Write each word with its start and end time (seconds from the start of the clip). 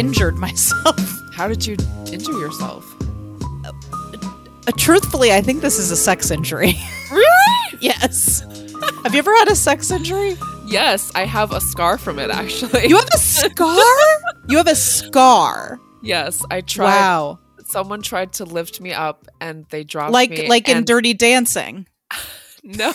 injured 0.00 0.36
myself. 0.38 0.98
How 1.34 1.46
did 1.48 1.66
you 1.66 1.76
injure 2.10 2.32
yourself? 2.38 2.84
Uh, 4.66 4.72
truthfully, 4.76 5.32
I 5.32 5.40
think 5.42 5.60
this 5.62 5.78
is 5.78 5.90
a 5.90 5.96
sex 5.96 6.30
injury. 6.30 6.74
Really? 7.10 7.78
yes. 7.80 8.42
Have 9.02 9.12
you 9.14 9.18
ever 9.18 9.34
had 9.34 9.48
a 9.48 9.56
sex 9.56 9.90
injury? 9.90 10.36
Yes, 10.68 11.10
I 11.16 11.24
have 11.24 11.50
a 11.50 11.60
scar 11.60 11.98
from 11.98 12.20
it 12.20 12.30
actually. 12.30 12.86
You 12.86 12.96
have 12.98 13.08
a 13.12 13.18
scar? 13.40 13.84
you 14.48 14.56
have 14.58 14.68
a 14.68 14.76
scar. 14.76 15.80
yes, 16.04 16.44
I 16.52 16.60
tried. 16.60 16.84
Wow. 16.86 17.40
Someone 17.64 18.00
tried 18.00 18.32
to 18.34 18.44
lift 18.44 18.80
me 18.80 18.92
up 18.92 19.26
and 19.40 19.66
they 19.70 19.82
dropped 19.82 20.12
Like 20.12 20.30
me. 20.30 20.48
like 20.48 20.68
in 20.68 20.84
Dirty 20.84 21.14
Dancing. 21.14 21.88
No, 22.62 22.92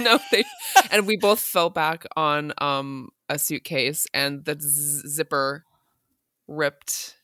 no, 0.00 0.18
they 0.30 0.44
and 0.90 1.06
we 1.06 1.16
both 1.16 1.40
fell 1.40 1.70
back 1.70 2.04
on 2.14 2.52
um 2.58 3.08
a 3.30 3.38
suitcase 3.38 4.06
and 4.12 4.44
the 4.44 4.58
z- 4.60 5.08
zipper 5.08 5.64
ripped 6.48 7.16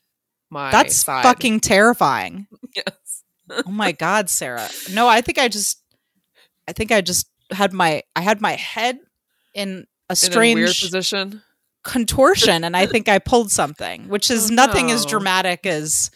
my. 0.49 0.71
That's 0.71 0.95
side. 0.95 1.23
fucking 1.23 1.59
terrifying. 1.61 2.47
yes. 2.75 3.23
Oh 3.49 3.69
my 3.71 3.91
god, 3.91 4.29
Sarah. 4.29 4.69
No, 4.91 5.07
I 5.07 5.21
think 5.21 5.37
I 5.37 5.47
just 5.47 5.81
I 6.67 6.73
think 6.73 6.91
I 6.91 7.01
just 7.01 7.27
had 7.51 7.73
my 7.73 8.03
I 8.15 8.21
had 8.21 8.41
my 8.41 8.53
head 8.53 8.97
in 9.53 9.69
a 9.69 9.71
In 9.71 9.85
a 10.09 10.15
strange 10.15 10.81
position. 10.81 11.41
contortion 11.83 12.63
and 12.63 12.75
I 12.75 12.85
think 12.85 13.09
I 13.09 13.19
pulled 13.19 13.51
something, 13.51 14.07
which 14.09 14.31
is 14.31 14.49
Oh, 14.49 14.53
nothing 14.53 14.91
as 14.91 15.05
dramatic 15.05 15.65
as 15.65 16.09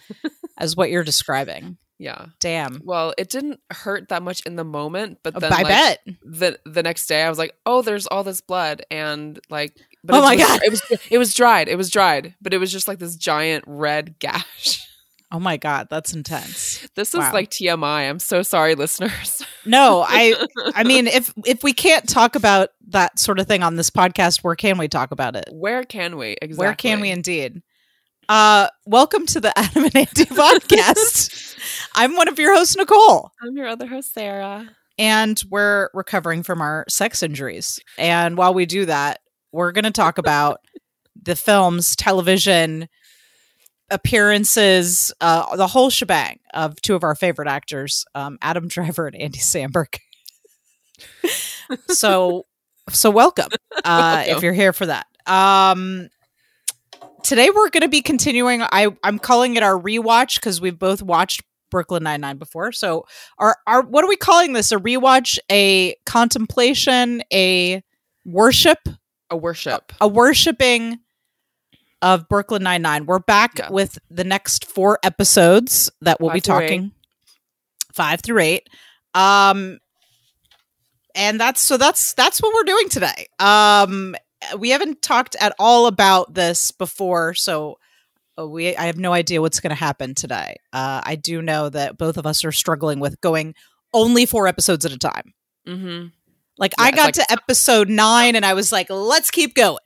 as 0.57 0.75
what 0.75 0.89
you're 0.89 1.03
describing. 1.03 1.77
Yeah. 1.99 2.27
Damn. 2.39 2.81
Well, 2.85 3.13
it 3.17 3.29
didn't 3.29 3.59
hurt 3.71 4.09
that 4.09 4.21
much 4.21 4.45
in 4.45 4.55
the 4.55 4.63
moment, 4.63 5.17
but 5.23 5.35
uh, 5.35 5.39
then 5.39 5.51
I 5.53 5.63
like, 5.63 5.67
bet. 5.67 5.99
the 6.23 6.59
the 6.65 6.83
next 6.83 7.07
day 7.07 7.23
I 7.23 7.29
was 7.29 7.39
like, 7.39 7.55
"Oh, 7.65 7.81
there's 7.81 8.05
all 8.07 8.23
this 8.23 8.39
blood," 8.39 8.83
and 8.91 9.39
like, 9.49 9.75
but 10.07 10.15
Oh 10.15 10.21
my 10.21 10.35
was- 10.35 10.43
God. 10.47 10.59
it 10.63 10.69
was 10.71 10.81
it 11.11 11.17
was 11.17 11.33
dried, 11.33 11.67
it 11.67 11.75
was 11.75 11.89
dried, 11.91 12.33
but 12.41 12.53
it 12.53 12.57
was 12.57 12.71
just 12.71 12.87
like 12.87 12.99
this 12.99 13.15
giant 13.15 13.63
red 13.67 14.17
gash. 14.19 14.83
Oh 15.29 15.41
my 15.41 15.57
god, 15.57 15.87
that's 15.89 16.13
intense. 16.13 16.87
This 16.95 17.09
is 17.13 17.19
like 17.19 17.49
TMI. 17.49 18.09
I'm 18.09 18.17
so 18.17 18.43
sorry, 18.43 18.75
listeners. 18.75 19.41
No, 19.65 20.05
I 20.07 20.33
I 20.73 20.85
mean 20.85 21.07
if 21.07 21.33
if 21.45 21.63
we 21.63 21.73
can't 21.73 22.07
talk 22.07 22.35
about 22.35 22.69
that 22.91 23.19
sort 23.19 23.37
of 23.41 23.45
thing 23.45 23.61
on 23.61 23.75
this 23.75 23.89
podcast, 23.89 24.41
where 24.41 24.55
can 24.55 24.77
we 24.77 24.87
talk 24.87 25.11
about 25.11 25.35
it? 25.35 25.49
Where 25.51 25.83
can 25.83 26.15
we 26.15 26.37
exactly? 26.41 26.57
Where 26.57 26.73
can 26.75 27.01
we 27.01 27.09
indeed? 27.11 27.61
Uh 28.29 28.69
welcome 28.85 29.25
to 29.25 29.41
the 29.41 29.51
Adam 29.59 29.83
and 29.83 29.95
Andy 29.97 30.23
podcast. 30.23 31.57
I'm 31.95 32.15
one 32.15 32.29
of 32.29 32.39
your 32.39 32.55
hosts, 32.55 32.77
Nicole. 32.77 33.31
I'm 33.43 33.57
your 33.57 33.67
other 33.67 33.87
host, 33.87 34.13
Sarah. 34.13 34.69
and 34.97 35.43
we're 35.49 35.89
recovering 35.93 36.43
from 36.43 36.61
our 36.61 36.85
sex 36.87 37.21
injuries. 37.21 37.79
And 37.97 38.37
while 38.37 38.53
we 38.53 38.65
do 38.65 38.85
that, 38.85 39.19
we're 39.51 39.71
going 39.71 39.85
to 39.85 39.91
talk 39.91 40.17
about 40.17 40.61
the 41.21 41.35
films, 41.35 41.95
television 41.95 42.87
appearances, 43.89 45.13
uh, 45.21 45.55
the 45.55 45.67
whole 45.67 45.89
shebang 45.89 46.39
of 46.53 46.79
two 46.81 46.95
of 46.95 47.03
our 47.03 47.15
favorite 47.15 47.47
actors, 47.47 48.05
um, 48.15 48.37
Adam 48.41 48.67
Driver 48.69 49.07
and 49.07 49.15
Andy 49.15 49.39
Samberg. 49.39 49.97
so, 51.89 52.45
so 52.89 53.09
welcome, 53.09 53.49
uh, 53.83 54.23
if 54.27 54.41
you're 54.41 54.53
here 54.53 54.73
for 54.73 54.85
that. 54.85 55.07
Um, 55.25 56.09
today 57.23 57.49
we're 57.49 57.69
going 57.69 57.81
to 57.81 57.89
be 57.89 58.01
continuing. 58.01 58.61
I 58.61 58.87
I'm 59.03 59.19
calling 59.19 59.55
it 59.55 59.63
our 59.63 59.79
rewatch 59.79 60.35
because 60.35 60.61
we've 60.61 60.79
both 60.79 61.01
watched 61.01 61.43
Brooklyn 61.69 62.03
Nine 62.03 62.21
Nine 62.21 62.37
before. 62.37 62.71
So 62.71 63.05
our 63.37 63.57
our 63.67 63.83
what 63.83 64.03
are 64.03 64.07
we 64.07 64.15
calling 64.15 64.53
this? 64.53 64.71
A 64.71 64.77
rewatch, 64.77 65.37
a 65.51 65.95
contemplation, 66.05 67.21
a 67.31 67.83
worship, 68.25 68.79
A 69.29 69.35
worship. 69.37 69.91
a 69.99 70.07
worshiping 70.07 70.99
of 72.01 72.29
Brooklyn 72.29 72.63
Nine 72.63 72.81
Nine. 72.81 73.05
We're 73.05 73.19
back 73.19 73.57
Yeah. 73.59 73.69
with 73.71 73.97
the 74.09 74.23
next 74.23 74.65
four 74.65 74.99
episodes 75.03 75.91
that 76.01 76.21
we'll 76.21 76.29
be 76.31 76.39
Five 76.39 76.43
through 76.43 76.67
talking 76.67 76.91
five 77.93 78.21
through 78.21 78.39
eight. 78.39 78.69
Um 79.13 79.79
and 81.15 81.39
that's 81.39 81.61
so 81.61 81.77
that's 81.77 82.13
that's 82.13 82.41
what 82.41 82.53
we're 82.53 82.63
doing 82.63 82.89
today. 82.89 83.27
Um 83.39 84.15
we 84.57 84.69
haven't 84.69 85.01
talked 85.01 85.35
at 85.41 85.53
all 85.57 85.87
about 85.87 86.33
this 86.35 86.71
before, 86.71 87.33
so 87.33 87.79
uh, 88.39 88.47
we 88.47 88.75
I 88.77 88.85
have 88.85 88.97
no 88.99 89.11
idea 89.11 89.41
what's 89.41 89.59
going 89.59 89.71
to 89.71 89.75
happen 89.75 90.13
today. 90.13 90.57
Uh 90.71 91.01
I 91.03 91.15
do 91.15 91.41
know 91.41 91.69
that 91.69 91.97
both 91.97 92.17
of 92.17 92.25
us 92.27 92.45
are 92.45 92.51
struggling 92.51 92.99
with 92.99 93.19
going 93.21 93.55
only 93.93 94.25
four 94.27 94.47
episodes 94.47 94.85
at 94.85 94.91
a 94.91 94.97
time. 94.97 95.33
Mm-hmm. 95.67 96.07
Like 96.57 96.73
Yeah, 96.79 96.85
I 96.85 96.91
got 96.91 97.05
like- 97.05 97.13
to 97.15 97.31
episode 97.31 97.89
9 97.89 98.35
and 98.35 98.45
I 98.45 98.53
was 98.53 98.71
like, 98.71 98.87
"Let's 98.89 99.31
keep 99.31 99.55
going." 99.55 99.77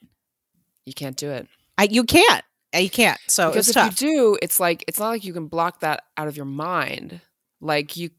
You 0.86 0.94
can't 0.94 1.16
do 1.18 1.30
it 1.30 1.48
I 1.78 1.84
you 1.90 2.04
can't. 2.04 2.44
Uh, 2.76 2.80
You 2.80 2.90
can't. 2.90 3.20
So 3.28 3.50
because 3.50 3.68
it's 3.70 3.78
if 3.78 3.84
tough. 3.84 4.02
you 4.02 4.08
do, 4.08 4.38
it's 4.42 4.60
like 4.60 4.84
it's 4.88 5.00
not 5.00 5.10
like 5.10 5.24
you 5.24 5.34
can 5.34 5.48
block 5.48 5.82
that 5.82 6.04
out 6.18 6.28
of 6.28 6.36
your 6.38 6.46
mind. 6.46 7.22
Like 7.60 7.98
you, 7.98 8.10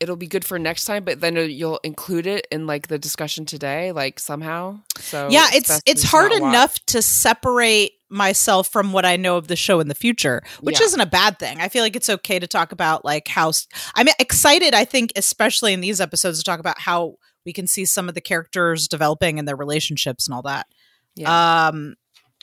it'll 0.00 0.16
be 0.16 0.26
good 0.26 0.44
for 0.44 0.58
next 0.58 0.84
time, 0.84 1.04
but 1.04 1.20
then 1.20 1.36
you'll 1.36 1.80
include 1.84 2.26
it 2.26 2.46
in 2.50 2.66
like 2.66 2.88
the 2.88 2.98
discussion 2.98 3.46
today, 3.46 3.92
like 3.92 4.18
somehow. 4.18 4.80
So 4.98 5.28
yeah 5.30 5.46
it's 5.52 5.68
to 5.76 5.82
it's 5.86 6.02
hard 6.02 6.32
not 6.32 6.42
watch. 6.42 6.48
enough 6.54 6.86
to 6.86 7.00
separate 7.02 7.92
myself 8.08 8.68
from 8.68 8.92
what 8.92 9.04
i 9.04 9.16
know 9.16 9.36
of 9.36 9.48
the 9.48 9.56
show 9.56 9.80
in 9.80 9.88
the 9.88 9.94
future 9.94 10.40
which 10.60 10.78
Yeah. 10.78 10.84
isn't 10.86 11.00
a 11.00 11.06
bad 11.06 11.40
thing 11.40 11.60
i 11.60 11.68
feel 11.68 11.82
like 11.82 11.96
it's 11.96 12.08
okay 12.08 12.38
to 12.38 12.46
talk 12.46 12.70
about 12.70 13.04
like 13.04 13.26
how 13.26 13.50
I'm 13.96 14.06
excited 14.20 14.74
i 14.74 14.84
think 14.84 15.10
especially 15.16 15.72
in 15.72 15.80
these 15.80 16.00
episodes 16.00 16.38
to 16.38 16.44
talk 16.44 16.60
about 16.60 16.78
how 16.78 17.16
we 17.46 17.52
can 17.54 17.66
see 17.66 17.84
some 17.86 18.08
of 18.08 18.14
the 18.14 18.20
characters 18.20 18.88
developing 18.88 19.38
and 19.38 19.48
their 19.48 19.56
relationships 19.56 20.26
and 20.28 20.34
all 20.34 20.42
that 20.42 20.66
Yeah. 21.14 21.68
um 21.68 21.94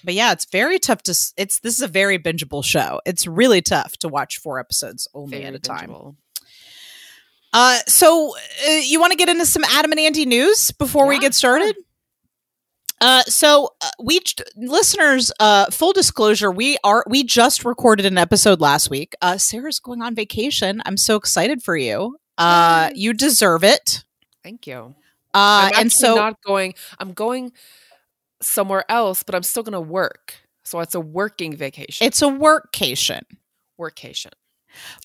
but 0.04 0.14
yeah 0.16 0.32
it's 0.32 0.46
very 0.46 0.80
tough 0.80 1.04
to 1.04 1.12
it's 1.38 1.60
this 1.60 1.76
is 1.76 1.82
a 1.82 1.88
very 1.88 2.18
bingeable 2.18 2.64
show 2.64 3.00
it's 3.06 3.28
really 3.28 3.62
tough 3.62 3.98
to 3.98 4.08
watch 4.08 4.38
four 4.40 4.60
episodes 4.60 5.08
only 5.14 5.38
Very 5.38 5.46
at 5.46 5.56
a 5.56 5.60
time 5.60 5.90
bingeable. 5.90 6.16
uh 7.54 7.78
so 7.88 8.34
uh, 8.68 8.72
you 8.84 9.00
want 9.00 9.12
to 9.12 9.18
get 9.18 9.30
into 9.30 9.46
some 9.46 9.64
adam 9.66 9.92
and 9.92 10.00
andy 10.00 10.26
news 10.26 10.72
before 10.72 11.06
we 11.08 11.20
get 11.20 11.34
started 11.36 11.76
uh, 13.02 13.22
so 13.24 13.70
uh, 13.82 13.90
we 14.02 14.22
listeners, 14.56 15.30
uh, 15.42 15.66
full 15.72 15.92
disclosure, 15.92 16.50
we 16.50 16.78
are 16.86 17.04
we 17.10 17.22
just 17.22 17.66
recorded 17.66 18.06
an 18.06 18.18
episode 18.18 18.62
last 18.62 18.90
week. 18.90 19.14
Uh, 19.22 19.38
Sarah's 19.38 19.80
going 19.80 20.02
on 20.02 20.16
vacation. 20.16 20.82
I'm 20.86 20.96
so 20.96 21.18
excited 21.18 21.62
for 21.62 21.76
you. 21.76 22.16
Uh, 22.38 22.92
you 22.96 23.12
deserve 23.14 23.66
it. 23.66 24.06
Thank 24.44 24.68
you. 24.68 24.96
Uh, 25.34 25.72
I'm 25.74 25.82
and 25.84 25.92
so 25.92 26.16
not 26.16 26.42
going. 26.46 26.74
I'm 27.00 27.14
going 27.14 27.52
somewhere 28.42 28.86
else, 28.90 29.24
but 29.24 29.36
I'm 29.36 29.44
still 29.44 29.64
going 29.64 29.74
to 29.74 29.82
work. 29.82 30.36
So 30.64 30.80
it's 30.80 30.96
a 30.96 31.00
working 31.00 31.56
vacation. 31.56 32.06
it's 32.08 32.22
a 32.22 32.26
workcation, 32.28 33.22
workcation. 33.80 34.32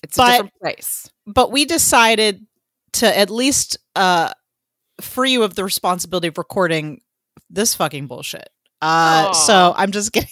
It's 0.03 0.17
But- 0.17 0.27
a 0.27 0.31
different 0.33 0.53
place. 0.61 1.09
but 1.27 1.51
we 1.51 1.65
decided 1.65 2.45
to 2.93 3.17
at 3.17 3.29
least 3.29 3.77
uh, 3.95 4.31
free 5.01 5.31
you 5.33 5.43
of 5.43 5.55
the 5.55 5.63
responsibility 5.63 6.27
of 6.27 6.37
recording 6.37 7.01
this 7.49 7.75
fucking 7.75 8.07
bullshit. 8.07 8.49
Uh, 8.81 9.33
so 9.33 9.73
I'm 9.75 9.91
just 9.91 10.11
kidding. 10.13 10.29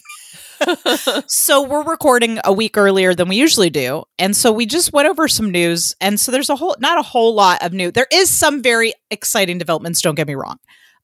So 1.27 1.61
we're 1.67 1.83
recording 1.83 2.39
a 2.43 2.51
week 2.53 2.77
earlier 2.77 3.13
than 3.13 3.27
we 3.27 3.35
usually 3.35 3.69
do 3.69 4.03
and 4.17 4.35
so 4.35 4.51
we 4.51 4.65
just 4.65 4.93
went 4.93 5.07
over 5.07 5.27
some 5.27 5.51
news 5.51 5.95
and 6.01 6.19
so 6.19 6.31
there's 6.31 6.49
a 6.49 6.55
whole 6.55 6.75
not 6.79 6.97
a 6.97 7.01
whole 7.03 7.33
lot 7.33 7.61
of 7.63 7.73
new 7.73 7.91
there 7.91 8.07
is 8.11 8.29
some 8.29 8.61
very 8.61 8.93
exciting 9.11 9.57
developments 9.57 10.01
don't 10.01 10.15
get 10.15 10.27
me 10.27 10.35
wrong 10.35 10.57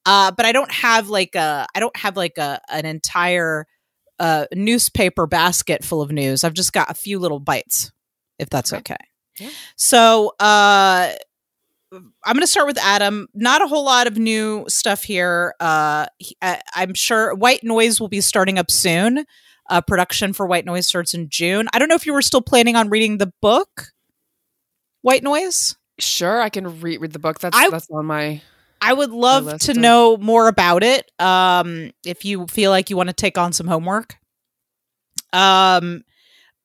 uh 0.06 0.32
but 0.32 0.46
i 0.46 0.52
don't 0.52 0.72
have 0.72 1.10
like 1.10 1.36
a 1.36 1.68
i 1.76 1.80
don't 1.80 1.96
have 1.98 2.18
like 2.18 2.38
a 2.38 2.60
an 2.70 2.86
entire 2.86 3.66
uh 4.20 4.46
newspaper 4.54 5.28
basket 5.28 5.84
full 5.84 6.02
of 6.02 6.12
news 6.12 6.44
i've 6.44 6.54
just 6.54 6.74
got 6.74 6.90
a 6.90 6.94
few 6.96 7.20
little 7.20 7.40
bites 7.40 7.92
if 8.40 8.50
that's 8.50 8.74
okay, 8.74 8.94
Okay. 8.94 9.06
Yeah. 9.40 9.50
so 9.76 10.34
uh 10.40 11.12
I'm 12.26 12.34
going 12.34 12.42
to 12.42 12.48
start 12.48 12.66
with 12.66 12.80
Adam. 12.80 13.28
Not 13.36 13.62
a 13.62 13.68
whole 13.68 13.86
lot 13.86 14.08
of 14.08 14.18
new 14.18 14.66
stuff 14.68 15.04
here. 15.04 15.54
Uh, 15.60 16.08
he- 16.18 16.36
I, 16.42 16.60
I'm 16.74 16.96
sure 16.96 17.36
White 17.36 17.64
Noise 17.64 18.00
will 18.02 18.08
be 18.08 18.20
starting 18.20 18.58
up 18.58 18.72
soon. 18.72 19.26
Uh, 19.70 19.82
production 19.82 20.34
for 20.34 20.46
White 20.46 20.66
Noise 20.66 20.88
starts 20.88 21.14
in 21.14 21.30
June. 21.30 21.68
I 21.74 21.80
don't 21.80 21.88
know 21.88 21.96
if 21.96 22.06
you 22.06 22.14
were 22.14 22.22
still 22.22 22.42
planning 22.42 22.76
on 22.76 22.90
reading 22.90 23.18
the 23.18 23.32
book, 23.42 23.88
White 25.02 25.24
Noise. 25.24 25.76
Sure, 26.00 26.42
I 26.42 26.50
can 26.50 26.82
re- 26.82 26.98
read 26.98 27.14
the 27.14 27.20
book. 27.20 27.40
That's 27.40 27.56
I- 27.58 27.70
that's 27.70 27.90
on 27.90 28.06
my. 28.06 28.42
I 28.82 28.92
would 28.92 29.12
love 29.12 29.60
to 29.60 29.72
of- 29.72 29.78
know 29.78 30.18
more 30.18 30.50
about 30.50 30.84
it. 30.84 31.10
Um, 31.18 31.92
if 32.06 32.26
you 32.26 32.46
feel 32.48 32.72
like 32.72 32.90
you 32.90 32.98
want 32.98 33.08
to 33.08 33.14
take 33.14 33.38
on 33.38 33.54
some 33.54 33.68
homework. 33.68 34.16
Um. 35.32 36.04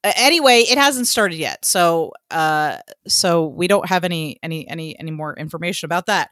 Anyway, 0.05 0.61
it 0.61 0.79
hasn't 0.79 1.09
started 1.09 1.37
yet, 1.37 1.65
so 1.65 2.13
uh, 2.31 2.79
so 3.09 3.47
we 3.47 3.67
don't 3.67 3.89
have 3.89 4.05
any 4.05 4.39
any 4.43 4.67
any 4.69 4.99
any 4.99 5.11
more 5.11 5.35
information 5.37 5.87
about 5.87 6.07
that. 6.07 6.31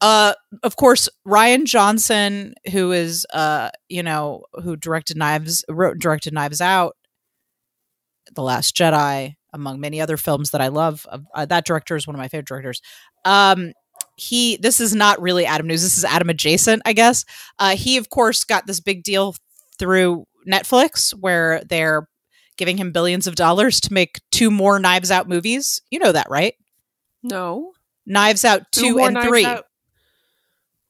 Uh, 0.00 0.34
of 0.62 0.76
course, 0.76 1.08
Rian 1.26 1.64
Johnson, 1.64 2.54
who 2.72 2.92
is 2.92 3.26
uh, 3.32 3.70
you 3.88 4.02
know, 4.02 4.44
who 4.62 4.76
directed 4.76 5.16
Knives, 5.16 5.64
wrote 5.68 5.98
directed 5.98 6.32
Knives 6.32 6.60
Out, 6.60 6.96
The 8.32 8.42
Last 8.42 8.76
Jedi, 8.76 9.34
among 9.52 9.80
many 9.80 10.00
other 10.00 10.16
films 10.16 10.50
that 10.50 10.60
I 10.60 10.68
love. 10.68 11.06
Uh, 11.34 11.46
that 11.46 11.66
director 11.66 11.96
is 11.96 12.06
one 12.06 12.14
of 12.14 12.20
my 12.20 12.28
favorite 12.28 12.46
directors. 12.46 12.80
Um, 13.24 13.72
he 14.16 14.56
this 14.58 14.80
is 14.80 14.94
not 14.94 15.20
really 15.20 15.44
adam 15.44 15.66
news 15.66 15.82
this 15.82 15.96
is 15.96 16.04
adam 16.04 16.28
adjacent 16.28 16.82
i 16.84 16.92
guess 16.92 17.24
uh 17.60 17.76
he 17.76 17.96
of 17.96 18.10
course 18.10 18.44
got 18.44 18.66
this 18.66 18.80
big 18.80 19.02
deal 19.04 19.34
through 19.78 20.24
Netflix, 20.48 21.12
where 21.12 21.62
they're 21.68 22.08
giving 22.56 22.76
him 22.76 22.90
billions 22.90 23.26
of 23.26 23.36
dollars 23.36 23.80
to 23.82 23.92
make 23.92 24.20
two 24.32 24.50
more 24.50 24.78
Knives 24.78 25.10
Out 25.10 25.28
movies. 25.28 25.80
You 25.90 25.98
know 25.98 26.12
that, 26.12 26.28
right? 26.28 26.54
No. 27.22 27.72
Knives 28.06 28.44
Out 28.44 28.62
Two 28.72 28.94
two 28.94 28.98
and 29.00 29.18
three. 29.22 29.44
Out? 29.44 29.64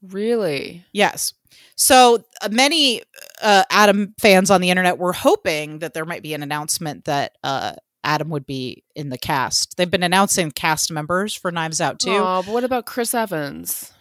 Really? 0.02 0.84
Yes. 0.92 1.34
So 1.76 2.24
uh, 2.42 2.48
many 2.50 3.02
uh, 3.42 3.64
Adam 3.70 4.14
fans 4.20 4.50
on 4.50 4.60
the 4.60 4.70
internet 4.70 4.98
were 4.98 5.12
hoping 5.12 5.78
that 5.80 5.94
there 5.94 6.04
might 6.04 6.22
be 6.22 6.34
an 6.34 6.42
announcement 6.42 7.04
that 7.04 7.36
uh, 7.44 7.72
Adam 8.04 8.30
would 8.30 8.46
be 8.46 8.84
in 8.94 9.10
the 9.10 9.18
cast. 9.18 9.76
They've 9.76 9.90
been 9.90 10.02
announcing 10.02 10.50
cast 10.50 10.90
members 10.90 11.34
for 11.34 11.50
Knives 11.50 11.80
Out 11.80 11.98
too. 11.98 12.10
Oh, 12.10 12.42
but 12.44 12.52
what 12.52 12.64
about 12.64 12.86
Chris 12.86 13.14
Evans? 13.14 13.92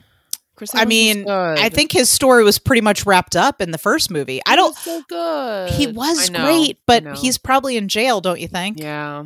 Chris 0.56 0.74
I 0.74 0.82
Evans 0.82 0.88
was 0.88 0.90
mean, 0.90 1.24
good. 1.26 1.60
I 1.60 1.70
think 1.70 1.92
his 1.92 2.10
story 2.10 2.44
was 2.44 2.58
pretty 2.58 2.82
much 2.82 3.06
wrapped 3.06 3.36
up 3.36 3.62
in 3.62 3.70
the 3.70 3.78
first 3.78 4.10
movie. 4.10 4.42
I 4.46 4.56
don't. 4.56 4.76
so 4.76 5.04
good. 5.08 5.72
He 5.72 5.86
was 5.88 6.32
great, 6.32 6.80
but 6.88 7.18
he's 7.18 7.38
probably 7.38 7.78
in 7.78 7.88
jail, 7.88 8.22
don't 8.22 8.40
you 8.40 8.48
think? 8.48 8.80
yeah. 8.80 9.26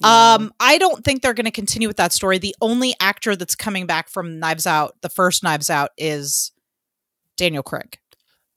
Yeah. 0.00 0.34
Um, 0.34 0.52
I 0.60 0.78
don't 0.78 1.04
think 1.04 1.22
they're 1.22 1.34
going 1.34 1.44
to 1.46 1.50
continue 1.50 1.88
with 1.88 1.96
that 1.96 2.12
story. 2.12 2.38
The 2.38 2.54
only 2.60 2.94
actor 3.00 3.34
that's 3.34 3.56
coming 3.56 3.86
back 3.86 4.08
from 4.08 4.38
Knives 4.38 4.66
Out, 4.66 4.94
the 5.00 5.08
first 5.08 5.42
Knives 5.42 5.70
Out, 5.70 5.90
is 5.98 6.52
Daniel 7.36 7.62
Craig. 7.62 7.98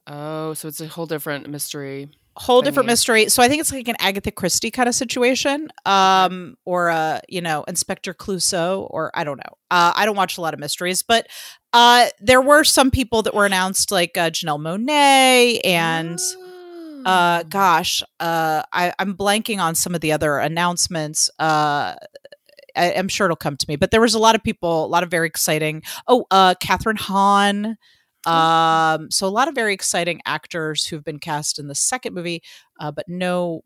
Oh, 0.06 0.54
so 0.54 0.68
it's 0.68 0.80
a 0.80 0.86
whole 0.86 1.06
different 1.06 1.48
mystery. 1.48 2.10
Whole 2.34 2.62
different 2.62 2.86
mystery. 2.86 3.28
So 3.28 3.42
I 3.42 3.48
think 3.48 3.60
it's 3.60 3.70
like 3.70 3.88
an 3.88 3.96
Agatha 3.98 4.30
Christie 4.30 4.70
kind 4.70 4.88
of 4.88 4.94
situation, 4.94 5.68
um, 5.84 6.56
or 6.64 6.88
a 6.88 7.20
you 7.28 7.42
know 7.42 7.62
Inspector 7.64 8.12
Clouseau, 8.14 8.86
or 8.88 9.10
I 9.14 9.22
don't 9.22 9.36
know. 9.36 9.52
Uh, 9.70 9.92
I 9.94 10.06
don't 10.06 10.16
watch 10.16 10.38
a 10.38 10.40
lot 10.40 10.54
of 10.54 10.60
mysteries, 10.60 11.02
but 11.02 11.26
uh, 11.74 12.06
there 12.20 12.40
were 12.40 12.64
some 12.64 12.90
people 12.90 13.20
that 13.22 13.34
were 13.34 13.44
announced, 13.44 13.90
like 13.90 14.16
uh, 14.16 14.30
Janelle 14.30 14.60
Monáe 14.60 15.60
and. 15.64 16.18
Uh 17.04 17.42
Oh. 17.44 17.48
gosh 17.48 18.02
uh 18.20 18.62
I, 18.72 18.92
i'm 18.98 19.16
blanking 19.16 19.58
on 19.58 19.74
some 19.74 19.94
of 19.94 20.00
the 20.00 20.12
other 20.12 20.38
announcements 20.38 21.30
uh 21.38 21.94
I, 22.76 22.92
i'm 22.96 23.08
sure 23.08 23.26
it'll 23.26 23.36
come 23.36 23.56
to 23.56 23.66
me 23.68 23.76
but 23.76 23.90
there 23.90 24.00
was 24.00 24.14
a 24.14 24.18
lot 24.18 24.34
of 24.34 24.42
people 24.42 24.84
a 24.84 24.86
lot 24.86 25.02
of 25.02 25.10
very 25.10 25.26
exciting 25.26 25.82
oh 26.08 26.26
uh 26.30 26.54
kathryn 26.62 26.98
hahn 26.98 27.76
um 28.26 29.10
so 29.10 29.26
a 29.26 29.30
lot 29.30 29.48
of 29.48 29.54
very 29.54 29.74
exciting 29.74 30.20
actors 30.26 30.86
who've 30.86 31.04
been 31.04 31.18
cast 31.18 31.58
in 31.58 31.68
the 31.68 31.74
second 31.74 32.14
movie 32.14 32.42
uh 32.80 32.90
but 32.92 33.06
no 33.08 33.62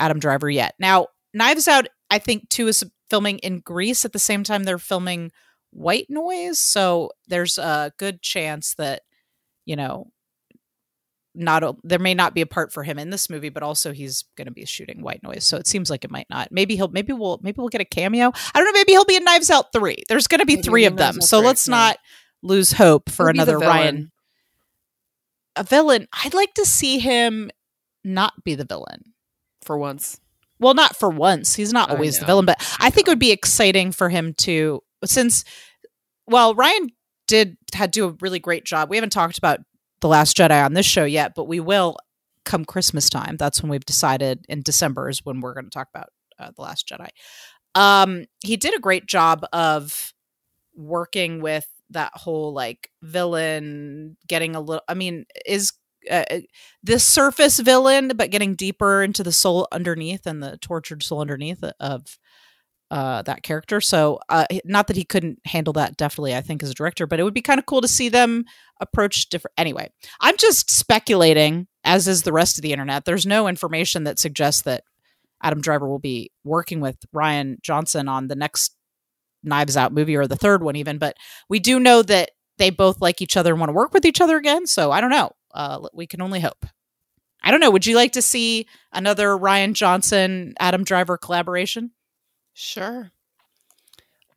adam 0.00 0.18
driver 0.18 0.48
yet 0.50 0.74
now 0.78 1.06
knives 1.34 1.68
out 1.68 1.88
i 2.10 2.18
think 2.18 2.48
too 2.48 2.68
is 2.68 2.84
filming 3.10 3.38
in 3.40 3.60
greece 3.60 4.04
at 4.04 4.12
the 4.12 4.18
same 4.18 4.42
time 4.44 4.64
they're 4.64 4.78
filming 4.78 5.30
white 5.72 6.06
noise 6.08 6.58
so 6.58 7.10
there's 7.28 7.58
a 7.58 7.92
good 7.98 8.22
chance 8.22 8.74
that 8.76 9.02
you 9.66 9.76
know 9.76 10.06
not 11.38 11.76
there 11.84 11.98
may 11.98 12.14
not 12.14 12.34
be 12.34 12.40
a 12.40 12.46
part 12.46 12.72
for 12.72 12.82
him 12.82 12.98
in 12.98 13.10
this 13.10 13.30
movie, 13.30 13.48
but 13.48 13.62
also 13.62 13.92
he's 13.92 14.24
going 14.36 14.46
to 14.46 14.52
be 14.52 14.64
shooting 14.64 15.02
White 15.02 15.22
Noise, 15.22 15.44
so 15.44 15.56
it 15.56 15.66
seems 15.66 15.88
like 15.88 16.04
it 16.04 16.10
might 16.10 16.28
not. 16.28 16.50
Maybe 16.50 16.76
he'll 16.76 16.88
maybe 16.88 17.12
we'll 17.12 17.40
maybe 17.42 17.56
we'll 17.58 17.68
get 17.68 17.80
a 17.80 17.86
cameo. 17.86 18.32
I 18.54 18.58
don't 18.58 18.66
know. 18.66 18.72
Maybe 18.72 18.92
he'll 18.92 19.04
be 19.04 19.16
in 19.16 19.24
Knives 19.24 19.50
Out 19.50 19.72
three. 19.72 20.02
There's 20.08 20.26
going 20.26 20.40
to 20.40 20.46
be 20.46 20.56
Maybe 20.56 20.68
three 20.68 20.84
of 20.84 20.96
them, 20.96 21.20
so 21.20 21.38
3, 21.38 21.46
let's 21.46 21.68
yeah. 21.68 21.74
not 21.74 21.98
lose 22.42 22.72
hope 22.72 23.10
for 23.10 23.26
He'll 23.26 23.42
another 23.42 23.58
Rian 23.58 24.10
a 25.58 25.64
villain. 25.64 26.08
I'd 26.24 26.34
like 26.34 26.54
to 26.54 26.64
see 26.64 26.98
him 26.98 27.50
not 28.04 28.32
be 28.44 28.54
the 28.54 28.64
villain. 28.64 29.12
for 29.62 29.76
once. 29.76 30.20
Well, 30.60 30.74
not 30.74 30.96
for 30.96 31.08
once. 31.08 31.54
He's 31.54 31.72
not 31.72 31.90
always 31.90 32.18
the 32.18 32.26
villain, 32.26 32.46
but 32.46 32.56
I 32.80 32.90
think 32.90 33.06
it 33.06 33.10
would 33.10 33.18
be 33.18 33.30
exciting 33.30 33.92
for 33.92 34.08
him 34.08 34.34
to 34.38 34.82
since 35.04 35.44
well, 36.26 36.54
Rian 36.54 36.88
did 37.26 37.56
had 37.72 37.90
do 37.90 38.06
a 38.06 38.16
really 38.20 38.38
great 38.38 38.64
job. 38.64 38.90
We 38.90 38.96
haven't 38.96 39.10
talked 39.10 39.38
about 39.38 39.60
The 40.00 40.08
Last 40.08 40.36
Jedi 40.36 40.64
on 40.64 40.74
this 40.74 40.86
show 40.86 41.04
yet, 41.04 41.34
but 41.34 41.44
we 41.44 41.60
will 41.60 41.96
come 42.44 42.64
Christmas 42.64 43.10
time. 43.10 43.36
That's 43.36 43.62
when 43.62 43.70
we've 43.70 43.84
decided 43.84 44.44
in 44.48 44.62
December 44.62 45.08
is 45.08 45.24
when 45.24 45.40
we're 45.40 45.54
going 45.54 45.66
to 45.66 45.70
talk 45.70 45.88
about 45.94 46.08
uh, 46.38 46.50
The 46.54 46.62
Last 46.62 46.88
Jedi. 46.88 47.08
Um 47.74 48.24
he 48.42 48.56
did 48.56 48.74
a 48.74 48.80
great 48.80 49.06
job 49.06 49.44
of 49.52 50.14
working 50.74 51.42
with 51.42 51.66
that 51.90 52.12
whole 52.14 52.52
like 52.52 52.90
villain 53.02 54.16
getting 54.26 54.56
a 54.56 54.60
little 54.60 54.82
I 54.88 54.94
mean 54.94 55.26
is 55.44 55.72
uh, 56.10 56.24
the 56.82 56.98
surface 56.98 57.58
villain, 57.58 58.12
but 58.16 58.30
getting 58.30 58.54
deeper 58.54 59.02
into 59.02 59.22
the 59.22 59.32
soul 59.32 59.68
underneath 59.72 60.26
and 60.26 60.42
the 60.42 60.56
tortured 60.58 61.02
soul 61.02 61.20
underneath 61.20 61.62
of 61.80 62.18
uh, 62.90 63.22
that 63.22 63.42
character. 63.42 63.80
So, 63.80 64.18
uh, 64.28 64.46
not 64.64 64.86
that 64.86 64.96
he 64.96 65.04
couldn't 65.04 65.38
handle 65.44 65.72
that 65.74 65.96
definitely, 65.96 66.34
I 66.34 66.40
think, 66.40 66.62
as 66.62 66.70
a 66.70 66.74
director, 66.74 67.06
but 67.06 67.20
it 67.20 67.22
would 67.22 67.34
be 67.34 67.42
kind 67.42 67.58
of 67.58 67.66
cool 67.66 67.80
to 67.80 67.88
see 67.88 68.08
them 68.08 68.44
approach 68.80 69.28
different. 69.28 69.54
Anyway, 69.58 69.90
I'm 70.20 70.36
just 70.36 70.70
speculating, 70.70 71.66
as 71.84 72.08
is 72.08 72.22
the 72.22 72.32
rest 72.32 72.58
of 72.58 72.62
the 72.62 72.72
internet. 72.72 73.04
There's 73.04 73.26
no 73.26 73.48
information 73.48 74.04
that 74.04 74.18
suggests 74.18 74.62
that 74.62 74.84
Adam 75.42 75.60
Driver 75.60 75.88
will 75.88 75.98
be 75.98 76.30
working 76.44 76.80
with 76.80 76.96
Rian 77.14 77.60
Johnson 77.62 78.08
on 78.08 78.28
the 78.28 78.36
next 78.36 78.74
Knives 79.42 79.76
Out 79.76 79.92
movie 79.92 80.16
or 80.16 80.26
the 80.26 80.36
third 80.36 80.62
one, 80.62 80.76
even. 80.76 80.98
But 80.98 81.16
we 81.48 81.60
do 81.60 81.78
know 81.78 82.02
that 82.02 82.30
they 82.56 82.70
both 82.70 83.00
like 83.00 83.20
each 83.20 83.36
other 83.36 83.52
and 83.52 83.60
want 83.60 83.68
to 83.68 83.74
work 83.74 83.92
with 83.92 84.04
each 84.04 84.20
other 84.20 84.36
again. 84.36 84.66
So, 84.66 84.90
I 84.90 85.00
don't 85.00 85.10
know. 85.10 85.32
Uh, 85.52 85.88
we 85.92 86.06
can 86.06 86.22
only 86.22 86.40
hope. 86.40 86.64
I 87.42 87.50
don't 87.50 87.60
know. 87.60 87.70
Would 87.70 87.86
you 87.86 87.96
like 87.96 88.12
to 88.12 88.22
see 88.22 88.66
another 88.92 89.28
Rian 89.28 89.74
Johnson 89.74 90.54
Adam 90.58 90.84
Driver 90.84 91.16
collaboration? 91.16 91.92
Sure. 92.60 93.12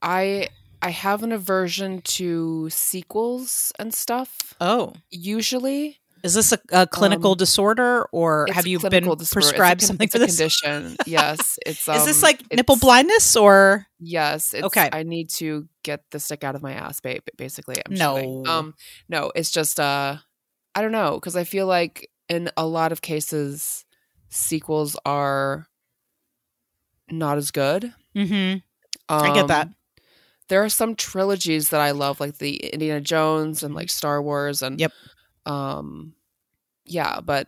I 0.01 0.49
I 0.81 0.89
have 0.91 1.23
an 1.23 1.31
aversion 1.31 2.01
to 2.03 2.69
sequels 2.69 3.71
and 3.79 3.91
stuff. 3.93 4.53
Oh, 4.61 4.93
Usually, 5.09 5.97
is 6.23 6.35
this 6.35 6.51
a, 6.51 6.59
a 6.71 6.85
clinical 6.85 7.31
Um, 7.31 7.37
disorder, 7.37 8.05
or 8.11 8.47
have 8.51 8.67
you 8.67 8.77
been 8.79 9.03
disorder. 9.03 9.21
It's 9.23 9.31
a 9.31 9.33
prescribed 9.33 9.81
something 9.81 10.05
it's 10.05 10.11
for 10.15 10.21
a 10.21 10.25
this? 10.27 10.37
condition? 10.37 10.97
Yes, 11.07 11.57
it's. 11.65 11.87
Um, 11.89 11.95
is 11.97 12.05
this 12.05 12.21
like 12.21 12.41
nipple 12.53 12.75
blindness 12.77 13.35
or? 13.35 13.87
Yes. 13.99 14.53
It's, 14.53 14.63
Okay. 14.65 14.87
I 14.93 15.01
need 15.01 15.29
to 15.41 15.67
get 15.83 16.01
the 16.11 16.19
stick 16.19 16.43
out 16.43 16.53
of 16.55 16.61
my 16.61 16.73
ass, 16.73 16.99
babe. 16.99 17.23
Basically, 17.37 17.75
I'm 17.83 17.93
No. 17.95 18.17
showing. 18.17 18.47
Um, 18.47 18.73
no, 19.09 19.31
it's 19.35 19.49
just 19.51 19.79
uh, 19.79 20.17
I 20.75 20.81
don't 20.83 20.91
know 20.91 21.15
because 21.15 21.35
I 21.35 21.43
feel 21.43 21.65
like 21.65 22.07
in 22.29 22.51
a 22.55 22.67
lot 22.67 22.91
of 22.91 23.01
cases, 23.01 23.83
sequels 24.29 24.95
are 25.05 25.67
not 27.09 27.37
as 27.37 27.51
good. 27.51 27.93
Mm-hmm. 28.15 28.59
I 29.09 29.33
get 29.33 29.47
that. 29.47 29.67
Um, 29.67 29.75
There 30.49 30.63
are 30.63 30.69
some 30.69 30.95
trilogies 30.95 31.69
that 31.69 31.81
I 31.81 31.91
love, 31.91 32.19
like 32.19 32.37
the 32.37 32.55
Indiana 32.57 33.01
Jones 33.01 33.63
and 33.63 33.73
like 33.73 33.89
Star 33.89 34.21
Wars, 34.21 34.61
and 34.61 34.79
Yep. 34.79 34.91
um, 35.45 36.13
yeah, 36.85 37.19
but 37.21 37.47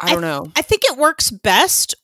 I 0.00 0.10
I 0.10 0.12
don't 0.12 0.22
know. 0.22 0.46
I 0.56 0.62
think 0.62 0.82
it 0.84 0.96
works 0.98 1.30
best. 1.30 1.94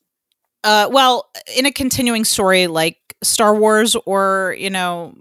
Uh, 0.64 0.88
well, 0.90 1.30
in 1.56 1.66
a 1.66 1.72
continuing 1.72 2.24
story 2.24 2.66
like 2.66 2.98
Star 3.22 3.54
Wars 3.54 3.96
or 4.06 4.54
you 4.58 4.70
know, 4.70 5.14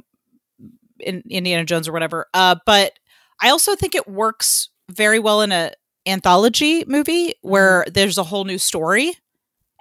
in 1.00 1.24
Indiana 1.30 1.66
Jones 1.66 1.88
or 1.88 1.92
whatever. 1.94 2.28
Uh, 2.34 2.56
but 2.66 2.94
I 3.42 3.50
also 3.50 3.76
think 3.76 3.96
it 3.96 4.08
works 4.08 4.70
very 4.90 5.20
well 5.20 5.42
in 5.42 5.52
a 5.52 5.72
anthology 6.08 6.84
movie 6.86 7.34
where 7.42 7.86
there's 7.92 8.18
a 8.18 8.24
whole 8.24 8.44
new 8.46 8.58
story, 8.58 9.16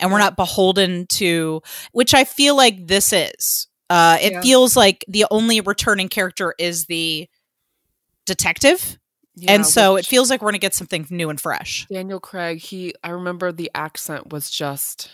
and 0.00 0.10
we're 0.12 0.18
not 0.18 0.36
beholden 0.36 1.06
to 1.08 1.62
which 1.92 2.14
I 2.14 2.24
feel 2.24 2.56
like 2.56 2.86
this 2.86 3.12
is. 3.12 3.68
Uh, 3.90 4.18
it 4.20 4.32
Yeah. 4.32 4.40
feels 4.40 4.76
like 4.76 5.04
the 5.08 5.26
only 5.30 5.60
returning 5.60 6.08
character 6.08 6.54
is 6.58 6.86
the 6.86 7.28
detective, 8.26 8.98
Yeah, 9.36 9.52
and 9.52 9.66
so 9.66 9.96
it 9.96 10.06
feels 10.06 10.30
like 10.30 10.40
we're 10.42 10.48
gonna 10.50 10.58
get 10.58 10.74
something 10.74 11.06
new 11.10 11.28
and 11.30 11.40
fresh. 11.40 11.86
Daniel 11.92 12.20
Craig. 12.20 12.58
He, 12.60 12.94
I 13.02 13.10
remember 13.10 13.52
the 13.52 13.70
accent 13.74 14.30
was 14.32 14.50
just 14.50 15.10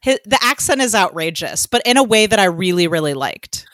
His, 0.00 0.18
the 0.24 0.38
accent 0.42 0.80
is 0.80 0.94
outrageous, 0.94 1.66
but 1.66 1.82
in 1.84 1.96
a 1.96 2.02
way 2.02 2.26
that 2.26 2.38
I 2.38 2.44
really, 2.44 2.88
really 2.88 3.14
liked. 3.14 3.66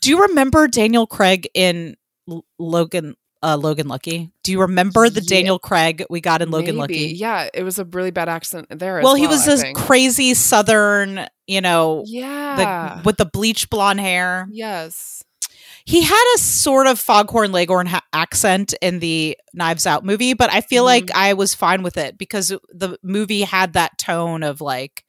Do 0.00 0.10
you 0.10 0.22
remember 0.22 0.68
Daniel 0.68 1.06
Craig 1.06 1.48
in 1.54 1.96
L- 2.30 2.44
Logan? 2.58 3.16
Uh, 3.44 3.56
Logan 3.56 3.88
Lucky. 3.88 4.30
Do 4.44 4.52
you 4.52 4.60
remember 4.60 5.08
the 5.10 5.20
Yeah. 5.20 5.36
Daniel 5.36 5.58
Craig 5.58 6.04
we 6.08 6.20
got 6.20 6.42
in 6.42 6.50
Logan 6.50 6.76
maybe. 6.76 6.78
Lucky? 6.78 7.14
Yeah, 7.16 7.48
it 7.52 7.64
was 7.64 7.78
a 7.80 7.84
really 7.84 8.12
bad 8.12 8.28
accent 8.28 8.66
there. 8.70 8.98
as 9.00 9.04
Well, 9.04 9.14
he 9.16 9.26
was 9.26 9.42
I 9.42 9.50
this 9.50 9.62
think. 9.62 9.76
crazy 9.76 10.34
Southern, 10.34 11.26
you 11.48 11.60
know, 11.60 12.04
yeah, 12.06 12.96
the, 12.96 13.02
with 13.04 13.16
the 13.16 13.26
bleach 13.26 13.68
blonde 13.68 13.98
hair. 14.00 14.46
yes, 14.50 15.24
He 15.84 16.02
had 16.02 16.34
a 16.36 16.38
sort 16.38 16.86
of 16.86 17.00
Foghorn 17.00 17.50
Leghorn 17.50 17.86
ha- 17.88 18.04
accent 18.12 18.72
in 18.80 19.00
the 19.00 19.36
Knives 19.52 19.84
Out 19.88 20.04
movie, 20.04 20.34
but 20.34 20.48
I 20.52 20.60
feel 20.60 20.84
Mhm. 20.84 20.86
like 20.86 21.10
I 21.12 21.32
was 21.34 21.54
fine 21.56 21.82
with 21.82 21.96
it 21.96 22.16
because 22.16 22.52
the 22.72 22.96
movie 23.02 23.42
had 23.42 23.72
that 23.72 23.98
tone 23.98 24.44
of 24.44 24.60
like 24.60 25.04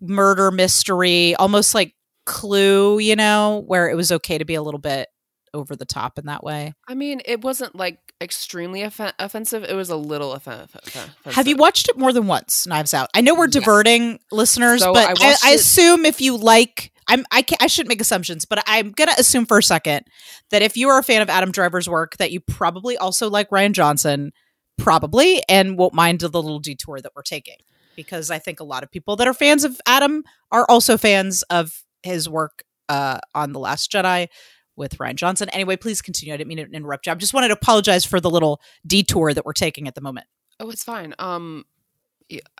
murder 0.00 0.50
mystery, 0.50 1.34
almost 1.36 1.74
like 1.74 1.94
Clue, 2.24 2.98
you 2.98 3.16
know, 3.16 3.62
where 3.66 3.90
it 3.90 3.94
was 3.96 4.10
okay 4.10 4.38
to 4.38 4.46
be 4.46 4.54
a 4.54 4.62
little 4.62 4.80
bit 4.80 5.08
over 5.54 5.74
the 5.76 5.84
top 5.86 6.18
in 6.18 6.26
that 6.26 6.44
way. 6.44 6.74
I 6.88 6.94
mean, 6.94 7.22
it 7.24 7.40
wasn't 7.42 7.74
like 7.74 7.98
extremely 8.20 8.84
offen- 8.84 9.12
offensive. 9.18 9.64
It 9.64 9.74
was 9.74 9.88
a 9.90 9.96
little 9.96 10.32
offen- 10.32 10.60
offensive. 10.62 11.14
Have 11.26 11.46
you 11.46 11.56
watched 11.56 11.88
it 11.88 11.96
more 11.96 12.12
than 12.12 12.26
once? 12.26 12.66
Knives 12.66 12.92
Out. 12.92 13.08
I 13.14 13.20
know 13.20 13.34
we're 13.34 13.44
Yes. 13.46 13.54
diverting 13.54 14.18
listeners, 14.30 14.82
So 14.82 14.92
but 14.92 15.20
I, 15.22 15.30
I 15.48 15.52
it- 15.52 15.60
assume 15.60 16.04
if 16.04 16.20
you 16.20 16.36
like, 16.36 16.90
I'm 17.08 17.24
I 17.30 17.42
can't, 17.42 17.62
I 17.62 17.66
shouldn't 17.66 17.88
make 17.90 18.00
assumptions, 18.00 18.44
but 18.44 18.62
I'm 18.66 18.90
gonna 18.92 19.12
assume 19.18 19.46
for 19.46 19.58
a 19.58 19.62
second 19.62 20.06
that 20.50 20.62
if 20.62 20.76
you 20.76 20.88
are 20.88 20.98
a 20.98 21.02
fan 21.02 21.22
of 21.22 21.30
Adam 21.30 21.52
Driver's 21.52 21.88
work, 21.88 22.16
that 22.16 22.32
you 22.32 22.40
probably 22.40 22.96
also 22.98 23.30
like 23.30 23.50
Rian 23.50 23.72
Johnson 23.72 24.32
probably, 24.78 25.42
and 25.48 25.78
won't 25.78 25.94
mind 25.94 26.20
the 26.20 26.28
little 26.28 26.58
detour 26.58 27.00
that 27.00 27.12
we're 27.14 27.22
taking 27.22 27.56
because 27.96 28.30
I 28.30 28.38
think 28.40 28.58
a 28.58 28.64
lot 28.64 28.82
of 28.82 28.90
people 28.90 29.16
that 29.16 29.28
are 29.28 29.34
fans 29.34 29.62
of 29.64 29.80
Adam 29.86 30.24
are 30.50 30.66
also 30.68 30.96
fans 30.98 31.42
of 31.44 31.84
his 32.02 32.28
work 32.28 32.64
uh, 32.88 33.18
on 33.34 33.52
The 33.52 33.60
Last 33.60 33.90
Jedi 33.92 34.26
with 34.76 34.98
Rian 34.98 35.16
Johnson. 35.16 35.48
Anyway, 35.50 35.76
please 35.76 36.02
continue. 36.02 36.34
I 36.34 36.36
didn't 36.36 36.48
mean 36.48 36.58
to 36.58 36.70
interrupt 36.70 37.06
you. 37.06 37.12
I 37.12 37.14
just 37.14 37.34
wanted 37.34 37.48
to 37.48 37.54
apologize 37.54 38.04
for 38.04 38.20
the 38.20 38.30
little 38.30 38.60
detour 38.86 39.32
that 39.34 39.44
we're 39.44 39.52
taking 39.52 39.88
at 39.88 39.94
the 39.94 40.00
moment. 40.00 40.26
Oh, 40.60 40.70
it's 40.70 40.84
fine. 40.84 41.14
Um, 41.18 41.64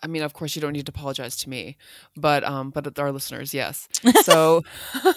I 0.03 0.07
mean, 0.07 0.21
of 0.21 0.33
course, 0.33 0.55
you 0.55 0.61
don't 0.61 0.73
need 0.73 0.85
to 0.85 0.91
apologize 0.91 1.37
to 1.37 1.49
me, 1.49 1.77
but 2.15 2.43
um, 2.43 2.69
but 2.69 2.97
our 2.99 3.11
listeners, 3.11 3.53
yes. 3.53 3.87
So, 4.23 4.63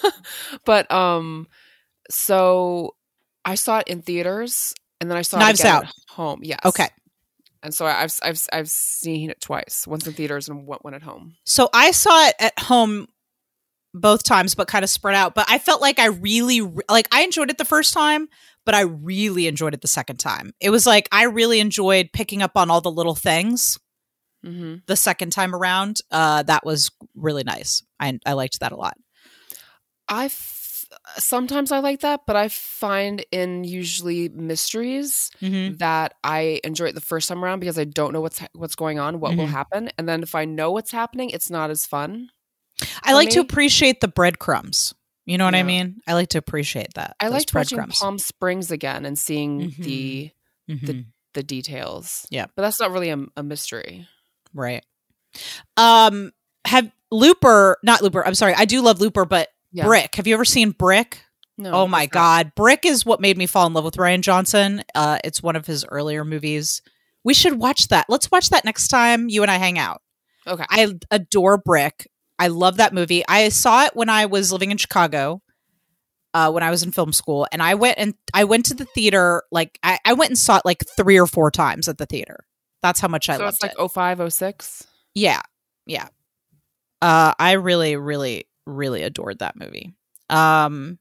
but 0.65 0.91
um, 0.91 1.49
so 2.11 2.95
I 3.45 3.55
saw 3.57 3.79
it 3.79 3.89
in 3.89 4.03
theaters, 4.03 4.75
and 5.01 5.11
then 5.11 5.19
I 5.19 5.23
saw 5.23 5.39
Knives 5.39 5.61
it 5.61 5.67
Out. 5.67 5.85
at 5.85 5.93
home. 6.09 6.41
Yes. 6.43 6.61
Okay. 6.65 6.89
And 7.63 7.75
so 7.75 7.87
I've 7.87 8.19
I've 8.23 8.41
I've 8.53 8.71
seen 8.71 9.31
it 9.31 9.41
twice, 9.41 9.87
once 9.87 10.07
in 10.07 10.13
theaters 10.13 10.49
and 10.49 10.67
one 10.67 10.95
at 10.95 11.03
home. 11.03 11.35
So 11.45 11.69
I 11.75 11.91
saw 11.91 12.29
it 12.29 12.35
at 12.39 12.59
home 12.59 13.09
both 13.95 14.23
times, 14.23 14.55
but 14.55 14.69
kind 14.69 14.85
of 14.85 14.91
spread 14.91 15.15
out. 15.15 15.35
But 15.35 15.47
I 15.49 15.59
felt 15.59 15.81
like 15.81 15.99
I 15.99 16.07
really 16.07 16.61
re- 16.61 16.83
like 16.91 17.09
I 17.13 17.23
enjoyed 17.23 17.51
it 17.51 17.59
the 17.59 17.65
first 17.65 17.93
time, 17.95 18.29
but 18.67 18.75
I 18.75 18.83
really 18.83 19.47
enjoyed 19.47 19.75
it 19.75 19.81
the 19.81 19.89
second 19.89 20.19
time. 20.19 20.53
It 20.61 20.71
was 20.71 20.87
like 20.87 21.09
I 21.13 21.25
really 21.25 21.59
enjoyed 21.61 22.11
picking 22.13 22.43
up 22.43 22.57
on 22.57 22.71
all 22.71 22.81
the 22.81 22.91
little 22.91 23.15
things 23.15 23.79
Mm-hmm. 24.47 24.77
the 24.87 24.95
second 24.95 25.31
time 25.31 25.53
around. 25.53 25.99
Uh, 26.13 26.45
that 26.45 26.65
was 26.65 26.93
really 27.17 27.43
nice. 27.43 27.83
I 27.99 28.19
I 28.25 28.35
liked 28.35 28.61
that 28.61 28.71
a 28.71 28.77
lot. 28.77 28.97
I 30.09 30.27
f- 30.27 30.85
sometimes 31.17 31.73
I 31.73 31.81
like 31.81 32.01
that, 32.01 32.21
but 32.25 32.37
I 32.37 32.47
find 32.49 33.25
in 33.33 33.65
usually 33.65 34.29
mysteries 34.29 35.31
Mm-hmm. 35.43 35.79
that 35.79 36.15
I 36.23 36.61
enjoy 36.63 36.87
it 36.87 36.95
the 36.95 37.01
first 37.01 37.29
time 37.29 37.45
around 37.45 37.59
because 37.61 37.79
I 37.81 37.85
don't 37.85 38.13
know 38.13 38.21
what's 38.21 38.39
ha- 38.39 38.47
what's 38.55 38.77
going 38.77 39.01
on, 39.01 39.19
what 39.19 39.37
will 39.37 39.47
Mhm. 39.47 39.51
happen, 39.51 39.91
and 39.99 40.09
then 40.09 40.23
if 40.23 40.35
I 40.37 40.45
know 40.45 40.71
what's 40.71 40.93
happening, 40.93 41.31
it's 41.31 41.51
not 41.51 41.71
as 41.71 41.85
fun. 41.85 42.31
I 43.03 43.13
like 43.15 43.31
to 43.31 43.41
appreciate 43.41 44.01
the 44.01 44.09
breadcrumbs. 44.09 44.95
You 45.27 45.37
know 45.39 45.45
what 45.45 45.55
I 45.55 45.63
mean? 45.63 46.01
I 46.07 46.15
like 46.15 46.29
to 46.31 46.39
appreciate 46.39 46.95
that. 46.95 47.15
I 47.21 47.29
liked 47.29 47.53
watching 47.55 47.77
breadcrumbs. 47.77 47.99
Palm 48.01 48.19
Springs 48.19 48.71
again 48.71 49.05
and 49.05 49.19
seeing 49.19 49.71
Mhm. 49.73 49.77
the 49.85 50.31
Mhm. 50.71 51.05
the 51.35 51.43
details. 51.43 52.27
Yeah. 52.31 52.47
but 52.57 52.63
that's 52.63 52.81
not 52.81 52.91
really 52.91 53.11
a, 53.11 53.19
a 53.37 53.43
mystery. 53.43 54.07
Right. 54.55 54.85
Um 55.77 56.33
have 56.65 56.91
Looper, 57.11 57.79
not 57.83 58.03
Looper, 58.03 58.27
I'm 58.27 58.35
sorry. 58.35 58.55
I 58.55 58.65
do 58.65 58.83
love 58.83 59.01
Looper, 59.01 59.25
but 59.25 59.49
Yeah. 59.73 59.85
Brick. 59.85 60.15
Have 60.17 60.27
you 60.27 60.35
ever 60.35 60.45
seen 60.45 60.71
Brick? 60.73 61.23
No, 61.57 61.73
oh 61.73 61.87
my 61.89 62.03
not. 62.05 62.11
god. 62.11 62.53
Brick 62.55 62.85
is 62.87 63.05
what 63.05 63.21
made 63.21 63.37
me 63.37 63.47
fall 63.47 63.67
in 63.67 63.73
love 63.73 63.85
with 63.85 63.97
Rian 63.97 64.21
Johnson. 64.21 64.83
Uh 64.95 65.19
it's 65.25 65.43
one 65.43 65.57
of 65.57 65.67
his 65.67 65.85
earlier 65.87 66.25
movies. 66.25 66.83
We 67.25 67.35
should 67.35 67.55
watch 67.59 67.89
that. 67.89 68.07
Let's 68.09 68.31
watch 68.31 68.51
that 68.51 68.65
next 68.65 68.89
time 68.89 69.29
you 69.29 69.43
and 69.43 69.51
I 69.51 69.57
hang 69.57 69.79
out. 69.79 70.01
Okay. 70.47 70.65
I 70.71 70.95
adore 71.11 71.59
Brick. 71.59 72.09
I 72.39 72.49
love 72.49 72.77
that 72.77 72.95
movie. 72.95 73.25
I 73.29 73.49
saw 73.49 73.85
it 73.85 73.97
when 73.97 74.09
I 74.09 74.27
was 74.27 74.53
living 74.53 74.71
in 74.71 74.77
Chicago. 74.77 75.43
Uh, 76.35 76.51
when 76.51 76.63
I 76.63 76.69
was 76.71 76.83
in 76.83 76.93
film 76.93 77.13
school, 77.15 77.47
and 77.51 77.63
I 77.63 77.75
went 77.75 77.97
and 77.99 78.15
I 78.35 78.45
went 78.45 78.67
to 78.67 78.75
the 78.75 78.85
theater 78.85 79.45
like 79.51 79.79
I, 79.83 79.99
I 80.05 80.13
went 80.13 80.29
and 80.31 80.39
saw 80.39 80.59
it 80.59 80.63
like 80.65 80.85
three 80.95 81.19
or 81.19 81.27
four 81.27 81.51
times 81.51 81.89
at 81.89 81.97
the 81.97 82.05
theater. 82.05 82.45
That's 82.83 83.01
how 83.01 83.09
much 83.09 83.29
I 83.31 83.39
so 83.39 83.45
loved 83.45 83.55
it's 83.57 83.63
like 83.63 83.73
it. 83.79 83.89
05, 83.89 84.33
06? 84.33 84.87
Yeah. 85.15 85.41
Yeah. 85.87 86.09
Uh 87.01 87.33
I 87.39 87.53
really 87.53 87.97
really 87.97 88.45
really 88.67 89.03
adored 89.03 89.39
that 89.39 89.57
movie. 89.57 89.95
Um 90.29 90.99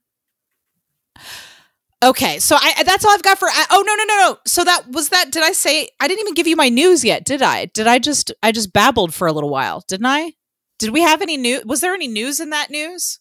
Okay, 2.04 2.38
so 2.40 2.56
I 2.60 2.84
that's 2.84 3.04
all 3.04 3.12
I've 3.12 3.24
got 3.24 3.38
for 3.38 3.48
I, 3.48 3.66
Oh 3.72 3.84
no 3.86 3.96
no 3.96 4.04
no 4.04 4.30
no. 4.30 4.38
So 4.46 4.64
that 4.64 4.88
was 4.90 5.10
that 5.10 5.32
did 5.32 5.44
I 5.44 5.52
say 5.52 5.90
I 6.00 6.08
didn't 6.08 6.22
even 6.22 6.36
give 6.36 6.48
you 6.48 6.56
my 6.56 6.70
news 6.70 7.04
yet, 7.04 7.26
did 7.26 7.42
I? 7.42 7.66
Did 7.66 7.88
I 7.88 8.00
just 8.00 8.32
I 8.42 8.52
just 8.52 8.72
babbled 8.72 9.14
for 9.14 9.28
a 9.28 9.34
little 9.34 9.50
while, 9.50 9.84
didn't 9.88 10.06
I? 10.06 10.34
Did 10.80 10.92
we 10.92 11.02
have 11.02 11.22
any 11.22 11.38
news? 11.38 11.64
Was 11.66 11.82
there 11.82 11.94
any 11.94 12.08
news 12.08 12.40
in 12.40 12.50
that 12.52 12.70
news? 12.70 13.20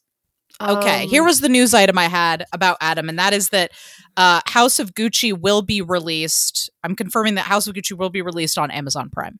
Okay, 0.60 1.02
Um, 1.04 1.08
here 1.08 1.22
was 1.24 1.40
the 1.40 1.48
news 1.50 1.74
item 1.74 1.98
I 1.98 2.08
had 2.08 2.44
about 2.52 2.78
Adam, 2.80 3.08
and 3.10 3.18
that 3.18 3.34
is 3.34 3.50
that 3.50 3.72
uh, 4.16 4.40
House 4.46 4.78
of 4.78 4.94
Gucci 4.94 5.38
will 5.38 5.60
be 5.62 5.82
released. 5.82 6.70
I'm 6.82 6.96
confirming 6.96 7.34
that 7.34 7.42
House 7.42 7.66
of 7.66 7.74
Gucci 7.74 7.92
will 7.96 8.08
be 8.10 8.22
released 8.22 8.56
on 8.56 8.70
Amazon 8.70 9.10
Prime. 9.10 9.38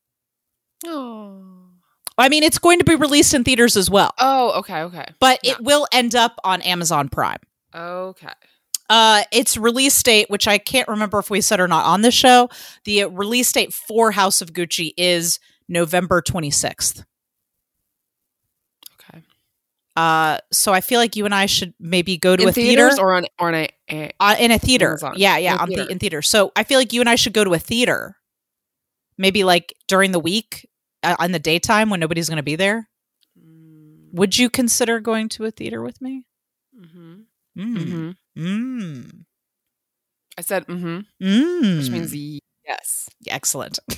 Oh. 0.87 1.43
I 2.19 2.29
mean, 2.29 2.43
it's 2.43 2.59
going 2.59 2.79
to 2.79 2.85
be 2.85 2.95
released 2.95 3.35
in 3.35 3.45
theaters 3.45 3.77
as 3.77 3.91
well, 3.91 4.13
Oh, 4.19 4.59
okay, 4.61 4.83
okay. 4.83 5.07
but 5.21 5.39
Yeah. 5.43 5.53
it 5.53 5.61
will 5.63 5.87
end 5.93 6.15
up 6.15 6.39
on 6.45 6.63
Amazon 6.63 7.09
Prime. 7.09 7.39
Okay. 7.75 8.29
Uh, 8.89 9.25
its 9.33 9.57
release 9.57 10.01
date, 10.03 10.31
which 10.31 10.47
I 10.49 10.59
can't 10.59 10.89
remember 10.89 11.19
if 11.19 11.29
we 11.29 11.41
said 11.41 11.61
or 11.61 11.69
not 11.69 11.85
on 11.85 12.03
the 12.03 12.11
show, 12.11 12.49
the 12.85 13.05
release 13.07 13.51
date 13.53 13.75
for 13.75 14.13
House 14.13 14.41
of 14.41 14.53
Gucci 14.53 14.93
is 14.97 15.39
November 15.69 16.23
26th. 16.23 17.05
Uh, 19.97 20.39
so 20.53 20.73
I 20.73 20.81
feel 20.83 21.01
like 21.01 21.17
you 21.17 21.25
and 21.25 21.35
I 21.35 21.47
should 21.47 21.73
maybe 21.81 22.19
go 22.19 22.37
to 22.37 22.43
in 22.43 22.49
a 22.51 22.53
theater 22.53 22.91
or 22.99 23.15
on 23.15 23.27
or 23.39 23.49
on 23.49 23.55
a, 23.55 23.69
a 23.91 24.13
uh, 24.21 24.37
in 24.39 24.51
a 24.51 24.59
theater. 24.59 24.89
Amazon. 24.91 25.15
Yeah, 25.17 25.39
yeah, 25.39 25.55
In 25.55 25.61
on 25.61 25.69
the, 25.69 25.75
theater. 25.77 25.91
in 25.91 25.99
theater. 25.99 26.23
So 26.23 26.53
I 26.55 26.65
feel 26.65 26.79
like 26.79 26.93
you 26.93 27.01
and 27.01 27.09
I 27.09 27.15
should 27.15 27.33
go 27.33 27.45
to 27.45 27.55
a 27.55 27.59
theater, 27.59 28.17
maybe 29.17 29.43
like 29.45 29.75
during 29.89 30.13
the 30.13 30.21
week, 30.21 30.69
uh, 31.03 31.17
on 31.19 31.33
the 31.33 31.39
daytime 31.39 31.89
when 31.89 32.01
nobody's 32.01 32.29
going 32.29 32.37
to 32.37 32.43
be 32.43 32.57
there. 32.57 32.89
Would 34.13 34.39
you 34.39 34.49
consider 34.49 35.01
going 35.01 35.29
to 35.31 35.45
a 35.45 35.51
theater 35.51 35.83
with 35.83 36.01
me? 36.01 36.27
Mm-hmm. 36.79 37.15
Mm. 37.59 37.77
Mm-hmm. 37.77 38.11
Mm. 38.43 39.25
I 40.39 40.43
said 40.43 40.67
mm-hmm, 40.67 41.01
Mm. 41.23 41.79
which 41.79 41.91
means 41.91 42.15
yes. 42.67 43.09
excellent. 43.29 43.79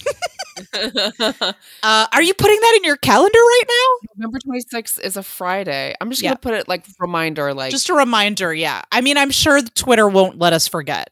Uh, 1.82 2.06
are 2.12 2.22
you 2.22 2.34
putting 2.34 2.58
that 2.60 2.74
in 2.78 2.84
your 2.84 2.96
calendar 2.96 3.38
right 3.38 3.62
now? 3.68 4.08
November 4.16 4.38
26th 4.40 4.98
is 5.00 5.16
a 5.16 5.22
Friday. 5.22 5.94
I'm 6.00 6.10
just 6.10 6.22
Yeah. 6.22 6.30
gonna 6.30 6.38
put 6.40 6.54
it 6.54 6.68
like 6.68 6.84
reminder, 6.98 7.54
like 7.54 7.70
Just 7.70 7.88
a 7.88 7.94
reminder. 7.94 8.52
Yeah. 8.52 8.82
I 8.92 9.00
mean, 9.00 9.16
I'm 9.16 9.30
sure 9.30 9.60
Twitter 9.62 10.08
won't 10.08 10.38
let 10.38 10.52
us 10.52 10.66
forget. 10.68 11.10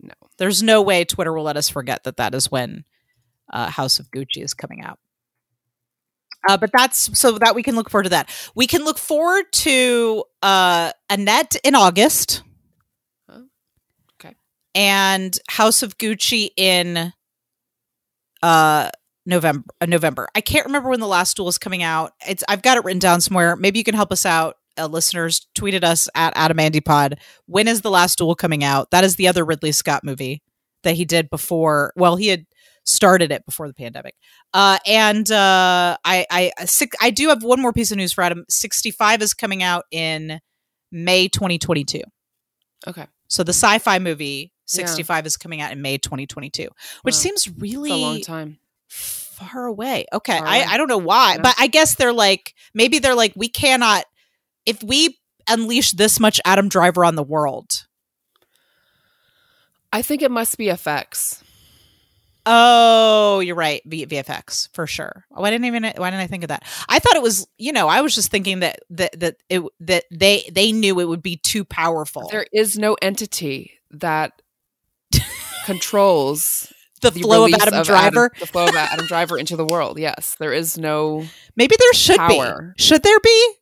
No. 0.00 0.12
There's 0.38 0.62
no 0.62 0.82
way 0.82 1.04
Twitter 1.04 1.32
will 1.32 1.42
let 1.44 1.56
us 1.56 1.68
forget 1.68 2.04
that 2.04 2.16
that 2.16 2.34
is 2.34 2.50
when 2.50 2.84
uh, 3.52 3.68
House 3.70 3.98
of 3.98 4.10
Gucci 4.10 4.42
is 4.42 4.54
coming 4.54 4.82
out. 4.82 4.98
Uh, 6.48 6.56
but 6.56 6.70
that's 6.72 7.18
so 7.18 7.32
that 7.38 7.54
we 7.54 7.62
can 7.62 7.74
look 7.76 7.90
forward 7.90 8.04
to 8.04 8.10
that. 8.10 8.30
We 8.54 8.66
can 8.66 8.84
look 8.84 8.98
forward 8.98 9.44
to 9.52 10.24
uh, 10.42 10.92
Annette 11.10 11.56
in 11.64 11.74
August. 11.74 12.42
Oh, 13.28 13.44
okay. 14.14 14.34
And 14.74 15.38
House 15.48 15.82
of 15.82 15.98
Gucci 15.98 16.50
in 16.56 17.12
uh 18.42 18.90
November 19.26 19.64
uh, 19.80 19.86
November. 19.86 20.28
I 20.34 20.40
can't 20.40 20.66
remember 20.66 20.88
when 20.90 21.00
the 21.00 21.06
last 21.06 21.36
duel 21.36 21.48
is 21.48 21.58
coming 21.58 21.82
out. 21.82 22.12
It's 22.26 22.42
I've 22.48 22.62
got 22.62 22.76
it 22.76 22.84
written 22.84 22.98
down 22.98 23.20
somewhere. 23.20 23.56
Maybe 23.56 23.78
you 23.78 23.84
can 23.84 23.94
help 23.94 24.12
us 24.12 24.24
out. 24.26 24.56
Uh, 24.78 24.86
listeners, 24.86 25.46
tweeted 25.58 25.84
us 25.84 26.08
at 26.14 26.34
AdamAndyPod. 26.36 27.18
When 27.46 27.68
is 27.68 27.82
the 27.82 27.90
last 27.90 28.18
duel 28.18 28.34
coming 28.34 28.64
out? 28.64 28.90
That 28.92 29.04
is 29.04 29.16
the 29.16 29.28
other 29.28 29.44
Ridley 29.44 29.72
Scott 29.72 30.04
movie 30.04 30.42
that 30.84 30.94
he 30.94 31.04
did 31.04 31.28
before. 31.28 31.92
Well, 31.96 32.16
he 32.16 32.28
had 32.28 32.46
started 32.84 33.30
it 33.30 33.44
before 33.44 33.68
the 33.68 33.74
pandemic. 33.74 34.14
Uh, 34.54 34.78
and 34.86 35.30
uh, 35.30 35.98
I 36.04 36.26
I 36.30 36.52
six, 36.64 36.96
I 37.00 37.10
do 37.10 37.28
have 37.28 37.42
one 37.42 37.60
more 37.60 37.72
piece 37.72 37.90
of 37.90 37.98
news 37.98 38.12
for 38.12 38.22
Adam. 38.22 38.44
Sixty 38.48 38.90
five 38.90 39.20
is 39.22 39.34
coming 39.34 39.62
out 39.62 39.84
in 39.90 40.40
May 40.90 41.28
2022. 41.28 42.00
okay. 42.88 43.06
So 43.28 43.44
the 43.44 43.52
sci-fi 43.52 44.00
movie 44.00 44.52
65 44.70 45.26
is 45.26 45.36
coming 45.36 45.60
out 45.60 45.72
in 45.72 45.82
May 45.82 45.98
2022, 45.98 46.68
which 47.02 47.14
Wow. 47.14 47.18
seems 47.18 47.46
It's 47.46 47.58
really 47.58 47.90
a 47.90 47.96
long 47.96 48.20
time. 48.20 48.58
far 48.88 49.66
away. 49.66 50.06
Okay, 50.12 50.38
Far 50.38 50.46
I, 50.46 50.56
away. 50.58 50.66
I 50.70 50.76
don't 50.76 50.88
know 50.88 50.98
why, 50.98 51.34
Yeah. 51.34 51.42
but 51.42 51.54
I 51.58 51.66
guess 51.66 51.94
they're 51.96 52.12
like 52.12 52.54
maybe 52.74 52.98
they're 52.98 53.14
like 53.14 53.32
we 53.36 53.48
cannot 53.48 54.04
if 54.66 54.82
we 54.82 55.18
unleash 55.48 55.92
this 55.92 56.20
much 56.20 56.40
Adam 56.44 56.68
Driver 56.68 57.04
on 57.04 57.14
the 57.16 57.22
world. 57.22 57.86
I 59.92 60.02
think 60.02 60.22
it 60.22 60.30
must 60.30 60.56
be 60.56 60.68
effects. 60.68 61.42
Oh, 62.46 63.40
you're 63.40 63.54
right. 63.56 63.82
V- 63.84 64.06
VFX 64.06 64.68
for 64.72 64.86
sure. 64.86 65.24
Why 65.28 65.50
didn't 65.50 65.66
even 65.66 65.82
why 65.82 66.10
didn't 66.10 66.22
I 66.22 66.26
think 66.26 66.44
of 66.44 66.48
that? 66.48 66.64
I 66.88 66.98
thought 66.98 67.16
it 67.16 67.22
was, 67.22 67.46
you 67.58 67.72
know, 67.72 67.86
I 67.88 68.00
was 68.00 68.14
just 68.14 68.30
thinking 68.30 68.60
that 68.60 68.80
that 68.90 69.18
that 69.20 69.36
it 69.50 69.62
that 69.80 70.04
they 70.10 70.48
they 70.50 70.72
knew 70.72 71.00
it 71.00 71.08
would 71.08 71.22
be 71.22 71.36
too 71.36 71.64
powerful. 71.64 72.28
There 72.30 72.46
is 72.52 72.78
no 72.78 72.96
entity 73.02 73.72
that 73.90 74.40
controls 75.72 76.72
the 77.02 77.10
the 77.10 77.20
flow 77.20 77.46
of 77.46 77.54
Adam 77.54 77.82
Driver. 77.82 78.30
the 78.38 78.46
flow 78.46 78.66
of 78.66 78.74
Adam 78.74 79.06
Driver 79.06 79.38
into 79.38 79.56
the 79.56 79.64
world. 79.64 79.98
Yes, 79.98 80.36
there 80.38 80.52
is 80.52 80.76
no. 80.78 81.24
Maybe 81.56 81.76
there 81.78 81.92
should 81.94 82.16
Power. 82.18 82.74
be. 82.76 82.82
Should 82.82 83.02
there 83.02 83.20
be? 83.20 83.52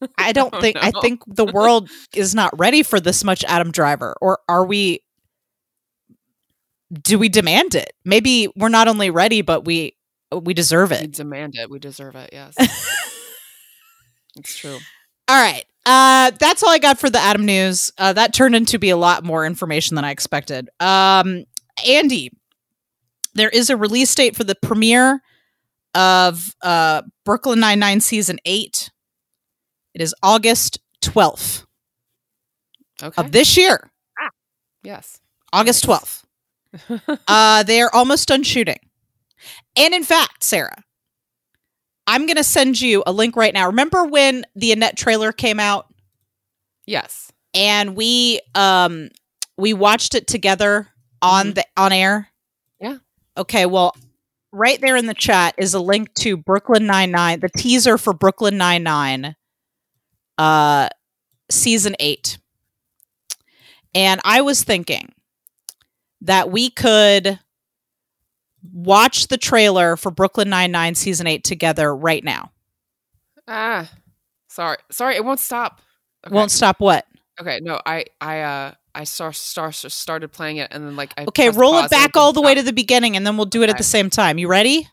I 0.18 0.32
don't 0.32 0.54
think. 0.60 0.76
I 0.80 0.92
think 1.00 1.22
the 1.26 1.46
world 1.46 1.88
is 2.14 2.34
not 2.34 2.56
ready 2.58 2.82
for 2.82 3.00
this 3.00 3.24
much 3.24 3.44
Adam 3.44 3.72
Driver, 3.72 4.14
or 4.20 4.38
are 4.48 4.64
we? 4.64 5.00
Do 7.02 7.18
we 7.18 7.28
demand 7.28 7.74
it? 7.74 7.92
Maybe 8.04 8.48
we're 8.56 8.68
not 8.70 8.88
only 8.88 9.10
ready, 9.10 9.42
but 9.42 9.64
we 9.64 9.96
we 10.32 10.54
deserve 10.54 10.90
We 10.90 10.96
it. 10.96 11.12
demand 11.12 11.54
it. 11.56 11.70
We 11.70 11.78
deserve 11.78 12.16
it. 12.16 12.30
Yes, 12.32 12.54
it's 14.36 14.56
true. 14.56 14.78
All 15.28 15.42
right. 15.42 15.64
Uh, 15.90 16.32
that's 16.38 16.62
all 16.62 16.68
I 16.68 16.78
got 16.78 16.98
for 16.98 17.08
the 17.08 17.18
Adam 17.18 17.46
news. 17.46 17.90
Uh, 17.96 18.12
that 18.12 18.34
turned 18.34 18.54
into 18.54 18.78
be 18.78 18.90
a 18.90 18.96
lot 18.96 19.24
more 19.24 19.46
information 19.46 19.94
than 19.94 20.04
I 20.04 20.10
expected. 20.10 20.68
Um, 20.80 21.44
Andy, 21.86 22.30
there 23.34 23.48
is 23.48 23.70
a 23.70 23.76
release 23.76 24.14
date 24.14 24.36
for 24.36 24.44
the 24.44 24.54
premiere 24.54 25.22
of 25.94 26.54
uh, 26.60 27.02
Brooklyn 27.24 27.58
Nine 27.60 27.78
Nine 27.78 28.00
season 28.02 28.38
eight. 28.44 28.90
It 29.94 30.02
is 30.02 30.14
August 30.22 30.78
twelfth 31.00 31.64
Okay. 33.02 33.22
of 33.22 33.32
this 33.32 33.56
year. 33.56 33.90
yes. 34.82 35.20
August 35.54 35.84
twelfth. 35.84 36.26
uh, 37.28 37.62
they 37.62 37.80
are 37.80 37.90
almost 37.94 38.28
done 38.28 38.42
shooting, 38.42 38.78
and 39.74 39.94
in 39.94 40.04
fact, 40.04 40.44
Sarah, 40.44 40.84
I'm 42.08 42.26
going 42.26 42.36
to 42.36 42.42
send 42.44 42.80
you 42.80 43.04
a 43.06 43.12
link 43.12 43.36
right 43.36 43.54
now. 43.54 43.66
Remember 43.66 44.04
when 44.04 44.44
the 44.56 44.72
Annette 44.72 44.96
trailer 44.96 45.30
came 45.32 45.60
out? 45.60 45.86
yes. 46.86 47.30
and 47.54 47.96
we 47.96 48.40
um 48.54 49.08
we 49.56 49.72
watched 49.74 50.14
it 50.14 50.26
together 50.26 50.88
on 51.22 51.48
Mhm. 51.50 51.54
the 51.56 51.64
on 51.76 51.92
air. 51.92 52.28
Yeah. 52.80 52.98
Okay, 53.36 53.66
well, 53.66 53.94
right 54.52 54.80
there 54.80 54.96
in 54.96 55.06
the 55.06 55.14
chat 55.14 55.54
is 55.58 55.74
a 55.74 55.80
link 55.80 56.12
to 56.20 56.36
Brooklyn 56.36 56.86
Nine 56.86 57.10
Nine, 57.10 57.40
the 57.40 57.48
teaser 57.48 57.96
for 57.98 58.12
Brooklyn 58.14 58.56
Nine 58.58 58.82
Nine, 58.82 59.36
uh, 60.38 60.88
season 61.50 61.94
eight. 62.00 62.38
And 63.94 64.20
I 64.24 64.40
was 64.42 64.62
thinking 64.62 65.12
that 66.20 66.50
we 66.50 66.70
could 66.70 67.38
watch 68.72 69.28
the 69.28 69.38
trailer 69.38 69.96
for 69.96 70.10
Brooklyn 70.10 70.48
Nine 70.48 70.70
Nine 70.72 70.94
season 70.94 71.26
eight 71.26 71.44
together 71.44 71.94
right 71.94 72.22
now. 72.24 72.52
Ah. 73.46 73.90
Sorry. 74.48 74.78
Sorry. 74.90 75.16
It 75.16 75.24
won't 75.24 75.40
stop. 75.40 75.80
Okay. 76.26 76.34
Won't 76.34 76.50
stop 76.50 76.80
what? 76.80 77.06
Okay. 77.40 77.60
No. 77.62 77.80
I. 77.84 78.06
I. 78.20 78.40
Uh. 78.40 78.72
I 78.94 79.04
start, 79.04 79.36
start 79.36 79.74
started 79.76 80.32
playing 80.32 80.56
it 80.56 80.72
and 80.72 80.84
then 80.84 80.96
like 80.96 81.14
I 81.16 81.26
Okay, 81.28 81.50
roll 81.50 81.78
it 81.78 81.88
back 81.88 82.16
all 82.16 82.32
the 82.32 82.40
way 82.40 82.52
to 82.52 82.64
the 82.64 82.72
beginning, 82.72 83.16
and 83.16 83.24
then 83.24 83.36
we'll 83.36 83.46
do 83.46 83.62
it 83.62 83.70
at 83.70 83.78
the 83.78 83.84
same 83.84 84.10
time. 84.10 84.38
You 84.38 84.48
ready? 84.48 84.88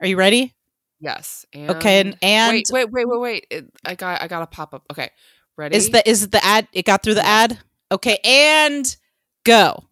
Are 0.00 0.06
you 0.06 0.16
ready? 0.16 0.54
yes. 0.98 1.44
And 1.52 1.70
Okay, 1.72 2.00
and, 2.00 2.16
and 2.22 2.52
wait, 2.70 2.70
wait, 2.70 2.90
wait, 2.90 3.06
wait, 3.06 3.20
wait. 3.20 3.46
It, 3.50 3.66
I 3.84 3.96
got 3.96 4.22
I 4.22 4.28
got 4.28 4.42
a 4.42 4.46
pop 4.46 4.72
up. 4.72 4.84
Okay. 4.90 5.10
Ready? 5.58 5.76
is 5.76 5.90
the 5.90 6.08
is 6.08 6.30
the 6.30 6.42
ad? 6.42 6.68
It 6.72 6.86
got 6.86 7.02
through 7.02 7.14
the 7.14 7.26
ad. 7.26 7.58
Okay, 7.92 8.18
and 8.24 8.96
go. 9.44 9.84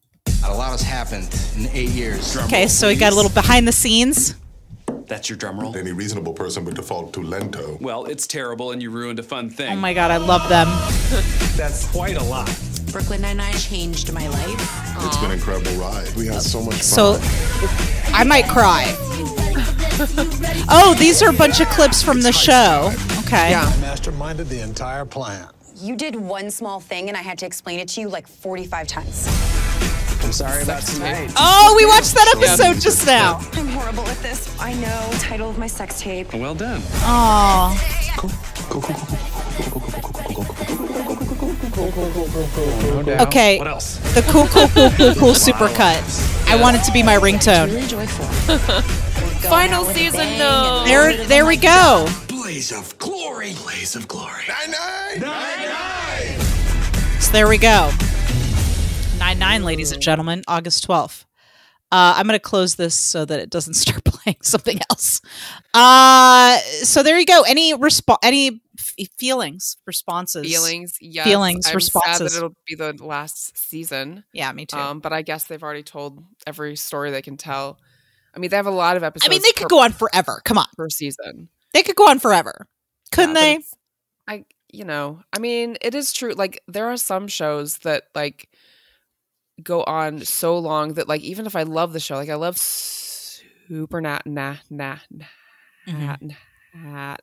A 0.45 0.55
lot 0.55 0.71
has 0.71 0.83
happened 0.83 1.29
in 1.57 1.67
eight 1.77 1.91
years. 1.91 2.37
Okay, 2.37 2.67
so 2.69 2.89
we 2.89 2.97
got 2.97 3.13
a 3.13 3.17
little 3.17 3.31
behind 3.31 3.67
the 3.67 3.73
scenes. 3.73 4.35
That's 5.07 5.29
your 5.29 5.37
drum 5.39 5.59
roll. 5.59 5.77
Any 5.77 5.93
reasonable 5.93 6.33
person 6.35 6.65
would 6.67 6.75
default 6.77 7.13
to 7.15 7.23
lento. 7.23 7.79
Well, 7.81 8.05
it's 8.05 8.27
terrible 8.27 8.73
and 8.73 8.83
you 8.83 8.91
ruined 8.91 9.19
a 9.19 9.23
fun 9.23 9.49
thing. 9.51 9.73
Oh 9.73 9.77
my 9.77 9.95
god, 9.95 10.11
I 10.11 10.19
love 10.19 10.49
them. 10.49 10.67
That's 11.57 11.91
quite 11.91 12.17
a 12.17 12.25
lot. 12.25 12.47
Brooklyn 12.93 13.21
Nine-Nine 13.23 13.55
changed 13.55 14.13
my 14.13 14.29
life. 14.29 15.05
It's 15.07 15.17
been 15.17 15.27
an 15.31 15.39
incredible 15.39 15.73
ride. 15.73 16.11
We 16.15 16.27
had 16.27 16.41
so 16.43 16.63
much 16.63 16.75
fun. 16.75 16.83
So 16.83 17.19
I 18.13 18.25
might 18.25 18.47
cry. 18.47 18.95
Oh, 20.71 20.95
these 20.97 21.23
are 21.23 21.31
a 21.31 21.33
bunch 21.33 21.61
of 21.61 21.67
clips 21.71 22.05
from 22.05 22.21
the 22.21 22.31
show. 22.31 22.93
Okay. 23.27 23.51
Yeah. 23.51 23.65
masterminded 23.81 24.49
the 24.49 24.61
entire 24.61 25.05
plan. 25.05 25.49
You 25.75 25.97
did 25.97 26.15
one 26.15 26.53
small 26.53 26.79
thing 26.79 27.09
and 27.09 27.17
I 27.17 27.23
had 27.23 27.37
to 27.39 27.47
explain 27.47 27.81
it 27.81 27.89
to 27.89 28.01
you 28.03 28.09
like 28.09 28.29
45 28.29 28.87
times. 28.87 29.27
I'm 30.29 30.33
sorry 30.35 30.63
about 30.63 30.83
tonight. 30.83 31.33
Oh, 31.39 31.73
we 31.75 31.87
watched 31.87 32.13
that 32.15 32.35
episode 32.37 32.83
just 32.83 33.07
now. 33.07 33.39
I'm 33.55 33.67
horrible 33.69 34.07
at 34.09 34.19
this. 34.19 34.55
I 34.61 34.75
know. 34.75 35.11
Title 35.21 35.49
of 35.49 35.57
my 35.57 35.67
sex 35.67 35.99
tape. 36.03 36.35
Well 36.35 36.55
done. 36.55 36.83
Oh. 36.97 37.73
No 42.93 43.03
doubt. 43.05 43.27
Okay. 43.29 43.57
What 43.57 43.69
else? 43.69 43.97
The 44.13 44.21
cool, 44.29 44.47
cool, 44.49 44.69
cool, 44.69 44.91
cool, 44.91 45.15
cool 45.15 45.33
supercut. 45.33 46.05
I 46.47 46.61
want 46.61 46.77
it 46.77 46.85
to 46.85 46.93
be 46.93 47.03
my 47.03 47.17
ringtone. 47.17 47.69
Really 47.69 47.87
joyful. 47.87 48.27
Final 49.49 49.87
season 49.87 50.37
though. 50.37 50.83
There, 50.85 51.25
there 51.25 51.47
we 51.47 51.57
go. 51.57 52.07
Blaze 52.29 52.71
of 52.71 52.99
glory. 52.99 53.55
Blaze 53.63 53.97
of 53.97 54.07
glory. 54.07 54.43
Nine 54.47 54.73
nine. 54.73 55.21
Nine 55.21 55.69
nine. 55.71 56.41
So 57.19 57.33
there 57.33 57.49
we 57.49 57.57
go. 57.57 57.91
9 59.19 59.39
9, 59.39 59.65
ladies 59.65 59.91
and 59.93 60.01
gentlemen, 60.01 60.43
August 60.47 60.87
12th. 60.87 61.25
Uh, 61.91 62.15
I'm 62.17 62.27
going 62.27 62.35
to 62.35 62.39
close 62.39 62.77
this 62.77 62.95
so 62.95 63.25
that 63.25 63.41
it 63.41 63.51
doesn't 63.51 63.75
start 63.75 64.05
playing 64.05 64.37
something 64.43 64.79
else. 64.91 65.21
Uh, 65.75 66.59
so 66.83 67.03
there 67.03 67.19
you 67.19 67.27
go. 67.27 67.43
Any 67.43 67.75
respo- 67.75 68.19
any 68.23 68.61
f- 68.79 69.09
feelings, 69.19 69.77
responses? 69.87 70.47
Feelings. 70.47 70.99
Yes. 71.01 71.27
Feelings, 71.27 71.67
I'm 71.67 71.75
responses. 71.75 72.19
Sad 72.19 72.27
that 72.31 72.37
it'll 72.37 72.57
be 72.67 72.75
the 72.75 72.93
last 73.05 73.57
season. 73.57 74.25
Yeah, 74.33 74.53
me 74.53 74.67
too. 74.67 74.77
Um, 74.77 75.01
but 75.01 75.13
I 75.13 75.23
guess 75.23 75.45
they've 75.45 75.63
already 75.63 75.83
told 75.83 76.23
every 76.47 76.77
story 76.77 77.11
they 77.11 77.23
can 77.23 77.37
tell. 77.37 77.79
I 78.35 78.39
mean, 78.39 78.51
they 78.51 78.57
have 78.57 78.67
a 78.67 78.71
lot 78.71 78.97
of 78.97 79.03
episodes. 79.03 79.29
I 79.29 79.31
mean, 79.31 79.43
they 79.43 79.53
could 79.53 79.65
per, 79.65 79.69
go 79.69 79.81
on 79.81 79.93
forever. 79.93 80.43
Come 80.45 80.59
on. 80.59 80.67
per 80.77 80.89
season. 80.91 81.49
They 81.73 81.83
could 81.83 81.97
go 81.97 82.09
on 82.09 82.19
forever. 82.19 82.69
Couldn't 83.11 83.35
Yeah, 83.35 83.41
they? 83.41 83.59
I, 84.29 84.45
you 84.71 84.85
know, 84.85 85.23
I 85.35 85.39
mean, 85.39 85.77
it 85.81 85.95
is 85.95 86.13
true. 86.13 86.35
Like, 86.35 86.63
there 86.69 86.87
are 86.91 86.99
some 86.99 87.27
shows 87.27 87.79
that 87.79 88.05
like 88.15 88.51
go 89.63 89.83
on 89.85 90.21
so 90.25 90.59
long 90.59 90.95
that 90.95 91.09
like 91.09 91.21
even 91.23 91.47
if 91.47 91.57
I 91.57 91.63
love 91.65 91.93
the 91.93 92.01
show, 92.01 92.17
like 92.17 92.29
I 92.31 92.35
love 92.37 92.57
Super 92.59 94.01
Nat 94.01 94.27
Nah 94.27 94.57
Nah 94.71 94.99
Nat 95.87 96.21
Nat 96.75 97.21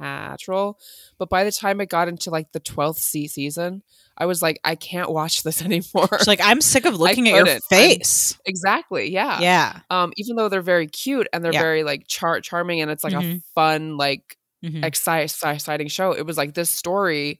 Natural, 0.00 0.78
but 1.18 1.28
by 1.30 1.44
the 1.44 1.52
time 1.52 1.80
it 1.80 1.88
got 1.88 2.08
into 2.08 2.28
like 2.30 2.50
the 2.52 2.58
twelfth 2.60 2.98
C 3.00 3.28
season, 3.28 3.82
I 4.18 4.26
was 4.26 4.42
like, 4.42 4.58
I 4.64 4.74
can't 4.74 5.10
watch 5.10 5.42
this 5.44 5.62
anymore. 5.64 6.08
She's 6.18 6.26
like, 6.26 6.40
I'm 6.42 6.60
sick 6.60 6.84
of 6.84 6.96
looking 6.96 7.28
at 7.28 7.34
your 7.34 7.44
couldn't. 7.44 7.62
I'm- 7.72 7.88
face. 7.98 8.38
exactly, 8.44 9.10
yeah, 9.12 9.40
yeah. 9.40 9.80
Um, 9.90 10.12
even 10.16 10.34
though 10.36 10.48
they're 10.48 10.62
very 10.62 10.88
cute 10.88 11.28
and 11.32 11.44
they're 11.44 11.52
Yeah. 11.52 11.62
very 11.62 11.84
like 11.84 12.06
char- 12.08 12.40
charming 12.40 12.80
and 12.80 12.90
it's 12.90 13.04
like 13.04 13.12
a 13.12 13.16
Mhm. 13.18 13.42
fun 13.54 13.96
like 13.96 14.36
Mhm. 14.64 14.84
exciting 14.84 15.88
show. 15.88 16.12
It 16.12 16.26
was 16.26 16.36
like 16.36 16.54
this 16.54 16.70
story 16.70 17.38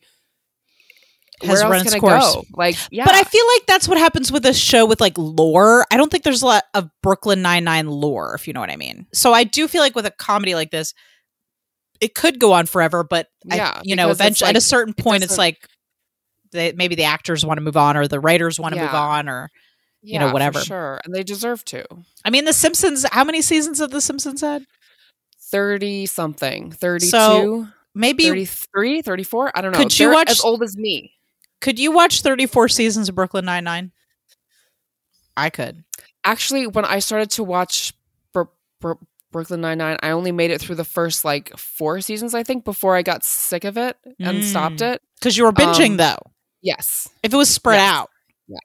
Has 1.44 1.60
where 1.62 1.70
run 1.70 1.86
its 1.86 1.94
course. 1.96 2.34
go? 2.34 2.44
Like, 2.54 2.76
yeah, 2.90 3.04
But 3.04 3.14
I 3.14 3.22
feel 3.24 3.44
like 3.54 3.66
that's 3.66 3.88
what 3.88 3.98
happens 3.98 4.30
with 4.32 4.44
a 4.46 4.54
show 4.54 4.86
with 4.86 5.00
like 5.00 5.16
lore. 5.16 5.84
I 5.90 5.96
don't 5.96 6.10
think 6.10 6.24
there's 6.24 6.42
a 6.42 6.46
lot 6.46 6.64
of 6.74 6.88
Brooklyn 7.02 7.42
Nine 7.42 7.64
Nine 7.64 7.86
lore, 7.88 8.34
if 8.34 8.46
you 8.46 8.52
know 8.54 8.60
what 8.60 8.70
I 8.70 8.76
mean. 8.76 9.06
So 9.12 9.32
I 9.32 9.44
do 9.44 9.68
feel 9.68 9.80
like 9.82 9.94
with 9.94 10.06
a 10.06 10.10
comedy 10.10 10.54
like 10.54 10.70
this, 10.70 10.94
it 12.00 12.14
could 12.14 12.38
go 12.38 12.52
on 12.52 12.66
forever. 12.66 13.04
But 13.04 13.28
I- 13.50 13.56
Yeah, 13.56 13.80
you 13.84 13.96
know, 13.96 14.10
eventually 14.10 14.48
at 14.48 14.54
a 14.56 14.58
like- 14.58 14.62
certain 14.62 14.94
it 14.96 15.02
point, 15.02 15.22
it's 15.24 15.38
like 15.38 15.66
they, 16.52 16.72
maybe 16.72 16.94
the 16.94 17.04
actors 17.04 17.44
want 17.44 17.58
to 17.58 17.62
move 17.62 17.76
on 17.76 17.96
or 17.96 18.06
the 18.08 18.20
writers 18.20 18.60
want 18.60 18.74
to 18.74 18.80
move 18.80 18.94
on 18.94 19.28
or 19.28 19.50
you 20.02 20.12
yeah, 20.14 20.20
know, 20.20 20.26
for 20.28 20.32
whatever. 20.34 20.60
sure, 20.60 21.00
and 21.04 21.14
they 21.14 21.22
deserve 21.22 21.64
to. 21.64 21.82
I 22.26 22.30
mean, 22.30 22.44
The 22.44 22.52
Simpsons. 22.52 23.06
How 23.10 23.24
many 23.24 23.40
seasons 23.40 23.78
have 23.78 23.90
The 23.90 24.02
Simpsons 24.02 24.42
had? 24.42 24.66
Thirty 25.50 26.04
something, 26.06 26.72
32, 26.72 27.08
So, 27.08 27.68
Maybe 27.94 28.24
33, 28.24 29.02
34? 29.02 29.52
I 29.54 29.60
don't 29.62 29.72
know. 29.72 29.78
Could 29.78 29.98
you 29.98 30.06
They're 30.08 30.14
watch- 30.14 30.30
as 30.30 30.40
old 30.40 30.62
as 30.62 30.76
me? 30.76 31.13
Could 31.64 31.78
you 31.78 31.90
watch 31.92 32.20
34 32.20 32.68
seasons 32.68 33.08
of 33.08 33.14
Brooklyn 33.14 33.46
Nine 33.46 33.64
Nine? 33.64 33.92
I 35.36 35.48
could. 35.50 35.82
Actually, 36.22 36.66
when 36.66 36.84
I 36.84 36.98
started 36.98 37.30
to 37.32 37.42
watch 37.42 37.92
Bro- 38.34 38.50
Bro- 38.80 39.00
Brooklyn 39.32 39.62
Nine 39.62 39.78
Nine, 39.78 39.96
I 40.02 40.10
only 40.10 40.30
made 40.30 40.50
it 40.50 40.60
through 40.60 40.76
the 40.76 40.84
first 40.84 41.24
like 41.24 41.56
four 41.58 42.00
seasons, 42.02 42.34
I 42.34 42.42
think, 42.42 42.64
before 42.64 42.94
I 42.96 43.02
got 43.02 43.24
sick 43.24 43.64
of 43.64 43.76
it 43.78 43.96
and 44.20 44.38
Mm. 44.38 44.44
stopped 44.44 44.80
it. 44.82 45.00
Because 45.18 45.36
you 45.38 45.44
were 45.44 45.52
binging 45.52 45.92
Um, 45.92 45.96
though. 45.96 46.18
Yes, 46.62 47.08
If 47.22 47.32
it 47.32 47.36
was 47.36 47.48
spread 47.48 47.76
Yes. 47.78 47.90
out. 47.92 48.10
Yeah. 48.46 48.58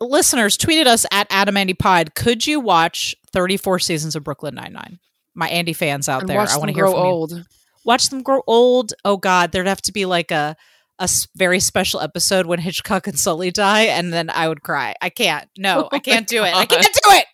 Listeners, 0.00 0.56
tweeted 0.58 0.86
us 0.86 1.06
at 1.10 1.26
Adam 1.30 1.56
Andy 1.56 1.74
Pod. 1.74 2.14
Could 2.14 2.46
you 2.46 2.60
watch 2.60 3.14
34 3.32 3.78
seasons 3.78 4.14
of 4.16 4.24
Brooklyn 4.24 4.54
Nine 4.54 4.72
Nine? 4.72 4.98
My 5.34 5.48
Andy 5.48 5.72
fans 5.72 6.08
out 6.08 6.20
and 6.20 6.28
there, 6.28 6.38
I 6.40 6.56
want 6.56 6.68
to 6.68 6.74
hear 6.74 6.86
from 6.86 6.94
you. 6.96 7.00
old. 7.00 7.44
Watch 7.84 8.08
them 8.10 8.22
grow 8.22 8.42
old. 8.46 8.92
Oh 9.04 9.16
God, 9.16 9.52
there'd 9.52 9.66
have 9.66 9.82
to 9.82 9.92
be 9.92 10.04
like 10.04 10.30
a 10.30 10.56
a 10.98 11.08
very 11.34 11.60
special 11.60 12.00
episode 12.00 12.46
when 12.46 12.58
Hitchcock 12.60 13.06
and 13.06 13.18
Sully 13.18 13.50
die, 13.50 13.82
and 13.82 14.12
then 14.12 14.30
I 14.30 14.48
would 14.48 14.62
cry. 14.62 14.94
I 15.00 15.08
can't. 15.10 15.48
No, 15.56 15.84
Oh 15.84 15.88
I 15.92 15.98
can't 15.98 16.26
do 16.26 16.44
it. 16.44 16.54
I 16.54 16.66
can't 16.66 16.84
do 16.84 17.10
it. 17.10 17.26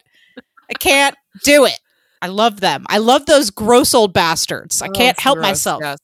I 0.71 0.75
can't 0.75 1.17
do 1.45 1.65
it. 1.65 1.79
I 2.21 2.27
love 2.29 2.61
them. 2.61 2.85
I 2.89 2.99
love 2.99 3.27
those 3.27 3.51
gross 3.51 3.95
old 3.95 4.13
bastards. 4.13 4.83
I 4.83 4.89
Oh, 4.89 4.91
can't 4.93 5.17
it's 5.17 5.23
help 5.23 5.37
gross, 5.39 5.49
myself. 5.49 5.81
Yes. 5.83 5.99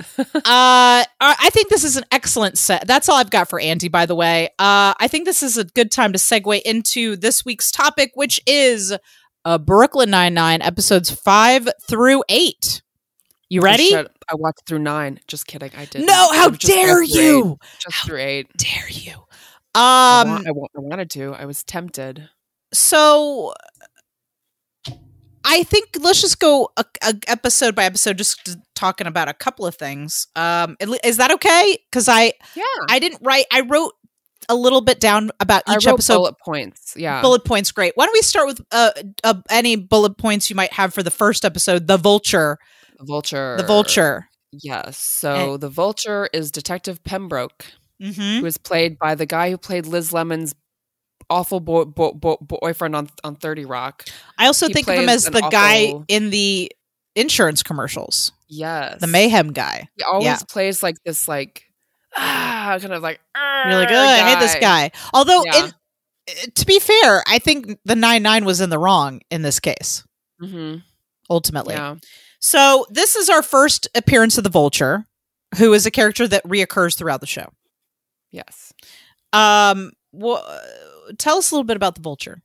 uh, 0.18 0.30
I 0.44 1.04
I 1.20 1.50
think 1.50 1.68
this 1.70 1.82
is 1.84 1.96
an 1.96 2.04
excellent 2.12 2.58
set. 2.58 2.86
That's 2.86 3.08
all 3.08 3.16
I've 3.16 3.30
got 3.30 3.48
for 3.48 3.58
Andy, 3.58 3.88
by 3.88 4.06
the 4.06 4.14
way. 4.14 4.48
Uh, 4.58 4.94
I 5.00 5.08
think 5.08 5.24
this 5.24 5.42
is 5.42 5.56
a 5.56 5.64
good 5.64 5.90
time 5.90 6.12
to 6.12 6.18
segue 6.18 6.60
into 6.62 7.16
this 7.16 7.44
week's 7.44 7.70
topic, 7.70 8.12
which 8.14 8.40
is 8.46 8.94
uh, 9.44 9.58
Brooklyn 9.58 10.10
Nine 10.10 10.34
Nine 10.34 10.62
episodes 10.62 11.10
five 11.10 11.68
through 11.88 12.22
eight. 12.28 12.82
You 13.50 13.60
ready? 13.62 13.94
I, 13.96 14.00
I 14.30 14.34
watched 14.34 14.66
through 14.66 14.80
nine. 14.80 15.20
Just 15.26 15.46
kidding. 15.46 15.70
I 15.76 15.86
did. 15.86 16.04
No, 16.06 16.32
how 16.32 16.50
dare 16.50 17.02
you? 17.02 17.56
Just 17.78 18.04
through 18.04 18.18
eight. 18.18 18.48
Dare 18.56 18.88
you? 18.90 19.14
I, 19.74 20.22
Um. 20.26 20.30
wa- 20.30 20.42
I, 20.46 20.50
wa- 20.50 20.66
I 20.76 20.80
wanted 20.80 21.10
to. 21.10 21.34
I 21.34 21.46
was 21.46 21.62
tempted. 21.64 22.28
So 22.74 23.54
I 25.44 25.62
think 25.62 25.96
let's 26.00 26.20
just 26.20 26.40
go 26.40 26.68
a, 26.76 26.84
a 27.02 27.14
episode 27.26 27.74
by 27.74 27.84
episode, 27.84 28.18
just 28.18 28.56
talking 28.74 29.06
about 29.06 29.28
a 29.28 29.34
couple 29.34 29.64
of 29.66 29.76
things. 29.76 30.26
Um, 30.36 30.76
is 31.02 31.16
that 31.16 31.30
okay? 31.32 31.78
Because 31.90 32.08
I 32.08 32.32
Yeah. 32.54 32.64
I 32.90 32.98
didn't 32.98 33.22
write. 33.22 33.46
I 33.52 33.60
wrote. 33.62 33.94
a 34.50 34.54
little 34.54 34.80
bit 34.80 34.98
down 35.00 35.30
about 35.40 35.62
I 35.66 35.76
each 35.76 35.84
wrote 35.86 35.94
episode. 35.94 36.16
bullet 36.16 36.34
points. 36.44 36.94
Yeah. 36.96 37.20
Bullet 37.22 37.44
points, 37.44 37.70
great. 37.72 37.92
Why 37.96 38.06
don't 38.06 38.14
we 38.14 38.22
start 38.22 38.46
with 38.48 38.60
uh, 38.72 38.90
uh, 39.24 39.34
any 39.50 39.76
bullet 39.76 40.16
points 40.18 40.48
you 40.50 40.56
might 40.56 40.72
have 40.72 40.92
for 40.94 41.02
the 41.02 41.10
first 41.10 41.44
episode, 41.44 41.86
the 41.86 41.98
Vulture, 41.98 42.58
vulture. 43.04 43.56
the 43.58 43.64
Vulture. 43.64 44.28
Yes. 44.52 44.96
So 44.98 45.56
the 45.58 45.68
vulture 45.68 46.28
is 46.32 46.50
Detective 46.50 47.02
Pembroke, 47.04 47.66
Mm-hmm. 48.02 48.40
who 48.40 48.46
is 48.46 48.56
played 48.58 48.96
by 48.98 49.14
the 49.16 49.26
guy 49.26 49.50
who 49.50 49.58
played 49.58 49.84
Liz 49.84 50.12
Lemon's 50.12 50.54
awful 51.28 51.58
boy, 51.60 51.84
boy, 51.84 52.12
boy, 52.12 52.36
boyfriend 52.40 52.94
on 52.94 53.10
on 53.24 53.34
Thirty 53.34 53.64
Rock. 53.64 54.04
I 54.38 54.46
also 54.46 54.68
He 54.68 54.72
think 54.72 54.88
of 54.88 54.94
him 54.94 55.08
as 55.08 55.24
the 55.24 55.40
guy 55.50 55.92
in 56.08 56.30
the 56.30 56.70
insurance 57.16 57.62
commercials, 57.64 58.30
Yes. 58.48 59.00
the 59.00 59.08
mayhem 59.08 59.52
guy. 59.52 59.88
He 59.96 60.04
always 60.04 60.24
Yeah. 60.26 60.38
plays 60.48 60.80
like 60.82 60.94
this, 61.04 61.26
like 61.26 61.64
ah, 62.16 62.78
kind 62.80 62.92
of 62.92 63.02
like 63.02 63.20
Really 63.66 63.82
"Arr," 63.84 63.86
good. 63.88 63.96
I 63.96 64.30
hate 64.30 64.38
this 64.40 64.54
guy. 64.60 64.92
Although, 65.12 65.42
Yeah. 65.44 65.64
in, 65.64 65.64
uh, 65.64 66.32
to 66.54 66.64
be 66.66 66.78
fair, 66.78 67.24
I 67.26 67.38
think 67.40 67.78
the 67.84 67.96
nine 67.96 68.22
nine 68.22 68.44
was 68.44 68.60
in 68.60 68.70
the 68.70 68.78
wrong 68.78 69.20
in 69.30 69.42
this 69.42 69.58
case. 69.58 70.04
Mhm. 70.40 70.82
Ultimately, 71.30 71.74
Yeah. 71.74 71.96
So 72.40 72.86
this 72.90 73.16
is 73.16 73.28
our 73.28 73.42
first 73.42 73.88
appearance 73.94 74.38
of 74.38 74.44
the 74.44 74.50
Vulture, 74.50 75.04
who 75.58 75.72
is 75.72 75.86
a 75.86 75.90
character 75.90 76.28
that 76.28 76.44
reoccurs 76.44 76.96
throughout 76.96 77.20
the 77.20 77.26
show. 77.26 77.50
Yes. 78.30 78.72
Um, 79.32 79.92
well, 80.12 80.42
tell 81.18 81.38
us 81.38 81.50
a 81.50 81.54
little 81.54 81.64
bit 81.64 81.76
about 81.76 81.94
the 81.96 82.00
Vulture. 82.00 82.40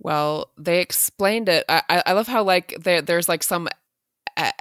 Well, 0.00 0.50
they 0.58 0.80
explained 0.80 1.48
it. 1.48 1.64
I, 1.68 1.82
I- 2.06 2.12
love 2.12 2.28
how 2.28 2.42
like 2.44 2.76
there, 2.80 3.02
there's 3.02 3.28
like 3.28 3.42
some 3.42 3.68
uh, 4.36 4.52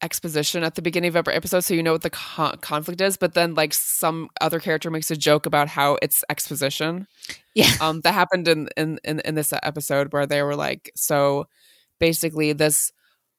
exposition 0.00 0.62
at 0.62 0.76
the 0.76 0.82
beginning 0.82 1.08
of 1.08 1.16
every 1.16 1.34
episode, 1.34 1.60
so 1.60 1.74
you 1.74 1.82
know 1.82 1.92
what 1.92 2.02
the 2.02 2.10
con- 2.10 2.56
conflict 2.58 3.00
is. 3.00 3.16
But 3.16 3.34
then 3.34 3.54
like 3.54 3.74
some 3.74 4.28
other 4.40 4.60
character 4.60 4.90
makes 4.90 5.10
a 5.10 5.16
joke 5.16 5.44
about 5.44 5.68
how 5.68 5.98
it's 6.00 6.24
exposition. 6.30 7.06
Yeah. 7.54 7.70
Um, 7.80 8.00
that 8.02 8.14
happened 8.14 8.48
in 8.48 8.68
in 8.76 8.98
in, 9.04 9.20
in 9.20 9.34
this 9.34 9.52
episode 9.62 10.12
where 10.12 10.26
they 10.26 10.42
were 10.42 10.56
like, 10.56 10.90
so 10.94 11.48
basically 11.98 12.52
this 12.52 12.92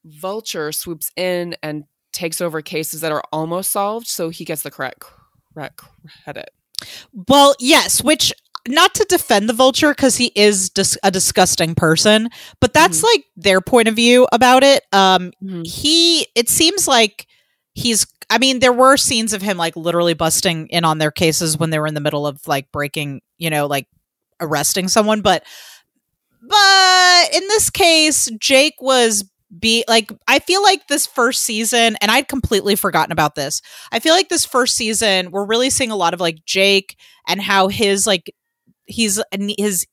vulture 0.05 0.71
swoops 0.71 1.11
in 1.15 1.55
and 1.61 1.83
takes 2.13 2.41
over 2.41 2.61
cases 2.61 3.01
that 3.01 3.11
are 3.11 3.23
almost 3.31 3.71
solved, 3.71 4.07
so 4.07 4.29
he 4.29 4.45
gets 4.45 4.63
the 4.63 4.71
correct 4.71 5.03
correct 5.53 5.81
credit. 6.23 6.49
Well, 7.27 7.55
yes, 7.59 8.03
which 8.03 8.31
not 8.67 8.93
to 8.95 9.05
defend 9.09 9.49
the 9.49 9.53
vulture 9.53 9.91
because 9.91 10.17
he 10.17 10.31
is 10.35 10.69
dis- 10.69 10.97
a 11.03 11.11
disgusting 11.11 11.75
person, 11.75 12.29
but 12.61 12.73
that's 12.73 13.03
like 13.03 13.25
their 13.35 13.61
point 13.61 13.87
of 13.87 13.95
view 13.95 14.27
about 14.31 14.63
it. 14.63 14.83
Um, 14.91 15.31
Mhm. 15.43 15.65
he 15.65 16.27
it 16.35 16.49
seems 16.49 16.87
like 16.87 17.27
he's. 17.73 18.05
I 18.29 18.37
mean, 18.37 18.59
there 18.59 18.73
were 18.73 18.95
scenes 18.95 19.33
of 19.33 19.41
him 19.41 19.57
like 19.57 19.75
literally 19.75 20.13
busting 20.13 20.67
in 20.67 20.85
on 20.85 20.99
their 20.99 21.09
cases 21.11 21.57
when 21.57 21.71
they 21.71 21.79
were 21.79 21.87
in 21.87 21.95
the 21.95 21.99
middle 22.01 22.27
of 22.27 22.45
like 22.47 22.71
breaking, 22.71 23.21
you 23.39 23.49
know, 23.49 23.65
like 23.65 23.87
arresting 24.39 24.87
someone, 24.87 25.21
but 25.21 25.43
but 26.41 27.33
in 27.33 27.47
this 27.47 27.69
case, 27.69 28.29
Jake 28.39 28.75
was 28.79 29.23
be 29.57 29.83
like 29.87 30.11
I 30.27 30.39
feel 30.39 30.61
like 30.61 30.87
this 30.87 31.07
first 31.07 31.43
season 31.43 31.97
and 32.01 32.11
I'd 32.11 32.27
completely 32.27 32.75
forgotten 32.75 33.11
about 33.11 33.35
this. 33.35 33.61
I 33.91 33.99
feel 33.99 34.13
like 34.13 34.29
this 34.29 34.45
first 34.45 34.75
season 34.75 35.31
we're 35.31 35.45
really 35.45 35.69
seeing 35.69 35.91
a 35.91 35.95
lot 35.95 36.13
of 36.13 36.19
like 36.19 36.45
Jake 36.45 36.97
and 37.27 37.41
how 37.41 37.67
his 37.67 38.05
like 38.05 38.33
he's 38.85 39.21
his 39.57 39.87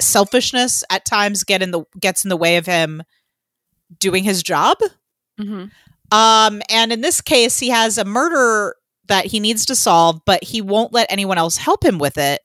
selfishness 0.00 0.82
at 0.90 1.04
times 1.04 1.44
get 1.44 1.62
in 1.62 1.70
the 1.70 1.84
gets 2.00 2.24
in 2.24 2.28
the 2.28 2.36
way 2.36 2.56
of 2.56 2.66
him 2.66 3.02
doing 3.98 4.24
his 4.24 4.42
job. 4.42 4.78
Mm-hmm. 5.40 5.66
Um 6.10 6.62
and 6.68 6.92
in 6.92 7.00
this 7.00 7.20
case 7.20 7.58
he 7.60 7.68
has 7.68 7.98
a 7.98 8.04
murder 8.04 8.74
that 9.06 9.26
he 9.26 9.38
needs 9.38 9.64
to 9.66 9.76
solve 9.76 10.20
but 10.26 10.42
he 10.42 10.60
won't 10.60 10.92
let 10.92 11.10
anyone 11.10 11.38
else 11.38 11.56
help 11.56 11.84
him 11.84 11.98
with 11.98 12.18
it. 12.18 12.40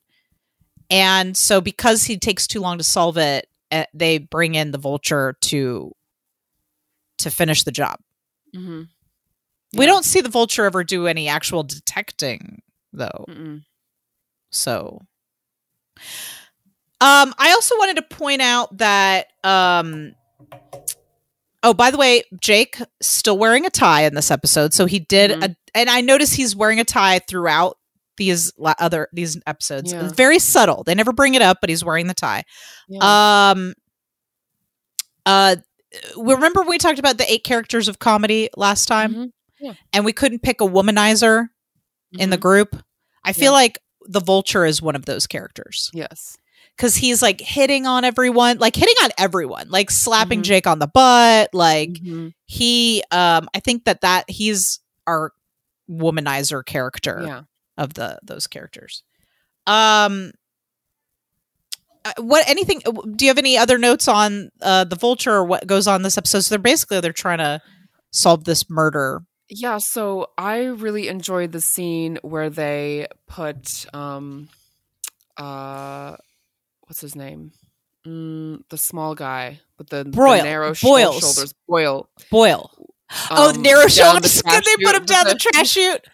And 0.89 1.35
so 1.35 1.61
because 1.61 2.03
he 2.03 2.17
takes 2.17 2.47
too 2.47 2.59
long 2.59 2.77
to 2.77 2.83
solve 2.83 3.17
it, 3.17 3.47
eh, 3.71 3.85
they 3.93 4.17
bring 4.17 4.55
in 4.55 4.71
the 4.71 4.77
vulture 4.77 5.35
to 5.41 5.91
to 7.19 7.31
finish 7.31 7.63
the 7.63 7.71
job. 7.71 7.99
Mm-hmm. 8.55 8.83
We 9.75 9.85
don't 9.85 10.03
see 10.05 10.21
the 10.21 10.29
vulture 10.29 10.65
ever 10.65 10.83
do 10.83 11.07
any 11.07 11.27
actual 11.27 11.63
detecting 11.63 12.61
though. 12.91 13.25
Mm-mm. 13.27 13.63
So 14.51 15.01
um 17.01 17.33
I 17.37 17.51
also 17.51 17.75
wanted 17.77 17.95
to 17.97 18.01
point 18.03 18.41
out 18.41 18.77
that 18.77 19.27
um 19.43 20.15
Oh, 21.65 21.73
by 21.73 21.91
the 21.91 21.97
way, 21.97 22.23
Jake 22.41 22.77
still 23.01 23.37
wearing 23.37 23.65
a 23.65 23.69
tie 23.69 24.03
in 24.03 24.15
this 24.15 24.29
episode. 24.31 24.73
So 24.73 24.85
he 24.85 24.99
did 24.99 25.31
Mhm. 25.31 25.43
a 25.51 25.55
and 25.73 25.89
I 25.89 26.01
noticed 26.01 26.35
he's 26.35 26.55
wearing 26.55 26.79
a 26.79 26.83
tie 26.83 27.19
throughout 27.19 27.77
these 28.17 28.51
la- 28.57 28.73
other 28.79 29.07
these 29.13 29.39
episodes. 29.47 29.91
Yeah. 29.91 30.09
Very 30.09 30.39
subtle. 30.39 30.83
They 30.83 30.95
never 30.95 31.11
bring 31.13 31.33
it 31.35 31.41
up, 31.41 31.57
but 31.61 31.69
he's 31.69 31.83
wearing 31.83 32.07
the 32.07 32.13
tie. 32.13 32.43
Yeah. 32.87 33.51
Um 33.51 33.73
uh 35.25 35.55
remember 36.17 36.63
we 36.63 36.77
talked 36.77 36.99
about 36.99 37.17
the 37.17 37.31
eight 37.31 37.43
characters 37.43 37.87
of 37.87 37.99
comedy 37.99 38.49
last 38.57 38.85
time? 38.87 39.13
Mhm. 39.13 39.31
Yeah. 39.59 39.73
And 39.93 40.05
we 40.05 40.13
couldn't 40.13 40.39
pick 40.43 40.59
a 40.61 40.65
womanizer 40.65 41.47
in 42.17 42.29
the 42.29 42.37
Mhm. 42.37 42.41
group. 42.41 42.83
I 43.23 43.33
feel 43.33 43.51
Yeah. 43.53 43.57
like 43.57 43.79
the 44.05 44.19
vulture 44.19 44.65
is 44.65 44.81
one 44.81 44.95
of 44.95 45.05
those 45.05 45.27
characters 45.27 45.89
yes. 45.93 46.35
because 46.75 46.95
he's 46.95 47.21
like 47.21 47.39
hitting 47.39 47.85
on 47.87 48.03
everyone, 48.03 48.57
like 48.57 48.75
hitting 48.75 48.95
on 49.03 49.11
everyone, 49.17 49.69
like 49.69 49.89
slapping 49.89 50.41
Mhm. 50.41 50.43
Jake 50.45 50.67
on 50.67 50.79
the 50.79 50.87
butt. 50.87 51.49
Like 51.53 51.91
Mhm. 51.91 52.33
he, 52.45 53.01
um, 53.11 53.47
I 53.55 53.59
think 53.61 53.85
that 53.85 54.01
that 54.01 54.29
he's 54.29 54.79
our 55.07 55.31
womanizer 55.89 56.65
character 56.65 57.21
Yeah. 57.25 57.41
Of 57.77 57.93
the 57.93 58.19
those 58.23 58.47
characters. 58.47 59.03
Um, 59.65 60.31
uh, 62.05 62.13
what 62.17 62.47
anything? 62.47 62.81
uh, 62.85 62.91
Do 63.15 63.25
you 63.25 63.29
have 63.29 63.37
any 63.37 63.57
other 63.57 63.77
notes 63.77 64.07
on 64.07 64.49
uh 64.61 64.83
the 64.83 64.95
vulture 64.95 65.33
or 65.33 65.45
what 65.45 65.67
goes 65.67 65.87
on 65.87 66.01
this 66.03 66.17
episode? 66.17 66.41
So 66.41 66.55
they're 66.55 66.59
basically 66.59 66.99
they're 66.99 67.13
trying 67.13 67.37
to 67.39 67.61
solve 68.11 68.43
this 68.43 68.69
murder. 68.69 69.23
Yeah, 69.49 69.77
so 69.79 70.27
I 70.37 70.63
really 70.63 71.07
enjoyed 71.07 71.51
the 71.51 71.61
scene 71.61 72.17
where 72.21 72.49
they 72.49 73.07
put 73.27 73.85
um 73.93 74.49
uh 75.37 76.17
what's 76.81 77.01
his 77.01 77.15
name? 77.15 77.51
Mm, 78.05 78.63
the 78.69 78.77
small 78.77 79.15
guy 79.15 79.61
with 79.77 79.87
the, 79.89 80.03
the 80.03 80.41
narrow 80.43 80.73
shoulders. 80.73 81.53
Boyle. 81.67 82.09
Boyle. 82.29 82.69
oh, 83.31 83.49
um, 83.51 83.61
narrow 83.61 83.83
the 83.83 83.89
shoulders. 83.89 84.41
trash 84.45 84.63
They 84.65 84.83
put 84.83 84.95
him 84.95 85.05
down 85.05 85.27
the 85.27 85.35
trash 85.39 85.69
chute. 85.69 86.05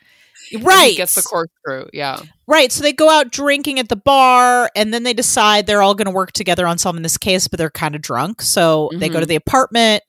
Right. 0.59 0.95
Gets 0.97 1.15
the 1.15 1.21
corkscrew. 1.21 1.87
Yeah. 1.93 2.21
Right. 2.47 2.71
So 2.71 2.81
they 2.83 2.93
go 2.93 3.09
out 3.09 3.31
drinking 3.31 3.79
at 3.79 3.89
the 3.89 3.95
bar 3.95 4.69
and 4.75 4.93
then 4.93 5.03
they 5.03 5.13
decide 5.13 5.67
they're 5.67 5.81
all 5.81 5.95
going 5.95 6.05
to 6.07 6.11
work 6.11 6.31
together 6.31 6.65
on 6.65 6.77
solving 6.77 7.01
this 7.03 7.17
case, 7.17 7.47
but 7.47 7.57
they're 7.57 7.69
kind 7.69 7.95
of 7.95 8.01
drunk. 8.01 8.41
So 8.41 8.89
they 8.95 9.09
go 9.09 9.19
to 9.19 9.25
Mhm. 9.25 9.29
the 9.29 9.35
apartment. 9.35 10.03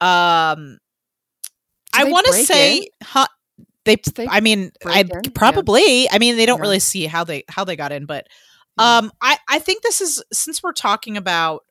Um, 0.00 0.78
Do 1.92 2.00
I 2.00 2.04
want 2.04 2.26
to 2.26 2.32
say, 2.34 2.88
huh, 3.02 3.26
they, 3.84 3.96
they 4.14 4.28
I 4.28 4.40
mean, 4.40 4.70
I 4.84 5.00
in? 5.00 5.08
Yeah. 5.08 5.30
probably, 5.34 6.10
I 6.10 6.18
mean, 6.18 6.36
they 6.36 6.46
don't 6.46 6.58
Yeah. 6.58 6.62
really 6.62 6.78
see 6.80 7.06
how 7.06 7.24
they, 7.24 7.44
how 7.48 7.64
they 7.64 7.76
got 7.76 7.92
in, 7.92 8.04
but, 8.06 8.26
um, 8.76 9.10
I, 9.20 9.38
I 9.48 9.58
think 9.58 9.82
this 9.82 10.00
is, 10.00 10.22
since 10.32 10.62
we're 10.62 10.72
talking 10.72 11.16
about, 11.16 11.64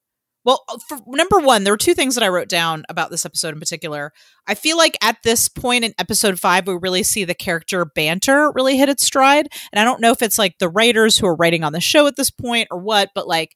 well, 0.47 0.63
uh, 0.69 0.77
for, 0.87 0.97
number 1.07 1.39
one, 1.39 1.63
there 1.65 1.73
were 1.73 1.77
two 1.77 1.93
things 1.93 2.15
that 2.15 2.23
I 2.23 2.29
wrote 2.29 2.47
down 2.47 2.85
about 2.89 3.11
this 3.11 3.25
episode 3.25 3.53
in 3.53 3.59
particular. 3.59 4.13
I 4.47 4.55
feel 4.55 4.77
like 4.77 4.97
at 5.03 5.17
this 5.23 5.49
point 5.49 5.83
in 5.83 5.93
episode 5.99 6.39
five, 6.39 6.65
we 6.65 6.73
really 6.81 7.03
see 7.03 7.25
the 7.25 7.35
character 7.35 7.83
banter 7.83 8.51
really 8.55 8.77
hit 8.77 8.87
its 8.87 9.03
stride. 9.03 9.49
And 9.73 9.79
I 9.79 9.83
don't 9.83 9.99
know 9.99 10.11
if 10.11 10.21
it's 10.21 10.37
like 10.39 10.57
the 10.57 10.69
writers 10.69 11.17
who 11.17 11.27
are 11.27 11.35
writing 11.35 11.63
on 11.65 11.73
the 11.73 11.81
show 11.81 12.07
at 12.07 12.15
this 12.15 12.31
point 12.31 12.69
or 12.71 12.79
what, 12.79 13.09
but 13.13 13.27
like 13.27 13.55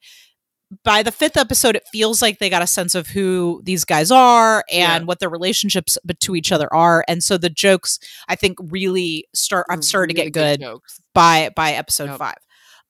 by 0.84 1.02
the 1.04 1.12
fifth 1.12 1.38
episode, 1.38 1.76
it 1.78 1.84
feels 1.92 2.22
like 2.22 2.40
they 2.40 2.50
got 2.50 2.62
a 2.62 2.68
sense 2.68 2.94
of 2.94 3.08
who 3.08 3.62
these 3.64 3.84
guys 3.86 4.12
are 4.12 4.64
and 4.72 5.04
Yeah. 5.04 5.06
what 5.06 5.20
their 5.20 5.30
relationships 5.30 5.98
to 6.22 6.36
each 6.36 6.52
other 6.52 6.74
are. 6.74 7.04
And 7.08 7.24
so 7.24 7.38
the 7.38 7.50
jokes, 7.50 8.00
I 8.28 8.36
think, 8.36 8.58
really 8.62 9.28
start. 9.34 9.66
I've 9.70 9.84
started 9.84 10.14
to 10.16 10.22
Really 10.22 10.32
get 10.32 10.60
good 10.60 10.60
jokes. 10.62 11.00
by 11.14 11.52
by 11.56 11.72
episode 11.74 12.08
Yep. 12.10 12.18
five. 12.20 12.38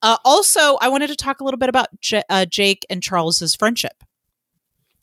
Uh, 0.02 0.16
also, 0.24 0.76
I 0.80 0.88
wanted 0.88 1.06
to 1.08 1.16
talk 1.16 1.40
a 1.40 1.44
little 1.44 1.58
bit 1.58 1.68
about 1.68 1.88
J- 2.00 2.24
uh, 2.28 2.44
Jake 2.44 2.84
and 2.90 3.02
Charles's 3.02 3.54
friendship. 3.54 4.02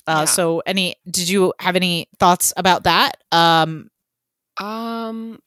Uh, 0.06 0.20
Yeah. 0.22 0.26
So, 0.26 0.62
any 0.66 0.96
did 1.10 1.30
you 1.30 1.54
have 1.60 1.76
any 1.76 2.10
thoughts 2.20 2.52
about 2.58 2.84
that? 2.84 3.18
Um, 3.32 3.90
Um, 4.58 5.40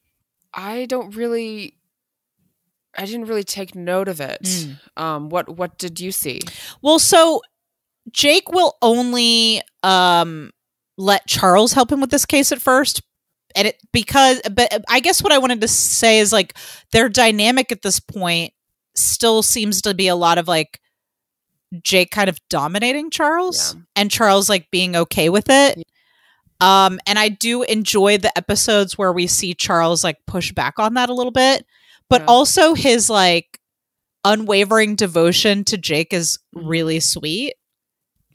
I 0.53 0.85
don't 0.87 1.15
really. 1.15 1.77
I 2.95 3.05
didn't 3.05 3.25
really 3.25 3.43
take 3.43 3.73
note 3.75 4.07
of 4.07 4.21
it. 4.21 4.41
Mm. 4.43 4.79
Um, 4.97 5.29
what 5.29 5.49
what 5.57 5.77
did 5.77 5.99
you 5.99 6.11
see? 6.11 6.41
well, 6.81 6.99
so 6.99 7.41
Jake 8.11 8.51
will 8.51 8.75
only 8.81 9.61
um, 9.81 10.51
let 10.97 11.25
Charles 11.27 11.73
help 11.73 11.91
him 11.91 12.01
with 12.01 12.11
this 12.11 12.25
case 12.25 12.51
at 12.51 12.61
first, 12.61 13.01
and 13.55 13.67
it 13.67 13.77
because 13.91 14.41
but 14.51 14.83
I 14.89 14.99
guess 14.99 15.23
what 15.23 15.31
I 15.33 15.39
wanted 15.39 15.61
to 15.61 15.67
say 15.67 16.19
is 16.19 16.31
like 16.31 16.53
their 16.91 17.09
dynamic 17.09 17.71
at 17.71 17.81
this 17.81 17.99
point 17.99 18.52
still 18.95 19.41
seems 19.43 19.81
to 19.81 19.93
be 19.93 20.07
a 20.07 20.15
lot 20.15 20.37
of 20.37 20.47
like 20.47 20.79
Jake 21.81 22.11
kind 22.11 22.29
of 22.29 22.37
dominating 22.49 23.09
Charles 23.09 23.73
Yeah. 23.75 23.81
and 23.95 24.11
Charles 24.11 24.49
like 24.49 24.69
being 24.71 24.95
okay 24.95 25.29
with 25.29 25.49
it. 25.49 25.81
Um 26.61 26.99
and 27.07 27.17
I 27.17 27.29
do 27.29 27.63
enjoy 27.63 28.17
the 28.19 28.35
episodes 28.37 28.97
where 28.97 29.11
we 29.11 29.27
see 29.27 29.53
Charles 29.53 30.03
like 30.03 30.17
push 30.27 30.51
back 30.51 30.77
on 30.79 30.93
that 30.93 31.09
a 31.09 31.13
little 31.13 31.31
bit, 31.31 31.65
but 32.09 32.21
Yeah. 32.21 32.27
also 32.27 32.75
his 32.75 33.09
like 33.09 33.59
unwavering 34.23 34.95
devotion 34.95 35.63
to 35.65 35.77
Jake 35.77 36.13
is 36.13 36.39
really 36.53 36.99
sweet, 36.99 37.55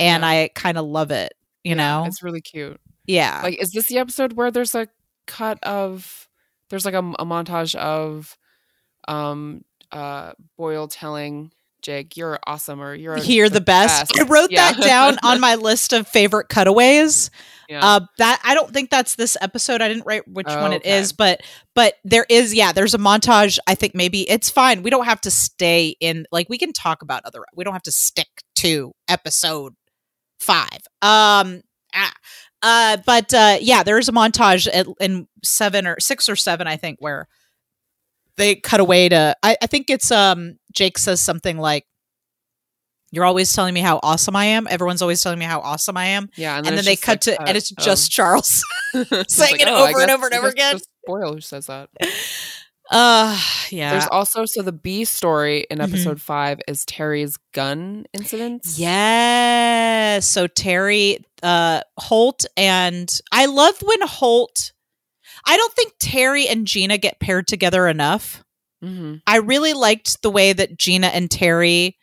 and 0.00 0.22
Yeah. 0.22 0.28
I 0.28 0.50
kind 0.54 0.76
of 0.76 0.84
love 0.86 1.10
it. 1.10 1.32
You 1.64 1.74
know, 1.76 2.04
it's 2.06 2.22
really 2.22 2.40
cute. 2.40 2.80
yeah, 3.06 3.40
Like, 3.42 3.60
is 3.62 3.70
this 3.70 3.86
the 3.88 3.98
episode 3.98 4.32
where 4.34 4.50
there's 4.50 4.74
a 4.74 4.88
cut 5.26 5.62
of 5.62 6.28
there's 6.70 6.84
like 6.84 6.94
a, 6.94 6.98
a 7.18 7.24
montage 7.24 7.74
of 7.76 8.36
um 9.06 9.62
uh 9.92 10.32
Boyle 10.56 10.88
telling 10.88 11.52
Jake, 11.80 12.16
"You're 12.16 12.38
awesome," 12.46 12.80
or 12.80 12.94
"You're 12.94 13.18
you're 13.18 13.48
the 13.48 13.60
best. 13.60 14.18
I 14.18 14.24
wrote 14.24 14.50
Yeah. 14.50 14.72
that 14.72 14.82
down 14.82 15.18
on 15.22 15.40
my 15.40 15.54
list 15.54 15.92
of 15.92 16.08
favorite 16.08 16.48
cutaways. 16.48 17.30
Yeah. 17.68 17.84
Uh, 17.84 18.00
that 18.18 18.40
I 18.44 18.54
don't 18.54 18.72
think 18.72 18.90
that's 18.90 19.14
this 19.14 19.36
episode. 19.40 19.80
I 19.82 19.88
didn't 19.88 20.04
write 20.06 20.26
which 20.26 20.46
Oh, 20.48 20.60
one 20.62 20.72
it 20.72 20.82
okay. 20.82 20.98
is, 20.98 21.12
but 21.12 21.42
but 21.74 21.94
there 22.04 22.26
is 22.28 22.52
yeah. 22.54 22.72
There's 22.72 22.94
a 22.94 22.98
montage. 22.98 23.58
I 23.66 23.74
think 23.74 23.94
maybe 23.94 24.28
it's 24.28 24.50
fine. 24.50 24.82
We 24.82 24.90
don't 24.90 25.04
have 25.04 25.20
to 25.22 25.30
stay 25.30 25.94
in 26.00 26.26
like 26.32 26.48
we 26.48 26.58
can 26.58 26.72
talk 26.72 27.02
about 27.02 27.22
other. 27.24 27.40
We 27.54 27.64
don't 27.64 27.74
have 27.74 27.82
to 27.82 27.92
stick 27.92 28.28
to 28.56 28.92
episode 29.06 29.74
five. 30.40 30.80
Um. 31.02 31.62
ah, 31.94 32.12
uh. 32.62 32.96
But 33.06 33.32
uh. 33.32 33.58
Yeah. 33.60 33.82
There's 33.82 34.08
a 34.08 34.12
montage 34.12 34.66
at, 34.72 34.86
in 35.00 35.28
seven 35.44 35.86
or 35.86 36.00
six 36.00 36.28
or 36.28 36.36
seven. 36.36 36.66
I 36.66 36.76
think 36.76 36.96
where 37.00 37.28
they 38.38 38.56
cut 38.56 38.80
away 38.80 39.08
to. 39.10 39.36
I, 39.42 39.56
I 39.60 39.66
think 39.66 39.90
it's 39.90 40.10
um. 40.10 40.56
Jake 40.72 40.96
says 40.98 41.20
something 41.20 41.58
like. 41.58 41.84
You're 43.10 43.24
always 43.24 43.52
telling 43.54 43.72
me 43.72 43.80
how 43.80 44.00
awesome 44.02 44.36
I 44.36 44.44
am. 44.46 44.66
Everyone's 44.68 45.00
always 45.00 45.22
telling 45.22 45.38
me 45.38 45.46
how 45.46 45.60
awesome 45.60 45.96
I 45.96 46.06
am 46.06 46.28
yeah, 46.36 46.58
and 46.58 46.66
then, 46.66 46.74
it's 46.74 46.84
they 46.86 46.96
cut 46.96 47.26
like, 47.26 47.38
to 47.38 47.42
and 47.48 47.56
it's 47.56 47.70
of- 47.70 47.78
just 47.78 48.10
Charles 48.10 48.62
saying 48.92 49.06
like, 49.52 49.60
it 49.62 49.66
oh, 49.68 49.86
over 49.88 50.00
and 50.00 50.10
over 50.10 50.26
and 50.26 50.34
over 50.34 50.48
again. 50.48 50.78
Boyle 51.06 51.32
who 51.34 51.40
says 51.40 51.66
that. 51.68 51.88
uh 52.90 53.38
yeah 53.70 53.92
There's 53.92 54.08
also 54.08 54.44
so 54.46 54.60
the 54.62 54.72
B 54.72 55.04
story 55.06 55.66
in 55.70 55.78
Mhm. 55.78 55.84
episode 55.84 56.20
five 56.20 56.60
is 56.68 56.84
Terry's 56.86 57.38
gun 57.54 58.04
incident. 58.14 58.62
yeah 58.76 60.20
so 60.20 60.46
terry 60.46 61.18
uh 61.42 61.80
holt 61.98 62.44
and 62.56 63.10
i 63.30 63.44
love 63.46 63.78
when 63.82 64.00
holt 64.02 64.72
i 65.48 65.56
don't 65.56 65.72
think 65.74 65.92
terry 65.98 66.46
and 66.46 66.66
gina 66.66 66.96
get 66.98 67.18
paired 67.18 67.46
together 67.48 67.88
enough 67.88 68.44
hmm 68.82 69.16
i 69.26 69.36
really 69.38 69.72
liked 69.72 70.22
the 70.22 70.30
way 70.30 70.52
that 70.52 70.78
gina 70.78 71.08
and 71.08 71.30
terry 71.30 71.96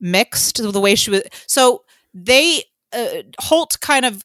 mixed 0.00 0.56
the 0.62 0.80
way 0.80 0.94
she 0.94 1.10
was 1.10 1.22
so 1.46 1.84
they 2.12 2.62
uh, 2.92 3.22
holt 3.40 3.78
kind 3.80 4.04
of 4.04 4.22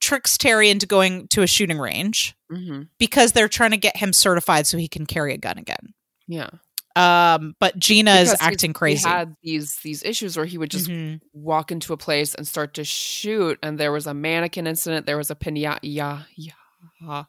tricks 0.00 0.36
terry 0.36 0.70
into 0.70 0.86
going 0.86 1.28
to 1.28 1.42
a 1.42 1.46
shooting 1.46 1.78
range 1.78 2.34
hmm 2.50 2.82
because 2.98 3.32
they're 3.32 3.48
trying 3.48 3.70
to 3.70 3.76
get 3.76 3.96
him 3.96 4.12
certified 4.12 4.66
so 4.66 4.76
he 4.76 4.88
can 4.88 5.06
carry 5.06 5.32
a 5.34 5.38
gun 5.38 5.56
again 5.58 5.94
Yeah, 6.26 6.50
Um, 6.96 7.54
but 7.60 7.78
Gina 7.78 8.10
is 8.12 8.30
Because 8.30 8.40
he's- 8.40 8.52
acting 8.52 8.72
crazy. 8.72 9.08
He 9.08 9.14
had 9.14 9.34
these 9.42 9.76
these 9.84 10.02
issues 10.02 10.36
where 10.36 10.46
he 10.46 10.58
would 10.58 10.70
just 10.70 10.88
Mhm. 10.88 11.20
walk 11.32 11.70
into 11.70 11.92
a 11.92 11.96
place 11.96 12.34
and 12.34 12.46
start 12.46 12.74
to 12.74 12.84
shoot, 12.84 13.58
and 13.62 13.78
there 13.78 13.92
was 13.92 14.06
a 14.06 14.14
mannequin 14.14 14.66
incident. 14.66 15.06
There 15.06 15.16
was 15.16 15.30
a 15.30 15.34
pinata 15.36 15.78
yeah, 15.82 16.22
yeah, 16.36 17.24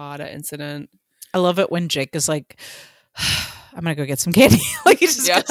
incident. 0.00 0.90
I 1.34 1.38
love 1.38 1.58
it 1.58 1.70
when 1.70 1.88
Jake 1.88 2.14
is 2.14 2.28
like, 2.28 2.58
"I'm 3.16 3.82
gonna 3.82 3.94
go 3.94 4.04
get 4.06 4.18
some 4.20 4.32
candy." 4.32 4.60
like 4.86 4.98
he 4.98 5.06
just 5.06 5.26
Yeah. 5.26 5.42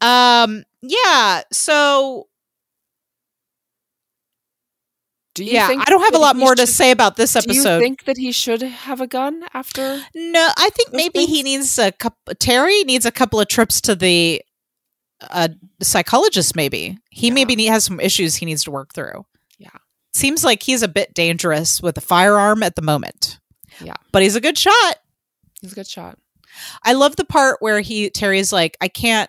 um, 0.00 0.64
yeah. 0.82 1.42
So 1.52 2.28
Do 5.34 5.44
you 5.44 5.52
yeah, 5.52 5.66
think 5.68 5.82
I 5.82 5.90
don't 5.90 6.02
have 6.02 6.14
a 6.14 6.18
lot 6.18 6.34
more 6.36 6.54
to 6.54 6.62
should- 6.62 6.68
say 6.74 6.90
about 6.90 7.16
this 7.16 7.34
Do 7.34 7.40
you 7.52 7.60
episode. 7.60 7.80
think 7.80 8.04
that 8.04 8.16
he 8.16 8.32
should 8.32 8.62
have 8.62 9.00
a 9.02 9.06
gun 9.06 9.44
after? 9.52 10.02
no, 10.14 10.48
I 10.56 10.70
think 10.70 10.92
maybe 10.94 11.26
he 11.26 11.42
needs 11.42 11.78
a 11.78 11.92
couple. 11.92 12.34
Terry 12.40 12.84
needs 12.84 13.04
a 13.04 13.12
couple 13.12 13.38
of 13.40 13.46
trips 13.48 13.80
to 13.82 13.94
the 13.94 14.42
uh, 15.20 15.48
psychologist. 15.82 16.56
Maybe 16.56 16.98
he 17.10 17.28
Yeah. 17.28 17.34
maybe 17.34 17.66
has 17.66 17.84
some 17.84 18.00
issues 18.00 18.36
he 18.36 18.46
needs 18.46 18.64
to 18.64 18.70
work 18.70 18.94
through. 18.94 19.24
Yeah. 20.16 20.20
seems 20.20 20.44
like 20.44 20.62
he's 20.62 20.82
a 20.82 20.88
bit 20.88 21.14
dangerous 21.14 21.80
with 21.82 21.96
a 21.98 22.00
firearm 22.00 22.62
at 22.62 22.74
the 22.76 22.82
moment. 22.82 23.38
Yeah. 23.80 23.94
but 24.12 24.22
he's 24.22 24.36
a 24.36 24.40
good 24.40 24.56
shot. 24.58 24.96
He's 25.60 25.72
a 25.72 25.74
good 25.74 25.86
shot. 25.86 26.18
I 26.82 26.94
love 26.94 27.16
the 27.16 27.24
part 27.26 27.58
where 27.60 27.80
he 27.80 28.08
Terry's 28.10 28.52
like, 28.52 28.76
I 28.80 28.88
can't 28.88 29.28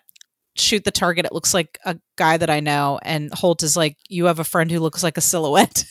shoot 0.56 0.84
the 0.86 0.92
target. 0.92 1.26
It 1.26 1.34
looks 1.34 1.54
like 1.54 1.78
a 1.86 1.98
guy 2.16 2.38
that 2.38 2.50
I 2.50 2.62
know, 2.62 3.00
and 3.04 3.34
Holt 3.34 3.62
is 3.64 3.76
like, 3.76 3.98
you 4.08 4.26
have 4.26 4.40
a 4.40 4.44
friend 4.46 4.72
who 4.72 4.80
looks 4.80 5.04
like 5.04 5.18
a 5.18 5.22
silhouette. 5.22 5.84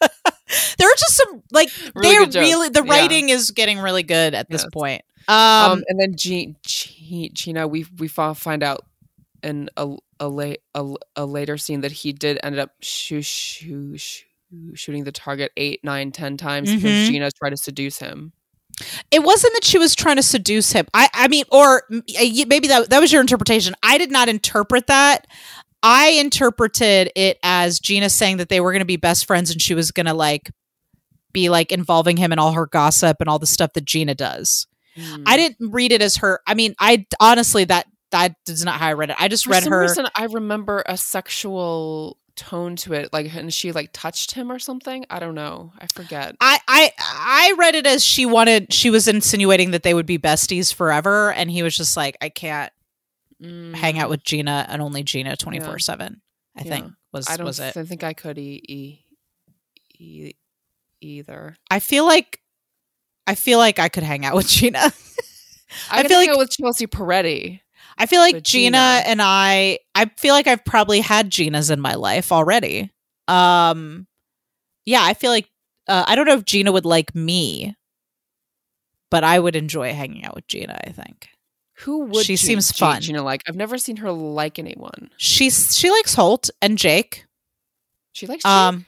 there 0.00 0.88
are 0.88 0.96
just 0.96 1.16
some 1.16 1.42
like 1.50 1.70
Really 1.94 2.26
they're 2.26 2.42
really 2.42 2.68
the 2.68 2.84
Yeah. 2.84 2.90
writing 2.92 3.28
is 3.30 3.50
getting 3.50 3.78
really 3.78 4.02
good 4.02 4.34
at 4.34 4.48
this 4.50 4.62
Yes. 4.62 4.70
point. 4.72 5.02
Um, 5.26 5.34
Um, 5.72 5.84
and 5.88 6.00
then 6.00 6.14
G- 6.16 6.54
G- 6.64 7.30
Gina, 7.34 7.66
we 7.66 7.86
we 7.98 8.08
find 8.08 8.62
out 8.62 8.84
in 9.42 9.68
a 9.76 9.94
a, 10.20 10.28
la- 10.28 10.54
a 10.74 10.94
a 11.16 11.26
later 11.26 11.56
scene 11.58 11.80
that 11.82 11.92
he 11.92 12.12
did 12.12 12.38
end 12.42 12.58
up 12.58 12.72
shoo- 12.80 13.22
shoo- 13.22 13.96
shoo- 13.96 14.24
shooting 14.74 15.04
the 15.04 15.12
target 15.12 15.52
eight, 15.56 15.80
nine, 15.84 16.10
ten 16.12 16.36
times 16.36 16.70
Mhm. 16.70 16.76
because 16.76 17.08
Gina 17.08 17.30
tried 17.32 17.50
to 17.50 17.56
seduce 17.56 17.98
him. 17.98 18.32
it 19.10 19.24
wasn't 19.24 19.52
that 19.54 19.64
she 19.64 19.76
was 19.78 19.94
trying 19.96 20.16
to 20.16 20.22
seduce 20.22 20.70
him. 20.72 20.86
I 20.94 21.08
I 21.12 21.28
mean, 21.28 21.44
or 21.50 21.82
mm, 21.90 22.46
maybe 22.48 22.68
that 22.68 22.90
that 22.90 23.00
was 23.00 23.10
your 23.12 23.20
interpretation. 23.20 23.74
I 23.82 23.98
did 23.98 24.10
not 24.12 24.28
interpret 24.28 24.86
that. 24.86 25.26
I 25.82 26.08
interpreted 26.10 27.10
it 27.14 27.38
as 27.42 27.78
Gina 27.80 28.08
saying 28.10 28.36
that 28.38 28.48
they 28.48 28.60
were 28.60 28.72
going 28.72 28.80
to 28.80 28.84
be 28.86 28.96
best 28.96 29.26
friends 29.26 29.50
and 29.50 29.60
she 29.62 29.74
was 29.74 29.90
going 29.92 30.06
to 30.06 30.14
like 30.14 30.50
be 31.32 31.48
like 31.50 31.70
involving 31.72 32.16
him 32.16 32.32
in 32.32 32.38
all 32.38 32.52
her 32.52 32.66
gossip 32.66 33.18
and 33.20 33.28
all 33.28 33.38
the 33.38 33.46
stuff 33.46 33.72
that 33.74 33.84
Gina 33.84 34.14
does. 34.14 34.66
Hmm. 34.96 35.22
I 35.26 35.36
didn't 35.36 35.70
read 35.72 35.92
it 35.92 36.00
as 36.02 36.16
her. 36.16 36.40
I 36.46 36.54
mean, 36.54 36.74
I 36.80 37.06
honestly 37.20 37.64
that 37.64 37.86
that 38.10 38.34
is 38.48 38.64
not 38.64 38.80
how 38.80 38.88
I 38.88 38.92
read 38.94 39.10
it. 39.10 39.16
I 39.18 39.28
just 39.28 39.44
For 39.44 39.50
read 39.50 39.62
some 39.64 39.72
her. 39.72 39.80
reason, 39.82 40.06
I 40.14 40.24
remember 40.26 40.82
a 40.86 40.96
sexual 40.96 42.18
tone 42.36 42.76
to 42.76 42.92
it, 42.94 43.12
like 43.12 43.34
and 43.34 43.52
she 43.52 43.72
like 43.72 43.90
touched 43.92 44.32
him 44.32 44.50
or 44.52 44.58
something. 44.58 45.04
I 45.10 45.18
don't 45.18 45.34
know. 45.34 45.72
I 45.80 45.86
forget. 45.88 46.36
I, 46.40 46.58
I 46.68 46.90
I 47.00 47.54
read 47.58 47.74
it 47.74 47.86
as 47.86 48.04
she 48.04 48.26
wanted 48.26 48.72
she 48.72 48.90
was 48.90 49.08
insinuating 49.08 49.72
that 49.72 49.82
they 49.82 49.92
would 49.94 50.06
be 50.06 50.18
besties 50.18 50.72
forever 50.72 51.32
and 51.32 51.50
he 51.50 51.62
was 51.62 51.76
just 51.76 51.96
like 51.96 52.16
I 52.22 52.28
can't 52.28 52.72
hang 53.40 53.98
out 53.98 54.06
Mm, 54.06 54.10
with 54.10 54.24
Gina 54.24 54.66
and 54.68 54.80
only 54.82 55.02
Gina 55.02 55.36
24/7 55.36 56.20
I 56.56 56.62
Yeah. 56.62 56.62
think 56.64 56.92
was 57.12 57.28
I 57.28 57.36
don't 57.36 57.46
was 57.46 57.60
it 57.60 57.72
th- 57.74 57.86
think 57.86 58.04
I 58.04 58.12
could 58.12 58.38
e- 58.38 58.62
e- 58.68 59.04
e- 59.98 60.32
either. 61.00 61.56
I 61.70 61.80
feel 61.80 62.04
like 62.06 62.40
I 63.26 63.34
feel 63.34 63.58
like 63.58 63.78
I 63.78 63.88
could 63.88 64.02
hang 64.02 64.24
out 64.24 64.34
with 64.34 64.48
Gina 64.48 64.92
I, 65.90 66.00
I 66.00 66.08
feel 66.08 66.18
like- 66.18 66.36
with 66.36 66.50
Chelsea 66.50 66.86
Peretti. 66.86 67.60
I 67.98 68.06
feel 68.06 68.20
like 68.20 68.42
Gina, 68.42 68.76
Gina- 68.78 69.02
and 69.06 69.20
I 69.22 69.78
I 69.94 70.06
feel 70.16 70.34
like 70.34 70.46
I've 70.46 70.64
probably 70.64 71.00
had 71.00 71.30
Ginas 71.30 71.70
in 71.70 71.80
my 71.80 71.94
life 71.94 72.32
already 72.32 72.90
um 73.26 74.06
yeah 74.86 75.02
I 75.02 75.14
feel 75.14 75.30
like 75.30 75.50
uh, 75.88 76.04
I 76.06 76.14
don't 76.14 76.26
know 76.26 76.34
if 76.34 76.44
Gina 76.44 76.70
would 76.72 76.84
like 76.86 77.14
me 77.14 77.74
but 79.10 79.24
I 79.24 79.38
would 79.38 79.56
enjoy 79.56 79.92
hanging 79.92 80.24
out 80.24 80.34
with 80.34 80.46
Gina 80.46 80.78
I 80.86 80.90
think 80.92 81.28
Who 81.78 82.04
would 82.06 82.24
She 82.24 82.36
Gina- 82.36 82.46
seems 82.46 82.72
fun. 82.72 83.00
Gina 83.02 83.22
like? 83.22 83.42
I've 83.48 83.56
never 83.56 83.78
seen 83.78 83.96
her 83.98 84.12
like 84.12 84.58
anyone. 84.58 85.10
she's 85.16 85.76
she 85.76 85.90
likes 85.90 86.14
Holt 86.14 86.50
and 86.62 86.78
Jake 86.78 87.26
She 88.12 88.26
likes 88.26 88.42
Jake? 88.44 88.50
Um, 88.50 88.86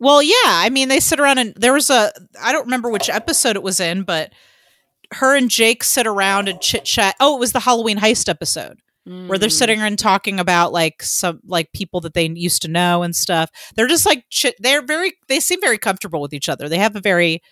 well, 0.00 0.20
yeah. 0.22 0.34
I 0.44 0.68
mean, 0.70 0.88
they 0.88 1.00
sit 1.00 1.18
around 1.20 1.38
and 1.38 1.54
there 1.54 1.72
was 1.72 1.88
a 1.88 2.12
I 2.42 2.52
don't 2.52 2.64
remember 2.66 2.90
which 2.90 3.08
episode 3.08 3.56
it 3.56 3.62
was 3.62 3.80
in, 3.80 4.02
but 4.02 4.32
her 5.14 5.36
and 5.36 5.50
Jake 5.50 5.82
sit 5.84 6.06
around 6.06 6.48
and 6.48 6.60
chit 6.60 6.84
chat. 6.84 7.14
Oh, 7.20 7.36
it 7.36 7.40
was 7.40 7.52
the 7.52 7.60
Halloween 7.60 7.98
heist 7.98 8.28
episode 8.28 8.78
where 9.06 9.38
they're 9.38 9.50
Mm. 9.50 9.52
sitting 9.52 9.80
and 9.80 9.98
talking 9.98 10.40
about 10.40 10.72
like 10.72 11.02
some 11.02 11.38
like 11.46 11.70
people 11.74 12.00
that 12.00 12.14
they 12.14 12.26
used 12.28 12.62
to 12.62 12.68
know 12.68 13.02
and 13.02 13.14
stuff. 13.14 13.50
They're 13.76 13.86
just 13.86 14.06
like 14.06 14.24
chit. 14.30 14.54
They're 14.58 14.80
very. 14.82 15.12
They 15.28 15.40
seem 15.40 15.60
very 15.60 15.76
comfortable 15.78 16.20
with 16.22 16.32
each 16.32 16.48
other. 16.48 16.68
They 16.68 16.78
have 16.78 16.96
a 16.96 17.00
very. 17.00 17.42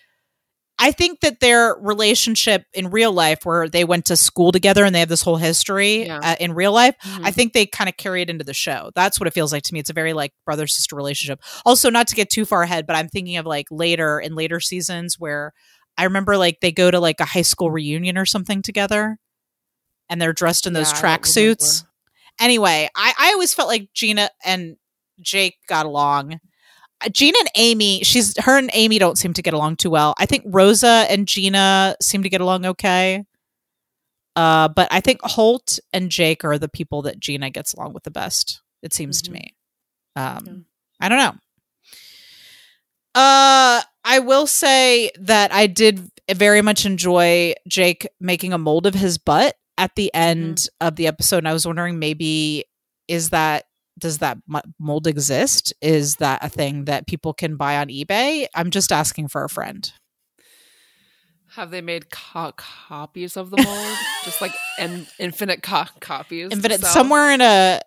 I 0.79 0.91
think 0.91 1.19
that 1.19 1.39
their 1.39 1.75
relationship 1.79 2.63
in 2.73 2.89
real 2.89 3.11
life, 3.11 3.45
where 3.45 3.69
they 3.69 3.83
went 3.85 4.05
to 4.05 4.17
school 4.17 4.51
together 4.51 4.83
and 4.83 4.93
they 4.93 4.99
have 5.01 5.07
this 5.07 5.21
whole 5.21 5.37
history 5.37 6.07
Yeah. 6.07 6.17
uh, 6.23 6.35
in 6.39 6.53
real 6.53 6.71
life, 6.71 6.95
Mhm. 7.03 7.21
I 7.23 7.29
think 7.29 7.53
they 7.53 7.67
kind 7.67 7.87
of 7.87 7.95
carry 7.95 8.23
it 8.23 8.29
into 8.29 8.43
the 8.43 8.55
show. 8.55 8.89
That's 8.95 9.19
what 9.19 9.27
it 9.27 9.35
feels 9.35 9.53
like 9.53 9.61
to 9.63 9.73
me. 9.73 9.79
It's 9.79 9.91
a 9.91 9.93
very 9.93 10.13
like 10.13 10.31
brother 10.45 10.65
sister 10.65 10.95
relationship. 10.95 11.39
Also, 11.63 11.91
not 11.91 12.07
to 12.07 12.15
get 12.15 12.31
too 12.31 12.43
far 12.43 12.63
ahead, 12.63 12.87
but 12.87 12.95
I'm 12.95 13.07
thinking 13.07 13.37
of 13.37 13.45
like 13.45 13.67
later 13.69 14.19
in 14.19 14.33
later 14.33 14.59
seasons 14.59 15.17
where 15.19 15.53
I 15.97 16.05
remember 16.05 16.37
like 16.37 16.59
they 16.61 16.71
go 16.71 16.89
to 16.91 16.99
like 16.99 17.19
a 17.19 17.25
high 17.25 17.41
school 17.43 17.69
reunion 17.71 18.17
or 18.17 18.25
something 18.25 18.61
together, 18.61 19.17
and 20.09 20.21
they're 20.21 20.33
dressed 20.33 20.65
in 20.67 20.73
those 20.73 20.91
Yeah, 20.91 20.97
I 20.97 20.99
track 20.99 21.25
suits. 21.25 21.83
Anyway, 22.39 22.89
I 22.95 23.13
I 23.17 23.31
always 23.33 23.53
felt 23.53 23.67
like 23.69 23.89
Gina 23.93 24.29
and 24.43 24.77
Jake 25.21 25.57
got 25.67 25.85
along. 25.85 26.39
Uh, 27.01 27.09
Gina 27.09 27.37
and 27.39 27.49
Amy, 27.55 28.03
she's 28.03 28.35
her 28.43 28.57
and 28.57 28.69
Amy 28.73 28.97
don't 28.97 29.17
seem 29.17 29.33
to 29.33 29.41
get 29.41 29.53
along 29.53 29.75
too 29.75 29.89
well. 29.91 30.13
I 30.17 30.25
think 30.25 30.43
Rosa 30.47 31.05
and 31.09 31.27
Gina 31.27 31.95
seem 32.01 32.23
to 32.23 32.29
get 32.29 32.41
along 32.41 32.65
okay. 32.65 33.23
Uh, 34.35 34.67
but 34.67 34.87
I 34.91 34.99
think 34.99 35.19
Holt 35.21 35.77
and 35.91 36.09
Jake 36.09 36.43
are 36.43 36.57
the 36.57 36.67
people 36.69 37.03
that 37.03 37.19
Gina 37.19 37.51
gets 37.51 37.73
along 37.75 37.93
with 37.93 38.03
the 38.03 38.09
best. 38.11 38.61
It 38.81 38.93
seems 38.93 39.21
to 39.21 39.29
Mhm. 39.29 39.33
me. 39.33 39.55
Um, 40.15 40.45
Yeah. 40.45 40.53
I 41.05 41.09
don't 41.09 41.17
know. 41.19 41.35
Uh, 43.15 43.81
I 44.03 44.19
will 44.19 44.47
say 44.47 45.11
that 45.19 45.53
I 45.53 45.67
did 45.67 46.09
very 46.31 46.61
much 46.61 46.85
enjoy 46.85 47.53
Jake 47.67 48.07
making 48.19 48.53
a 48.53 48.57
mold 48.57 48.85
of 48.85 48.93
his 48.93 49.17
butt 49.17 49.55
at 49.77 49.95
the 49.95 50.13
end 50.13 50.67
of 50.81 50.95
the 50.95 51.07
episode, 51.07 51.39
and 51.39 51.47
I 51.47 51.53
was 51.53 51.65
wondering 51.65 51.99
maybe 51.99 52.65
is 53.07 53.29
that 53.31 53.65
does 53.99 54.19
that 54.19 54.37
mold 54.79 55.07
exist? 55.07 55.73
Is 55.81 56.15
that 56.15 56.43
a 56.43 56.49
thing 56.49 56.85
that 56.85 57.07
people 57.07 57.33
can 57.33 57.57
buy 57.57 57.77
on 57.77 57.87
eBay? 57.89 58.47
I'm 58.55 58.71
just 58.71 58.91
asking 58.91 59.27
for 59.27 59.43
a 59.43 59.49
friend. 59.49 59.91
Have 61.51 61.69
they 61.69 61.81
made 61.81 62.09
co- 62.09 62.53
copies 62.57 63.37
of 63.37 63.51
the 63.51 63.57
mold? 63.63 63.97
Just 64.23 64.41
like 64.41 64.53
an 64.79 65.05
infinite 65.19 65.61
co- 65.61 65.85
copies. 65.99 66.51
Infinite 66.51 66.81
sell? 66.81 66.91
somewhere 66.91 67.31
in 67.31 67.41
a 67.41 67.81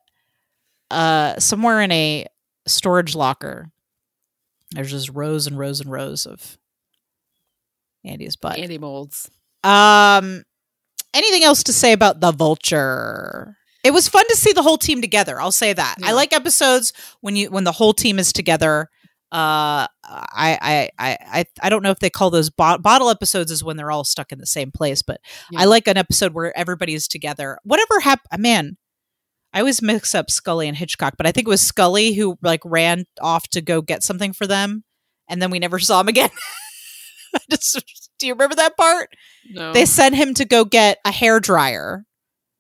uh 0.91 1.39
somewhere 1.41 1.81
in 1.81 1.91
a 1.91 2.27
storage 2.69 3.15
locker. 3.17 3.71
There's 4.73 4.91
just 4.91 5.11
rows 5.11 5.47
and 5.47 5.59
rows 5.59 5.81
and 5.81 5.91
rows 5.91 6.27
of 6.27 6.59
Andy's 8.05 8.37
butt. 8.37 8.59
Andy 8.59 8.79
molds. 8.79 9.31
Um, 9.65 10.43
anything 11.15 11.45
else 11.45 11.63
to 11.65 11.73
say 11.73 11.93
about 11.93 12.21
the 12.21 12.33
Vulture? 12.33 13.57
It 13.85 13.93
was 13.93 14.09
fun 14.09 14.25
to 14.29 14.37
see 14.37 14.53
the 14.53 14.63
whole 14.63 14.79
team 14.79 15.01
together. 15.01 15.41
I'll 15.41 15.53
say 15.53 15.73
that. 15.73 15.97
I 16.03 16.13
like 16.13 16.33
episodes 16.33 16.93
when 17.21 17.37
you 17.37 17.51
when 17.51 17.65
the 17.65 17.73
whole 17.73 17.93
team 17.95 18.19
is 18.19 18.33
together. 18.33 18.89
Uh, 19.33 19.87
I 20.05 20.59
I 20.61 20.91
I 20.99 21.19
I, 21.21 21.45
I 21.63 21.69
don't 21.69 21.83
know 21.83 21.91
if 21.91 21.99
they 22.01 22.11
call 22.11 22.31
those 22.31 22.51
bo- 22.51 22.79
bottle 22.79 23.11
episodes 23.11 23.51
is 23.53 23.63
when 23.63 23.77
they're 23.77 23.91
all 23.91 24.05
stuck 24.05 24.33
in 24.33 24.39
the 24.39 24.47
same 24.47 24.71
place, 24.73 25.03
but 25.03 25.21
Yeah. 25.51 25.61
I 25.61 25.65
like 25.67 25.87
an 25.87 25.97
episode 25.97 26.33
where 26.33 26.57
everybody 26.59 26.95
is 26.95 27.07
together. 27.07 27.59
Whatever 27.65 28.01
happened, 28.01 28.43
man. 28.43 28.77
I 29.57 29.61
always 29.61 29.81
mix 29.81 30.15
up 30.15 30.31
Scully 30.31 30.69
and 30.69 30.77
Hitchcock, 30.77 31.15
but 31.17 31.27
I 31.27 31.33
think 31.33 31.47
it 31.47 31.51
was 31.51 31.63
Scully 31.63 32.13
who 32.13 32.37
like 32.43 32.61
ran 32.65 33.07
off 33.23 33.49
to 33.49 33.63
go 33.63 33.81
get 33.81 34.03
something 34.03 34.35
for 34.35 34.47
them, 34.47 34.85
and 35.31 35.41
then 35.41 35.51
we 35.51 35.59
never 35.59 35.79
saw 35.81 36.01
him 36.01 36.09
again. 36.09 36.31
Just- 37.51 38.11
do 38.19 38.27
you 38.27 38.35
remember 38.35 38.55
that 38.57 38.77
part? 38.77 39.09
No. 39.51 39.73
They 39.73 39.85
sent 39.87 40.15
him 40.15 40.35
to 40.35 40.45
go 40.45 40.65
get 40.65 40.99
a 41.05 41.13
hair 41.13 41.41
dryer 41.41 42.05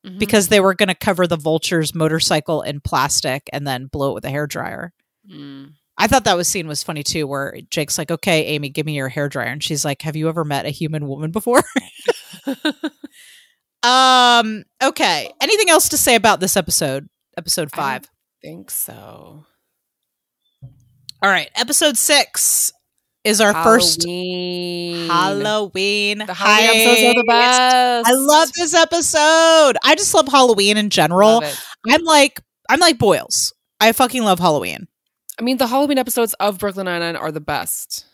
Mhm. 0.07 0.19
because 0.19 0.49
they 0.49 0.61
were 0.61 0.75
going 0.75 0.89
to 0.89 0.95
cover 0.95 1.27
the 1.27 1.37
vulture's 1.37 1.95
motorcycle 1.95 2.63
in 2.63 2.81
plastic 2.81 3.49
and 3.53 3.67
then 3.67 3.87
blow 3.87 4.11
it 4.13 4.15
with 4.15 4.25
a 4.25 4.31
hair 4.31 4.47
dryer. 4.47 4.93
Mm. 5.31 5.73
I 5.99 6.07
thought 6.07 6.25
that 6.25 6.37
was 6.37 6.47
scene 6.49 6.69
was 6.69 6.83
funny 6.83 7.03
too, 7.03 7.27
where 7.27 7.59
Jake's 7.71 7.97
like, 7.99 8.11
"Okay, 8.11 8.45
Amy, 8.47 8.69
give 8.69 8.87
me 8.87 8.95
your 8.95 9.09
hair 9.09 9.29
dryer," 9.29 9.49
and 9.49 9.63
she's 9.65 9.85
like, 9.85 10.03
"Have 10.03 10.15
you 10.17 10.29
ever 10.29 10.45
met 10.45 10.65
a 10.67 10.71
human 10.71 11.07
woman 11.09 11.31
before?" 11.31 11.63
um. 13.87 14.65
Okay. 14.83 15.31
Anything 15.41 15.71
else 15.71 15.89
to 15.91 15.97
say 15.97 16.15
about 16.15 16.41
this 16.41 16.57
episode? 16.57 17.09
Episode 17.37 17.71
five. 17.71 18.03
don't 18.03 18.11
think 18.43 18.71
so. 18.71 19.45
All 21.23 21.31
right. 21.31 21.51
Episode 21.55 21.97
six 21.97 22.73
is 23.25 23.41
our 23.41 23.53
first 23.65 24.03
Halloween. 24.03 25.09
Halloween. 25.09 26.19
The 26.19 26.35
Halloween 26.35 26.71
episodes 26.71 27.03
are 27.03 27.15
the 27.15 27.25
best. 27.27 28.09
I 28.09 28.13
love 28.13 28.53
this 28.53 28.75
episode. 28.75 29.77
I 29.85 29.95
just 29.97 30.15
love 30.15 30.29
Halloween 30.29 30.77
in 30.77 30.91
general. 30.91 31.43
I'm 31.89 32.05
like 32.05 32.41
I'm 32.69 32.81
like 32.81 32.99
Boyles. 32.99 33.53
I 33.81 33.93
fucking 33.93 34.23
love 34.25 34.39
Halloween. 34.39 34.89
I 35.39 35.43
mean, 35.43 35.59
the 35.59 35.67
Halloween 35.67 35.99
episodes 35.99 36.35
of 36.35 36.59
Brooklyn 36.59 36.87
Nine 36.87 37.01
Nine 37.01 37.17
are 37.17 37.33
the 37.33 37.41
best 37.41 38.07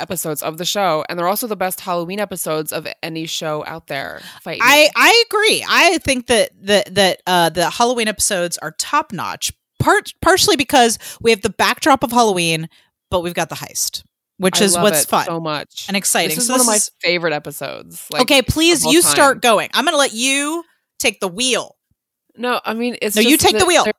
episodes 0.00 0.42
of 0.42 0.58
the 0.58 0.64
show, 0.64 1.04
and 1.08 1.18
they're 1.18 1.28
also 1.28 1.46
the 1.46 1.56
best 1.56 1.80
Halloween 1.80 2.20
episodes 2.20 2.72
of 2.72 2.86
any 3.02 3.26
show 3.26 3.64
out 3.66 3.86
there. 3.88 4.20
Fight 4.42 4.58
me. 4.60 4.64
I 4.64 4.88
I 4.96 5.24
agree. 5.28 5.64
I 5.68 5.98
think 5.98 6.26
that 6.26 6.50
that 6.62 6.94
that 6.94 7.22
uh, 7.26 7.48
the 7.50 7.70
Halloween 7.70 8.08
episodes 8.08 8.58
are 8.58 8.72
top 8.72 9.12
notch. 9.12 9.52
Part 9.80 10.12
partially 10.20 10.56
because 10.56 10.98
we 11.20 11.30
have 11.30 11.42
the 11.42 11.50
backdrop 11.50 12.02
of 12.02 12.10
Halloween, 12.10 12.68
but 13.10 13.20
we've 13.22 13.32
got 13.34 13.48
the 13.48 13.54
heist, 13.54 14.02
which 14.38 14.60
I 14.60 14.64
is 14.64 14.74
love 14.74 14.82
one 14.82 14.94
it 14.94 15.06
fun 15.06 15.24
so 15.26 15.38
much 15.38 15.84
and 15.86 15.96
exciting. 15.96 16.30
This 16.30 16.38
is 16.38 16.46
So 16.48 16.54
one 16.54 16.60
of 16.62 16.66
my 16.66 16.74
is- 16.74 16.90
favorite 17.00 17.32
episodes. 17.32 18.04
Like, 18.12 18.22
okay, 18.22 18.42
please, 18.42 18.84
you 18.84 19.02
time. 19.02 19.10
start 19.10 19.42
going. 19.42 19.70
I'm 19.74 19.84
going 19.84 19.92
to 19.94 19.98
let 19.98 20.12
you 20.14 20.64
take 20.98 21.20
the 21.20 21.28
wheel. 21.28 21.76
No, 22.36 22.60
I 22.64 22.74
mean 22.74 22.96
it's 23.00 23.14
No, 23.14 23.22
you 23.22 23.36
take 23.36 23.52
the 23.52 23.58
that 23.60 23.68
wheel. 23.68 23.84
There, 23.84 23.92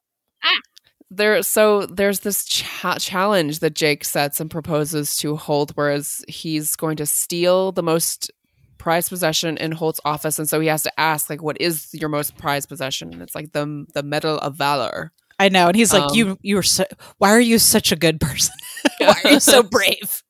there- 1.12 1.42
so 1.44 1.86
there's 1.86 2.20
this 2.22 2.46
cha- 2.46 2.98
challenge 3.00 3.60
that 3.60 3.74
Jake 3.76 4.04
sets 4.06 4.40
and 4.40 4.50
proposes 4.50 5.16
to 5.18 5.36
Holt, 5.36 5.72
whereas 5.76 6.24
he's 6.28 6.76
going 6.76 6.98
to 6.98 7.06
steal 7.06 7.72
the 7.72 7.84
most 7.84 8.32
prized 8.78 9.10
possession 9.10 9.58
in 9.58 9.72
Holt's 9.74 10.00
office, 10.06 10.40
and 10.40 10.48
so 10.48 10.60
he 10.60 10.68
has 10.68 10.84
to 10.84 11.00
ask, 11.00 11.30
like, 11.30 11.42
what 11.42 11.60
is 11.60 11.90
your 11.94 12.10
most 12.10 12.38
prized 12.38 12.70
possession? 12.70 13.12
And 13.14 13.22
it's 13.22 13.36
like 13.36 13.52
the 13.52 13.86
the 13.94 14.04
Medal 14.04 14.38
of 14.40 14.56
Valor. 14.56 15.12
I 15.42 15.50
know, 15.50 15.68
and 15.68 15.76
he's 15.76 15.94
like, 15.94 16.04
Um, 16.04 16.16
"You, 16.16 16.38
you 16.42 16.58
are 16.58 16.64
so. 16.64 16.84
Why 17.18 17.30
are 17.32 17.40
you 17.40 17.60
such 17.60 17.92
a 17.92 17.96
good 17.96 18.20
person? 18.20 18.54
why 19.00 19.16
are 19.24 19.32
you 19.32 19.40
so 19.40 19.64
brave?" 19.78 20.24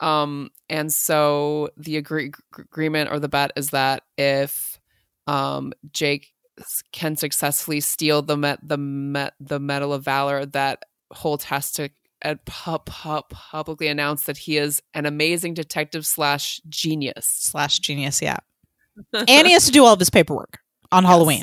Um, 0.00 0.50
and 0.68 0.92
so 0.92 1.70
the 1.76 1.96
agree- 1.96 2.32
agreement 2.58 3.10
or 3.10 3.18
the 3.18 3.28
bet 3.28 3.52
is 3.56 3.70
that 3.70 4.02
if 4.18 4.78
um 5.26 5.72
Jake 5.92 6.32
can 6.92 7.16
successfully 7.16 7.80
steal 7.80 8.22
the 8.22 8.36
met 8.36 8.58
the 8.62 8.76
met 8.78 9.34
the 9.40 9.58
Medal 9.60 9.92
of 9.92 10.02
Valor, 10.04 10.46
that 10.46 10.82
Holt 11.12 11.44
has 11.44 11.70
to 11.72 11.90
uh, 12.24 12.34
pu- 12.46 12.78
pu- 12.84 13.22
publicly 13.30 13.88
announce 13.88 14.24
that 14.24 14.38
he 14.38 14.56
is 14.56 14.80
an 14.94 15.06
amazing 15.06 15.54
detective 15.54 16.06
slash 16.06 16.60
genius. 16.68 17.26
Slash 17.26 17.78
genius, 17.80 18.22
yeah. 18.22 18.38
and 19.12 19.46
he 19.46 19.52
has 19.52 19.66
to 19.66 19.72
do 19.72 19.84
all 19.84 19.92
of 19.92 19.98
his 19.98 20.10
paperwork 20.10 20.58
on 20.90 21.04
Halloween. 21.04 21.42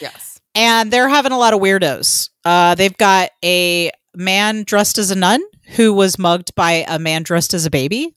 Yes. 0.00 0.40
and 0.54 0.90
they're 0.90 1.08
having 1.08 1.32
a 1.32 1.38
lot 1.38 1.52
of 1.52 1.60
weirdos. 1.60 2.30
Uh, 2.44 2.74
they've 2.74 2.96
got 2.96 3.28
a 3.44 3.90
man 4.14 4.62
dressed 4.64 4.96
as 4.96 5.10
a 5.10 5.14
nun 5.14 5.42
who 5.76 5.92
was 5.92 6.18
mugged 6.18 6.54
by 6.54 6.84
a 6.88 6.98
man 6.98 7.22
dressed 7.22 7.52
as 7.54 7.66
a 7.66 7.70
baby, 7.70 8.16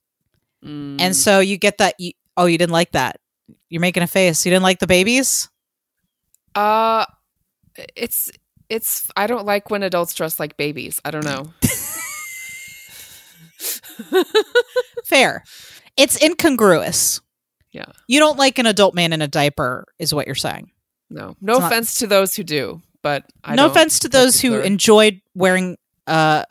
Mm. 0.64 1.00
and 1.00 1.16
so 1.16 1.40
you 1.40 1.56
get 1.58 1.78
that. 1.78 1.96
You, 2.00 2.12
oh, 2.36 2.46
you 2.46 2.58
didn't 2.58 2.74
like 2.74 2.92
that. 2.92 3.18
You're 3.70 3.80
making 3.82 4.04
a 4.04 4.08
face. 4.08 4.46
You 4.46 4.50
didn't 4.52 4.64
like 4.64 4.80
the 4.80 4.88
babies. 4.88 5.48
Uh, 6.56 7.06
it's 7.96 8.32
it's. 8.70 9.10
I 9.16 9.28
don't 9.28 9.46
like 9.46 9.70
when 9.70 9.84
adults 9.84 10.14
dress 10.14 10.40
like 10.40 10.58
babies. 10.58 11.00
I 11.06 11.12
don't 11.12 11.26
know. 11.26 11.54
Fair. 15.06 15.44
It's 15.98 16.22
incongruous. 16.22 17.22
Yeah. 17.72 17.86
You 18.08 18.20
don't 18.20 18.38
like 18.38 18.58
an 18.60 18.66
adult 18.66 18.96
man 18.96 19.14
in 19.14 19.22
a 19.22 19.28
diaper, 19.28 19.86
is 20.00 20.14
what 20.14 20.26
you're 20.26 20.36
saying. 20.36 20.72
No, 21.10 21.36
no 21.42 21.54
It's 21.54 21.60
not- 21.62 21.72
offense 21.72 22.00
to 22.00 22.08
those 22.08 22.36
who 22.36 22.44
do, 22.44 22.82
but 23.02 23.26
I 23.44 23.56
no 23.56 23.64
don't 23.64 23.72
offense 23.72 24.00
to 24.00 24.10
those 24.10 24.40
who 24.40 24.60
enjoyed 24.60 25.22
wearing 25.36 25.78
uh, 26.08 26.44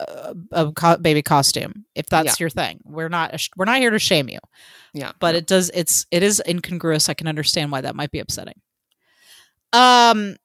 a 0.51 0.71
co- 0.71 0.97
baby 0.97 1.21
costume. 1.21 1.85
If 1.95 2.07
that's 2.07 2.39
Yeah. 2.39 2.43
your 2.43 2.49
thing, 2.49 2.79
we're 2.85 3.09
not 3.09 3.33
ash- 3.33 3.49
we're 3.57 3.65
not 3.65 3.79
here 3.79 3.89
to 3.91 3.99
shame 3.99 4.29
you. 4.29 4.39
Yeah, 4.93 5.11
but 5.19 5.31
no. 5.33 5.37
it 5.39 5.47
does 5.47 5.69
it's 5.73 6.05
it 6.11 6.23
is 6.23 6.41
incongruous 6.47 7.09
i 7.09 7.13
can 7.13 7.27
understand 7.27 7.71
why 7.71 7.81
that 7.81 7.95
might 7.95 8.09
be 8.09 8.17
upsetting 8.19 8.55
um 9.73 10.35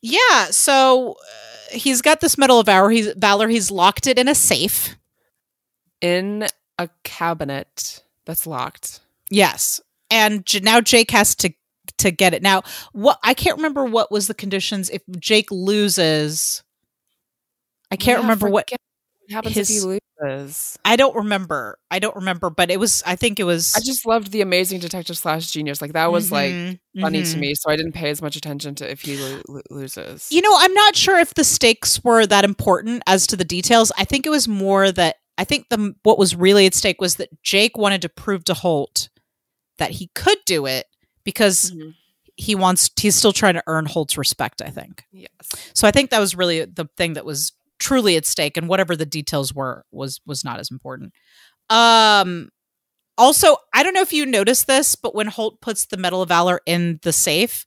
yeah 0.00 0.46
so 0.50 1.12
uh, 1.12 1.76
he's 1.76 2.02
got 2.02 2.20
this 2.20 2.36
medal 2.38 2.60
of 2.60 2.66
valor 2.66 2.90
he's 2.90 3.12
valor 3.14 3.48
he's 3.48 3.70
locked 3.70 4.06
it 4.06 4.18
in 4.18 4.28
a 4.28 4.34
safe 4.34 4.96
in 6.00 6.46
a 6.78 6.88
cabinet 7.04 8.02
that's 8.26 8.46
locked. 8.46 9.00
yes 9.30 9.80
and 10.10 10.44
J- 10.46 10.60
now 10.60 10.80
jake 10.80 11.10
has 11.10 11.34
to 11.36 11.52
to 11.98 12.10
get 12.10 12.34
it 12.34 12.42
now 12.42 12.62
what 12.92 13.18
i 13.22 13.34
can't 13.34 13.56
remember 13.56 13.84
what 13.84 14.10
was 14.10 14.26
the 14.26 14.34
conditions 14.34 14.88
if 14.90 15.02
jake 15.18 15.50
loses 15.50 16.62
i 17.90 17.96
can't 17.96 18.18
Yeah, 18.18 18.22
remember 18.22 18.48
what 18.48 18.68
happens 19.30 19.54
his- 19.54 19.70
if 19.70 19.76
he 19.76 20.00
loses. 20.20 20.78
i 20.84 20.94
don't 20.96 21.14
remember 21.16 21.78
i 21.90 21.98
don't 21.98 22.14
remember 22.16 22.48
but 22.50 22.70
it 22.70 22.78
was 22.78 23.02
i 23.06 23.16
think 23.16 23.40
it 23.40 23.44
was 23.44 23.74
I 23.76 23.80
just 23.80 24.06
loved 24.06 24.30
the 24.30 24.40
amazing 24.40 24.78
detective 24.80 25.16
slash 25.18 25.50
genius. 25.50 25.80
Like 25.80 25.92
that 25.94 26.12
was 26.12 26.30
like 26.30 26.52
Mhm, 26.52 26.78
funny 27.00 27.22
mhm. 27.22 27.32
to 27.32 27.38
me, 27.38 27.54
so 27.54 27.70
I 27.70 27.76
didn't 27.76 27.92
pay 27.92 28.10
as 28.10 28.20
much 28.22 28.36
attention 28.36 28.74
to 28.76 28.90
if 28.90 29.00
he 29.02 29.16
lo- 29.16 29.42
lo- 29.48 29.60
loses. 29.70 30.28
You 30.30 30.42
know, 30.42 30.54
I'm 30.56 30.74
not 30.74 30.94
sure 30.96 31.18
if 31.18 31.34
the 31.34 31.44
stakes 31.44 32.02
were 32.04 32.26
that 32.26 32.44
important 32.44 33.02
as 33.06 33.26
to 33.28 33.36
the 33.36 33.44
details. 33.44 33.90
I 33.98 34.04
think 34.04 34.26
it 34.26 34.30
was 34.30 34.46
more 34.48 34.92
that 34.92 35.16
I 35.38 35.44
think 35.44 35.68
the 35.70 35.94
what 36.02 36.18
was 36.18 36.36
really 36.36 36.66
at 36.66 36.74
stake 36.74 37.00
was 37.00 37.16
that 37.16 37.30
Jake 37.42 37.76
wanted 37.78 38.02
to 38.02 38.08
prove 38.08 38.44
to 38.44 38.54
Holt 38.54 39.08
that 39.78 39.92
he 39.92 40.10
could 40.14 40.38
do 40.46 40.66
it 40.66 40.86
because 41.24 41.70
Mhm. 41.72 41.94
he 42.36 42.54
wants 42.54 42.90
he's 43.00 43.16
still 43.16 43.32
trying 43.32 43.54
to 43.54 43.62
earn 43.66 43.86
Holt's 43.86 44.16
respect, 44.18 44.60
I 44.62 44.68
think. 44.70 45.04
Yes. 45.10 45.30
So 45.74 45.88
I 45.88 45.90
think 45.90 46.10
that 46.10 46.20
was 46.20 46.34
really 46.36 46.64
the 46.64 46.88
thing 46.96 47.14
that 47.14 47.24
was 47.24 47.52
truly 47.82 48.16
at 48.16 48.24
stake 48.24 48.56
and 48.56 48.68
whatever 48.68 48.94
the 48.96 49.04
details 49.06 49.52
were 49.54 49.84
was 49.90 50.20
was 50.24 50.44
not 50.44 50.58
as 50.60 50.70
important. 50.70 51.12
Um 51.70 52.48
also, 53.18 53.56
I 53.74 53.82
don't 53.82 53.92
know 53.92 54.00
if 54.00 54.12
you 54.12 54.24
noticed 54.24 54.66
this, 54.66 54.94
but 54.94 55.14
when 55.14 55.26
Holt 55.26 55.60
puts 55.60 55.86
the 55.86 55.98
Medal 55.98 56.22
of 56.22 56.28
Valor 56.30 56.60
in 56.66 56.98
the 57.02 57.12
safe, 57.12 57.66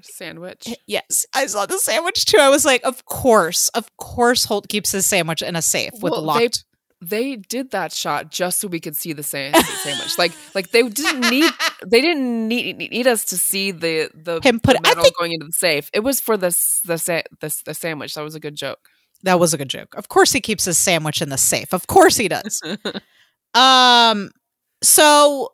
Sandwich. 0.00 0.74
Yes, 0.86 1.26
I 1.34 1.44
saw 1.46 1.66
the 1.66 1.76
sandwich 1.78 2.24
too. 2.24 2.38
I 2.38 2.48
was 2.48 2.64
like, 2.64 2.82
of 2.82 3.04
course, 3.04 3.68
of 3.70 3.94
course, 3.98 4.46
Holt 4.46 4.68
keeps 4.68 4.90
his 4.92 5.04
sandwich 5.04 5.42
in 5.42 5.54
a 5.56 5.60
safe 5.62 5.92
with 6.00 6.12
Well, 6.12 6.22
locked. 6.22 6.64
They 7.02 7.36
did 7.36 7.72
that 7.72 7.92
shot 7.92 8.30
just 8.30 8.60
so 8.60 8.68
we 8.68 8.78
could 8.80 8.96
see 8.96 9.12
the 9.12 9.22
sa- 9.24 9.50
sandwich. 9.82 10.16
Like, 10.16 10.32
like 10.54 10.70
they 10.70 10.88
didn't 10.88 11.28
need 11.28 11.50
they 11.86 12.00
didn't 12.00 12.48
need, 12.48 12.78
need 12.78 13.06
us 13.06 13.24
to 13.26 13.36
see 13.36 13.70
the 13.72 14.08
the 14.14 14.40
Him 14.42 14.60
put- 14.60 14.76
the 14.76 14.82
metal 14.82 15.02
think- 15.02 15.16
going 15.18 15.32
into 15.32 15.46
the 15.46 15.52
safe. 15.52 15.90
It 15.92 16.00
was 16.00 16.20
for 16.20 16.36
the 16.38 16.48
the 16.84 17.22
the, 17.40 17.62
the 17.66 17.74
sandwich. 17.74 18.14
That 18.14 18.22
was 18.22 18.34
a 18.34 18.40
good 18.40 18.54
joke. 18.56 18.88
That 19.24 19.38
was 19.40 19.54
a 19.54 19.58
good 19.58 19.68
joke. 19.70 19.94
Of 19.96 20.08
course, 20.08 20.32
he 20.32 20.40
keeps 20.40 20.64
his 20.64 20.78
sandwich 20.78 21.22
in 21.22 21.28
the 21.28 21.38
safe. 21.38 21.72
Of 21.72 21.86
course, 21.86 22.16
he 22.16 22.28
does. 22.28 22.60
um, 23.54 24.30
so 24.82 25.48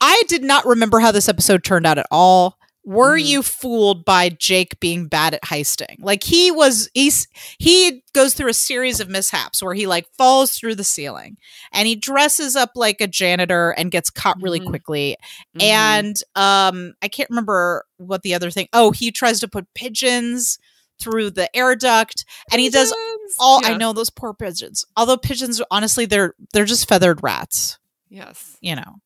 I 0.00 0.22
did 0.28 0.42
not 0.42 0.66
remember 0.66 1.00
how 1.00 1.12
this 1.12 1.28
episode 1.28 1.64
turned 1.64 1.86
out 1.86 1.98
at 1.98 2.06
all. 2.10 2.56
were 2.84 3.18
Mhm. 3.18 3.26
you 3.26 3.42
fooled 3.42 4.02
by 4.06 4.30
Jake 4.30 4.80
being 4.80 5.08
bad 5.08 5.34
at 5.34 5.42
heisting? 5.42 5.96
Like 5.98 6.22
he 6.24 6.50
was 6.50 6.88
he's 6.94 7.28
he 7.58 8.02
goes 8.14 8.32
through 8.32 8.48
a 8.48 8.54
series 8.54 8.98
of 8.98 9.10
mishaps 9.10 9.62
where 9.62 9.74
he 9.74 9.86
like 9.86 10.06
falls 10.16 10.52
through 10.52 10.74
the 10.76 10.84
ceiling 10.84 11.36
and 11.72 11.86
he 11.86 11.94
dresses 11.96 12.56
up 12.56 12.70
like 12.76 13.02
a 13.02 13.06
janitor 13.06 13.72
and 13.72 13.90
gets 13.90 14.08
caught 14.08 14.40
really 14.40 14.60
Mhm. 14.60 14.68
quickly. 14.70 15.16
Mhm. 15.58 15.62
And 15.64 16.16
um 16.34 16.94
I 17.02 17.08
can't 17.08 17.28
remember 17.28 17.84
what 17.98 18.22
the 18.22 18.32
other 18.34 18.50
thing. 18.50 18.68
Oh, 18.72 18.90
he 18.90 19.12
tries 19.12 19.38
to 19.40 19.48
put 19.48 19.66
pigeons 19.74 20.58
through 21.00 21.30
the 21.30 21.54
air 21.56 21.74
duct 21.76 22.24
and 22.52 22.60
he 22.60 22.70
does 22.70 22.92
all 23.38 23.60
I 23.64 23.76
know 23.76 23.92
those 23.92 24.10
poor 24.10 24.34
pigeons. 24.34 24.84
Although 24.96 25.16
pigeons 25.16 25.60
honestly 25.70 26.04
they're 26.06 26.34
they're 26.52 26.64
just 26.64 26.88
feathered 26.88 27.22
rats 27.22 27.78
Yes. 28.10 28.56
you 28.60 28.74
know. 28.76 29.00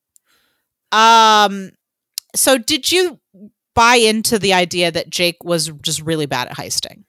Um 0.96 1.70
so 2.34 2.58
did 2.58 2.90
you 2.90 3.20
buy 3.74 3.96
into 3.96 4.38
the 4.38 4.52
idea 4.52 4.90
that 4.90 5.10
Jake 5.10 5.42
was 5.44 5.68
just 5.82 6.02
really 6.02 6.26
bad 6.26 6.48
at 6.48 6.56
heisting? 6.56 7.04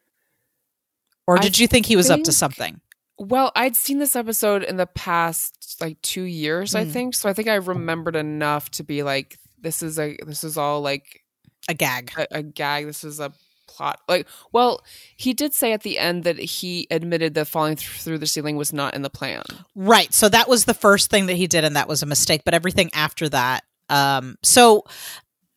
Or 1.28 1.38
I 1.38 1.42
did 1.42 1.58
you 1.60 1.68
think 1.68 1.86
he 1.86 1.96
was 1.96 2.10
up 2.10 2.24
to 2.24 2.32
something? 2.32 2.82
Well, 3.18 3.52
I'd 3.56 3.76
seen 3.76 4.00
this 4.00 4.16
episode 4.16 4.64
in 4.64 4.76
the 4.78 4.88
past 4.88 5.78
like 5.80 6.02
two 6.02 6.24
years, 6.24 6.76
I 6.76 6.84
Mm. 6.86 6.92
think. 6.92 7.16
So 7.16 7.30
I 7.30 7.34
think 7.34 7.48
I 7.48 7.56
remembered 7.56 8.16
enough 8.16 8.70
to 8.72 8.84
be 8.84 9.04
like, 9.04 9.38
this 9.62 9.82
is 9.82 9.98
a 10.00 10.18
this 10.26 10.44
is 10.44 10.58
all 10.58 10.82
like 10.82 11.24
A 11.70 11.74
gag. 11.74 12.12
a, 12.18 12.28
a 12.32 12.44
gag. 12.44 12.86
This 12.88 13.04
is 13.06 13.20
a 13.22 13.32
plot. 13.74 14.00
Like, 14.08 14.28
well, 14.52 14.82
he 15.16 15.34
did 15.34 15.54
say 15.54 15.74
at 15.74 15.84
the 15.84 15.98
end 15.98 16.24
that 16.24 16.38
he 16.38 16.88
admitted 16.92 17.34
that 17.34 17.48
falling 17.48 17.76
th- 17.76 17.90
through 17.90 18.20
the 18.20 18.28
ceiling 18.28 18.56
was 18.56 18.72
not 18.72 18.94
in 18.94 19.02
the 19.02 19.10
plan. 19.10 19.44
Right. 19.76 20.14
So 20.14 20.30
that 20.30 20.48
was 20.48 20.66
the 20.66 20.74
first 20.74 21.10
thing 21.10 21.26
that 21.28 21.36
he 21.36 21.48
did 21.48 21.64
and 21.64 21.76
that 21.76 21.88
was 21.88 22.02
a 22.04 22.06
mistake, 22.06 22.42
but 22.46 22.54
everything 22.54 22.90
after 22.94 23.30
that 23.30 23.64
um 23.90 24.38
so 24.42 24.84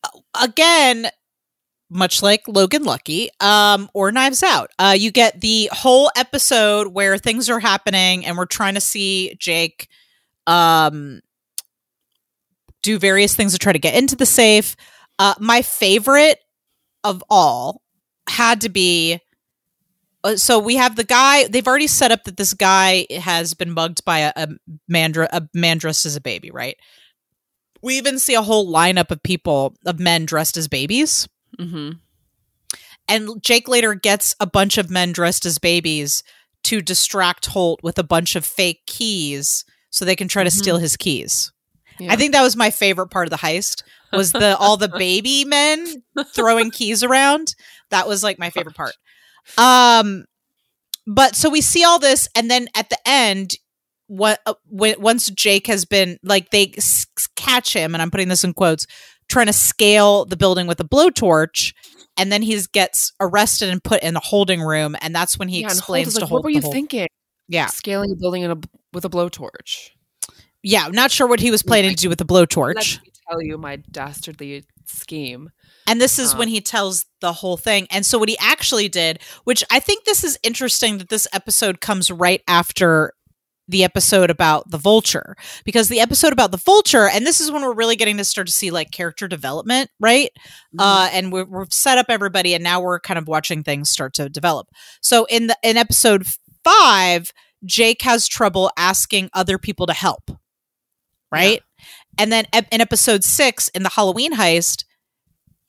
uh, 0.03 0.09
again 0.43 1.07
much 1.89 2.21
like 2.21 2.45
Logan 2.47 2.83
Lucky 2.83 3.29
um 3.39 3.89
or 3.93 4.11
Knives 4.11 4.43
Out. 4.43 4.69
Uh 4.77 4.95
you 4.97 5.11
get 5.11 5.39
the 5.39 5.69
whole 5.71 6.11
episode 6.15 6.87
where 6.87 7.17
things 7.17 7.49
are 7.49 7.59
happening 7.61 8.25
and 8.25 8.37
we're 8.37 8.45
trying 8.45 8.73
to 8.73 8.81
see 8.81 9.33
Jake 9.39 9.87
um 10.45 11.21
do 12.83 12.99
various 12.99 13.33
things 13.33 13.53
to 13.53 13.59
try 13.59 13.71
to 13.71 13.79
get 13.79 13.95
into 13.95 14.17
the 14.17 14.25
safe. 14.25 14.75
Uh 15.19 15.35
my 15.39 15.61
favorite 15.61 16.39
of 17.03 17.23
all 17.29 17.81
had 18.27 18.61
to 18.61 18.69
be 18.69 19.19
uh, 20.23 20.35
so 20.35 20.57
we 20.59 20.75
have 20.75 20.95
the 20.95 21.03
guy 21.03 21.47
they've 21.47 21.67
already 21.67 21.87
set 21.87 22.11
up 22.11 22.23
that 22.25 22.37
this 22.37 22.53
guy 22.53 23.05
has 23.19 23.53
been 23.53 23.71
mugged 23.71 24.03
by 24.05 24.19
a, 24.19 24.33
a 24.35 24.47
man 24.87 25.13
a 25.31 25.47
man 25.53 25.77
dressed 25.77 26.05
as 26.05 26.15
a 26.15 26.21
baby 26.21 26.51
right 26.51 26.77
we 27.81 27.97
even 27.97 28.17
see 28.19 28.33
a 28.33 28.41
whole 28.41 28.71
lineup 28.71 29.11
of 29.11 29.21
people 29.23 29.75
of 29.85 29.99
men 29.99 30.25
dressed 30.25 30.57
as 30.57 30.67
babies 30.67 31.27
Mm-hmm. 31.59 31.91
and 33.07 33.41
jake 33.41 33.67
later 33.67 33.93
gets 33.95 34.35
a 34.39 34.45
bunch 34.45 34.77
of 34.77 34.89
men 34.89 35.11
dressed 35.11 35.45
as 35.45 35.57
babies 35.57 36.23
to 36.63 36.81
distract 36.81 37.45
holt 37.47 37.79
with 37.83 37.97
a 37.97 38.03
bunch 38.03 38.35
of 38.35 38.45
fake 38.45 38.81
keys 38.85 39.63
so 39.89 40.03
they 40.03 40.15
can 40.15 40.27
try 40.27 40.43
to 40.43 40.49
Mhm. 40.49 40.53
steal 40.59 40.77
his 40.77 40.97
keys 40.97 41.51
Yeah. 41.99 42.11
i 42.11 42.15
think 42.15 42.33
that 42.33 42.41
was 42.43 42.55
my 42.55 42.69
favorite 42.69 43.07
part 43.09 43.27
of 43.27 43.31
the 43.31 43.37
heist 43.37 43.83
was 44.11 44.31
the 44.33 44.57
all 44.57 44.77
the 44.77 44.89
baby 44.97 45.45
men 45.45 46.03
throwing 46.35 46.69
keys 46.71 47.03
around 47.03 47.55
that 47.91 48.07
was 48.07 48.23
like 48.23 48.37
my 48.39 48.49
favorite 48.49 48.75
part 48.75 48.93
um 49.57 50.25
but 51.05 51.35
so 51.35 51.49
we 51.49 51.61
see 51.61 51.83
all 51.83 51.99
this 51.99 52.27
and 52.35 52.49
then 52.51 52.67
at 52.75 52.89
the 52.89 52.97
end 53.05 53.53
what 54.07 54.39
uh, 54.45 54.53
when, 54.67 54.95
once 54.99 55.29
jake 55.31 55.67
has 55.67 55.85
been 55.85 56.17
like 56.23 56.49
they 56.51 56.73
s- 56.77 57.05
catch 57.35 57.73
him 57.73 57.93
and 57.95 58.01
i'm 58.01 58.11
putting 58.11 58.27
this 58.29 58.43
in 58.43 58.53
quotes 58.53 58.85
trying 59.29 59.47
to 59.47 59.53
scale 59.53 60.25
the 60.25 60.37
building 60.37 60.67
with 60.67 60.79
a 60.79 60.83
blowtorch 60.85 61.73
and 62.17 62.31
then 62.31 62.41
he 62.41 62.59
gets 62.71 63.11
arrested 63.19 63.69
and 63.69 63.83
put 63.83 64.01
in 64.01 64.13
the 64.13 64.19
holding 64.21 64.61
room 64.61 64.95
and 65.01 65.13
that's 65.13 65.37
when 65.37 65.47
he 65.49 65.61
yeah, 65.61 65.67
explains 65.67 66.07
is 66.09 66.13
to 66.15 66.21
like, 66.21 66.29
Holt 66.29 66.39
what 66.39 66.43
were 66.45 66.49
you 66.49 66.61
whole- 66.61 66.71
thinking? 66.71 67.07
yeah 67.49 67.67
Scaling 67.67 68.11
a 68.11 68.15
building 68.15 68.43
in 68.43 68.51
a, 68.51 68.57
with 68.93 69.03
a 69.05 69.09
blowtorch. 69.09 69.89
yeah 70.63 70.85
i'm 70.85 70.93
not 70.93 71.11
sure 71.11 71.27
what 71.27 71.39
he 71.41 71.51
was 71.51 71.61
planning 71.63 71.91
to 71.91 71.95
do 71.97 72.09
with 72.09 72.17
the 72.17 72.25
blowtorch 72.25 72.75
Let 72.75 73.03
me 73.03 73.11
tell 73.29 73.41
you 73.41 73.57
my 73.57 73.75
dastardly 73.91 74.63
scheme. 74.89 75.49
And 75.87 76.01
this 76.01 76.19
is 76.19 76.33
Um, 76.33 76.39
when 76.39 76.47
he 76.49 76.61
tells 76.61 77.05
the 77.21 77.33
whole 77.33 77.57
thing. 77.57 77.87
And 77.89 78.05
so 78.05 78.17
what 78.17 78.29
he 78.29 78.37
actually 78.39 78.89
did, 78.89 79.19
which 79.45 79.63
I 79.71 79.79
think 79.79 80.03
this 80.03 80.23
is 80.23 80.37
interesting 80.43 80.97
that 80.97 81.09
this 81.09 81.27
episode 81.33 81.81
comes 81.81 82.11
right 82.11 82.41
after 82.47 83.13
the 83.69 83.83
episode 83.83 84.29
about 84.29 84.69
the 84.71 84.77
vulture 84.77 85.35
because 85.65 85.89
the 85.89 85.99
episode 85.99 86.31
about 86.31 86.51
the 86.51 86.57
vulture 86.57 87.09
and 87.09 87.25
this 87.27 87.41
is 87.41 87.51
when 87.51 87.61
we're 87.61 87.73
really 87.73 87.97
getting 87.97 88.15
to 88.15 88.23
start 88.23 88.47
to 88.47 88.53
see 88.53 88.71
like 88.71 88.91
character 88.91 89.27
development 89.27 89.89
right? 89.99 90.29
Uh 90.79 91.09
and 91.11 91.33
we're, 91.33 91.43
we've 91.43 91.73
set 91.73 91.97
up 91.97 92.05
everybody 92.07 92.53
and 92.53 92.63
now 92.63 92.79
we're 92.79 92.99
kind 93.01 93.17
of 93.17 93.27
watching 93.27 93.63
things 93.63 93.89
start 93.89 94.13
to 94.13 94.29
develop. 94.29 94.67
So 95.01 95.25
in 95.25 95.47
the 95.47 95.57
in 95.63 95.75
episode 95.75 96.25
five 96.63 97.33
jake 97.65 98.01
has 98.03 98.25
trouble 98.25 98.71
asking 98.77 99.29
other 99.33 99.57
people 99.57 99.85
to 99.87 99.93
help 99.93 100.31
right 101.29 101.61
and 102.17 102.31
then 102.31 102.45
in 102.71 102.81
episode 102.81 103.23
six 103.23 103.67
in 103.69 103.83
the 103.83 103.89
halloween 103.89 104.33
heist 104.33 104.83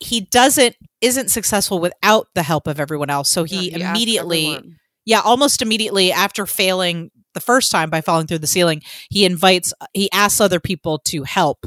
he 0.00 0.20
doesn't 0.20 0.76
isn't 1.00 1.30
successful 1.30 1.80
without 1.80 2.28
the 2.34 2.42
help 2.42 2.66
of 2.66 2.80
everyone 2.80 3.10
else. 3.10 3.28
So 3.28 3.44
he, 3.44 3.70
Yeah, 3.70 3.90
asked 3.90 3.96
immediately 3.96 4.62
yeah 5.04 5.20
almost 5.20 5.62
immediately 5.62 6.12
after 6.12 6.46
failing 6.46 7.10
the 7.34 7.40
first 7.40 7.70
time 7.70 7.90
by 7.90 8.00
falling 8.00 8.26
through 8.26 8.38
the 8.38 8.46
ceiling 8.46 8.82
he 9.10 9.24
invites 9.24 9.72
he 9.94 10.10
asks 10.12 10.40
other 10.40 10.60
people 10.60 10.98
to 10.98 11.22
help 11.24 11.66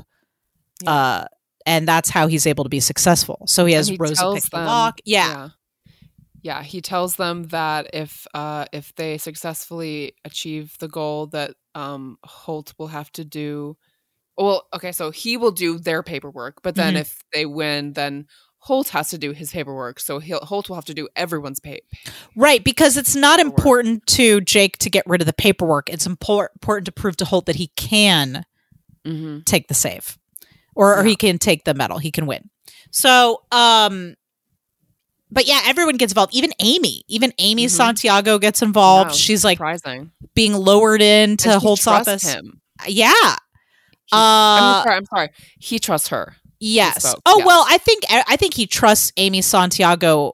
uh 0.88 1.26
and 1.66 1.88
that's 1.88 2.10
how 2.10 2.28
he's 2.28 2.48
able 2.48 2.64
to 2.64 2.70
be 2.70 2.80
successful. 2.80 3.44
So 3.48 3.66
he 3.66 3.74
has 3.74 3.88
he 3.88 3.98
rosa 3.98 4.32
pick 4.34 4.44
the 4.46 4.58
lock. 4.58 5.00
Yeah. 5.06 5.28
yeah. 5.28 5.50
Yeah, 6.44 6.64
he 6.64 6.82
tells 6.82 7.18
them 7.18 7.44
that 7.50 7.92
if 7.94 8.26
uh 8.34 8.66
if 8.72 8.96
they 8.96 9.18
successfully 9.18 10.16
achieve 10.26 10.76
the 10.80 10.88
goal 10.88 11.28
that 11.28 11.54
um 11.76 12.18
Holt 12.24 12.74
will 12.80 12.88
have 12.88 13.12
to 13.14 13.24
do 13.24 13.78
well, 14.38 14.68
okay, 14.74 14.92
so 14.92 15.12
he 15.12 15.38
will 15.38 15.52
do 15.52 15.78
their 15.78 16.02
paperwork, 16.04 16.62
but 16.64 16.76
then 16.76 16.96
Mhm. 16.96 17.02
if 17.02 17.24
they 17.34 17.46
win, 17.46 17.94
then 17.94 18.26
Holt 18.60 18.90
has 18.90 19.10
to 19.10 19.18
do 19.18 19.32
his 19.32 19.52
paperwork. 19.52 20.00
So 20.00 20.20
he'll 20.20 20.40
Holt 20.42 20.70
will 20.70 20.76
have 20.76 20.86
to 20.86 20.94
do 20.94 21.08
everyone's 21.16 21.60
pay. 21.60 21.82
right 22.36 22.64
because 22.64 22.96
it's 22.98 23.16
not 23.16 23.38
Paperwork. 23.38 23.58
important 23.60 24.08
to 24.08 24.40
jake 24.42 24.78
to 24.80 24.90
get 24.90 25.04
rid 25.08 25.20
of 25.22 25.26
the 25.26 25.34
paperwork 25.34 25.90
it's 25.90 26.08
impor- 26.08 26.50
important 26.56 26.86
to 26.86 26.92
prove 26.92 27.18
to 27.18 27.26
holt 27.26 27.46
that 27.48 27.56
he 27.56 27.68
can 27.76 28.46
Mm-hmm. 29.06 29.40
take 29.46 29.68
the 29.68 29.74
save 29.74 30.18
or, 30.76 31.00
or 31.00 31.04
he 31.04 31.16
can 31.16 31.40
take 31.40 31.64
the 31.66 31.74
medal 31.74 31.98
he 31.98 32.12
can 32.12 32.28
win 32.28 32.50
so 32.92 33.42
um 33.52 34.14
but 35.32 35.48
yeah 35.48 35.62
everyone 35.66 35.98
gets 35.98 36.12
involved 36.14 36.34
even 36.36 36.52
amy 36.60 37.04
even 37.08 37.34
amy 37.40 37.66
Mhm. 37.66 37.70
santiago 37.72 38.38
gets 38.38 38.62
involved 38.62 39.16
she's 39.16 39.44
like 39.44 39.58
surprising. 39.58 40.12
being 40.36 40.54
lowered 40.54 41.02
into 41.02 41.58
holt's 41.60 41.88
office 41.88 42.24
Him. 42.24 42.62
yeah 42.88 43.36
He- 44.12 44.18
I'm 44.18 44.64
Uh, 44.64 44.84
sorry. 44.84 44.96
I'm 44.98 45.06
sorry. 45.06 45.30
He 45.60 45.80
trusts 45.80 46.08
her. 46.10 46.36
yes 46.64 47.16
oh 47.26 47.44
well 47.44 47.66
i 47.68 47.80
think 47.80 48.04
i 48.10 48.36
think 48.36 48.54
he 48.54 48.68
trusts 48.68 49.12
amy 49.18 49.42
santiago 49.42 50.32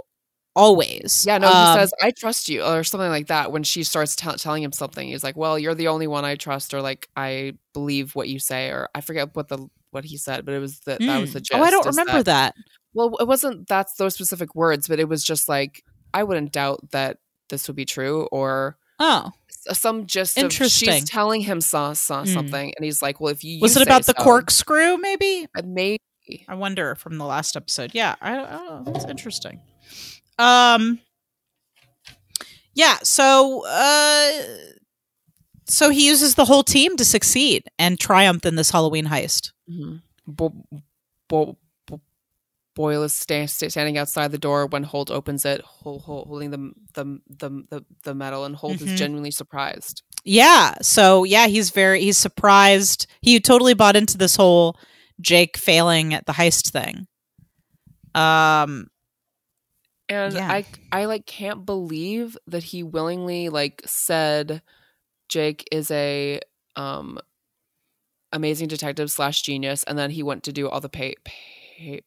always 0.57 1.23
Yeah, 1.25 1.37
no, 1.37 1.47
Um, 1.47 1.73
he 1.77 1.79
says, 1.79 1.93
"I 2.01 2.11
trust 2.11 2.49
you," 2.49 2.63
or 2.63 2.83
something 2.83 3.09
like 3.09 3.27
that. 3.27 3.51
When 3.51 3.63
she 3.63 3.83
starts 3.83 4.15
tell 4.15 4.33
telling 4.33 4.63
him 4.63 4.71
something, 4.73 5.07
he's 5.07 5.23
like, 5.23 5.37
"Well, 5.37 5.57
you're 5.59 5.75
the 5.75 5.87
only 5.87 6.07
one 6.07 6.25
I 6.25 6.35
trust," 6.35 6.73
or 6.73 6.81
like, 6.81 7.07
"I 7.15 7.53
believe 7.73 8.15
what 8.15 8.27
you 8.27 8.39
say," 8.39 8.69
or 8.69 8.89
I 8.95 9.01
forget 9.01 9.35
what 9.35 9.47
the 9.49 9.67
what 9.91 10.03
he 10.03 10.17
said, 10.17 10.43
but 10.45 10.53
it 10.55 10.59
was 10.59 10.79
the 10.81 10.97
that 10.99 11.21
was 11.21 11.29
mm. 11.29 11.33
the 11.33 11.41
gist. 11.41 11.53
oh 11.59 11.63
i 11.63 11.69
don't 11.71 11.85
remember 11.85 12.23
that 12.23 12.55
Well, 12.93 13.15
it 13.19 13.27
wasn't 13.27 13.67
that's 13.69 13.93
those 13.95 14.15
specific 14.15 14.53
words, 14.55 14.87
but 14.87 14.99
it 14.99 15.07
was 15.07 15.23
just 15.23 15.47
like 15.47 15.83
I 16.13 16.23
wouldn't 16.23 16.51
doubt 16.51 16.89
that 16.91 17.19
this 17.49 17.67
would 17.67 17.75
be 17.77 17.85
true, 17.85 18.27
or 18.31 18.77
oh 18.99 19.31
some 19.73 20.05
of 20.37 20.43
Interesting. 20.45 20.91
she's 21.01 21.09
telling 21.09 21.41
him 21.41 21.61
saw 21.61 21.93
saw 21.93 22.23
Mm. 22.23 22.33
something, 22.33 22.73
and 22.75 22.83
he's 22.85 23.01
like, 23.01 23.19
"Well, 23.19 23.31
if 23.31 23.43
you 23.43 23.59
was 23.59 23.75
it 23.75 23.81
about 23.83 24.05
the 24.05 24.13
so, 24.17 24.23
corkscrew 24.23 24.97
maybe 24.97 25.47
Maybe 25.63 25.99
I 26.47 26.55
wonder 26.55 26.95
from 26.95 27.17
the 27.17 27.25
last 27.25 27.55
episode. 27.55 27.91
Yeah, 27.93 28.15
I, 28.21 28.37
oh, 28.39 28.83
that's 28.85 29.05
interesting. 29.05 29.61
Um, 30.37 30.99
yeah. 32.73 32.97
So, 33.03 33.65
uh, 33.65 34.31
so 35.67 35.89
he 35.89 36.05
uses 36.07 36.35
the 36.35 36.45
whole 36.45 36.63
team 36.63 36.95
to 36.97 37.05
succeed 37.05 37.63
and 37.79 37.99
triumph 37.99 38.45
in 38.45 38.55
this 38.55 38.69
Halloween 38.71 39.05
heist. 39.07 39.51
Mhm. 39.69 40.01
Bo- 40.27 40.53
Bo- 40.69 40.81
Bo- 41.29 41.57
Boyle 42.77 43.03
is 43.03 43.13
sta- 43.13 43.47
sta- 43.47 43.69
standing 43.69 43.97
outside 43.97 44.31
the 44.31 44.37
door 44.37 44.67
when 44.67 44.83
Holt 44.83 45.09
opens 45.11 45.43
it, 45.45 45.61
hol- 45.61 45.99
hol- 45.99 46.25
holding 46.25 46.51
the 46.51 46.71
the 46.93 47.19
the 47.27 47.49
the, 47.71 47.85
the 48.03 48.13
medal, 48.15 48.45
and 48.45 48.55
Holt 48.55 48.77
Mhm. 48.77 48.87
is 48.93 48.99
genuinely 48.99 49.31
surprised. 49.31 50.03
Yeah. 50.23 50.75
So 50.81 51.23
yeah, 51.23 51.47
he's 51.47 51.71
very 51.71 52.01
he's 52.01 52.17
surprised. 52.17 53.07
He 53.21 53.39
totally 53.39 53.73
bought 53.73 53.95
into 53.95 54.17
this 54.17 54.35
whole 54.35 54.77
Jake 55.19 55.57
failing 55.57 56.13
at 56.13 56.25
the 56.27 56.33
heist 56.33 56.69
thing. 56.71 57.07
Um. 58.13 58.87
And 60.09 60.33
Yeah. 60.35 60.49
I 60.49 60.65
I 60.91 61.05
like 61.05 61.25
can't 61.25 61.65
believe 61.65 62.37
that 62.47 62.63
he 62.63 62.83
willingly 62.83 63.49
like 63.49 63.81
said 63.85 64.61
Jake 65.29 65.67
is 65.71 65.89
a 65.91 66.39
um 66.75 67.19
amazing 68.31 68.67
detective 68.67 69.09
slash 69.11 69.41
genius, 69.41 69.83
and 69.83 69.97
then 69.97 70.11
he 70.11 70.21
went 70.23 70.43
to 70.43 70.53
do 70.53 70.69
all 70.69 70.79
the 70.79 70.89
pay, 70.89 71.15
pay, 71.25 72.01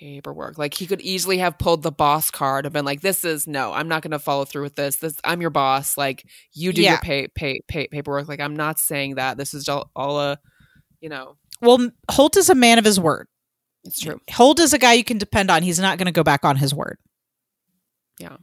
paperwork. 0.00 0.58
Like 0.58 0.74
he 0.74 0.86
could 0.86 1.00
easily 1.00 1.38
have 1.38 1.58
pulled 1.58 1.82
the 1.82 1.92
boss 1.92 2.30
card 2.30 2.66
and 2.66 2.72
been 2.72 2.84
like, 2.84 3.00
"This 3.00 3.24
is 3.24 3.46
no, 3.46 3.72
I'm 3.72 3.88
not 3.88 4.02
going 4.02 4.10
to 4.12 4.18
follow 4.18 4.44
through 4.44 4.62
with 4.62 4.76
this. 4.76 4.96
This 4.96 5.16
I'm 5.24 5.40
your 5.40 5.50
boss. 5.50 5.96
Like 5.96 6.24
you 6.52 6.72
do 6.72 6.82
Yeah. 6.82 6.90
your 6.92 6.98
pay, 7.00 7.28
pay 7.28 7.60
pay 7.68 7.86
paperwork. 7.88 8.28
Like 8.28 8.40
I'm 8.40 8.56
not 8.56 8.78
saying 8.78 9.14
that. 9.16 9.36
This 9.36 9.54
is 9.54 9.68
all, 9.68 9.90
all 9.96 10.18
a, 10.20 10.38
you 11.00 11.08
know, 11.08 11.36
Well, 11.60 11.90
Holt 12.10 12.36
is 12.36 12.50
a 12.50 12.54
man 12.54 12.78
of 12.78 12.84
his 12.84 12.98
word. 13.00 13.26
it's 13.84 14.00
true. 14.00 14.20
Holt 14.30 14.60
is 14.60 14.72
a 14.72 14.78
guy 14.78 14.94
you 14.94 15.04
can 15.04 15.18
depend 15.18 15.50
on. 15.50 15.62
He's 15.62 15.78
not 15.80 15.98
going 15.98 16.06
to 16.06 16.12
go 16.12 16.22
back 16.24 16.44
on 16.44 16.56
his 16.56 16.74
word. 16.74 16.98
Yeah. 18.18 18.36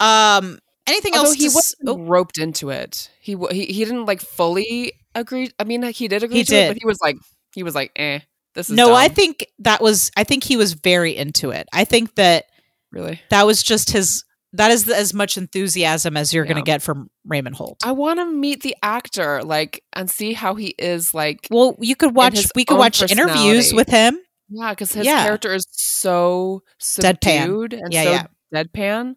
Um. 0.00 0.58
Anything 0.86 1.14
Although 1.14 1.30
else? 1.30 1.36
he 1.36 1.48
was 1.48 1.74
oh, 1.86 1.98
roped 1.98 2.36
into 2.36 2.68
it. 2.68 3.10
He 3.18 3.36
he 3.50 3.64
he 3.66 3.84
didn't 3.86 4.04
like 4.04 4.20
fully 4.20 4.92
agree. 5.14 5.50
I 5.58 5.64
mean, 5.64 5.80
like, 5.80 5.94
he 5.96 6.08
did 6.08 6.22
agree 6.22 6.36
He 6.38 6.44
to 6.44 6.50
did. 6.50 6.64
it, 6.64 6.68
but 6.74 6.76
he 6.78 6.86
was 6.86 6.98
like 7.00 7.16
he 7.54 7.62
was 7.62 7.74
like, 7.74 7.90
eh, 7.96 8.20
this 8.54 8.70
is 8.70 8.76
no, 8.76 8.94
I 8.94 9.08
think 9.08 9.46
that 9.60 9.80
was. 9.82 10.10
I 10.16 10.24
think 10.24 10.44
he 10.44 10.56
was 10.56 10.74
very 10.74 11.16
into 11.16 11.50
it. 11.50 11.66
I 11.72 11.84
think 11.84 12.14
that 12.16 12.44
really. 12.92 13.20
that 13.30 13.46
was 13.46 13.62
just 13.62 13.90
his. 13.90 14.24
That 14.52 14.70
is 14.70 14.88
as 14.88 15.12
much 15.12 15.36
enthusiasm 15.36 16.16
as 16.16 16.32
you're 16.32 16.44
going 16.44 16.58
to 16.58 16.62
get 16.62 16.80
from 16.80 17.10
Raymond 17.24 17.56
Holt. 17.56 17.80
I 17.84 17.90
want 17.90 18.20
to 18.20 18.24
meet 18.24 18.62
the 18.62 18.76
actor, 18.84 19.42
like, 19.42 19.82
and 19.92 20.08
see 20.08 20.32
how 20.32 20.54
he 20.54 20.68
is, 20.78 21.12
like. 21.12 21.48
well, 21.50 21.76
you 21.80 21.96
could 21.96 22.14
watch. 22.14 22.38
We 22.54 22.64
could 22.64 22.78
watch 22.78 23.02
interviews 23.02 23.72
with 23.72 23.88
him. 23.88 24.16
Yeah, 24.48 24.70
because 24.70 24.92
his 24.92 25.06
Yeah. 25.06 25.24
character 25.24 25.52
is 25.54 25.66
so 25.72 26.62
Deadpan. 26.80 27.72
and 27.82 27.92
Yeah, 27.92 28.04
so 28.04 28.10
yeah. 28.12 28.26
deadpan. 28.54 29.14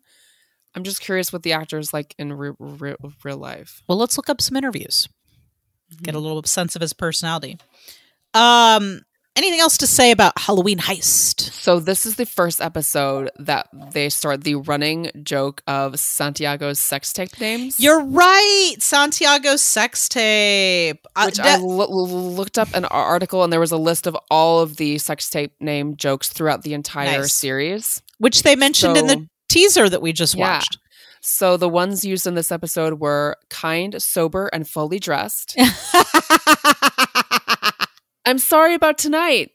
I'm 0.74 0.84
just 0.84 1.02
curious 1.02 1.32
what 1.32 1.44
the 1.44 1.54
actor 1.54 1.78
is 1.78 1.94
like 1.94 2.16
in 2.18 2.34
real, 2.34 2.56
real, 2.60 2.96
real 3.24 3.38
life. 3.38 3.84
Well, 3.88 3.98
let's 4.00 4.18
look 4.18 4.30
up 4.30 4.42
some 4.42 4.58
interviews. 4.58 5.08
Get 6.02 6.14
Mm-hmm. 6.14 6.16
a 6.16 6.20
little 6.20 6.44
sense 6.44 6.76
of 6.76 6.82
his 6.82 6.94
personality. 6.94 7.60
Um. 8.34 9.02
Anything 9.38 9.60
else 9.60 9.78
to 9.78 9.86
say 9.88 10.10
about 10.10 10.34
Halloween 10.40 10.80
Heist? 10.80 11.42
So 11.52 11.80
this 11.80 12.08
is 12.08 12.16
the 12.16 12.26
first 12.26 12.60
episode 12.60 13.30
that 13.38 13.68
they 13.94 14.10
start 14.10 14.44
the 14.44 14.56
running 14.56 15.12
joke 15.22 15.62
of 15.68 16.00
Santiago's 16.00 16.80
sex 16.80 17.14
tape 17.14 17.40
names. 17.40 17.80
You're 17.80 18.04
right, 18.04 18.74
Santiago 18.80 19.56
sex 19.56 20.10
tape. 20.10 21.06
Uh, 21.16 21.26
which 21.26 21.40
I 21.40 21.58
lo- 21.58 21.88
looked 21.88 22.58
up 22.58 22.70
an 22.74 22.86
article 22.86 23.44
and 23.44 23.54
there 23.54 23.60
was 23.60 23.72
a 23.72 23.78
list 23.78 24.08
of 24.08 24.18
all 24.32 24.62
of 24.62 24.78
the 24.78 24.98
sex 24.98 25.30
tape 25.30 25.54
name 25.60 25.96
jokes 25.98 26.30
throughout 26.30 26.64
the 26.64 26.74
entire 26.74 27.20
Nice. 27.20 27.34
series. 27.34 28.02
which 28.18 28.42
they 28.42 28.56
mentioned 28.56 28.98
in 28.98 29.06
the 29.06 29.28
teaser 29.50 29.88
that 29.88 30.02
we 30.02 30.12
just 30.14 30.34
Yeah. 30.34 30.56
watched. 30.56 30.80
So 31.22 31.58
the 31.58 31.70
ones 31.70 32.04
used 32.04 32.26
in 32.26 32.34
this 32.34 32.52
episode 32.52 33.00
were 33.00 33.38
kind, 33.50 34.02
sober, 34.02 34.48
and 34.48 34.68
fully 34.68 34.98
dressed. 34.98 35.56
I'm 38.28 38.40
sorry 38.40 38.74
about 38.74 38.98
tonight. 38.98 39.52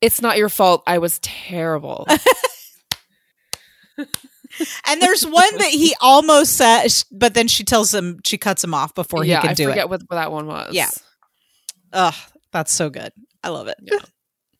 It's 0.00 0.22
not 0.22 0.38
your 0.38 0.48
fault. 0.48 0.82
I 0.86 0.98
was 0.98 1.18
terrible. 1.18 2.06
and 4.86 5.02
there's 5.02 5.26
one 5.26 5.58
that 5.58 5.70
he 5.70 5.94
almost 6.00 6.52
said, 6.56 6.86
but 7.10 7.34
then 7.34 7.48
she 7.48 7.64
tells 7.64 7.92
him 7.92 8.20
she 8.24 8.38
cuts 8.38 8.62
him 8.62 8.74
off 8.74 8.94
before 8.94 9.24
yeah, 9.24 9.36
he 9.38 9.40
can 9.42 9.50
I 9.50 9.54
do 9.54 9.64
forget 9.64 9.84
it. 9.84 9.90
what, 9.90 10.02
what 10.06 10.16
that 10.16 10.30
one 10.30 10.46
was. 10.46 10.72
Yeah. 10.72 10.90
Ugh, 11.92 12.14
that's 12.52 12.72
so 12.72 12.90
good. 12.90 13.12
I 13.42 13.48
love 13.48 13.66
it. 13.66 13.76
we 13.80 13.88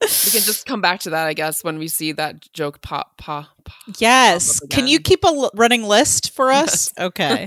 can 0.09 0.43
just 0.43 0.67
come 0.67 0.81
back 0.81 1.01
to 1.01 1.11
that, 1.11 1.27
I 1.27 1.35
guess, 1.35 1.63
when 1.63 1.79
we 1.79 1.87
see 1.89 2.13
that 2.13 2.53
joke 2.53 2.81
pop, 2.81 3.17
pop, 3.17 3.47
pop. 3.65 3.77
Yes. 3.99 4.61
up 4.63 4.71
Can 4.71 4.89
you 4.89 4.99
keep 4.99 5.23
a 5.25 5.29
l- 5.29 5.51
running 5.55 5.85
list 5.85 6.35
for 6.35 6.51
us? 6.51 6.93
Okay. 6.99 7.47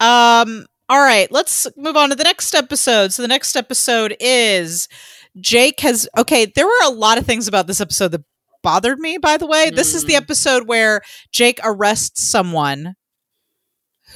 um. 0.00 0.66
All 0.92 1.00
right. 1.00 1.32
Let's 1.32 1.66
move 1.78 1.96
on 1.96 2.10
to 2.10 2.14
the 2.14 2.22
next 2.24 2.54
episode. 2.54 3.14
So 3.14 3.22
the 3.22 3.28
next 3.28 3.56
episode 3.56 4.14
is 4.20 4.88
Jake 5.40 5.80
has. 5.80 6.06
Okay. 6.18 6.44
There 6.44 6.66
were 6.66 6.82
a 6.84 6.90
lot 6.90 7.16
of 7.16 7.24
things 7.24 7.48
about 7.48 7.66
this 7.66 7.80
episode 7.80 8.08
that 8.08 8.20
bothered 8.62 8.98
me. 8.98 9.16
By 9.16 9.38
the 9.38 9.46
way, 9.46 9.70
this 9.70 9.94
is 9.94 10.04
the 10.04 10.12
Mm. 10.12 10.18
episode 10.18 10.68
where 10.68 11.00
Jake 11.32 11.58
arrests 11.64 12.28
someone 12.30 12.94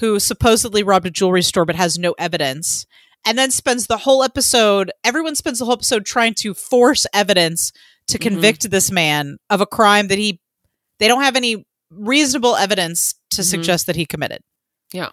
who 0.00 0.20
supposedly 0.20 0.82
robbed 0.82 1.06
a 1.06 1.10
jewelry 1.10 1.40
store 1.40 1.64
but 1.64 1.76
has 1.76 1.98
no 1.98 2.14
evidence. 2.18 2.84
And 3.24 3.38
then 3.38 3.50
spends 3.50 3.86
the 3.86 3.96
whole 3.96 4.22
episode, 4.22 4.92
everyone 5.02 5.34
spends 5.34 5.58
the 5.58 5.64
whole 5.64 5.72
episode 5.72 6.04
trying 6.04 6.34
to 6.40 6.52
force 6.52 7.06
evidence 7.14 7.72
to 8.08 8.18
Mhm. 8.18 8.22
convict 8.22 8.70
this 8.70 8.90
man 8.90 9.38
of 9.48 9.62
a 9.62 9.66
crime 9.66 10.08
that 10.08 10.18
he 10.18 10.40
they 10.98 11.08
don't 11.08 11.22
have 11.22 11.36
any 11.36 11.64
reasonable 11.90 12.54
evidence 12.56 13.14
to 13.30 13.40
Mhm. 13.40 13.46
suggest 13.50 13.86
that 13.86 13.96
he 13.96 14.04
committed. 14.04 14.42
Yeah. 14.92 15.10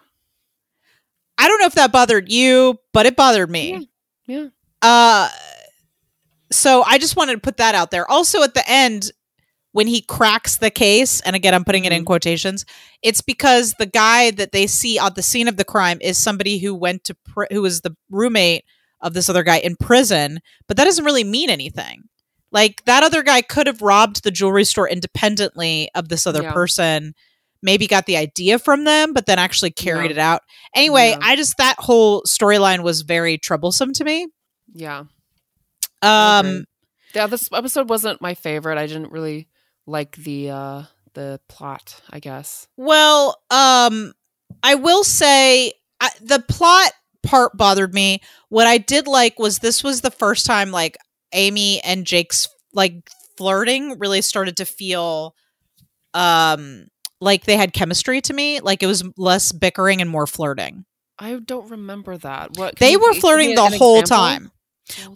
I 1.38 1.48
don't 1.48 1.58
know 1.60 1.66
if 1.66 1.74
that 1.74 1.92
bothered 1.92 2.30
you, 2.30 2.78
but 2.92 3.06
it 3.06 3.16
bothered 3.16 3.50
me. 3.50 3.88
Yeah. 4.26 4.48
Uh 4.82 5.28
so 6.52 6.82
I 6.84 6.98
just 6.98 7.16
wanted 7.16 7.34
to 7.34 7.40
put 7.40 7.56
that 7.56 7.74
out 7.74 7.90
there. 7.90 8.08
Also 8.10 8.42
at 8.42 8.54
the 8.54 8.62
end 8.68 9.10
when 9.72 9.88
he 9.88 10.00
cracks 10.02 10.58
the 10.58 10.70
case, 10.70 11.20
and 11.22 11.34
again 11.34 11.52
I'm 11.54 11.64
putting 11.64 11.84
it 11.84 11.92
in 11.92 12.02
Mhm. 12.02 12.06
quotations, 12.06 12.64
it's 13.02 13.20
because 13.22 13.74
the 13.78 13.86
guy 13.86 14.30
that 14.32 14.52
they 14.52 14.66
see 14.68 14.98
at 14.98 15.16
the 15.16 15.22
scene 15.22 15.48
of 15.48 15.56
the 15.56 15.64
crime 15.64 15.98
is 16.00 16.16
somebody 16.16 16.58
who 16.58 16.74
went 16.74 17.02
to 17.04 17.14
pr- 17.14 17.46
who 17.50 17.62
was 17.62 17.80
the 17.80 17.96
roommate 18.08 18.64
of 19.00 19.14
this 19.14 19.28
other 19.28 19.42
guy 19.42 19.56
in 19.58 19.74
prison, 19.76 20.40
but 20.68 20.76
that 20.76 20.84
doesn't 20.84 21.04
really 21.04 21.24
mean 21.24 21.50
anything. 21.50 22.04
Like 22.52 22.84
that 22.84 23.02
other 23.02 23.22
guy 23.24 23.42
could 23.42 23.66
have 23.66 23.82
robbed 23.82 24.22
the 24.22 24.30
jewelry 24.30 24.64
store 24.64 24.88
independently 24.88 25.90
of 25.96 26.08
this 26.08 26.24
other 26.26 26.42
Yeah. 26.44 26.52
person. 26.52 27.14
Maybe 27.64 27.86
got 27.88 28.06
the 28.06 28.16
idea 28.18 28.60
from 28.60 28.84
them, 28.84 29.12
but 29.14 29.26
then 29.26 29.38
actually 29.40 29.70
carried 29.72 30.10
Yeah. 30.12 30.16
it 30.16 30.18
out. 30.18 30.42
Anyway, 30.76 31.10
Yeah. 31.10 31.18
I 31.22 31.34
just 31.34 31.56
that 31.56 31.76
whole 31.80 32.22
storyline 32.24 32.82
was 32.84 33.00
very 33.00 33.38
troublesome 33.38 33.92
to 33.94 34.04
me. 34.04 34.28
Yeah. 34.72 35.04
Um, 36.02 36.66
Yeah, 37.14 37.26
this 37.26 37.48
episode 37.52 37.88
wasn't 37.88 38.20
my 38.20 38.34
favorite. 38.34 38.76
I 38.78 38.86
didn't 38.86 39.10
really 39.12 39.48
like 39.86 40.16
the 40.16 40.50
uh 40.50 40.82
the 41.14 41.40
plot, 41.48 42.00
I 42.10 42.18
guess. 42.20 42.66
well, 42.76 43.36
um, 43.50 44.12
I 44.62 44.74
will 44.74 45.04
say 45.04 45.72
I, 46.00 46.10
the 46.20 46.40
plot 46.40 46.92
part 47.22 47.56
bothered 47.56 47.94
me. 47.94 48.20
What 48.48 48.66
I 48.66 48.78
did 48.78 49.06
like 49.06 49.38
was 49.38 49.60
this 49.60 49.82
was 49.84 50.00
the 50.02 50.10
first 50.10 50.44
time 50.44 50.70
like 50.72 50.96
Amy 51.32 51.80
and 51.82 52.04
Jake's 52.04 52.48
like 52.72 53.08
flirting 53.38 53.98
really 53.98 54.20
started 54.22 54.56
to 54.58 54.64
feel 54.66 55.34
um 56.14 56.88
like 57.24 57.44
they 57.44 57.56
had 57.56 57.72
chemistry 57.72 58.20
to 58.22 58.32
me. 58.32 58.60
Like 58.60 58.82
it 58.82 58.86
was 58.86 59.02
less 59.16 59.50
bickering 59.52 60.00
and 60.00 60.10
more 60.10 60.26
flirting. 60.26 60.84
I 61.18 61.34
don't 61.36 61.70
remember 61.70 62.16
that. 62.18 62.56
What 62.56 62.76
They 62.76 62.92
you 62.92 63.00
were 63.00 63.14
flirting 63.14 63.54
the 63.54 63.62
whole 63.78 64.00
example? 64.00 64.16
time. 64.26 64.50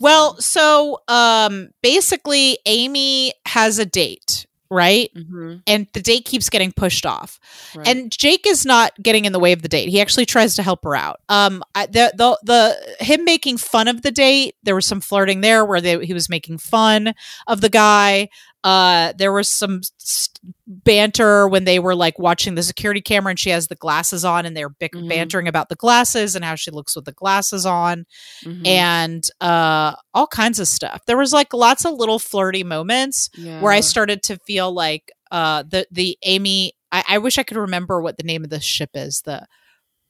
Well, 0.00 0.36
so 0.40 1.00
um 1.08 1.68
basically 1.82 2.58
Amy 2.66 3.32
has 3.46 3.78
a 3.78 3.84
date, 3.84 4.46
right? 4.70 5.10
Mhm, 5.14 5.62
And 5.66 5.86
the 5.92 6.00
date 6.00 6.24
keeps 6.24 6.48
getting 6.48 6.72
pushed 6.72 7.04
off. 7.04 7.38
right. 7.74 7.86
And 7.86 8.10
Jake 8.10 8.46
is 8.46 8.64
not 8.64 8.92
getting 9.02 9.24
in 9.26 9.32
the 9.32 9.38
way 9.38 9.52
of 9.52 9.62
the 9.62 9.68
date. 9.68 9.88
He 9.90 10.00
actually 10.00 10.24
tries 10.26 10.54
to 10.56 10.62
help 10.62 10.84
her 10.84 10.94
out. 10.96 11.20
Um 11.28 11.62
the 11.74 12.12
the 12.16 12.38
the 12.44 13.04
him 13.04 13.24
making 13.24 13.58
fun 13.58 13.88
of 13.88 14.02
the 14.02 14.10
date, 14.10 14.54
there 14.62 14.74
was 14.74 14.86
some 14.86 15.00
flirting 15.00 15.40
there 15.42 15.64
where 15.64 15.80
they, 15.80 16.04
he 16.06 16.14
was 16.14 16.28
making 16.30 16.58
fun 16.58 17.12
of 17.46 17.60
the 17.60 17.68
guy. 17.70 18.28
Uh 18.64 19.12
there 19.16 19.32
was 19.32 19.48
some 19.48 19.80
s- 20.00 20.28
banter 20.66 21.46
when 21.48 21.64
they 21.64 21.78
were 21.78 21.94
like 21.94 22.18
watching 22.18 22.54
the 22.54 22.62
security 22.62 23.00
camera 23.00 23.30
and 23.30 23.38
she 23.38 23.50
has 23.50 23.68
the 23.68 23.74
glasses 23.76 24.24
on 24.24 24.44
and 24.46 24.56
they're 24.56 24.68
bick- 24.68 24.92
Mhm. 24.94 25.08
bantering 25.08 25.48
about 25.48 25.68
the 25.68 25.76
glasses 25.76 26.34
and 26.34 26.44
how 26.44 26.54
she 26.54 26.70
looks 26.70 26.94
with 26.96 27.04
the 27.04 27.12
glasses 27.12 27.64
on 27.66 28.04
Mhm, 28.44 28.66
and 28.66 29.30
uh 29.40 29.94
all 30.14 30.26
kinds 30.26 30.58
of 30.60 30.68
stuff. 30.68 31.02
There 31.06 31.16
was 31.18 31.32
like 31.32 31.52
lots 31.54 31.84
of 31.84 31.94
little 31.94 32.18
flirty 32.18 32.64
moments 32.64 33.30
where 33.60 33.72
I 33.72 33.80
started 33.80 34.22
to 34.24 34.36
feel 34.38 34.72
like 34.72 35.12
uh 35.30 35.62
the 35.68 35.86
the 35.90 36.18
Amy 36.24 36.72
I, 36.90 37.04
I 37.08 37.18
wish 37.18 37.38
I 37.38 37.42
could 37.42 37.58
remember 37.58 38.00
what 38.00 38.16
the 38.16 38.22
name 38.24 38.44
of 38.44 38.50
the 38.50 38.60
ship 38.60 38.90
is. 38.94 39.22
The 39.24 39.46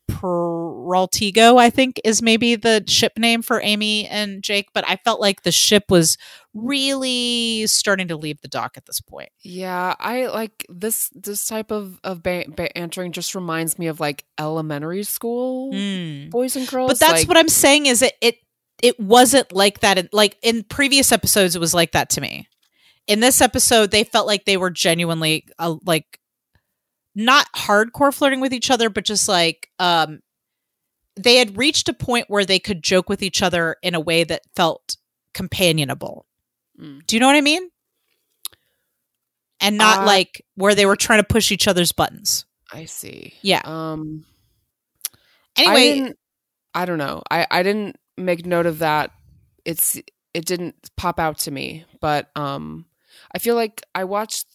Peraltiago, 0.09 1.59
I 1.59 1.71
think, 1.71 2.01
is 2.05 2.23
maybe 2.23 2.57
the 2.57 2.83
ship 2.87 3.13
name 3.19 3.43
for 3.43 3.61
Amy 3.63 4.07
and 4.09 4.43
Jake, 4.43 4.71
but 4.73 4.85
I 4.89 4.97
felt 4.97 5.21
like 5.21 5.43
the 5.43 5.53
ship 5.53 5.85
was 5.91 6.17
really 6.55 7.67
starting 7.67 8.09
to 8.09 8.17
leave 8.17 8.41
the 8.41 8.49
dock 8.49 8.77
at 8.77 8.87
this 8.87 9.01
point. 9.01 9.29
Yeah, 9.43 9.95
I 9.99 10.27
like 10.27 10.67
this 10.69 11.11
this 11.15 11.47
type 11.47 11.71
of 11.71 12.01
of 12.03 12.23
ba- 12.23 12.47
bantering 12.49 13.13
just 13.13 13.35
reminds 13.35 13.79
me 13.79 13.87
of 13.87 14.01
like 14.01 14.25
elementary 14.39 15.05
school 15.05 15.71
boys 16.31 16.57
and 16.57 16.67
girls. 16.67 16.91
But 16.91 16.99
that's 16.99 17.21
like, 17.23 17.29
what 17.29 17.37
I'm 17.37 17.49
saying 17.49 17.87
is 17.87 18.03
it 18.03 18.15
it 18.21 18.37
it 18.83 18.99
wasn't 18.99 19.53
like 19.53 19.81
that 19.81 19.99
in, 19.99 20.09
like 20.13 20.37
in 20.43 20.65
previous 20.65 21.13
episodes 21.13 21.55
it 21.55 21.61
was 21.61 21.75
like 21.75 21.93
that 21.93 22.11
to 22.11 22.21
me. 22.21 22.49
In 23.07 23.21
this 23.21 23.41
episode 23.41 23.91
they 23.91 24.05
felt 24.05 24.27
like 24.27 24.47
they 24.47 24.57
were 24.57 24.71
genuinely 24.71 25.47
uh, 25.59 25.77
like 25.85 26.19
not 27.19 27.47
hardcore 27.55 28.15
flirting 28.15 28.41
with 28.41 28.53
each 28.55 28.71
other 28.71 28.89
but 28.89 29.05
just 29.05 29.29
like 29.29 29.69
um 29.79 30.21
they 31.17 31.37
had 31.37 31.59
reached 31.59 31.89
a 31.89 31.93
point 31.93 32.27
where 32.29 32.45
they 32.45 32.61
could 32.61 32.83
joke 32.83 33.09
with 33.09 33.23
each 33.23 33.43
other 33.43 33.77
in 33.83 33.95
a 33.95 34.01
way 34.01 34.23
that 34.23 34.43
felt 34.55 34.97
companionable. 35.35 36.27
Mm. 36.81 37.05
Do 37.07 37.17
you 37.17 37.21
know 37.21 37.27
what 37.27 37.37
I 37.37 37.41
mean? 37.41 37.69
And 39.61 39.77
not 39.77 40.03
Uh, 40.03 40.07
like 40.07 40.45
where 40.55 40.75
they 40.75 40.87
were 40.87 40.97
trying 40.97 41.21
to 41.21 41.27
push 41.27 41.51
each 41.51 41.67
other's 41.67 41.91
buttons. 41.91 42.45
I 42.73 42.85
see. 42.85 43.35
Yeah. 43.43 43.63
Um. 43.65 44.25
Anyway, 45.57 45.95
didn't, 45.95 46.19
I 46.75 46.85
don't 46.85 46.99
know. 46.99 47.23
I 47.29 47.47
I 47.51 47.63
didn't 47.65 47.97
make 48.17 48.47
note 48.47 48.67
of 48.67 48.79
that. 48.79 49.11
It's 49.65 49.97
it 50.35 50.45
didn't 50.45 50.77
pop 50.97 51.19
out 51.19 51.39
to 51.41 51.51
me, 51.51 51.85
but 52.01 52.31
um, 52.37 52.87
I 53.35 53.39
feel 53.39 53.57
like 53.57 53.83
I 53.95 54.05
watched 54.05 54.47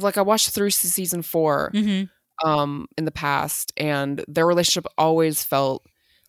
like 0.00 0.16
I 0.18 0.22
watched 0.22 0.50
through 0.50 0.70
season 0.70 1.22
4 1.22 1.70
Mm-hmm. 1.74 2.48
um 2.48 2.86
in 2.98 3.04
the 3.04 3.10
past 3.12 3.72
and 3.76 4.24
their 4.28 4.46
relationship 4.46 4.86
always 4.98 5.44
felt 5.44 5.84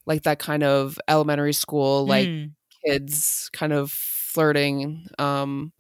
like 0.05 0.23
that 0.23 0.39
kind 0.39 0.63
of 0.63 0.97
elementary 1.07 1.53
school 1.53 2.05
like 2.05 2.27
Mm. 2.27 2.51
kids 2.85 3.49
kind 3.53 3.73
of 3.73 3.91
flirting 3.91 5.07
um 5.19 5.71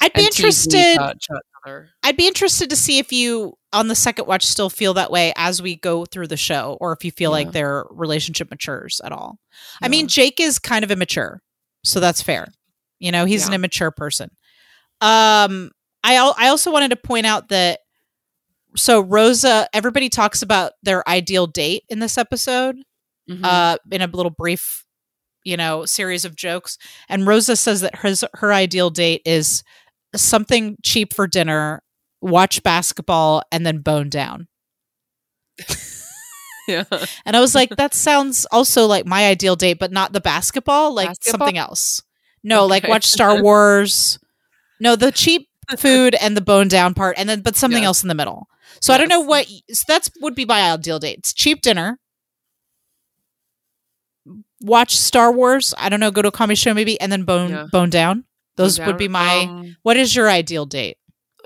I'd 0.00 0.12
be 0.12 0.24
and 0.24 0.32
teasing 0.32 0.72
each 0.72 0.74
interested. 0.74 1.02
o- 1.02 1.10
each 1.14 1.26
other. 1.64 1.88
I'd 2.02 2.16
be 2.16 2.26
interested 2.26 2.70
to 2.70 2.76
see 2.76 2.98
if 2.98 3.12
you 3.12 3.54
on 3.72 3.86
the 3.88 3.94
second 3.94 4.26
watch 4.26 4.44
still 4.44 4.68
feel 4.70 4.94
that 4.94 5.12
way 5.12 5.32
as 5.36 5.62
we 5.62 5.76
go 5.76 6.04
through 6.04 6.26
the 6.26 6.36
show, 6.36 6.76
or 6.80 6.92
if 6.92 7.04
you 7.04 7.12
feel 7.12 7.30
Yeah. 7.30 7.34
like 7.44 7.52
their 7.52 7.84
relationship 7.90 8.50
matures 8.50 9.00
at 9.04 9.12
all. 9.12 9.38
I 9.80 9.86
mean, 9.88 10.08
Jake 10.08 10.40
is 10.40 10.58
kind 10.58 10.82
of 10.84 10.90
immature, 10.90 11.40
so 11.84 12.00
that's 12.00 12.20
fair. 12.20 12.48
You 12.98 13.12
know, 13.12 13.26
he's 13.26 13.46
an 13.46 13.54
immature 13.54 13.92
person. 13.92 14.30
Um, 15.00 15.70
I 16.04 16.16
I 16.38 16.48
also 16.48 16.70
wanted 16.72 16.90
to 16.90 16.96
point 16.96 17.26
out 17.26 17.48
that 17.48 17.80
so 18.76 19.00
Rosa, 19.00 19.68
everybody 19.74 20.08
talks 20.08 20.42
about 20.42 20.72
their 20.82 21.06
ideal 21.08 21.46
date 21.46 21.82
in 21.88 21.98
this 21.98 22.16
episode, 22.16 22.76
Mhm. 23.28 23.44
uh, 23.44 23.76
in 23.90 24.00
a 24.00 24.06
little 24.06 24.30
brief, 24.30 24.84
you 25.44 25.56
know, 25.56 25.84
series 25.84 26.24
of 26.24 26.36
jokes, 26.36 26.78
and 27.08 27.26
Rosa 27.26 27.56
says 27.56 27.80
that 27.80 27.96
her 27.96 28.14
her 28.34 28.52
ideal 28.52 28.90
date 28.90 29.22
is 29.24 29.62
something 30.14 30.76
cheap 30.84 31.12
for 31.14 31.26
dinner, 31.26 31.82
watch 32.20 32.62
basketball, 32.62 33.42
and 33.52 33.66
then 33.66 33.78
bone 33.78 34.08
down. 34.08 34.48
yeah. 36.68 36.84
And 37.24 37.36
I 37.36 37.40
was 37.40 37.54
like, 37.54 37.70
that 37.76 37.94
sounds 37.94 38.46
also 38.52 38.86
like 38.86 39.06
my 39.06 39.26
ideal 39.26 39.56
date, 39.56 39.78
but 39.78 39.92
not 39.92 40.12
the 40.12 40.20
basketball, 40.20 40.94
like 40.94 41.08
Basketball? 41.08 41.38
something 41.46 41.58
else. 41.58 42.02
No, 42.42 42.66
like 42.66 42.86
watch 42.88 43.04
Star 43.04 43.42
Wars. 43.42 44.18
No, 44.80 44.96
the 44.96 45.12
cheap 45.12 45.48
food 45.76 46.14
and 46.20 46.36
the 46.36 46.40
bone 46.40 46.68
down 46.68 46.94
part, 46.94 47.16
and 47.18 47.28
then 47.28 47.40
but 47.42 47.56
something 47.56 47.82
Yes. 47.82 47.86
else 47.88 48.02
in 48.02 48.08
the 48.08 48.14
middle. 48.14 48.48
So 48.80 48.92
I 48.94 48.98
don't 48.98 49.08
know 49.08 49.20
what. 49.20 49.46
So 49.70 49.84
that's 49.86 50.10
would 50.20 50.34
be 50.34 50.44
my 50.44 50.72
ideal 50.72 50.98
date. 50.98 51.18
It's 51.18 51.32
cheap 51.32 51.60
dinner. 51.62 51.98
Watch 54.60 54.96
Star 54.96 55.32
Wars. 55.32 55.72
I 55.78 55.88
don't 55.88 56.00
know. 56.00 56.10
Go 56.10 56.22
to 56.22 56.28
a 56.28 56.32
comedy 56.32 56.54
show 56.56 56.74
maybe, 56.74 57.00
and 57.00 57.10
then 57.10 57.24
bone 57.24 57.50
Yeah. 57.50 57.66
bone 57.72 57.90
down. 57.90 58.24
Those 58.56 58.76
Down. 58.76 58.86
would 58.88 58.98
be 58.98 59.08
my. 59.08 59.44
Um, 59.44 59.76
what 59.82 59.96
is 59.96 60.14
your 60.14 60.28
ideal 60.30 60.66
date? 60.66 60.96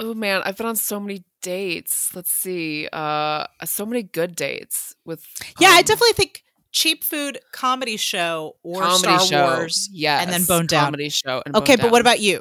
oh 0.00 0.12
man, 0.12 0.42
I've 0.44 0.56
been 0.56 0.66
on 0.66 0.74
so 0.74 0.98
many 0.98 1.24
dates. 1.40 2.10
Let's 2.16 2.32
see. 2.32 2.88
Uh 2.92 3.46
so 3.64 3.86
many 3.86 4.02
good 4.02 4.34
dates 4.34 4.94
with 5.04 5.24
Yeah, 5.60 5.68
I 5.70 5.78
um, 5.78 5.84
definitely 5.84 6.14
think 6.14 6.42
cheap 6.72 7.04
food 7.04 7.38
comedy 7.52 7.96
show 7.96 8.56
or 8.64 8.82
comedy 8.82 8.98
Star 8.98 9.20
show. 9.20 9.44
Wars. 9.58 9.88
Yes. 9.92 10.24
and 10.24 10.32
then 10.32 10.44
Bone 10.44 10.66
Down. 10.66 10.86
Comedy 10.86 11.10
show. 11.10 11.42
Okay, 11.54 11.76
Bone 11.76 11.82
but 11.84 11.92
what 11.92 12.00
about 12.00 12.18
you? 12.18 12.40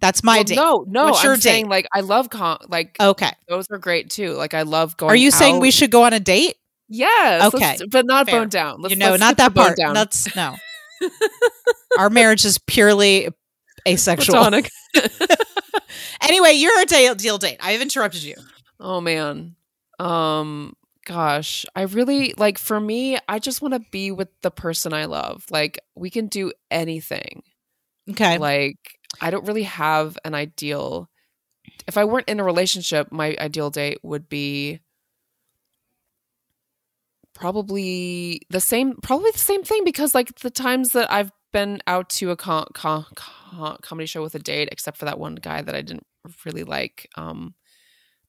That's 0.00 0.22
my 0.22 0.36
Well, 0.38 0.44
date. 0.44 0.56
No, 0.56 0.84
no. 0.86 1.04
What's 1.06 1.20
I'm 1.20 1.26
your 1.26 1.36
saying 1.36 1.68
like 1.68 1.86
I 1.92 2.00
love 2.00 2.30
com- 2.30 2.58
like 2.68 2.96
Okay. 3.00 3.30
those 3.48 3.66
are 3.70 3.78
great 3.78 4.10
too. 4.10 4.34
Like 4.34 4.54
I 4.54 4.62
love 4.62 4.96
going. 4.96 5.10
Are 5.10 5.16
you 5.16 5.30
saying 5.30 5.58
we 5.60 5.70
should 5.70 5.90
go 5.90 6.04
on 6.04 6.12
a 6.12 6.20
date? 6.20 6.56
Yes. 6.88 7.52
Okay, 7.52 7.76
but 7.90 8.06
not 8.06 8.26
fair. 8.26 8.40
bone 8.40 8.48
down. 8.48 8.80
Let's, 8.80 8.94
you 8.94 8.98
know, 8.98 9.16
not 9.16 9.36
that 9.36 9.54
part. 9.54 9.76
Down. 9.76 9.94
That's 9.94 10.34
no. 10.34 10.54
Our 11.98 12.10
marriage 12.10 12.44
is 12.44 12.58
purely 12.58 13.28
asexual. 13.86 14.50
Anyway, 16.20 16.52
your 16.52 16.72
deal 16.84 17.38
date. 17.38 17.56
I 17.60 17.72
have 17.72 17.80
interrupted 17.80 18.22
you. 18.22 18.34
Oh 18.80 19.00
man. 19.00 19.56
Um 19.98 20.74
gosh, 21.06 21.64
I 21.74 21.82
really 21.82 22.34
like 22.36 22.58
for 22.58 22.78
me, 22.78 23.18
I 23.28 23.38
just 23.38 23.62
want 23.62 23.74
to 23.74 23.80
be 23.90 24.10
with 24.10 24.28
the 24.42 24.50
person 24.50 24.92
I 24.92 25.06
love. 25.06 25.44
Like 25.50 25.78
we 25.94 26.10
can 26.10 26.26
do 26.26 26.52
anything. 26.70 27.42
Okay. 28.10 28.38
Like 28.38 28.97
I 29.20 29.30
don't 29.30 29.46
really 29.46 29.64
have 29.64 30.18
an 30.24 30.34
ideal 30.34 31.08
if 31.86 31.96
I 31.96 32.04
weren't 32.04 32.28
in 32.28 32.40
a 32.40 32.44
relationship, 32.44 33.10
my 33.10 33.36
ideal 33.38 33.70
date 33.70 33.98
would 34.02 34.28
be 34.28 34.80
probably 37.34 38.42
the 38.50 38.60
same 38.60 38.96
probably 39.02 39.30
the 39.30 39.38
same 39.38 39.62
thing 39.62 39.84
because 39.84 40.14
like 40.14 40.34
the 40.40 40.50
times 40.50 40.92
that 40.92 41.10
I've 41.12 41.30
been 41.52 41.80
out 41.86 42.10
to 42.10 42.30
a 42.30 42.36
con- 42.36 42.66
con- 42.74 43.06
con- 43.14 43.78
comedy 43.80 44.06
show 44.06 44.22
with 44.22 44.34
a 44.34 44.40
date 44.40 44.68
except 44.72 44.96
for 44.96 45.04
that 45.04 45.18
one 45.18 45.36
guy 45.36 45.62
that 45.62 45.74
I 45.74 45.82
didn't 45.82 46.06
really 46.44 46.64
like 46.64 47.08
um 47.16 47.54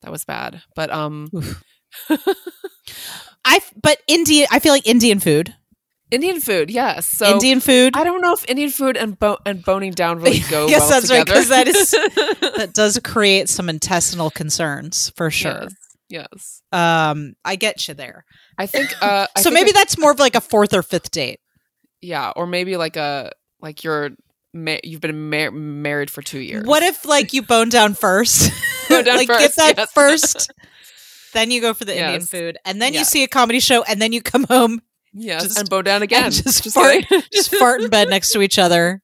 that 0.02 0.12
was 0.12 0.24
bad. 0.26 0.62
But 0.76 0.92
um 0.92 1.30
I 3.46 3.60
but 3.82 4.00
Indian. 4.08 4.48
I 4.52 4.60
feel 4.60 4.74
like 4.74 4.88
Indian 4.88 5.20
food. 5.20 5.56
Indian 6.12 6.40
food, 6.40 6.72
yes. 6.72 7.06
So 7.08 7.26
Indian 7.34 7.60
food. 7.60 7.96
I 7.96 8.04
don't 8.04 8.22
know 8.22 8.34
if 8.34 8.44
Indian 8.50 8.70
food 8.72 8.98
and 8.98 9.18
bo- 9.18 9.38
and 9.46 9.64
boning 9.64 9.92
down 9.92 10.20
really 10.20 10.40
go 10.50 10.68
yes, 10.68 10.82
well 10.82 10.90
that's 10.90 11.10
right. 11.12 11.20
together. 11.26 11.40
Because 11.42 11.50
that 11.50 11.68
is 11.68 11.92
that 12.58 12.74
does 12.74 13.00
create 13.04 13.48
some 13.50 13.70
intestinal 13.70 14.30
concerns 14.32 15.12
for 15.16 15.30
sure. 15.30 15.68
Yes. 16.10 16.24
yes. 16.32 16.62
Um, 16.72 17.34
I 17.46 17.56
get 17.56 17.88
you 17.88 17.94
there. 17.94 18.26
I 18.58 18.66
think 18.66 18.92
uh 19.02 19.28
I 19.36 19.40
so 19.42 19.44
think 19.46 19.54
maybe 19.54 19.70
it- 19.70 19.76
that's 19.76 19.98
more 19.98 20.12
of 20.12 20.20
like 20.20 20.36
a 20.36 20.42
fourth 20.42 20.74
or 20.74 20.82
fifth 20.84 21.12
date. 21.12 21.40
yeah, 22.02 22.32
or 22.36 22.48
maybe 22.48 22.76
like 22.78 22.96
a 22.98 23.32
like 23.62 23.84
you're 23.84 24.10
ma- 24.54 24.80
you've 24.84 25.02
been 25.02 25.30
mar- 25.30 25.52
married 25.52 26.10
for 26.10 26.22
2 26.24 26.40
years. 26.40 26.66
What 26.66 26.82
if 26.82 27.06
like 27.06 27.34
you 27.34 27.44
bone 27.44 27.70
down 27.70 27.94
first? 27.94 28.52
Bone 28.90 29.04
down 29.04 29.18
like 29.18 29.28
get 29.28 29.42
first, 29.42 29.56
that 29.58 29.78
yes. 29.78 29.92
first. 29.92 30.52
Then 31.34 31.52
you 31.52 31.62
go 31.62 31.76
for 31.76 31.86
the 31.86 31.92
Indian 31.96 32.22
Yes. 32.22 32.30
food, 32.30 32.58
and 32.66 32.82
then 32.82 32.96
you 32.96 33.04
see 33.04 33.22
a 33.24 33.28
comedy 33.28 33.60
show, 33.60 33.84
and 33.84 34.02
then 34.02 34.12
you 34.14 34.20
come 34.22 34.46
home 34.46 34.82
Yes, 35.14 35.44
just- 35.44 35.60
and 35.60 35.70
bow 35.70 35.82
down 35.82 36.02
again. 36.04 36.26
and 36.26 36.34
just, 36.34 36.72
fart, 36.74 37.04
just 37.34 37.56
fart 37.56 37.82
in 37.82 37.90
bed 37.90 38.10
next 38.10 38.32
to 38.34 38.42
each 38.42 38.60
other. 38.60 39.02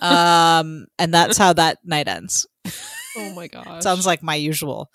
Um, 0.00 0.86
and 0.98 1.12
that's 1.14 1.38
how 1.38 1.52
that 1.52 1.78
night 1.84 2.08
ends. 2.08 2.46
oh 3.16 3.32
my 3.34 3.48
god. 3.48 3.82
Sounds 3.82 4.06
like 4.06 4.22
my 4.22 4.34
usual, 4.34 4.90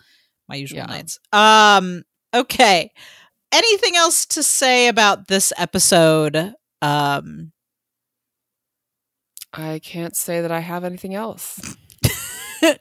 my 0.47 0.55
usual 0.55 0.77
Yeah. 0.79 0.85
nights. 0.87 1.19
Um, 1.31 2.03
okay. 2.33 2.91
Anything 3.51 3.95
else 3.95 4.25
to 4.27 4.43
say 4.43 4.87
about 4.89 5.27
this 5.27 5.51
episode? 5.57 6.53
Um, 6.81 7.51
I 9.53 9.79
can't 9.83 10.15
say 10.15 10.41
that 10.41 10.51
I 10.51 10.59
have 10.59 10.83
anything 10.83 11.15
else. 11.15 11.59
all 12.63 12.71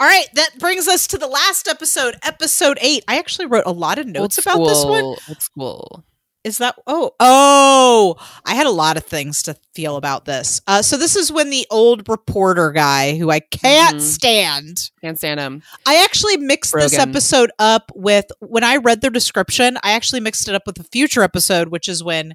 right, 0.00 0.26
that 0.34 0.58
brings 0.58 0.88
us 0.88 1.06
to 1.08 1.18
the 1.18 1.28
last 1.28 1.68
episode, 1.68 2.16
episode 2.24 2.78
eight. 2.80 3.04
I 3.06 3.18
actually 3.18 3.46
wrote 3.46 3.64
a 3.66 3.72
lot 3.72 3.98
of 3.98 4.06
notes 4.06 4.38
about 4.38 4.64
this 4.64 4.84
one. 4.84 5.04
Old 5.04 5.20
school. 5.40 6.04
Is 6.46 6.58
that 6.58 6.76
oh 6.86 7.10
oh? 7.18 8.14
I 8.44 8.54
had 8.54 8.66
a 8.68 8.70
lot 8.70 8.96
of 8.96 9.04
things 9.04 9.42
to 9.42 9.56
feel 9.74 9.96
about 9.96 10.26
this. 10.26 10.60
Uh, 10.68 10.80
so 10.80 10.96
this 10.96 11.16
is 11.16 11.32
when 11.32 11.50
the 11.50 11.66
old 11.72 12.08
reporter 12.08 12.70
guy, 12.70 13.16
who 13.18 13.30
I 13.30 13.40
can't 13.40 13.96
Mhm. 13.96 14.00
stand, 14.00 14.90
Can't 15.00 15.18
stand 15.18 15.40
him. 15.40 15.64
I 15.86 16.04
actually 16.04 16.36
mixed 16.36 16.72
this 16.72 16.92
episode 16.96 17.50
up 17.58 17.90
with 17.96 18.26
when 18.38 18.62
I 18.62 18.76
read 18.76 19.00
the 19.00 19.10
description. 19.10 19.76
I 19.82 19.90
actually 19.92 20.20
mixed 20.20 20.48
it 20.48 20.54
up 20.54 20.62
with 20.66 20.78
a 20.78 20.84
future 20.84 21.24
episode, 21.24 21.68
which 21.68 21.88
is 21.88 22.04
when 22.04 22.34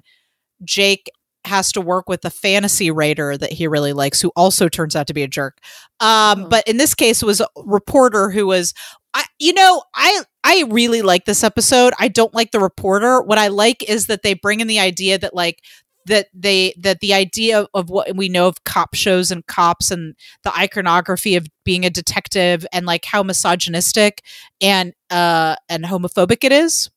Jake 0.62 1.10
has 1.44 1.72
to 1.72 1.80
work 1.80 2.08
with 2.08 2.24
a 2.24 2.30
fantasy 2.30 2.90
raider 2.90 3.36
that 3.36 3.52
he 3.52 3.66
really 3.66 3.92
likes, 3.92 4.20
who 4.20 4.32
also 4.36 4.68
turns 4.68 4.94
out 4.96 5.06
to 5.08 5.14
be 5.14 5.22
a 5.22 5.28
jerk. 5.28 5.58
Um, 6.00 6.44
Oh. 6.44 6.48
But 6.48 6.66
in 6.68 6.76
this 6.76 6.94
case, 6.94 7.22
it 7.22 7.26
was 7.26 7.40
a 7.40 7.46
reporter 7.56 8.30
who 8.30 8.46
was, 8.46 8.74
I, 9.14 9.24
you 9.38 9.52
know, 9.52 9.82
I 9.94 10.22
I 10.44 10.64
really 10.70 11.02
like 11.02 11.24
this 11.24 11.44
episode. 11.44 11.92
I 11.98 12.08
don't 12.08 12.34
like 12.34 12.50
the 12.50 12.60
reporter. 12.60 13.22
What 13.22 13.38
I 13.38 13.48
like 13.48 13.88
is 13.88 14.06
that 14.06 14.22
they 14.22 14.34
bring 14.34 14.60
in 14.60 14.66
the 14.66 14.80
idea 14.80 15.18
that 15.18 15.34
like 15.34 15.60
that 16.06 16.28
they 16.34 16.74
that 16.78 17.00
the 17.00 17.14
idea 17.14 17.66
of 17.74 17.90
what 17.90 18.16
we 18.16 18.28
know 18.28 18.48
of 18.48 18.64
cop 18.64 18.94
shows 18.94 19.30
and 19.30 19.46
cops 19.46 19.90
and 19.90 20.14
the 20.42 20.56
iconography 20.56 21.36
of 21.36 21.46
being 21.64 21.84
a 21.84 21.90
detective 21.90 22.66
and 22.72 22.86
like 22.86 23.04
how 23.04 23.22
misogynistic 23.22 24.22
and 24.60 24.94
uh 25.10 25.54
and 25.68 25.84
homophobic 25.84 26.42
it 26.42 26.50
is 26.52 26.90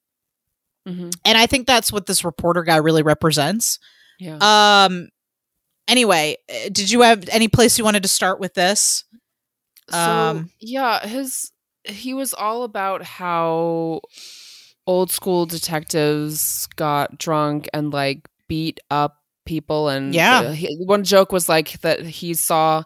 hmm 0.88 1.10
and 1.24 1.38
i 1.38 1.46
think 1.46 1.68
that's 1.68 1.92
what 1.92 2.08
this 2.08 2.24
reporter 2.26 2.64
guy 2.64 2.78
really 2.78 3.04
represents 3.04 3.78
Yeah. 4.20 4.38
um 4.86 5.10
anyway 5.88 6.38
uh, 6.50 6.70
did 6.72 6.90
you 6.92 7.02
have 7.02 7.28
any 7.30 7.48
place 7.48 7.78
you 7.78 7.84
wanted 7.84 8.04
to 8.04 8.10
start 8.10 8.40
with 8.40 8.54
this 8.54 9.04
So 9.90 9.98
Um, 9.98 10.50
yeah, 10.60 11.06
his 11.06 11.52
he 11.88 12.14
was 12.16 12.34
all 12.34 12.64
about 12.64 13.04
how 13.04 14.02
old 14.88 15.12
school 15.12 15.46
detectives 15.46 16.68
got 16.76 17.18
drunk 17.20 17.68
and 17.74 17.92
like 17.94 18.28
beat 18.48 18.80
up 18.90 19.18
people 19.46 19.90
and 19.90 20.14
Yeah. 20.16 20.40
uh, 20.40 20.52
he- 20.54 20.76
one 20.86 21.04
joke 21.04 21.32
was 21.32 21.48
like 21.48 21.80
that 21.82 22.04
he 22.06 22.34
saw 22.34 22.84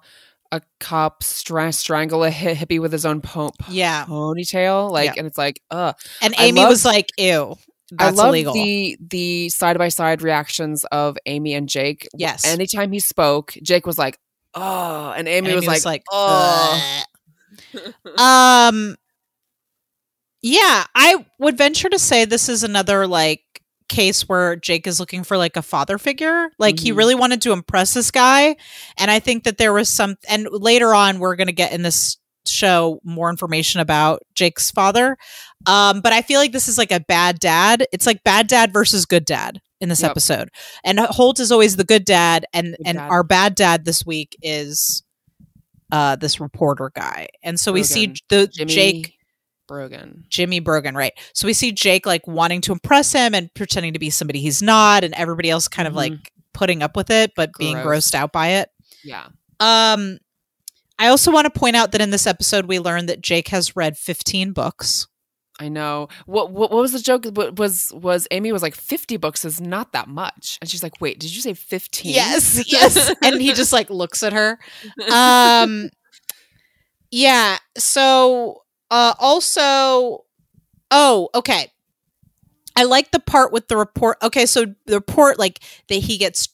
a 0.51 0.61
cop 0.79 1.23
stra- 1.23 1.71
strangle 1.71 2.23
a 2.23 2.31
hi- 2.31 2.55
hippie 2.55 2.81
with 2.81 2.91
his 2.91 3.05
own 3.05 3.21
po- 3.21 3.51
yeah 3.69 4.03
ponytail 4.05 4.91
like 4.91 5.11
Yeah. 5.11 5.13
and 5.19 5.27
it's 5.27 5.37
like 5.37 5.61
uh 5.71 5.93
and 6.21 6.33
amy 6.39 6.59
love- 6.61 6.69
was 6.69 6.83
like 6.83 7.07
ew 7.17 7.55
that's 7.91 8.19
I 8.19 8.23
love 8.23 8.29
illegal 8.29 8.53
the 8.53 8.97
the 8.99 9.49
side 9.49 9.77
by 9.77 9.89
side 9.89 10.21
reactions 10.21 10.85
of 10.91 11.17
Amy 11.25 11.53
and 11.53 11.67
Jake. 11.69 12.07
Yes. 12.15 12.45
Anytime 12.45 12.91
he 12.91 12.99
spoke, 12.99 13.53
Jake 13.63 13.85
was 13.85 13.97
like, 13.97 14.17
"Oh," 14.53 15.13
and 15.15 15.27
Amy, 15.27 15.49
Amy 15.51 15.67
was, 15.67 15.85
like, 15.85 16.03
"Oh." 16.11 17.01
Um 18.17 18.95
yeah 20.41 20.85
i 20.95 21.25
would 21.37 21.57
venture 21.57 21.89
to 21.89 21.99
say 21.99 22.23
this 22.23 22.47
is 22.47 22.63
another 22.63 23.05
like 23.05 23.41
case 23.89 24.29
where 24.29 24.55
Jake 24.55 24.85
is 24.87 24.99
looking 24.99 25.23
for 25.23 25.35
like 25.35 25.57
a 25.57 25.63
father 25.63 25.97
figure. 25.97 26.49
Like 26.59 26.79
he 26.79 26.91
Mhm. 26.91 26.97
really 26.97 27.15
wanted 27.15 27.41
to 27.41 27.53
impress 27.53 27.95
this 27.95 28.11
guy. 28.11 28.55
And 28.99 29.09
I 29.09 29.19
think 29.19 29.45
that 29.45 29.57
there 29.57 29.73
was 29.73 29.89
some, 29.89 30.15
and 30.27 30.47
later 30.51 30.93
on, 30.93 31.17
we're 31.17 31.35
going 31.35 31.47
to 31.47 31.53
get 31.53 31.71
in 31.73 31.81
this 31.81 32.17
show 32.47 32.99
more 33.03 33.31
information 33.31 33.79
about 33.81 34.21
Jake's 34.35 34.69
father. 34.69 35.17
Um, 35.65 36.01
but 36.01 36.13
I 36.13 36.21
feel 36.21 36.39
like 36.39 36.51
this 36.51 36.67
is 36.67 36.77
like 36.77 36.91
a 36.91 36.99
bad 37.01 37.39
dad. 37.39 37.85
It's 37.91 38.05
like 38.05 38.23
bad 38.23 38.47
dad 38.47 38.71
versus 38.73 39.05
good 39.05 39.25
dad 39.25 39.59
in 39.81 39.89
this 39.89 40.01
Yep. 40.01 40.11
episode. 40.11 40.49
And 40.83 40.99
Holt 40.99 41.39
is 41.39 41.51
always 41.51 41.75
the 41.75 41.83
good 41.83 42.05
dad. 42.05 42.45
And, 42.53 42.75
Good 42.77 42.87
and 42.87 42.97
dad. 42.97 43.09
our 43.09 43.23
bad 43.23 43.55
dad 43.55 43.85
this 43.85 44.05
week 44.05 44.35
is 44.41 45.03
uh 45.91 46.15
this 46.15 46.39
reporter 46.39 46.91
guy. 46.95 47.27
And 47.43 47.59
so 47.59 47.71
we 47.71 47.83
see 47.83 48.13
the 48.29 48.47
Jimmy 48.47 48.73
Jake 48.73 49.13
Brogan. 49.67 50.23
Jimmy 50.29 50.59
Brogan, 50.59 50.95
right? 50.95 51.13
So 51.33 51.45
we 51.47 51.53
see 51.53 51.71
Jake 51.71 52.05
like 52.05 52.25
wanting 52.27 52.61
to 52.61 52.71
impress 52.71 53.11
him 53.11 53.33
and 53.35 53.53
pretending 53.53 53.93
to 53.93 53.99
be 53.99 54.09
somebody 54.09 54.39
he's 54.41 54.61
not, 54.61 55.03
and 55.03 55.13
everybody 55.15 55.49
else 55.49 55.67
kind 55.67 55.87
of 55.87 55.93
Mhm. 55.93 55.97
like 55.97 56.13
putting 56.53 56.81
up 56.81 56.95
with 56.95 57.09
it, 57.09 57.31
but 57.35 57.51
being 57.59 57.75
grossed 57.77 58.15
out 58.15 58.31
by 58.31 58.49
it. 58.49 58.69
Yeah. 59.03 59.27
Um, 59.59 60.17
I 60.97 61.07
also 61.07 61.31
want 61.31 61.45
to 61.51 61.59
point 61.59 61.75
out 61.75 61.91
that 61.93 62.01
in 62.01 62.09
this 62.09 62.27
episode, 62.27 62.65
we 62.65 62.79
learned 62.79 63.07
that 63.09 63.21
Jake 63.21 63.49
has 63.49 63.75
read 63.75 63.97
15 63.97 64.51
books. 64.53 65.07
I 65.59 65.67
know. 65.67 66.07
What, 66.25 66.51
what 66.51 66.71
what 66.71 66.81
was 66.81 66.93
the 66.93 66.99
joke? 66.99 67.25
What 67.25 67.59
was 67.59 67.91
was 67.93 68.27
Amy 68.31 68.51
was 68.53 68.61
like 68.61 68.75
fifty 68.75 69.17
books 69.17 69.43
is 69.43 69.59
not 69.59 69.91
that 69.91 70.07
much, 70.07 70.57
and 70.61 70.69
she's 70.69 70.81
like, 70.81 71.01
"Wait, 71.01 71.19
did 71.19 71.35
you 71.35 71.41
say 71.41 71.53
15? 71.53 72.13
Yes, 72.13 72.63
yes. 72.71 73.13
and 73.21 73.41
he 73.41 73.51
just 73.53 73.73
like 73.73 73.89
looks 73.89 74.23
at 74.23 74.31
her. 74.31 74.57
Um, 75.11 75.89
yeah. 77.11 77.57
So, 77.77 78.63
uh, 78.89 79.15
also, 79.19 80.25
oh, 80.91 81.29
okay. 81.35 81.71
I 82.75 82.83
like 82.83 83.11
the 83.11 83.19
part 83.19 83.51
with 83.51 83.67
the 83.67 83.75
report. 83.75 84.17
Okay, 84.21 84.45
so 84.45 84.65
the 84.85 84.95
report, 84.95 85.37
like 85.37 85.59
that 85.89 85.95
he 85.95 86.17
gets 86.17 86.49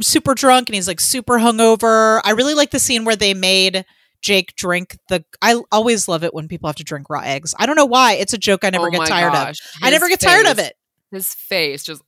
super 0.00 0.34
drunk 0.34 0.68
and 0.68 0.74
he's 0.74 0.88
like 0.88 1.00
super 1.00 1.38
hungover. 1.38 2.22
I 2.24 2.30
really 2.30 2.54
like 2.54 2.70
the 2.70 2.78
scene 2.78 3.04
where 3.04 3.16
they 3.16 3.34
made 3.34 3.84
Jake 4.22 4.54
drink 4.56 4.98
the. 5.08 5.24
I 5.42 5.60
always 5.70 6.08
love 6.08 6.24
it 6.24 6.34
when 6.34 6.48
people 6.48 6.68
have 6.68 6.76
to 6.76 6.84
drink 6.84 7.08
raw 7.08 7.20
eggs. 7.20 7.54
I 7.58 7.66
don't 7.66 7.76
know 7.76 7.86
why. 7.86 8.14
It's 8.14 8.32
a 8.32 8.38
joke 8.38 8.64
I 8.64 8.70
never 8.70 8.88
Oh 8.88 8.90
get 8.90 9.06
tired 9.06 9.28
of. 9.28 9.32
gosh. 9.46 9.58
I 9.82 9.90
never 9.90 10.06
His 10.08 10.16
get 10.18 10.20
tired 10.28 10.46
of 10.46 10.58
it. 10.58 10.74
His 11.10 11.32
face 11.34 11.84
just 11.84 12.02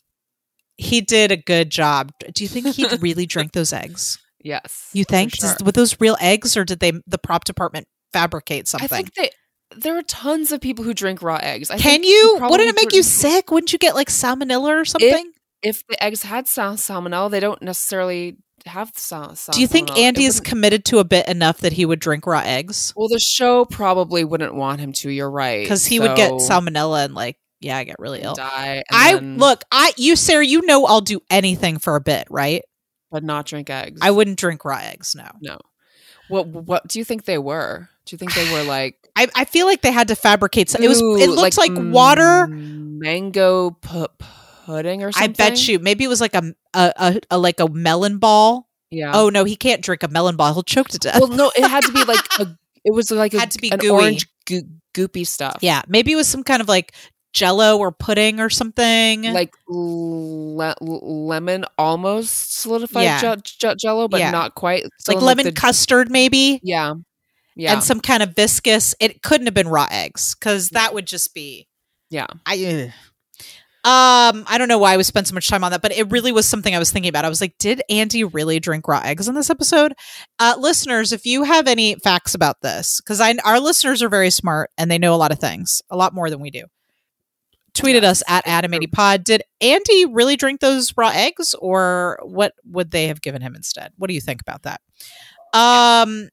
He 0.76 1.00
did 1.00 1.30
a 1.32 1.36
good 1.36 1.70
job. 1.70 2.12
Do 2.34 2.42
you 2.44 2.48
think 2.48 2.66
he 2.74 2.86
really 3.00 3.26
drank 3.26 3.52
those 3.52 3.72
eggs? 3.72 4.18
yes. 4.42 4.88
You 4.92 5.04
think 5.04 5.34
sure. 5.34 5.50
Does- 5.52 5.62
were 5.64 5.72
those 5.72 6.00
real 6.00 6.16
eggs, 6.20 6.56
or 6.56 6.64
did 6.64 6.80
they 6.80 6.92
the 7.06 7.18
prop 7.18 7.44
department 7.44 7.86
fabricate 8.12 8.66
something? 8.68 8.86
I 8.86 8.96
think 8.96 9.14
they 9.14 9.30
there 9.76 9.96
are 9.96 10.02
tons 10.02 10.50
of 10.50 10.60
people 10.60 10.84
who 10.84 10.92
drink 10.92 11.22
raw 11.22 11.38
eggs. 11.40 11.70
I 11.70 11.78
Can 11.78 12.02
you? 12.02 12.38
Wouldn't 12.40 12.68
it 12.70 12.74
make 12.74 12.92
you 12.92 13.04
sick? 13.04 13.52
Wouldn't 13.52 13.72
you 13.72 13.78
get 13.78 13.94
like 13.94 14.08
salmonella 14.08 14.80
or 14.80 14.84
something? 14.84 15.30
If 15.62 15.86
the 15.86 16.02
eggs 16.02 16.22
had 16.22 16.48
sal- 16.48 16.74
salmonella, 16.74 17.30
they 17.30 17.38
don't 17.38 17.62
necessarily 17.62 18.36
have 18.66 18.92
sal- 18.96 19.34
Do 19.52 19.60
you 19.60 19.66
think. 19.66 19.96
Andy 19.98 20.24
is 20.24 20.40
committed 20.40 20.84
to 20.86 20.98
a 20.98 21.04
bit 21.04 21.28
enough 21.28 21.58
that 21.58 21.72
he 21.72 21.84
would 21.84 22.00
drink 22.00 22.26
raw 22.26 22.42
eggs? 22.44 22.92
Well, 22.96 23.08
the 23.08 23.18
show 23.18 23.64
probably 23.64 24.24
wouldn't 24.24 24.54
want 24.54 24.80
him 24.80 24.92
to. 24.94 25.10
You're 25.10 25.30
right. 25.30 25.62
Because 25.62 25.86
he 25.86 26.00
would 26.00 26.16
get 26.16 26.32
salmonella 26.32 27.04
and 27.04 27.14
like, 27.14 27.36
yeah, 27.60 27.76
I 27.76 27.84
get 27.84 27.96
really 27.98 28.22
ill. 28.22 28.34
die. 28.34 28.82
I 28.90 29.14
then- 29.14 29.38
look, 29.38 29.64
I 29.70 29.92
you 29.96 30.16
Sarah, 30.16 30.44
you 30.44 30.62
know 30.64 30.86
I'll 30.86 31.00
do 31.00 31.20
anything 31.30 31.78
for 31.78 31.96
a 31.96 32.00
bit, 32.00 32.26
right? 32.30 32.62
but 33.12 33.24
not 33.24 33.44
drink 33.44 33.68
eggs. 33.68 33.98
I 34.02 34.12
wouldn't 34.12 34.38
drink 34.38 34.64
raw 34.64 34.78
eggs, 34.78 35.16
no. 35.16 35.28
No. 35.40 35.58
What 36.28 36.46
What 36.46 36.86
do 36.86 37.00
you 37.00 37.04
think 37.04 37.24
they 37.24 37.38
were? 37.38 37.88
Do 38.06 38.14
you 38.14 38.18
think 38.18 38.34
they 38.34 38.52
were 38.52 38.62
like? 38.62 38.96
I, 39.16 39.26
I 39.34 39.44
feel 39.44 39.66
like 39.66 39.82
they 39.82 39.90
had 39.90 40.08
to 40.08 40.14
fabricate 40.14 40.70
some, 40.70 40.82
it 40.82 40.88
was 40.88 41.00
it 41.00 41.04
ooh, 41.28 41.34
looks 41.34 41.58
like, 41.58 41.72
water 41.74 42.46
mango 42.46 43.70
pu- 43.70 44.06
pudding 44.70 45.02
or 45.02 45.10
I 45.16 45.26
bet 45.28 45.66
you 45.68 45.78
maybe 45.78 46.04
it 46.04 46.08
was 46.08 46.20
like 46.20 46.34
a, 46.34 46.42
a, 46.74 46.92
a, 46.96 47.20
a 47.32 47.38
like 47.38 47.60
a 47.60 47.68
melon 47.68 48.18
ball. 48.18 48.68
Yeah. 48.90 49.12
Oh 49.14 49.28
no, 49.28 49.44
he 49.44 49.56
can't 49.56 49.82
drink 49.82 50.02
a 50.02 50.08
melon 50.08 50.36
ball. 50.36 50.52
He'll 50.52 50.62
choke 50.62 50.88
to 50.88 50.98
death. 50.98 51.20
well, 51.20 51.28
no, 51.28 51.52
it 51.56 51.66
had 51.68 51.84
to 51.84 51.92
be 51.92 52.04
like 52.04 52.24
a. 52.38 52.46
It 52.82 52.94
was 52.94 53.10
like 53.10 53.34
a, 53.34 53.38
Had 53.40 53.50
to 53.50 53.58
be 53.58 53.70
an 53.70 53.78
gooey. 53.78 53.90
orange 53.90 54.26
goo- 54.46 54.62
goopy 54.94 55.26
stuff. 55.26 55.58
yeah, 55.60 55.82
maybe 55.86 56.12
it 56.12 56.16
was 56.16 56.26
some 56.26 56.42
kind 56.42 56.62
of 56.62 56.68
like 56.68 56.94
jello 57.34 57.76
or 57.76 57.92
pudding 57.92 58.40
or 58.40 58.48
something. 58.48 59.22
like 59.34 59.52
le- 59.68 60.74
lemon 60.80 61.66
almost 61.76 62.54
solidified 62.58 63.02
Yeah. 63.04 63.20
je- 63.36 63.42
je- 63.58 63.74
jello, 63.78 64.08
but 64.08 64.20
Yeah. 64.20 64.30
not 64.30 64.54
quite. 64.54 64.84
like 64.84 64.92
Still 64.98 65.18
in, 65.18 65.24
lemon 65.26 65.44
the- 65.44 65.52
custard 65.52 66.10
maybe. 66.10 66.58
Yeah, 66.62 66.94
yeah, 67.54 67.74
And 67.74 67.84
some 67.84 68.00
kind 68.00 68.22
of 68.22 68.34
viscous. 68.34 68.94
It 68.98 69.22
couldn't 69.22 69.46
have 69.46 69.54
been 69.54 69.68
raw 69.68 69.86
eggs 69.90 70.34
because 70.34 70.70
that 70.70 70.94
would 70.94 71.06
just 71.06 71.34
be 71.34 71.68
yeah. 72.08 72.28
I. 72.46 72.94
um 73.82 74.44
I 74.46 74.56
don't 74.58 74.68
know 74.68 74.78
why 74.78 74.96
we 74.96 75.02
spent 75.02 75.26
so 75.26 75.34
much 75.34 75.48
time 75.48 75.64
on 75.64 75.72
that, 75.72 75.82
but 75.82 75.92
it 75.92 76.10
really 76.10 76.32
was 76.32 76.46
something 76.46 76.74
I 76.74 76.78
was 76.78 76.90
thinking 76.90 77.08
about. 77.08 77.24
I 77.24 77.28
was 77.30 77.40
like, 77.40 77.56
did 77.58 77.82
Andy 77.88 78.24
really 78.24 78.60
drink 78.60 78.86
raw 78.86 79.00
eggs 79.02 79.28
in 79.28 79.34
this 79.34 79.50
episode? 79.50 79.94
Uh 80.38 80.54
listeners, 80.58 81.12
if 81.12 81.24
you 81.24 81.44
have 81.44 81.66
any 81.66 81.94
facts 81.96 82.34
about 82.34 82.60
this, 82.62 83.00
because 83.00 83.20
I 83.20 83.34
our 83.44 83.60
listeners 83.60 84.02
are 84.02 84.08
very 84.08 84.30
smart 84.30 84.70
and 84.76 84.90
they 84.90 84.98
know 84.98 85.14
a 85.14 85.16
lot 85.16 85.32
of 85.32 85.38
things, 85.38 85.82
a 85.90 85.96
lot 85.96 86.14
more 86.14 86.30
than 86.30 86.40
we 86.40 86.50
do. 86.50 86.64
Tweeted 87.72 88.02
us 88.02 88.22
at 88.26 88.44
AdamAndyPod. 88.46 89.22
Did 89.22 89.42
Andy 89.60 90.04
really 90.04 90.36
drink 90.36 90.60
those 90.60 90.92
raw 90.96 91.12
eggs, 91.14 91.54
or 91.54 92.18
what 92.22 92.52
would 92.64 92.90
they 92.90 93.06
have 93.06 93.20
given 93.20 93.42
him 93.42 93.54
instead? 93.54 93.92
What 93.96 94.08
do 94.08 94.14
you 94.14 94.20
think 94.20 94.40
about 94.40 94.64
that? 94.64 94.80
Um, 95.54 96.30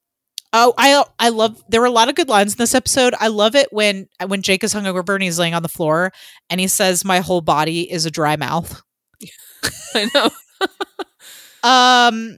Oh, 0.53 0.73
I 0.77 1.03
I 1.19 1.29
love. 1.29 1.61
There 1.69 1.81
were 1.81 1.87
a 1.87 1.91
lot 1.91 2.09
of 2.09 2.15
good 2.15 2.29
lines 2.29 2.53
in 2.53 2.57
this 2.57 2.73
episode. 2.73 3.13
I 3.19 3.27
love 3.27 3.53
it 3.55 3.67
when 3.71 4.07
when 4.27 4.41
Jake 4.41 4.63
is 4.63 4.73
hungover 4.73 5.13
and 5.13 5.23
he's 5.23 5.37
laying 5.39 5.53
on 5.53 5.61
the 5.61 5.69
floor 5.69 6.11
and 6.49 6.59
he 6.59 6.67
says, 6.67 7.03
"My 7.05 7.19
whole 7.19 7.41
body 7.41 7.91
is 7.91 8.05
a 8.05 8.11
dry 8.11 8.35
mouth." 8.37 8.81
I 9.95 10.09
know. 10.13 10.29
Um. 11.63 12.37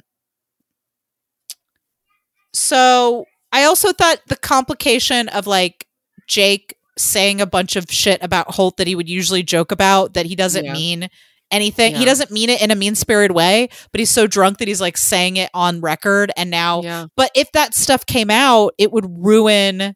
So 2.53 3.25
I 3.51 3.63
also 3.65 3.91
thought 3.93 4.21
the 4.27 4.35
complication 4.37 5.27
of 5.29 5.45
like 5.47 5.85
Jake 6.27 6.75
saying 6.97 7.41
a 7.41 7.45
bunch 7.45 7.75
of 7.75 7.85
shit 7.91 8.21
about 8.23 8.51
Holt 8.55 8.77
that 8.77 8.87
he 8.87 8.95
would 8.95 9.09
usually 9.09 9.43
joke 9.43 9.71
about 9.71 10.13
that 10.15 10.25
he 10.25 10.35
doesn't 10.35 10.65
Yeah. 10.65 10.73
mean 10.73 11.09
anything. 11.51 11.95
He 11.95 12.05
doesn't 12.05 12.31
mean 12.31 12.49
it 12.49 12.61
in 12.61 12.71
a 12.71 12.75
mean 12.75 12.95
spirited 12.95 13.35
way, 13.35 13.69
but 13.91 13.99
he's 13.99 14.11
so 14.11 14.27
drunk 14.27 14.57
that 14.59 14.67
he's 14.67 14.81
like 14.81 14.97
saying 14.97 15.37
it 15.37 15.49
on 15.53 15.81
record. 15.81 16.31
And 16.37 16.49
now, 16.49 16.81
Yeah. 16.81 17.07
but 17.15 17.31
if 17.35 17.51
that 17.53 17.73
stuff 17.73 18.05
came 18.05 18.29
out, 18.29 18.73
it 18.77 18.91
would 18.91 19.05
ruin 19.09 19.93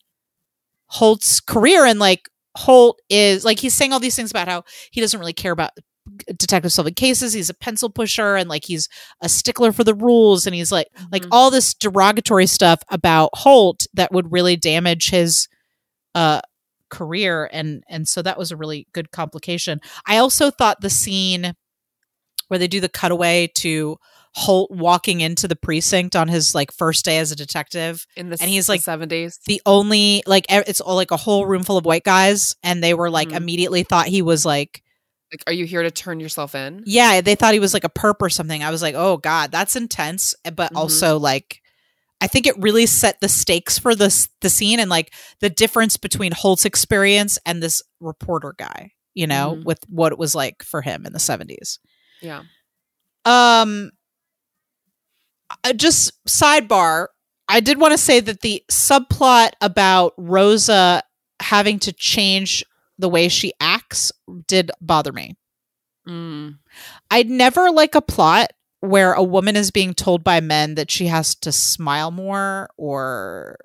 Holt's 0.87 1.39
career. 1.39 1.85
And 1.85 1.99
like 1.99 2.29
Holt 2.57 2.99
is 3.09 3.43
like 3.45 3.59
he's 3.59 3.73
saying 3.73 3.93
all 3.93 3.99
these 3.99 4.15
things 4.15 4.31
about 4.31 4.47
how 4.47 4.63
he 4.91 5.01
doesn't 5.01 5.19
really 5.19 5.33
care 5.33 5.51
about 5.51 5.71
detective 6.37 6.71
solving 6.71 6.93
cases. 6.93 7.33
He's 7.33 7.49
a 7.49 7.53
pencil 7.53 7.89
pusher 7.89 8.35
and 8.35 8.49
like 8.49 8.65
he's 8.65 8.89
a 9.21 9.29
stickler 9.29 9.71
for 9.71 9.83
the 9.83 9.95
rules. 9.95 10.45
And 10.45 10.53
he's 10.53 10.71
like 10.71 10.87
like 11.11 11.23
Mhm. 11.23 11.29
all 11.31 11.49
this 11.49 11.73
derogatory 11.73 12.45
stuff 12.45 12.81
about 12.89 13.29
Holt 13.33 13.87
that 13.93 14.11
would 14.11 14.31
really 14.31 14.55
damage 14.55 15.09
his 15.09 15.47
uh 16.13 16.41
career 16.97 17.49
and 17.51 17.83
and 17.89 18.07
so 18.07 18.21
that 18.21 18.37
was 18.37 18.51
a 18.51 18.55
really 18.57 18.87
good 18.93 19.11
complication. 19.11 19.81
I 20.05 20.17
also 20.17 20.51
thought 20.51 20.81
the 20.81 20.89
scene 20.89 21.53
where 22.49 22.59
they 22.59 22.67
do 22.67 22.79
the 22.79 22.89
cutaway 22.89 23.47
to 23.55 23.97
Holt 24.35 24.71
walking 24.71 25.21
into 25.21 25.47
the 25.47 25.55
precinct 25.55 26.15
on 26.15 26.27
his 26.27 26.55
like 26.55 26.71
first 26.71 27.05
day 27.05 27.19
as 27.19 27.31
a 27.31 27.35
detective 27.35 28.05
in 28.15 28.29
the 28.29 28.37
and 28.41 28.49
he's, 28.49 28.67
like, 28.67 28.81
70s. 28.81 29.37
the 29.45 29.61
only 29.65 30.23
like 30.25 30.45
it's 30.49 30.81
all 30.81 30.95
like 30.95 31.11
a 31.11 31.17
whole 31.17 31.45
room 31.45 31.63
full 31.63 31.77
of 31.77 31.85
white 31.85 32.03
guys 32.03 32.55
and 32.63 32.83
they 32.83 32.95
were 32.95 33.11
like 33.11 33.29
Mhm. 33.29 33.35
immediately 33.37 33.83
thought 33.83 34.07
he 34.07 34.23
was 34.23 34.43
like 34.43 34.81
Like, 35.31 35.43
are 35.47 35.53
you 35.53 35.65
here 35.65 35.83
to 35.83 35.91
turn 35.91 36.19
yourself 36.19 36.55
in? 36.55 36.81
yeah 36.85 37.21
they 37.21 37.35
thought 37.35 37.53
he 37.53 37.59
was 37.59 37.73
like 37.75 37.83
a 37.83 37.89
perp 37.89 38.15
or 38.21 38.29
something 38.29 38.63
i 38.63 38.71
was 38.71 38.81
like 38.81 38.95
oh 38.95 39.17
god 39.17 39.51
that's 39.51 39.75
intense 39.75 40.33
eh, 40.45 40.49
but 40.49 40.73
Mhm. 40.73 40.77
also 40.77 41.19
like 41.19 41.61
i 42.23 42.27
think 42.27 42.47
it 42.47 42.57
really 42.57 42.85
set 42.87 43.19
the 43.19 43.29
stakes 43.29 43.77
for 43.77 43.93
this 43.95 44.29
the 44.41 44.49
scene 44.49 44.79
and 44.79 44.89
like 44.89 45.13
the 45.41 45.49
difference 45.49 45.97
between 45.97 46.31
holt's 46.31 46.65
experience 46.65 47.37
and 47.45 47.61
this 47.61 47.81
reporter 47.99 48.55
guy 48.57 48.91
you 49.13 49.27
know 49.27 49.57
Mhm. 49.59 49.65
with 49.65 49.79
what 49.89 50.11
it 50.11 50.17
was 50.17 50.33
like 50.33 50.63
for 50.63 50.81
him 50.81 51.05
in 51.05 51.13
the 51.13 51.19
70s 51.19 51.77
Yeah. 52.21 52.43
um 53.25 53.91
uh, 55.63 55.73
just 55.73 56.11
sidebar 56.25 57.07
i 57.47 57.59
did 57.59 57.79
want 57.79 57.91
to 57.91 57.97
say 57.97 58.19
that 58.19 58.41
the 58.41 58.63
subplot 58.71 59.51
about 59.61 60.13
rosa 60.17 61.03
having 61.41 61.79
to 61.79 61.91
change 61.93 62.63
the 62.97 63.09
way 63.09 63.27
she 63.27 63.53
acts 63.59 64.11
did 64.47 64.71
bother 64.81 65.11
me 65.11 65.35
Mm. 66.05 66.57
I'd 67.11 67.29
never 67.29 67.71
like 67.71 67.95
a 67.95 68.01
plot 68.01 68.51
where 68.83 69.13
a 69.13 69.23
woman 69.23 69.55
is 69.55 69.71
being 69.71 69.93
told 69.93 70.25
by 70.25 70.41
men 70.41 70.75
that 70.75 70.91
she 70.91 71.07
has 71.07 71.35
to 71.35 71.53
smile 71.53 72.11
more 72.11 72.69
or 72.75 73.57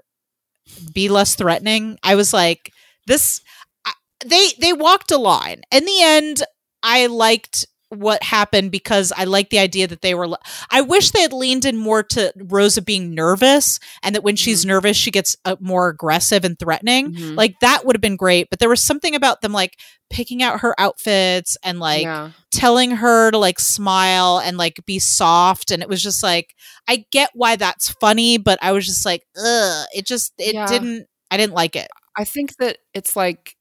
be 0.94 1.08
less 1.08 1.34
threatening. 1.34 1.98
I 2.04 2.14
was 2.14 2.32
like, 2.32 2.72
this. 3.08 3.40
I, 3.84 3.92
they 4.24 4.50
they 4.60 4.72
walked 4.72 5.10
a 5.10 5.18
line. 5.18 5.62
In 5.72 5.84
the 5.84 6.02
end, 6.02 6.44
I 6.84 7.06
liked 7.06 7.66
what 7.90 8.22
happened 8.22 8.70
because 8.70 9.12
I 9.16 9.24
like 9.24 9.50
the 9.50 9.58
idea 9.58 9.86
that 9.86 10.02
they 10.02 10.14
were. 10.14 10.28
I 10.70 10.80
wish 10.82 11.10
they 11.10 11.22
had 11.22 11.32
leaned 11.32 11.64
in 11.64 11.76
more 11.76 12.02
to 12.02 12.32
Rosa 12.36 12.82
being 12.82 13.14
nervous, 13.14 13.80
and 14.02 14.14
that 14.14 14.22
when 14.22 14.36
she's 14.36 14.60
Mm-hmm. 14.60 14.68
nervous, 14.68 14.96
she 14.96 15.10
gets 15.10 15.36
uh, 15.44 15.56
more 15.60 15.88
aggressive 15.88 16.44
and 16.44 16.58
threatening. 16.58 17.12
Mhm. 17.14 17.36
Like 17.36 17.58
that 17.60 17.84
would 17.86 17.96
have 17.96 18.00
been 18.02 18.16
great. 18.16 18.50
But 18.50 18.58
there 18.58 18.68
was 18.68 18.82
something 18.82 19.14
about 19.14 19.40
them 19.40 19.52
like 19.52 19.78
picking 20.10 20.42
out 20.42 20.60
her 20.60 20.74
outfits 20.80 21.56
and 21.62 21.78
like 21.80 22.02
yeah. 22.02 22.30
telling 22.50 22.90
her 22.92 23.30
to 23.30 23.38
like 23.38 23.58
smile 23.58 24.40
and 24.44 24.56
like 24.58 24.80
be 24.86 24.98
soft, 24.98 25.70
and 25.70 25.82
it 25.82 25.88
was 25.88 26.02
just 26.02 26.22
like 26.22 26.54
I 26.88 27.04
get 27.10 27.30
why 27.34 27.56
that's 27.56 27.90
funny, 28.00 28.36
but 28.38 28.58
I 28.62 28.72
was 28.72 28.86
just 28.86 29.04
like, 29.06 29.22
ugh, 29.36 29.86
it 29.94 30.06
just 30.06 30.32
it 30.38 30.54
Yeah. 30.54 30.66
didn't. 30.66 31.06
I 31.30 31.36
didn't 31.36 31.52
like 31.54 31.76
it. 31.76 31.88
I 32.16 32.24
think 32.24 32.56
that 32.56 32.78
it's 32.94 33.14
like 33.14 33.54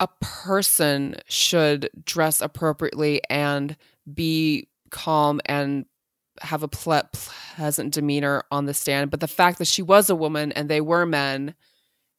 a 0.00 0.08
person 0.20 1.14
should 1.28 1.90
dress 2.04 2.40
appropriately 2.40 3.20
and 3.30 3.76
be 4.12 4.68
calm 4.90 5.40
and 5.46 5.84
have 6.40 6.62
a 6.62 6.68
ple- 6.68 7.02
pleasant 7.12 7.92
demeanor 7.92 8.42
on 8.50 8.64
the 8.64 8.72
stand. 8.74 9.10
But 9.10 9.20
the 9.20 9.28
fact 9.28 9.58
that 9.58 9.66
she 9.68 9.82
was 9.82 10.08
a 10.10 10.16
woman 10.16 10.52
and 10.52 10.68
they 10.68 10.80
were 10.80 11.04
men 11.06 11.54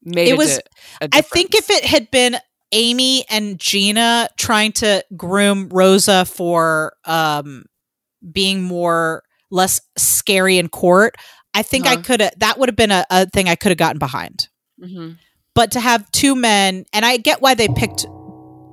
made 0.04 0.28
It 0.30 0.38
was- 0.38 0.60
a 1.02 1.10
I 1.12 1.22
think 1.22 1.56
if 1.56 1.70
it 1.70 1.84
had 1.84 2.10
been 2.12 2.38
Amy 2.72 3.26
and 3.30 3.60
Gina 3.60 4.30
trying 4.38 4.72
to 4.74 5.04
groom 5.18 5.68
Rosa 5.70 6.24
for 6.26 6.94
um 7.06 7.66
being 8.32 8.62
more 8.62 9.24
less 9.50 9.82
scary 9.98 10.58
in 10.60 10.70
court, 10.70 11.16
I 11.54 11.64
think 11.64 11.86
I 11.88 11.94
Uh-huh. 11.96 12.02
could 12.04 12.20
have 12.22 12.34
that 12.38 12.60
would 12.60 12.70
have 12.70 12.76
been 12.76 12.92
a, 12.92 13.06
a 13.10 13.26
thing 13.26 13.50
I 13.50 13.56
could 13.56 13.72
have 13.72 13.78
gotten 13.80 13.98
behind. 14.00 14.48
Mhm. 14.82 15.18
But 15.54 15.72
to 15.72 15.80
have 15.80 16.10
two 16.12 16.36
men, 16.36 16.86
and 16.94 17.06
I 17.06 17.18
get 17.18 17.42
why 17.42 17.56
they 17.56 17.68
picked 17.68 18.06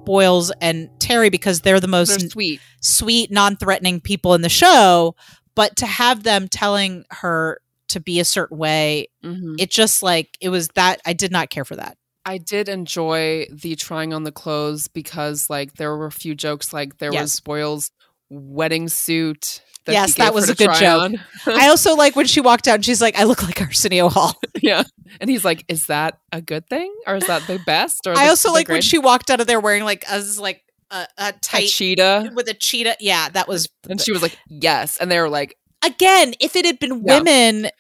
Boyles 0.05 0.51
and 0.61 0.89
Terry 1.01 1.29
because 1.29 1.61
they're 1.61 1.81
the 1.81 1.89
most 1.89 2.09
they're 2.21 2.29
sweet. 2.31 2.61
sweet, 2.81 3.31
non-threatening 3.31 4.01
people 4.01 4.35
in 4.35 4.43
the 4.43 4.49
show. 4.49 5.15
But 5.55 5.77
to 5.79 5.87
have 5.87 6.23
them 6.23 6.49
telling 6.49 7.05
her 7.11 7.61
to 7.89 8.01
be 8.01 8.21
a 8.21 8.25
certain 8.25 8.59
way, 8.59 9.09
Mhm. 9.25 9.57
it 9.59 9.71
just 9.71 10.03
like 10.03 10.37
it 10.41 10.51
was 10.51 10.69
that 10.77 11.01
I 11.05 11.15
did 11.15 11.33
not 11.33 11.51
care 11.51 11.65
for 11.65 11.75
that. 11.77 11.97
I 12.25 12.39
did 12.39 12.69
enjoy 12.69 13.47
the 13.51 13.75
trying 13.75 14.13
on 14.13 14.23
the 14.25 14.33
clothes 14.33 14.87
because 14.89 15.49
like 15.51 15.75
there 15.75 15.97
were 15.97 16.07
a 16.07 16.13
few 16.13 16.35
jokes 16.35 16.73
like 16.73 16.99
there 16.99 17.13
Yes. 17.13 17.23
was 17.23 17.41
Boyle's 17.41 17.91
wedding 18.31 18.89
suit. 18.89 19.63
That 19.85 19.93
Yes, 19.93 20.15
that 20.17 20.35
was 20.35 20.51
a 20.51 20.55
good 20.55 20.75
joke. 20.75 21.13
I 21.47 21.69
also 21.69 21.95
like 21.95 22.15
when 22.15 22.27
she 22.27 22.41
walked 22.43 22.69
out 22.69 22.75
and 22.75 22.85
she's 22.85 23.01
like, 23.01 23.19
I 23.19 23.25
look 23.25 23.43
like 23.43 23.61
Arsenio 23.61 24.11
Hall. 24.11 24.39
yeah, 24.61 24.83
and 25.21 25.31
he's 25.31 25.47
like, 25.47 25.65
"Is 25.69 25.87
that 25.87 26.19
a 26.31 26.43
good 26.43 26.69
thing, 26.69 26.95
or 27.07 27.17
is 27.17 27.27
that 27.27 27.47
the 27.47 27.59
best?" 27.59 28.07
Or 28.07 28.13
I 28.15 28.29
also 28.29 28.53
like 28.53 28.69
when 28.69 28.83
she 28.83 28.99
walked 28.99 29.31
out 29.31 29.41
of 29.41 29.47
there 29.47 29.61
wearing 29.61 29.85
like 29.85 30.05
a 30.11 30.23
like 30.39 30.63
a, 30.91 30.97
a 31.17 31.29
a 31.29 31.33
tight 31.33 31.69
cheetah, 31.69 32.33
with 32.35 32.49
a 32.49 32.55
cheetah. 32.55 32.97
Yeah, 33.01 33.31
that 33.31 33.49
was 33.49 33.69
and 33.89 33.99
she 33.99 34.13
was 34.13 34.21
like, 34.21 34.37
"Yes," 34.49 34.99
and 34.99 35.11
they 35.11 35.19
were 35.21 35.31
like, 35.31 35.57
again. 35.83 36.35
If 36.39 36.55
it 36.55 36.67
had 36.67 36.79
been 36.79 37.03
Yeah. 37.05 37.19
women, 37.19 37.71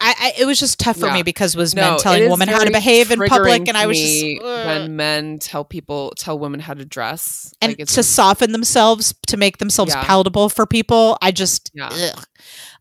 I, 0.00 0.14
I 0.18 0.32
it 0.42 0.44
was 0.46 0.58
just 0.60 0.78
tough 0.78 0.96
for 0.96 1.06
Yeah. 1.06 1.14
me 1.14 1.22
because 1.22 1.54
it 1.54 1.58
was 1.58 1.74
"No." 1.74 1.90
men 1.92 1.98
telling 1.98 2.30
women 2.30 2.48
how 2.48 2.62
to 2.64 2.70
behave 2.70 3.10
in 3.10 3.20
public, 3.26 3.66
and 3.68 3.76
I 3.76 3.86
was 3.86 3.98
just 3.98 4.24
ugh. 4.42 4.66
when 4.66 4.96
men 4.96 5.38
tell 5.38 5.64
people 5.64 6.12
tell 6.16 6.38
women 6.38 6.60
how 6.60 6.74
to 6.74 6.84
dress 6.84 7.52
and 7.60 7.76
like, 7.78 7.88
to 7.88 8.02
soften 8.02 8.52
themselves 8.52 9.14
to 9.28 9.36
make 9.36 9.58
themselves 9.58 9.92
Yeah. 9.94 10.04
palatable 10.04 10.48
for 10.50 10.66
people. 10.66 11.18
I 11.20 11.30
just 11.32 11.70
Yeah. 11.74 11.90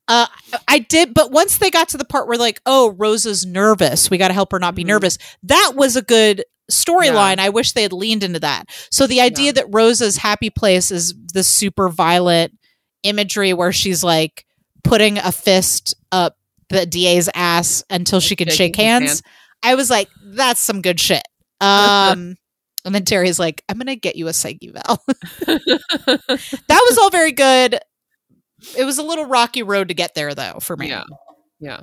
Uh, 0.09 0.27
I 0.69 0.79
did, 0.79 1.13
but 1.13 1.31
once 1.31 1.57
they 1.57 1.69
got 1.69 1.89
to 1.89 1.97
the 1.97 2.05
part 2.05 2.27
where 2.29 2.37
like, 2.37 2.61
oh, 2.65 2.91
Rosa's 2.91 3.45
nervous, 3.45 4.09
we 4.09 4.17
got 4.17 4.29
to 4.29 4.33
help 4.33 4.53
her 4.53 4.59
not 4.59 4.73
be 4.73 4.83
Mhm. 4.83 4.87
nervous. 4.87 5.17
That 5.43 5.73
was 5.75 5.97
a 5.97 6.01
good 6.01 6.45
storyline. 6.71 7.39
I 7.39 7.49
wish 7.49 7.73
they 7.73 7.81
had 7.81 7.91
leaned 7.93 8.23
into 8.23 8.39
that. 8.39 8.65
So 8.89 9.05
the 9.07 9.19
idea 9.21 9.51
that 9.53 9.65
Rosa's 9.69 10.17
happy 10.17 10.49
place 10.49 10.91
is 10.91 11.13
the 11.33 11.43
super 11.43 11.89
violent 11.89 12.53
imagery 13.03 13.53
where 13.53 13.71
she's 13.73 14.03
like 14.03 14.45
putting 14.83 15.17
a 15.17 15.31
fist 15.31 15.93
the 16.69 16.85
DA's 16.85 17.29
ass 17.33 17.83
until 17.89 18.19
she 18.19 18.35
can 18.35 18.49
shake 18.49 18.75
hands. 18.75 19.09
hand. 19.09 19.21
I 19.63 19.75
was 19.75 19.89
like, 19.89 20.09
that's 20.23 20.61
some 20.61 20.81
good 20.81 20.99
shit. 20.99 21.23
Um, 21.61 22.35
and 22.85 22.93
then 22.95 23.05
Terry's 23.05 23.39
like, 23.39 23.63
I'm 23.69 23.77
gonna 23.77 23.95
get 23.95 24.15
you 24.15 24.27
a 24.27 24.33
psych 24.33 24.59
eval. 24.63 25.03
that 25.45 26.85
was 26.89 26.97
all 26.97 27.09
very 27.09 27.31
good. 27.31 27.79
It 28.77 28.83
was 28.85 28.97
a 28.97 29.03
little 29.03 29.25
rocky 29.25 29.63
road 29.63 29.87
to 29.89 29.93
get 29.93 30.15
there, 30.15 30.33
though, 30.35 30.59
for 30.61 30.75
me. 30.77 30.89
yeah, 30.89 31.03
yeah, 31.59 31.81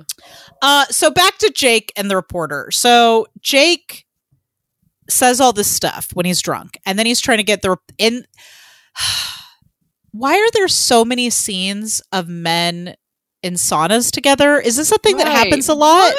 Uh, 0.61 0.85
so 0.85 1.09
back 1.09 1.37
to 1.39 1.49
Jake 1.49 1.91
and 1.95 2.09
the 2.11 2.15
reporter. 2.15 2.69
So 2.71 3.27
Jake 3.41 4.05
says 5.09 5.39
all 5.39 5.53
this 5.53 5.69
stuff 5.69 6.09
when 6.13 6.25
he's 6.25 6.41
drunk, 6.41 6.77
and 6.85 6.97
then 6.99 7.05
he's 7.05 7.21
trying 7.21 7.37
to 7.37 7.43
get 7.43 7.61
the 7.61 7.77
in. 7.97 8.25
Why 10.11 10.35
are 10.39 10.51
there 10.53 10.67
so 10.69 11.03
many 11.03 11.29
scenes 11.29 12.01
of 12.13 12.29
men 12.29 12.95
in 13.45 13.53
saunas 13.53 14.11
together? 14.11 14.59
Is 14.59 14.75
this 14.75 14.87
something 14.89 15.15
that 15.17 15.27
Right. 15.27 15.37
happens 15.37 15.69
a 15.69 15.73
lot? 15.75 16.11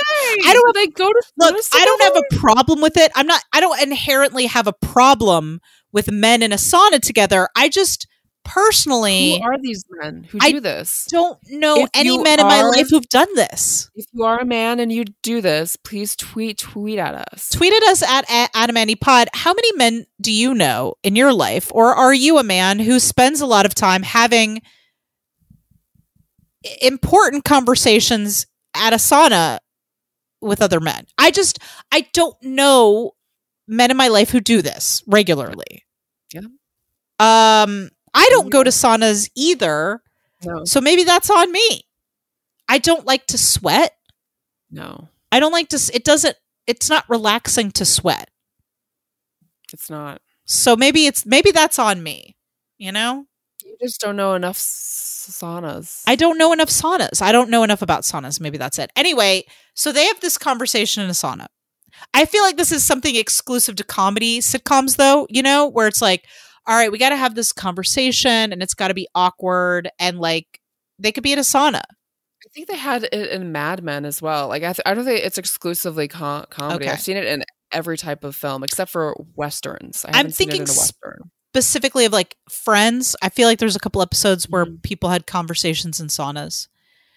I 0.45 0.53
don't- 0.55 0.75
They 0.75 0.87
go 0.87 1.09
to 1.09 1.23
Look, 1.39 1.57
I 1.75 1.85
don't 1.85 2.03
have 2.03 2.17
a 2.17 2.37
problem 2.39 2.81
with 2.81 2.97
it. 2.97 3.11
I'm 3.15 3.27
not. 3.27 3.43
I 3.53 3.61
don't 3.61 3.81
inherently 3.81 4.47
have 4.47 4.67
a 4.67 4.73
problem 4.73 5.61
with 5.93 6.11
men 6.11 6.43
in 6.43 6.53
a 6.53 6.57
sauna 6.57 7.01
together. 7.01 7.49
I 7.57 7.69
just 7.69 8.07
personally 8.45 9.39
Who 9.39 9.45
are 9.45 9.57
these 9.61 9.85
men 10.01 10.25
who 10.31 10.39
I 10.41 10.53
do 10.53 10.61
this? 10.61 11.07
don't 11.11 11.39
know 11.49 11.83
If 11.85 11.89
any 11.95 12.17
men 12.19 12.39
in 12.41 12.47
my 12.47 12.63
life 12.63 12.89
who've 12.91 13.09
done 13.09 13.29
this. 13.35 13.91
If 13.97 14.07
you 14.13 14.25
are 14.25 14.39
a 14.39 14.45
man 14.45 14.79
and 14.81 14.93
you 14.93 15.05
do 15.23 15.41
this, 15.41 15.77
please 15.77 16.15
tweet 16.17 16.59
tweet 16.59 16.99
at 16.99 17.15
us. 17.15 17.51
Tweeted 17.53 17.83
us 17.89 18.03
at, 18.03 18.25
at 18.31 18.51
Adam 18.55 18.77
Andy 18.77 18.95
Pod. 18.95 19.29
How 19.35 19.53
many 19.53 19.73
men 19.77 20.07
do 20.21 20.33
you 20.33 20.55
know 20.55 20.95
in 21.03 21.17
your 21.17 21.33
life, 21.33 21.71
or 21.75 21.95
are 21.95 22.15
you 22.15 22.39
a 22.39 22.43
man 22.45 22.79
who 22.79 23.01
spends 23.01 23.41
a 23.41 23.47
lot 23.47 23.67
of 23.67 23.75
time 23.75 24.03
having 24.03 24.59
i- 24.59 24.61
important 26.81 27.45
conversations 27.45 28.47
at 28.75 28.93
a 28.93 28.97
sauna 28.97 29.59
with 30.41 30.61
other 30.63 30.81
men? 30.81 31.07
I 31.19 31.31
just 31.31 31.59
I 31.93 32.07
don't 32.13 32.37
know 32.43 33.13
men 33.69 33.91
in 33.91 33.97
my 33.97 34.09
life 34.09 34.31
who 34.31 34.41
do 34.41 34.63
this 34.63 35.03
regularly. 35.07 35.85
Yeah. 36.33 36.41
Um, 37.19 37.91
I 38.15 38.27
don't 38.31 38.51
go 38.51 38.63
to 38.63 38.71
saunas 38.71 39.31
either, 39.35 40.03
No, 40.45 40.65
so 40.65 40.81
maybe 40.81 41.05
that's 41.05 41.31
on 41.31 41.51
me. 41.51 41.83
I 42.69 42.79
don't 42.79 43.07
like 43.07 43.27
to 43.29 43.39
sweat. 43.39 43.93
no, 44.71 45.09
I 45.33 45.41
don't 45.41 45.53
like 45.53 45.69
to. 45.71 45.91
It 45.95 46.05
doesn't. 46.05 46.37
It's 46.67 46.89
not 46.91 47.05
relaxing 47.09 47.71
to 47.73 47.85
sweat. 47.85 48.29
it's 49.73 49.89
not. 49.91 50.21
So 50.45 50.77
maybe 50.77 51.07
it's 51.07 51.25
maybe 51.27 51.51
that's 51.53 51.79
on 51.79 52.03
me. 52.03 52.37
You 52.79 52.93
know, 52.93 53.27
You 53.65 53.77
just 53.81 54.01
don't 54.01 54.17
know 54.17 54.35
enough 54.35 54.59
saunas. 55.33 56.03
I 56.07 56.17
don't 56.17 56.39
know 56.39 56.53
enough 56.53 56.69
saunas. 56.69 57.23
I 57.23 57.33
don't 57.33 57.51
know 57.51 57.63
enough 57.63 57.83
about 57.83 58.03
saunas. 58.03 58.41
Maybe 58.41 58.59
that's 58.59 58.79
it. 58.79 58.91
Anyway, 58.97 59.45
so 59.75 59.93
they 59.93 60.05
have 60.07 60.21
this 60.21 60.39
conversation 60.39 61.03
in 61.03 61.11
a 61.11 61.13
sauna. 61.15 61.47
I 62.15 62.25
feel 62.27 62.43
like 62.43 62.57
this 62.57 62.73
is 62.73 62.85
something 62.85 63.17
exclusive 63.17 63.77
to 63.77 63.85
comedy 63.85 64.41
sitcoms, 64.41 64.97
though. 64.97 65.27
You 65.31 65.43
know, 65.43 65.67
where 65.67 65.87
it's 65.89 66.03
like, 66.03 66.25
all 66.67 66.77
right, 66.77 66.91
we 66.93 66.99
got 66.99 67.11
to 67.11 67.17
have 67.17 67.35
this 67.35 67.53
conversation, 67.53 68.53
and 68.53 68.63
it's 68.63 68.75
got 68.75 68.89
to 68.89 68.95
be 68.95 69.09
awkward, 69.15 69.89
and 69.99 70.19
like 70.19 70.61
they 70.99 71.13
could 71.13 71.23
be 71.23 71.33
in 71.33 71.39
a 71.39 71.43
sauna. 71.43 71.83
I 71.83 72.49
think 72.55 72.69
they 72.69 72.77
had 72.77 73.05
it 73.05 73.31
in 73.31 73.51
Mad 73.53 73.83
Men 73.83 74.05
as 74.05 74.23
well. 74.23 74.49
Like 74.49 74.63
I, 74.63 74.73
th- 74.73 74.81
I 74.87 74.95
don't 74.95 75.05
think 75.05 75.25
it's 75.25 75.39
exclusively 75.39 76.09
co- 76.09 76.45
comedy. 76.49 76.85
Okay. 76.85 76.93
I've 76.93 77.01
seen 77.01 77.17
it 77.17 77.25
in 77.27 77.45
every 77.73 77.97
type 77.97 78.25
of 78.25 78.37
film 78.37 78.63
except 78.63 78.91
for 78.91 79.15
westerns. 79.35 80.05
I 80.05 80.09
I'm 80.11 80.15
haven't 80.15 80.33
seen 80.33 80.49
it 80.49 80.53
thinking 80.53 80.63
in 80.63 80.69
a 80.69 80.73
s- 80.73 80.79
western. 80.79 81.31
Specifically 81.57 82.05
of 82.05 82.13
like 82.13 82.37
Friends. 82.51 83.17
I 83.23 83.31
feel 83.31 83.49
like 83.49 83.59
there's 83.59 83.77
a 83.77 83.81
couple 83.81 84.03
episodes 84.03 84.47
where 84.47 84.67
Mhm. 84.67 84.83
people 84.83 85.09
had 85.09 85.27
conversations 85.27 86.01
in 86.01 86.09
saunas. 86.09 86.69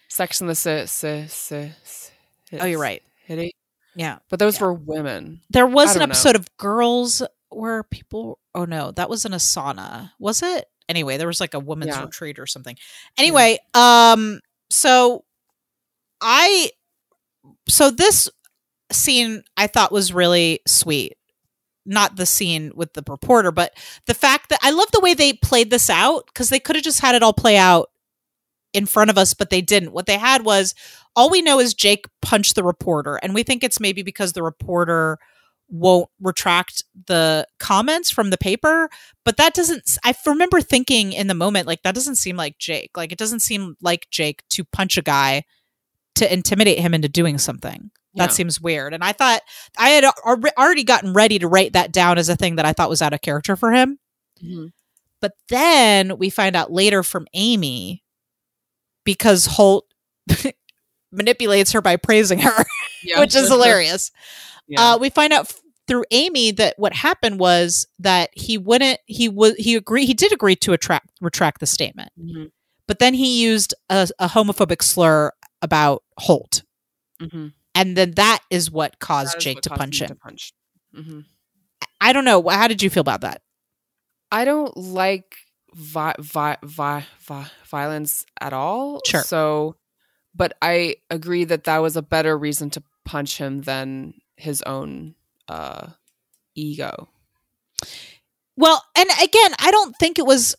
Sex 0.08 0.40
in 0.40 0.46
the 0.46 0.54
Ci- 0.54 0.86
Ci- 0.86 1.28
Ci- 1.28 2.58
Oh, 2.58 2.64
you're 2.64 2.80
right. 2.80 3.02
City. 3.28 3.54
Yeah. 3.94 4.20
But 4.30 4.38
those 4.38 4.56
Yeah. 4.56 4.62
were 4.64 4.72
women. 4.72 5.42
There 5.50 5.66
was 5.66 5.90
an 5.94 5.98
don't 5.98 6.08
know. 6.08 6.12
episode 6.12 6.36
of 6.36 6.48
Girls 6.56 7.22
where 7.50 7.82
people. 7.82 8.38
Oh 8.54 8.64
no, 8.64 8.92
that 8.92 9.10
was 9.10 9.26
in 9.26 9.34
a 9.34 9.36
sauna. 9.36 10.12
Was 10.18 10.42
it? 10.42 10.68
Anyway, 10.88 11.18
there 11.18 11.26
was 11.26 11.40
like 11.40 11.52
a 11.52 11.60
women's 11.60 11.94
Yeah. 11.94 12.04
retreat 12.04 12.38
or 12.38 12.46
something. 12.46 12.76
Anyway, 13.18 13.58
um, 13.74 14.40
so 14.70 15.24
I, 16.22 16.70
so 17.68 17.90
this 17.90 18.28
scene 18.90 19.42
I 19.58 19.66
thought 19.66 19.92
was 19.92 20.14
really 20.14 20.60
sweet. 20.66 21.18
Not 21.86 22.16
the 22.16 22.26
scene 22.26 22.72
with 22.74 22.92
the 22.92 23.02
reporter, 23.08 23.50
but 23.50 23.72
the 24.06 24.14
fact 24.14 24.50
that 24.50 24.60
I 24.62 24.70
love 24.70 24.90
the 24.92 25.00
way 25.00 25.14
they 25.14 25.32
played 25.32 25.70
this 25.70 25.88
out 25.88 26.26
because 26.26 26.50
they 26.50 26.60
could 26.60 26.76
have 26.76 26.84
just 26.84 27.00
had 27.00 27.14
it 27.14 27.22
all 27.22 27.32
play 27.32 27.56
out 27.56 27.88
in 28.72 28.86
front 28.86 29.10
of 29.10 29.18
us, 29.18 29.34
but 29.34 29.50
they 29.50 29.60
didn't. 29.60 29.92
What 29.92 30.06
they 30.06 30.18
had 30.18 30.44
was 30.44 30.74
all 31.16 31.30
we 31.30 31.42
know 31.42 31.58
is 31.58 31.74
Jake 31.74 32.06
punched 32.22 32.54
the 32.54 32.62
reporter, 32.62 33.16
and 33.16 33.34
we 33.34 33.42
think 33.42 33.64
it's 33.64 33.80
maybe 33.80 34.02
because 34.02 34.32
the 34.32 34.42
reporter 34.42 35.18
won't 35.70 36.08
retract 36.20 36.82
the 37.06 37.46
comments 37.60 38.10
from 38.10 38.30
the 38.30 38.36
paper 38.36 38.90
but 39.24 39.36
that 39.36 39.54
doesn't 39.54 39.84
i 40.04 40.12
remember 40.26 40.60
thinking 40.60 41.12
in 41.12 41.28
the 41.28 41.34
moment 41.34 41.66
like 41.66 41.82
that 41.82 41.94
doesn't 41.94 42.16
seem 42.16 42.36
like 42.36 42.58
jake 42.58 42.90
like 42.96 43.12
it 43.12 43.18
doesn't 43.18 43.38
seem 43.38 43.76
like 43.80 44.08
jake 44.10 44.42
to 44.48 44.64
punch 44.64 44.96
a 44.96 45.02
guy 45.02 45.44
to 46.16 46.30
intimidate 46.32 46.80
him 46.80 46.92
into 46.92 47.08
doing 47.08 47.38
something 47.38 47.90
that 48.14 48.30
Yeah. 48.30 48.34
seems 48.34 48.60
weird 48.60 48.92
and 48.94 49.04
i 49.04 49.12
thought 49.12 49.40
i 49.78 49.90
had 49.90 50.04
al- 50.04 50.14
already 50.58 50.84
gotten 50.84 51.12
ready 51.12 51.38
to 51.38 51.46
write 51.48 51.72
that 51.74 51.92
down 51.92 52.18
as 52.18 52.28
a 52.28 52.36
thing 52.36 52.56
that 52.56 52.64
i 52.66 52.72
thought 52.72 52.88
was 52.90 53.02
out 53.02 53.12
of 53.12 53.20
character 53.22 53.56
for 53.56 53.72
him 53.72 53.98
Mhm. 54.42 54.72
But 55.20 55.32
then 55.50 56.16
we 56.16 56.30
find 56.30 56.56
out 56.56 56.72
later 56.72 57.02
from 57.02 57.26
Amy 57.34 58.02
because 59.04 59.44
Holt 59.44 59.84
manipulates 61.12 61.72
her 61.72 61.82
by 61.82 61.96
praising 61.96 62.38
her, 62.38 62.64
Yeah. 63.02 63.20
which 63.20 63.34
is 63.36 63.48
hilarious. 63.48 64.10
Yeah. 64.66 64.92
Uh, 64.94 64.98
we 64.98 65.10
find 65.10 65.32
out 65.34 65.46
f- 65.50 65.60
through 65.86 66.04
Amy 66.10 66.52
that 66.52 66.74
what 66.78 66.94
happened 66.94 67.38
was 67.40 67.86
that 67.98 68.30
he 68.32 68.56
wouldn't. 68.56 69.00
He 69.06 69.28
was 69.28 69.54
he 69.56 69.74
agreed. 69.74 70.06
He 70.06 70.14
did 70.14 70.32
agree 70.32 70.56
to 70.56 70.72
attract 70.72 71.08
retract 71.20 71.60
the 71.60 71.66
statement, 71.66 72.12
Mhm. 72.18 72.50
but 72.86 72.98
then 72.98 73.12
he 73.14 73.42
used 73.42 73.74
a, 73.90 74.08
a 74.18 74.28
homophobic 74.28 74.82
slur 74.82 75.32
about 75.60 76.02
Holt, 76.18 76.62
Mhm. 77.20 77.52
And 77.74 77.96
then 77.96 78.12
that 78.12 78.40
is 78.50 78.70
what 78.70 78.98
caused 78.98 79.36
is 79.38 79.44
Jake 79.44 79.56
what 79.56 79.62
to 79.64 79.68
caused 79.70 79.78
punch 79.80 80.00
him. 80.02 80.08
To 80.08 80.14
punch. 80.14 80.52
Mhm. 80.94 81.24
I 82.00 82.12
don't 82.12 82.24
know. 82.24 82.46
How 82.48 82.68
did 82.68 82.82
you 82.82 82.90
feel 82.90 83.00
about 83.02 83.20
that? 83.22 83.42
I 84.32 84.44
don't 84.44 84.76
like 84.76 85.34
vi- 85.74 86.14
vi- 86.18 86.58
vi- 86.62 87.06
vi- 87.20 87.50
violence 87.66 88.24
at 88.40 88.52
all. 88.52 89.00
Sure. 89.06 89.22
So, 89.22 89.76
but 90.34 90.52
I 90.62 90.96
agree 91.10 91.44
that 91.44 91.64
that 91.64 91.78
was 91.78 91.96
a 91.96 92.02
better 92.02 92.36
reason 92.38 92.70
to 92.70 92.82
punch 93.04 93.38
him 93.38 93.62
than 93.62 94.14
his 94.36 94.62
own 94.62 95.14
uh, 95.48 95.88
ego. 96.54 97.08
Well, 98.56 98.84
and 98.96 99.08
again, 99.22 99.54
I 99.58 99.70
don't 99.70 99.94
think 99.98 100.18
it 100.18 100.26
was. 100.26 100.54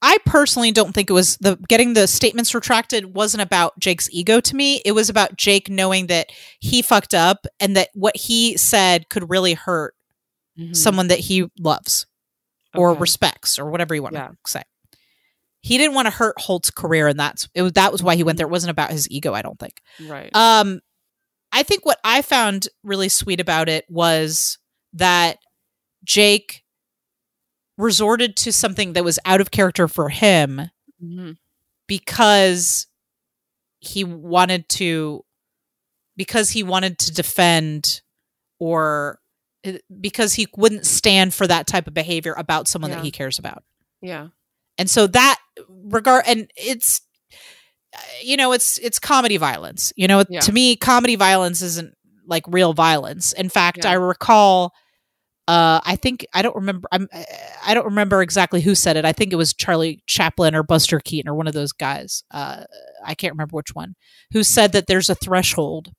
I 0.00 0.18
personally 0.24 0.70
don't 0.70 0.92
think 0.94 1.10
it 1.10 1.14
was 1.14 1.36
the 1.38 1.56
getting 1.68 1.94
the 1.94 2.06
statements 2.06 2.54
retracted 2.54 3.14
wasn't 3.16 3.42
about 3.42 3.78
Jake's 3.80 4.08
ego 4.12 4.38
to 4.40 4.54
me. 4.56 4.80
It 4.84 4.92
was 4.92 5.08
about 5.10 5.36
Jake 5.36 5.68
knowing 5.68 6.06
that 6.06 6.28
he 6.60 6.82
fucked 6.82 7.14
up 7.14 7.46
and 7.58 7.76
that 7.76 7.88
what 7.94 8.16
he 8.16 8.56
said 8.56 9.08
could 9.08 9.28
really 9.30 9.54
hurt 9.54 9.94
Mhm. 10.58 10.74
someone 10.76 11.08
that 11.08 11.18
he 11.20 11.46
loves 11.58 12.06
or 12.74 12.94
respects 12.94 13.58
or 13.58 13.70
whatever 13.70 13.94
you 13.94 14.02
want 14.02 14.14
Yeah. 14.14 14.28
to 14.28 14.36
say. 14.46 14.62
He 15.60 15.78
didn't 15.78 15.94
want 15.94 16.06
to 16.06 16.10
hurt 16.10 16.40
Holt's 16.40 16.70
career, 16.70 17.08
and 17.08 17.18
that's 17.18 17.48
it 17.54 17.62
was, 17.62 17.72
that 17.72 17.90
was 17.92 18.02
why 18.02 18.14
he 18.16 18.22
went 18.22 18.38
there. 18.38 18.46
It 18.46 18.50
wasn't 18.50 18.70
about 18.70 18.90
his 18.92 19.10
ego, 19.10 19.34
I 19.34 19.42
don't 19.42 19.58
think. 19.58 19.80
right. 20.06 20.30
Um, 20.34 20.80
I 21.50 21.62
think 21.62 21.84
what 21.86 21.98
I 22.04 22.22
found 22.22 22.68
really 22.84 23.08
sweet 23.08 23.40
about 23.40 23.68
it 23.68 23.84
was 23.88 24.58
that 24.92 25.38
Jake 26.04 26.62
resorted 27.78 28.36
to 28.36 28.52
something 28.52 28.92
that 28.92 29.04
was 29.04 29.18
out 29.24 29.40
of 29.40 29.50
character 29.50 29.88
for 29.88 30.08
him 30.10 30.60
Mhm. 31.02 31.36
because 31.86 32.86
he 33.80 34.04
wanted 34.04 34.68
to 34.68 35.24
because 36.16 36.50
he 36.50 36.64
wanted 36.64 36.98
to 36.98 37.12
defend 37.14 38.02
or 38.58 39.20
uh, 39.64 39.72
because 40.00 40.34
he 40.34 40.48
wouldn't 40.56 40.84
stand 40.84 41.32
for 41.32 41.46
that 41.46 41.66
type 41.68 41.86
of 41.86 41.94
behavior 41.94 42.34
about 42.36 42.66
someone 42.66 42.90
Yeah. 42.90 42.96
that 42.96 43.04
he 43.04 43.10
cares 43.12 43.38
about 43.38 43.62
Yeah. 44.02 44.28
and 44.76 44.90
so 44.90 45.06
that 45.06 45.38
regard 45.68 46.24
and 46.26 46.50
it's 46.56 47.00
you 48.22 48.36
know 48.36 48.52
it's 48.52 48.78
it's 48.78 48.98
comedy 48.98 49.36
violence 49.36 49.92
you 49.96 50.06
know 50.08 50.24
Yeah. 50.28 50.40
to 50.40 50.52
me 50.52 50.74
comedy 50.76 51.14
violence 51.16 51.62
isn't 51.62 51.94
like 52.26 52.42
real 52.48 52.72
violence 52.74 53.32
in 53.32 53.48
fact 53.48 53.78
Yeah. 53.84 53.90
i 53.90 53.94
recall 53.94 54.72
uh 55.48 55.80
i 55.84 55.96
think 55.96 56.24
i 56.34 56.42
don't 56.42 56.54
remember 56.54 56.86
i'm 56.92 57.08
i 57.66 57.74
don't 57.74 57.86
remember 57.86 58.22
exactly 58.22 58.60
who 58.60 58.74
said 58.76 58.96
it. 58.96 59.04
I 59.04 59.12
think 59.12 59.32
it 59.32 59.36
was 59.36 59.52
charlie 59.54 60.02
chaplin 60.06 60.54
or 60.54 60.62
buster 60.62 61.00
keaton 61.00 61.28
or 61.28 61.34
one 61.34 61.48
of 61.48 61.54
those 61.54 61.72
guys. 61.72 62.22
Uh 62.30 62.64
i 63.04 63.14
can't 63.14 63.32
remember 63.32 63.56
which 63.56 63.74
one 63.74 63.96
who 64.32 64.42
said 64.44 64.72
that 64.72 64.86
there's 64.86 65.08
a 65.10 65.14
threshold 65.16 65.90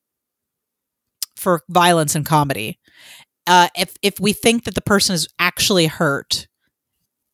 for 1.35 1.63
violence 1.69 2.15
in 2.15 2.23
comedy. 2.23 2.79
Uh 3.47 3.67
if 3.75 3.93
if 4.01 4.19
we 4.19 4.33
think 4.33 4.63
that 4.65 4.75
the 4.75 4.81
person 4.81 5.13
is 5.15 5.27
actually 5.39 5.87
hurt 5.87 6.47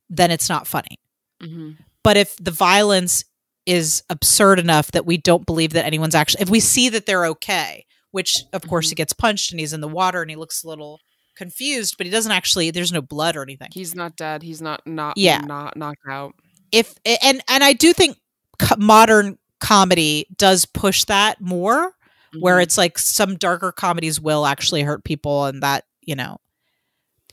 then 0.10 0.32
it's 0.32 0.50
not 0.50 0.68
funny. 0.68 0.98
Hmm 1.44 1.72
but 2.04 2.18
if 2.18 2.36
the 2.38 2.52
violence 2.52 3.24
is 3.66 4.04
absurd 4.12 4.60
enough 4.60 4.92
that 4.92 5.08
we 5.08 5.18
don't 5.18 5.48
believe 5.48 5.74
that 5.74 5.86
anyone's 5.86 6.14
actually 6.16 6.44
if 6.44 6.50
we 6.50 6.60
see 6.60 6.88
that 6.90 7.06
they're 7.08 7.26
okay 7.26 7.84
which 8.12 8.44
of 8.54 8.62
course 8.68 8.86
Mhm. 8.88 8.90
he 8.92 8.96
gets 8.96 9.12
punched 9.14 9.52
and 9.52 9.60
he's 9.60 9.74
in 9.74 9.82
the 9.82 9.88
water 9.88 10.22
and 10.22 10.30
he 10.30 10.36
looks 10.38 10.64
a 10.64 10.68
little 10.68 11.00
confused 11.36 11.96
but 11.98 12.06
he 12.06 12.12
doesn't 12.12 12.32
actually 12.32 12.72
there's 12.72 12.92
no 12.92 13.02
blood 13.02 13.36
or 13.36 13.42
anything 13.44 13.70
He's 13.74 13.94
not 13.96 14.16
dead. 14.16 14.42
He's 14.44 14.62
not 14.62 14.86
not 14.86 15.18
Yeah. 15.18 15.40
not 15.40 15.76
knocked 15.78 16.02
out. 16.10 16.34
if 16.72 16.96
and 17.06 17.42
and 17.50 17.64
i 17.64 17.74
do 17.74 17.94
think 17.94 18.18
modern 18.78 19.38
comedy 19.60 20.28
does 20.38 20.66
push 20.66 21.04
that 21.06 21.40
more 21.42 21.92
where 22.40 22.58
Mhm. 22.58 22.64
it's 22.64 22.78
like 22.78 22.98
some 22.98 23.36
darker 23.36 23.72
comedies 23.72 24.20
will 24.20 24.46
actually 24.46 24.82
hurt 24.84 25.04
people 25.04 25.46
and 25.46 25.62
that 25.64 25.86
you 26.02 26.16
know 26.16 26.38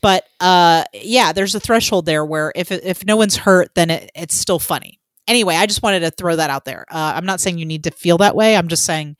but 0.01 0.25
uh 0.39 0.83
yeah 0.93 1.31
there's 1.33 1.55
a 1.55 1.59
threshold 1.59 2.05
there 2.05 2.25
where 2.25 2.51
if 2.55 2.71
if 2.71 3.05
no 3.05 3.15
one's 3.17 3.35
hurt 3.37 3.69
then 3.75 3.89
it, 3.89 4.11
it's 4.15 4.35
still 4.35 4.59
funny 4.59 4.99
anyway 5.27 5.55
i 5.55 5.65
just 5.65 5.83
wanted 5.83 5.99
to 6.01 6.11
throw 6.11 6.35
that 6.35 6.49
out 6.49 6.65
there 6.65 6.85
uh, 6.89 7.13
i'm 7.15 7.25
not 7.25 7.39
saying 7.41 7.57
you 7.57 7.65
need 7.65 7.83
to 7.83 7.91
feel 7.91 8.17
that 8.17 8.35
way 8.35 8.55
i'm 8.55 8.67
just 8.67 8.85
saying 8.85 9.15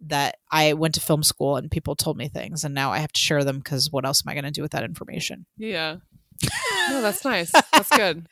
that 0.00 0.36
i 0.50 0.72
went 0.72 0.94
to 0.94 1.00
film 1.00 1.22
school 1.22 1.56
and 1.56 1.70
people 1.70 1.96
told 1.96 2.16
me 2.16 2.28
things 2.28 2.64
and 2.64 2.74
now 2.74 2.92
i 2.92 2.98
have 2.98 3.12
to 3.12 3.20
share 3.20 3.42
them 3.44 3.58
because 3.58 3.90
what 3.90 4.04
else 4.04 4.22
am 4.24 4.30
i 4.30 4.34
going 4.34 4.44
to 4.44 4.50
do 4.50 4.62
with 4.62 4.70
that 4.72 4.84
information 4.84 5.44
yeah. 5.56 5.96
No, 6.90 7.02
that's 7.02 7.24
nice. 7.24 7.50
That's 7.72 7.90
good. 7.94 8.26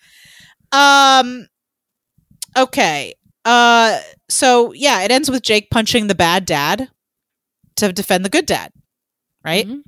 Um 0.72 1.46
okay. 2.56 3.14
Uh 3.44 4.00
so 4.30 4.72
yeah, 4.72 5.02
it 5.02 5.10
ends 5.10 5.30
with 5.30 5.42
Jake 5.42 5.68
punching 5.70 6.06
the 6.06 6.14
bad 6.14 6.46
dad 6.46 6.88
to 7.76 7.92
defend 7.92 8.24
the 8.24 8.30
good 8.30 8.46
dad. 8.46 8.72
Right? 9.44 9.66
Mhm. 9.66 9.82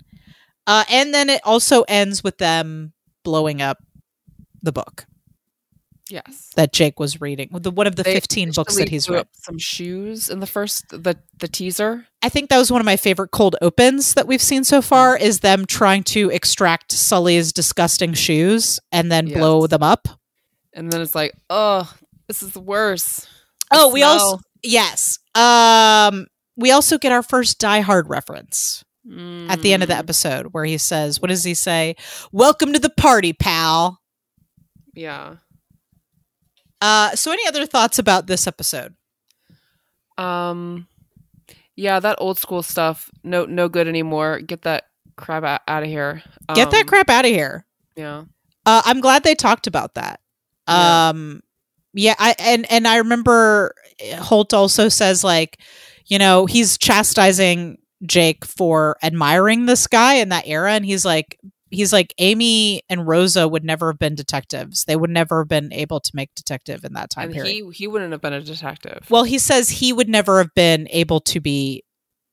Uh 0.67 0.85
and 0.91 1.15
then 1.15 1.31
it 1.31 1.41
also 1.45 1.83
ends 1.83 2.23
with 2.23 2.39
them 2.39 2.93
blowing 3.25 3.63
up 3.63 3.79
the 4.63 4.73
book 4.73 5.07
Yes. 6.11 6.51
that 6.57 6.73
Jake 6.73 6.99
was 6.99 7.21
reading. 7.21 7.51
The 7.53 7.71
one 7.71 7.87
of 7.87 7.97
the 7.97 8.03
They 8.03 8.15
15 8.15 8.53
books 8.53 8.77
that 8.77 8.89
he's 8.89 9.09
read. 9.09 9.27
Some 9.33 9.59
shoes 9.59 10.29
in 10.29 10.41
the 10.41 10.47
first 10.47 10.89
the 10.91 11.17
the 11.39 11.49
teaser. 11.49 12.07
I 12.23 12.29
think 12.29 12.51
that 12.51 12.59
was 12.59 12.71
one 12.73 12.81
of 12.81 12.87
my 12.87 12.97
favorite 12.97 13.31
cold 13.31 13.57
opens 13.61 14.15
that 14.15 14.27
we've 14.27 14.43
seen 14.43 14.65
so 14.65 14.83
far 14.83 15.17
is 15.17 15.41
them 15.41 15.67
trying 15.67 16.03
to 16.05 16.31
extract 16.31 16.93
Sully's 16.93 17.53
disgusting 17.53 18.15
shoes 18.15 18.81
and 18.91 19.11
then 19.13 19.27
blow 19.27 19.67
them 19.67 19.83
up. 19.83 20.09
And 20.73 20.91
then 20.91 21.01
it's 21.01 21.15
like, 21.15 21.35
oh, 21.51 21.93
this 22.27 22.43
is 22.43 22.53
the 22.53 22.61
worst. 22.61 23.29
Oh, 23.71 23.93
we 23.93 24.03
also 24.03 24.41
yes. 24.63 25.19
Um, 25.35 26.27
we 26.57 26.71
also 26.71 26.99
get 26.99 27.13
our 27.13 27.23
first 27.23 27.59
Die 27.59 27.81
Hard 27.81 28.09
reference 28.09 28.85
at 29.49 29.63
the 29.63 29.73
end 29.73 29.83
of 29.83 29.89
the 29.89 29.95
Mm, 29.95 29.99
episode 29.99 30.47
where 30.53 30.65
he 30.65 30.77
says, 30.77 31.21
"What 31.21 31.29
does 31.29 31.45
he 31.45 31.55
say? 31.55 31.97
Welcome 32.33 32.73
to 32.73 32.79
the 32.79 32.91
party, 32.91 33.33
pal." 33.33 34.01
Yeah. 34.95 35.37
Uh, 36.81 37.15
so 37.17 37.33
any 37.33 37.47
other 37.47 37.67
thoughts 37.67 37.99
about 37.99 38.27
this 38.27 38.47
episode? 38.47 38.95
Um 40.17 40.87
yeah, 41.77 42.01
that 42.01 42.17
old 42.21 42.39
school 42.39 42.63
stuff, 42.63 43.11
no 43.23 43.45
no 43.45 43.69
good 43.69 43.87
anymore. 43.87 44.41
Get 44.41 44.63
that 44.63 44.85
crap 45.17 45.45
out, 45.45 45.61
out 45.69 45.83
of 45.85 45.89
here. 45.89 46.23
Get 46.55 46.71
that 46.73 46.83
Um, 46.83 46.87
crap 46.89 47.09
out 47.09 47.25
of 47.25 47.31
here. 47.31 47.65
Yeah. 47.97 48.25
Uh, 48.67 48.83
I'm 48.85 49.01
glad 49.01 49.23
they 49.23 49.35
talked 49.35 49.67
about 49.67 49.95
that. 49.95 50.21
Yeah. 50.69 51.09
Um, 51.11 51.41
yeah, 51.95 52.15
I 52.19 52.35
and 52.39 52.71
and 52.71 52.87
I 52.87 52.97
remember 52.99 53.75
Holt 54.17 54.53
also 54.53 54.89
says 54.89 55.23
like, 55.25 55.59
you 56.07 56.19
know, 56.19 56.47
he's 56.47 56.77
chastising 56.79 57.79
Jake 58.05 58.45
for 58.45 58.97
admiring 59.03 59.67
this 59.67 59.87
guy 59.87 60.15
in 60.15 60.29
that 60.31 60.47
era, 60.47 60.73
and 60.73 60.85
he's 60.85 61.05
like, 61.05 61.39
he's 61.71 61.93
like, 61.93 62.15
Amy 62.19 62.83
and 62.89 63.07
Rosa 63.07 63.47
would 63.49 63.65
never 63.65 63.91
have 63.93 63.99
been 63.99 64.15
detectives. 64.15 64.85
They 64.85 64.97
would 64.97 65.11
never 65.11 65.41
have 65.43 65.49
been 65.49 65.73
able 65.73 66.01
to 66.01 66.11
make 66.15 66.35
detective 66.35 66.85
in 66.85 66.93
that 66.95 67.11
time 67.11 67.25
And 67.27 67.35
period. 67.35 67.53
he 67.53 67.71
he 67.73 67.87
wouldn't 67.87 68.13
have 68.13 68.21
been 68.21 68.33
a 68.33 68.41
detective. 68.41 69.07
well, 69.11 69.25
he 69.25 69.39
says 69.39 69.69
he 69.69 69.93
would 69.93 70.09
never 70.09 70.39
have 70.39 70.55
been 70.55 70.89
able 70.91 71.21
to 71.21 71.41
be 71.41 71.85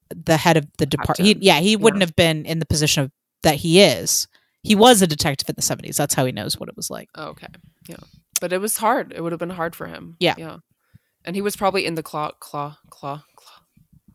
the 0.09 0.37
head 0.37 0.55
of 0.57 0.67
the 0.77 0.85
department. 0.85 1.41
Yeah, 1.43 1.59
he 1.59 1.75
wouldn't 1.75 2.01
have 2.01 2.15
been 2.15 2.45
in 2.45 2.59
the 2.59 2.65
position 2.65 3.03
of 3.03 3.11
that 3.43 3.55
he 3.55 3.81
is. 3.81 4.27
He 4.63 4.75
was 4.75 5.01
a 5.01 5.07
detective 5.07 5.47
in 5.49 5.55
the 5.55 5.61
70s. 5.61 5.95
That's 5.95 6.13
how 6.15 6.25
he 6.25 6.31
knows 6.31 6.59
what 6.59 6.69
it 6.69 6.75
was 6.75 6.89
like. 6.89 7.09
Oh, 7.15 7.27
okay. 7.29 7.47
Yeah. 7.87 7.97
But 8.41 8.51
it 8.53 8.59
was 8.59 8.77
hard. 8.77 9.13
It 9.15 9.21
would 9.21 9.31
have 9.31 9.39
been 9.39 9.49
hard 9.51 9.75
for 9.75 9.87
him. 9.87 10.15
Yeah. 10.19 10.35
Yeah. 10.37 10.57
And 11.23 11.35
he 11.35 11.41
was 11.41 11.55
probably 11.55 11.85
in 11.85 11.95
the 11.95 12.03
claw 12.03 12.31
claw 12.39 12.77
claw 12.89 13.23
claw 13.35 13.53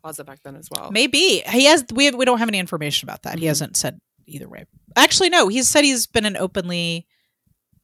closet 0.03 0.25
back 0.25 0.41
then 0.45 0.57
as 0.57 0.69
well. 0.71 0.91
Maybe 0.93 1.43
he 1.47 1.65
has. 1.67 1.85
We 1.93 2.07
have, 2.07 2.15
we 2.15 2.25
don't 2.25 2.39
have 2.39 2.49
any 2.49 2.59
information 2.59 3.09
about 3.09 3.23
that. 3.25 3.39
He 3.39 3.45
Mhm. 3.45 3.49
hasn't 3.49 3.77
said 3.77 4.01
either 4.31 4.49
way. 4.49 4.65
Actually, 4.97 5.29
no. 5.31 5.49
he 5.49 5.63
said 5.63 5.85
he's 5.85 6.07
been 6.07 6.27
an 6.27 6.37
openly 6.37 7.07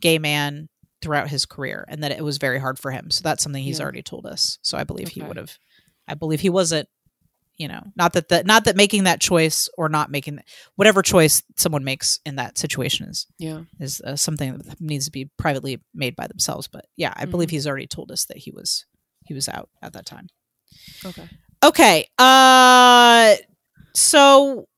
gay 0.00 0.18
man 0.18 0.68
throughout 1.02 1.28
his 1.28 1.46
career, 1.46 1.84
and 1.88 2.02
that 2.02 2.12
it 2.12 2.24
was 2.24 2.38
very 2.38 2.58
hard 2.58 2.78
for 2.78 2.90
him. 2.90 3.10
So 3.10 3.22
that's 3.22 3.42
something 3.42 3.62
he's 3.62 3.78
Yeah. 3.78 3.84
already 3.84 4.02
told 4.02 4.26
us. 4.26 4.58
So 4.62 4.76
I 4.78 4.84
believe 4.84 5.08
he 5.08 5.22
would 5.22 5.36
have. 5.36 5.58
I 6.08 6.14
believe 6.14 6.40
he 6.40 6.50
wasn't. 6.50 6.88
You 7.58 7.68
know, 7.68 7.84
not 7.96 8.12
that 8.12 8.28
the 8.28 8.44
not 8.44 8.64
that 8.66 8.76
making 8.76 9.04
that 9.04 9.18
choice 9.18 9.66
or 9.78 9.88
not 9.88 10.10
making 10.10 10.40
whatever 10.74 11.00
choice 11.00 11.42
someone 11.56 11.84
makes 11.84 12.20
in 12.26 12.36
that 12.36 12.58
situation 12.58 13.08
is 13.08 13.26
Yeah. 13.38 13.62
is 13.80 14.02
uh, 14.02 14.14
something 14.14 14.58
that 14.58 14.78
needs 14.78 15.06
to 15.06 15.10
be 15.10 15.30
privately 15.38 15.80
made 15.94 16.16
by 16.16 16.26
themselves. 16.26 16.68
But 16.68 16.84
yeah, 16.96 17.14
I 17.16 17.24
believe 17.24 17.48
Mhm. 17.48 17.52
he's 17.52 17.66
already 17.66 17.86
told 17.86 18.10
us 18.12 18.26
that 18.26 18.36
he 18.36 18.50
was 18.50 18.84
he 19.24 19.32
was 19.32 19.48
out 19.48 19.70
at 19.80 19.94
that 19.94 20.04
time. 20.04 20.28
Okay. 21.02 21.26
Okay. 21.64 22.08
Uh 22.18 23.36
so 23.94 24.68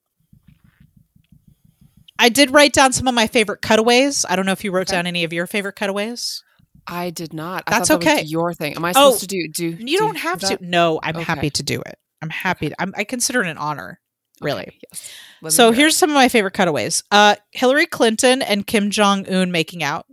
I 2.18 2.28
did 2.28 2.50
write 2.50 2.72
down 2.72 2.92
some 2.92 3.06
of 3.08 3.14
my 3.14 3.26
favorite 3.26 3.62
cutaways. 3.62 4.24
I 4.28 4.36
don't 4.36 4.46
know 4.46 4.52
if 4.52 4.64
you 4.64 4.72
wrote 4.72 4.88
down 4.88 5.06
any 5.06 5.24
of 5.24 5.32
your 5.32 5.46
favorite 5.46 5.76
cutaways. 5.76 6.42
I 6.86 7.10
did 7.10 7.32
not. 7.34 7.64
I 7.66 7.70
That's 7.72 7.88
thought 7.88 8.00
that 8.00 8.06
was 8.06 8.14
okay. 8.20 8.26
your 8.26 8.54
thing. 8.54 8.74
Am 8.76 8.84
I 8.84 8.90
Oh, 8.96 9.10
supposed 9.10 9.20
to 9.20 9.26
do 9.26 9.48
do? 9.48 9.66
You 9.68 9.76
do 9.76 9.98
don't 9.98 10.16
have 10.16 10.40
that? 10.40 10.58
to. 10.60 10.66
No, 10.66 10.98
I'm 11.02 11.16
Okay. 11.16 11.24
happy 11.24 11.50
to 11.50 11.62
do 11.62 11.80
it. 11.82 11.98
I'm 12.22 12.30
happy. 12.30 12.72
I'm, 12.78 12.92
I 12.96 13.04
consider 13.04 13.42
it 13.44 13.48
an 13.48 13.58
honor, 13.58 14.00
really. 14.40 14.62
Okay, 14.62 14.78
yes. 14.90 15.54
So 15.54 15.70
here's 15.70 15.96
some 15.96 16.10
of 16.10 16.14
my 16.14 16.28
favorite 16.28 16.54
cutaways. 16.54 17.04
Uh, 17.10 17.36
Hillary 17.52 17.86
Clinton 17.86 18.42
and 18.42 18.66
Kim 18.66 18.90
Jong 18.90 19.28
Un 19.28 19.52
making 19.52 19.82
out 19.84 20.06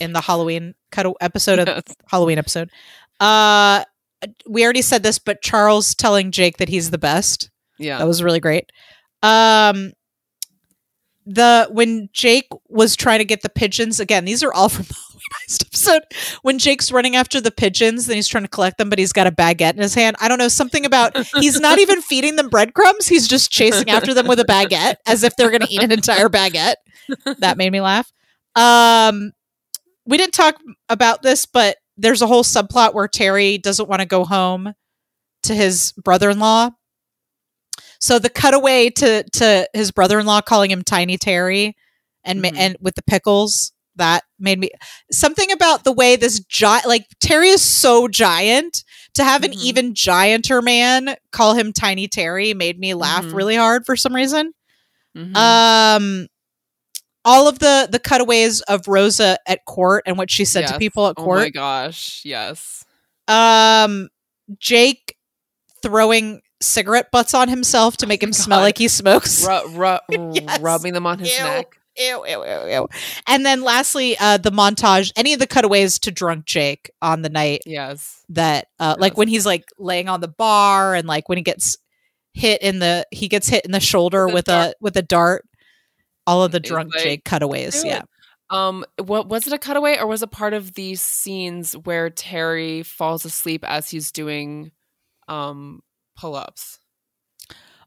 in 0.00 0.12
the 0.12 0.20
Halloween 0.20 0.74
cut 0.90 1.06
episode 1.20 1.60
of 1.60 1.68
Yes. 1.86 1.96
Halloween 2.10 2.38
episode. 2.38 2.70
Uh, 3.20 3.84
we 4.48 4.64
already 4.64 4.82
said 4.82 5.02
this, 5.04 5.18
but 5.18 5.40
Charles 5.42 5.94
telling 5.94 6.32
Jake 6.32 6.56
that 6.58 6.68
he's 6.68 6.90
the 6.90 6.98
best. 6.98 7.50
yeah. 7.78 7.98
That 7.98 8.06
was 8.06 8.22
really 8.22 8.40
great. 8.40 8.70
Um, 9.22 9.92
the 11.26 11.68
when 11.70 12.08
Jake 12.12 12.46
was 12.68 12.94
trying 12.94 13.18
to 13.18 13.24
get 13.24 13.42
the 13.42 13.48
pigeons 13.48 13.98
again, 14.00 14.24
these 14.24 14.42
are 14.42 14.52
all 14.52 14.68
from 14.70 14.84
the 14.84 14.94
Halloween 14.94 15.30
Heist 15.48 15.66
episode. 15.66 16.02
When 16.42 16.58
Jake's 16.58 16.92
running 16.92 17.16
after 17.16 17.40
the 17.40 17.50
pigeons, 17.50 18.06
then 18.06 18.16
he's 18.16 18.28
trying 18.28 18.44
to 18.44 18.48
collect 18.48 18.78
them, 18.78 18.88
but 18.88 18.98
he's 18.98 19.12
got 19.12 19.26
a 19.26 19.32
baguette 19.32 19.74
in 19.74 19.80
his 19.80 19.94
hand. 19.94 20.16
I 20.20 20.28
don't 20.28 20.38
know 20.38 20.48
something 20.48 20.86
about 20.86 21.16
he's 21.38 21.60
not 21.60 21.78
even 21.80 22.00
feeding 22.02 22.36
them 22.36 22.48
breadcrumbs. 22.48 23.08
He's 23.08 23.26
just 23.26 23.50
chasing 23.50 23.90
after 23.90 24.14
them 24.14 24.28
with 24.28 24.38
a 24.38 24.44
baguette 24.44 24.96
as 25.06 25.24
if 25.24 25.34
they're 25.36 25.50
going 25.50 25.62
to 25.62 25.72
eat 25.72 25.82
an 25.82 25.92
entire 25.92 26.28
baguette. 26.28 26.76
That 27.38 27.56
made 27.56 27.70
me 27.70 27.80
laugh. 27.80 28.10
Um, 28.54 29.32
we 30.06 30.16
didn't 30.16 30.34
talk 30.34 30.56
about 30.88 31.22
this, 31.22 31.44
but 31.44 31.76
there's 31.96 32.22
a 32.22 32.26
whole 32.26 32.44
subplot 32.44 32.94
where 32.94 33.08
Terry 33.08 33.58
doesn't 33.58 33.88
want 33.88 34.00
to 34.00 34.06
go 34.06 34.24
home 34.24 34.72
to 35.44 35.54
his 35.54 35.92
brother-in-law. 35.92 36.70
So 38.06 38.20
the 38.20 38.30
cutaway 38.30 38.90
to 38.90 39.24
to 39.24 39.68
his 39.74 39.90
brother-in-law 39.90 40.42
calling 40.42 40.70
him 40.70 40.82
Tiny 40.84 41.18
Terry 41.18 41.76
and 42.22 42.40
Mhm. 42.40 42.56
and 42.56 42.76
with 42.80 42.94
the 42.94 43.02
pickles 43.02 43.72
that 43.96 44.22
made 44.38 44.60
me 44.60 44.70
something 45.10 45.50
about 45.50 45.82
the 45.82 45.90
way 45.90 46.14
this 46.14 46.38
giant 46.38 46.86
like 46.86 47.06
Terry 47.20 47.48
is 47.48 47.62
so 47.62 48.06
giant 48.06 48.84
to 49.14 49.24
have 49.24 49.42
an 49.42 49.50
Mhm. 49.50 49.60
even 49.64 49.92
gianter 49.94 50.62
man 50.62 51.16
call 51.32 51.54
him 51.54 51.72
Tiny 51.72 52.06
Terry 52.06 52.54
made 52.54 52.78
me 52.78 52.94
laugh 52.94 53.24
Mhm. 53.24 53.34
really 53.34 53.56
hard 53.56 53.84
for 53.84 53.96
some 53.96 54.14
reason. 54.14 54.52
Mhm. 55.16 55.36
Um 55.36 56.28
all 57.24 57.48
of 57.48 57.58
the 57.58 57.88
the 57.90 57.98
cutaways 57.98 58.60
of 58.62 58.86
Rosa 58.86 59.36
at 59.48 59.64
court 59.64 60.04
and 60.06 60.16
what 60.16 60.30
she 60.30 60.44
said 60.44 60.68
to 60.68 60.78
people 60.78 61.08
at 61.08 61.16
court. 61.16 61.38
Oh 61.40 61.42
my 61.42 61.50
gosh! 61.50 62.20
Yes. 62.24 62.84
um 63.26 64.08
Jake 64.60 65.16
throwing 65.82 66.40
cigarette 66.66 67.10
butts 67.10 67.34
on 67.34 67.48
himself 67.48 67.96
to 67.98 68.06
make 68.06 68.22
him 68.22 68.32
smell 68.32 68.60
like 68.60 68.78
he 68.78 68.88
smokes. 68.88 69.46
Ru- 69.46 69.68
ru- 69.76 69.98
Yes. 70.34 70.60
rubbing 70.60 70.92
them 70.94 71.06
on 71.06 71.18
his 71.18 71.36
Ew. 71.36 71.44
neck. 71.44 71.66
Ew, 71.98 72.26
ew, 72.26 72.44
ew, 72.44 72.68
ew. 72.68 72.88
And 73.26 73.46
then 73.46 73.62
lastly, 73.62 74.18
uh, 74.18 74.36
the 74.36 74.50
montage, 74.52 75.12
any 75.16 75.32
of 75.32 75.38
the 75.40 75.46
cutaways 75.46 75.98
to 76.00 76.10
drunk 76.10 76.44
Jake 76.44 76.90
on 77.00 77.22
the 77.22 77.30
night 77.30 77.62
Yes. 77.64 78.22
that, 78.28 78.66
uh, 78.78 78.96
like 78.98 79.16
when 79.16 79.28
he's 79.28 79.46
like 79.46 79.64
laying 79.78 80.08
on 80.08 80.20
the 80.20 80.28
bar 80.28 80.94
and 80.94 81.08
like 81.08 81.28
when 81.30 81.38
he 81.38 81.42
gets 81.42 81.78
hit 82.34 82.60
in 82.60 82.80
the, 82.80 83.06
he 83.10 83.28
gets 83.28 83.48
hit 83.48 83.64
in 83.64 83.70
the 83.72 83.80
shoulder 83.80 84.26
With 84.26 84.34
a 84.34 84.34
with 84.34 84.48
a, 84.48 84.50
dart. 84.50 84.74
with 84.80 84.96
a 84.98 85.02
dart. 85.02 85.44
All 86.26 86.42
of 86.42 86.52
the 86.52 86.58
It's 86.58 86.68
drunk 86.68 86.92
like, 86.94 87.02
Jake 87.02 87.24
cutaways. 87.24 87.82
Yeah. 87.84 88.02
Um, 88.50 88.84
what 89.02 89.28
was 89.28 89.46
it 89.46 89.52
a 89.54 89.58
cutaway 89.58 89.96
or 89.98 90.06
was 90.06 90.22
it 90.22 90.30
part 90.30 90.52
of 90.52 90.74
these 90.74 91.00
scenes 91.00 91.72
where 91.76 92.10
Terry 92.10 92.82
falls 92.82 93.24
asleep 93.24 93.64
as 93.66 93.88
he's 93.88 94.12
doing 94.12 94.70
um 95.28 95.80
pull-ups? 96.16 96.78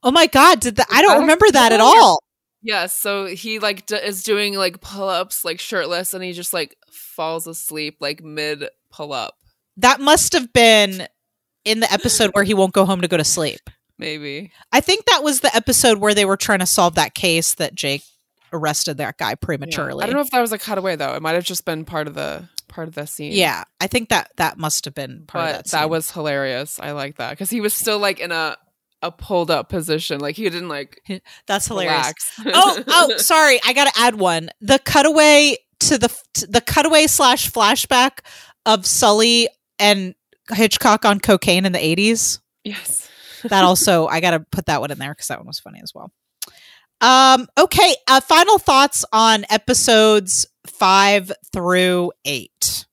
Oh 0.04 0.12
my 0.12 0.28
God. 0.28 0.60
Did 0.60 0.78
that, 0.78 0.88
I 0.90 1.02
don't 1.02 1.22
remember 1.22 1.46
that 1.52 1.72
at 1.72 1.80
all. 1.82 2.20
Yes, 2.62 2.94
so 2.94 3.26
he 3.26 3.60
like 3.60 3.86
d- 3.86 3.96
is 3.96 4.24
doing 4.24 4.56
like 4.56 4.82
pull-ups 4.82 5.46
like 5.46 5.60
shirtless 5.60 6.14
and 6.14 6.24
he 6.24 6.34
just 6.34 6.54
like 6.54 6.76
falls 6.92 7.48
asleep 7.48 7.98
like 8.02 8.22
mid 8.24 8.66
pull-up. 8.92 9.36
That 9.78 10.00
must 10.02 10.34
have 10.34 10.52
been 10.52 11.08
in 11.64 11.80
the 11.80 11.92
episode 11.92 12.32
where 12.34 12.44
he 12.44 12.54
won't 12.54 12.74
go 12.74 12.86
home 12.86 13.02
to 13.02 13.08
go 13.08 13.16
to 13.18 13.24
sleep. 13.24 13.62
Maybe. 13.98 14.52
I 14.72 14.82
think 14.82 15.06
that 15.06 15.24
was 15.24 15.40
the 15.42 15.54
episode 15.56 16.00
where 16.00 16.14
they 16.14 16.26
were 16.26 16.38
trying 16.38 16.60
to 16.60 16.66
solve 16.66 16.96
that 16.96 17.14
case 17.14 17.56
that 17.56 17.76
Jake 17.76 18.04
arrested 18.52 18.98
that 18.98 19.18
guy 19.18 19.32
Yeah. 19.32 19.36
prematurely. 19.36 20.04
I 20.04 20.08
don't 20.08 20.16
know 20.16 20.22
if 20.22 20.32
that 20.32 20.42
was 20.42 20.52
a 20.52 20.58
cutaway 20.58 20.96
though. 20.98 21.14
It 21.16 21.22
might 21.22 21.36
have 21.36 21.44
just 21.46 21.64
been 21.66 21.86
part 21.86 22.08
of 22.08 22.14
the 22.14 22.48
part 22.70 22.88
of 22.88 22.96
the 22.96 23.06
scene. 23.06 23.34
Yeah, 23.34 23.64
I 23.82 23.88
think 23.88 24.10
that 24.10 24.32
that 24.38 24.58
must 24.58 24.86
have 24.86 24.94
been 24.96 25.26
part 25.28 25.44
but 25.44 25.50
of 25.50 25.56
that, 25.58 25.68
Scene. 25.68 25.80
that. 25.80 25.90
was 25.90 26.12
hilarious. 26.12 26.80
I 26.80 26.92
like 26.92 27.18
that 27.18 27.32
because 27.32 27.50
he 27.50 27.62
was 27.62 27.74
still 27.74 28.00
like 28.00 28.20
in 28.20 28.32
a 28.32 28.58
a 29.02 29.12
pulled 29.12 29.52
up 29.52 29.70
position. 29.70 30.20
Like 30.20 30.36
he 30.36 30.44
didn't 30.44 30.70
like 30.70 31.02
that's 31.48 31.68
hilarious. 31.68 32.14
oh, 32.46 32.84
oh, 32.88 33.18
sorry, 33.18 33.60
I 33.66 33.74
got 33.74 33.94
to 33.94 34.00
add 34.00 34.16
one. 34.16 34.50
The 34.62 34.80
cutaway 34.80 35.58
to 35.82 35.98
the 35.98 36.10
to 36.36 36.48
the 36.48 36.62
cutaway 36.62 37.08
slash 37.08 37.52
flashback 37.52 38.20
of 38.66 38.86
Sully 38.86 39.50
and 39.78 40.16
Hitchcock 40.52 41.06
on 41.06 41.20
cocaine 41.20 41.66
in 41.66 41.72
the 41.72 41.84
eighties. 41.84 42.40
yes. 42.64 43.08
That 43.44 43.64
also 43.64 44.06
I 44.08 44.20
got 44.20 44.32
to 44.32 44.42
put 44.52 44.66
that 44.66 44.82
one 44.82 44.92
in 44.92 45.00
there 45.00 45.14
because 45.14 45.28
that 45.28 45.40
one 45.40 45.48
was 45.48 45.60
funny 45.60 45.80
as 45.82 45.94
well. 45.96 46.12
Um. 47.02 47.48
Okay. 47.58 47.96
Uh, 48.08 48.20
final 48.20 48.58
thoughts 48.58 49.06
on 49.14 49.46
episodes 49.50 50.46
five 50.80 51.32
through 51.54 52.12
eight. 52.26 52.86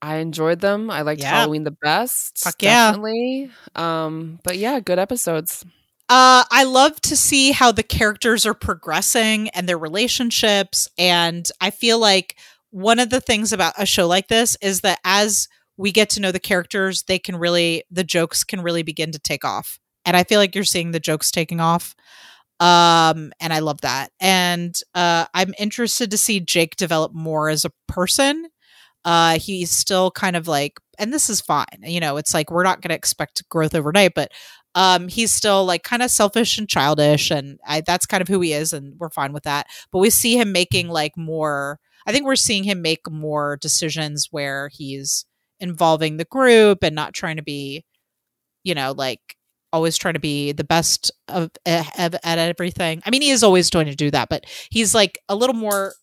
I 0.00 0.16
enjoyed 0.16 0.60
them. 0.60 0.90
I 0.90 1.02
liked 1.02 1.22
Yeah. 1.22 1.30
Halloween 1.30 1.64
the 1.64 1.72
best. 1.82 2.38
Fuck 2.38 2.62
yeah. 2.62 2.92
Definitely. 2.92 3.50
Um, 3.74 4.38
but 4.44 4.56
yeah, 4.58 4.80
good 4.80 4.98
episodes. 4.98 5.64
Uh, 6.08 6.44
I 6.50 6.64
love 6.64 7.00
to 7.02 7.16
see 7.16 7.50
how 7.52 7.72
the 7.72 7.82
characters 7.82 8.46
are 8.46 8.54
progressing 8.54 9.48
and 9.50 9.68
their 9.68 9.76
relationships. 9.78 10.88
And 10.96 11.48
I 11.60 11.70
feel 11.70 11.98
like 11.98 12.36
one 12.70 12.98
of 12.98 13.10
the 13.10 13.20
things 13.20 13.52
about 13.52 13.74
a 13.76 13.84
show 13.84 14.06
like 14.06 14.28
this 14.28 14.56
is 14.62 14.80
that 14.82 15.00
as 15.04 15.48
we 15.76 15.92
get 15.92 16.10
to 16.10 16.20
know 16.20 16.32
the 16.32 16.40
characters, 16.40 17.02
they 17.02 17.18
can 17.18 17.36
really, 17.36 17.84
the 17.90 18.04
jokes 18.04 18.44
can 18.44 18.62
really 18.62 18.82
begin 18.82 19.12
to 19.12 19.18
take 19.18 19.44
off. 19.44 19.78
And 20.06 20.16
I 20.16 20.24
feel 20.24 20.38
like 20.38 20.54
you're 20.54 20.64
seeing 20.64 20.92
the 20.92 21.00
jokes 21.00 21.30
taking 21.30 21.60
off. 21.60 21.94
Um, 22.60 23.32
and 23.40 23.52
I 23.52 23.60
love 23.60 23.80
that. 23.82 24.10
And 24.20 24.76
uh, 24.94 25.26
I'm 25.34 25.54
interested 25.58 26.10
to 26.10 26.18
see 26.18 26.40
Jake 26.40 26.76
develop 26.76 27.14
more 27.14 27.48
as 27.48 27.64
a 27.64 27.70
person. 27.86 28.46
Uh, 29.04 29.38
he's 29.38 29.70
still 29.70 30.10
kind 30.10 30.36
of 30.36 30.48
like, 30.48 30.78
and 30.98 31.12
this 31.12 31.30
is 31.30 31.40
fine. 31.40 31.66
You 31.82 32.00
know, 32.00 32.16
it's 32.16 32.34
like 32.34 32.50
we're 32.50 32.64
not 32.64 32.80
going 32.80 32.90
to 32.90 32.96
expect 32.96 33.48
growth 33.48 33.74
overnight, 33.74 34.12
but 34.14 34.32
um 34.74 35.08
he's 35.08 35.32
still 35.32 35.64
like 35.64 35.82
kind 35.82 36.02
of 36.02 36.10
selfish 36.10 36.58
and 36.58 36.68
childish 36.68 37.30
and 37.30 37.58
I, 37.66 37.80
that's 37.80 38.04
kind 38.06 38.20
of 38.20 38.28
who 38.28 38.40
he 38.42 38.52
is 38.52 38.74
and 38.74 38.94
we're 38.98 39.08
fine 39.08 39.32
with 39.32 39.44
that 39.44 39.66
but 39.90 40.00
we 40.00 40.10
see 40.10 40.38
him 40.38 40.52
making 40.52 40.88
like 40.88 41.16
more 41.16 41.78
i 42.06 42.12
think 42.12 42.26
we're 42.26 42.36
seeing 42.36 42.64
him 42.64 42.82
make 42.82 43.10
more 43.10 43.56
decisions 43.62 44.28
where 44.30 44.68
he's 44.70 45.24
involving 45.58 46.18
the 46.18 46.26
group 46.26 46.82
and 46.82 46.94
not 46.94 47.14
trying 47.14 47.36
to 47.36 47.42
be 47.42 47.82
you 48.64 48.74
know 48.74 48.92
like 48.96 49.37
always 49.72 49.96
trying 49.96 50.14
to 50.14 50.20
be 50.20 50.52
the 50.52 50.64
best 50.64 51.10
of, 51.28 51.50
of 51.66 51.88
at 51.96 52.38
everything. 52.38 53.02
I 53.04 53.10
mean 53.10 53.22
he 53.22 53.30
is 53.30 53.42
always 53.42 53.70
going 53.70 53.86
to 53.86 53.94
do 53.94 54.10
that 54.10 54.28
but 54.28 54.46
he's 54.70 54.94
like 54.94 55.18
a 55.28 55.36
little 55.36 55.54
more 55.54 55.94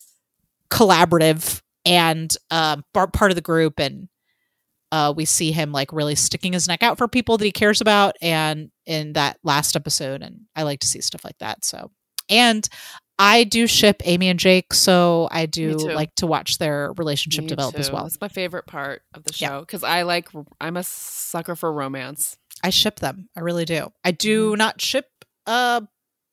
collaborative 0.70 1.62
and 1.86 2.36
um 2.52 2.84
part 2.94 3.32
of 3.32 3.36
the 3.36 3.42
group 3.42 3.80
and 3.80 4.08
uh, 4.92 5.12
we 5.16 5.26
see 5.26 5.52
him 5.52 5.72
like 5.72 5.92
really 5.92 6.16
sticking 6.16 6.54
his 6.54 6.68
neck 6.68 6.82
out 6.82 6.98
for 6.98 7.08
people 7.08 7.38
that 7.38 7.44
he 7.44 7.52
cares 7.52 7.82
about 7.82 8.16
and 8.22 8.72
in 8.86 9.14
that 9.14 9.38
last 9.44 9.76
episode 9.76 10.22
and 10.22 10.42
i 10.56 10.64
like 10.64 10.80
to 10.80 10.88
see 10.88 11.02
stuff 11.02 11.26
like 11.26 11.38
that 11.40 11.66
so. 11.66 11.92
And 12.30 12.68
i 13.18 13.44
do 13.44 13.68
ship 13.68 14.02
amy 14.06 14.28
and 14.30 14.40
jake 14.40 14.74
so 14.74 15.28
i 15.32 15.46
do 15.46 15.72
like 15.78 16.14
to 16.16 16.28
watch 16.28 16.58
their 16.58 16.92
relationship 16.98 17.44
Me 17.44 17.50
develop 17.50 17.78
as 17.80 17.92
well. 17.92 18.04
That's 18.04 18.20
my 18.20 18.28
favorite 18.28 18.68
part 18.68 19.04
of 19.14 19.24
the 19.24 19.34
show 19.34 19.62
because 19.62 19.84
I 19.84 20.02
like 20.04 20.30
I'm 20.60 20.78
a 20.78 20.84
sucker 20.84 21.56
for 21.56 21.72
romance. 21.72 22.38
I 22.64 22.70
ship 22.70 23.00
them 23.00 23.30
i 23.36 23.42
really 23.42 23.66
do 23.66 23.92
i 24.04 24.12
do 24.12 24.52
Mm-hmm. 24.52 24.58
not 24.58 24.82
ship 24.82 25.06
uh 25.46 25.82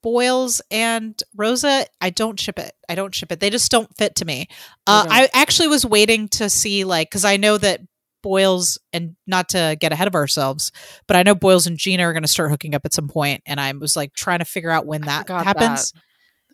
boyles 0.03 0.61
and 0.71 1.21
rosa 1.37 1.87
i 2.01 2.11
don't 2.11 2.41
ship 2.41 2.59
it 2.59 2.73
i 2.89 2.95
don't 2.95 3.15
ship 3.15 3.31
it 3.31 3.41
they 3.41 3.51
just 3.51 3.71
don't 3.71 3.95
fit 3.97 4.17
to 4.17 4.25
me 4.25 4.49
uh, 4.87 5.07
i 5.09 5.29
actually 5.33 5.69
was 5.69 5.87
waiting 5.87 6.29
to 6.29 6.51
see 6.51 6.85
like 6.85 7.09
because 7.09 7.25
i 7.25 7.37
know 7.37 7.59
that 7.59 7.81
Boyles 8.23 8.79
and 8.93 9.17
not 9.27 9.49
to 9.49 9.77
get 9.81 9.91
ahead 9.91 10.07
of 10.07 10.15
ourselves, 10.15 10.71
but 11.09 11.17
I 11.17 11.25
know 11.25 11.35
Boyles 11.35 11.67
and 11.67 11.77
Gina 11.77 12.05
are 12.05 12.13
going 12.13 12.23
to 12.23 12.29
start 12.29 12.53
hooking 12.53 12.73
up 12.73 12.83
at 12.85 12.95
some 12.95 13.09
point, 13.09 13.43
and 13.47 13.61
I 13.61 13.73
was 13.73 13.97
like 13.97 14.15
trying 14.15 14.39
to 14.39 14.45
figure 14.45 14.71
out 14.71 14.87
when 14.87 15.01
that 15.03 15.29
happens. 15.29 15.91
that. 15.91 16.01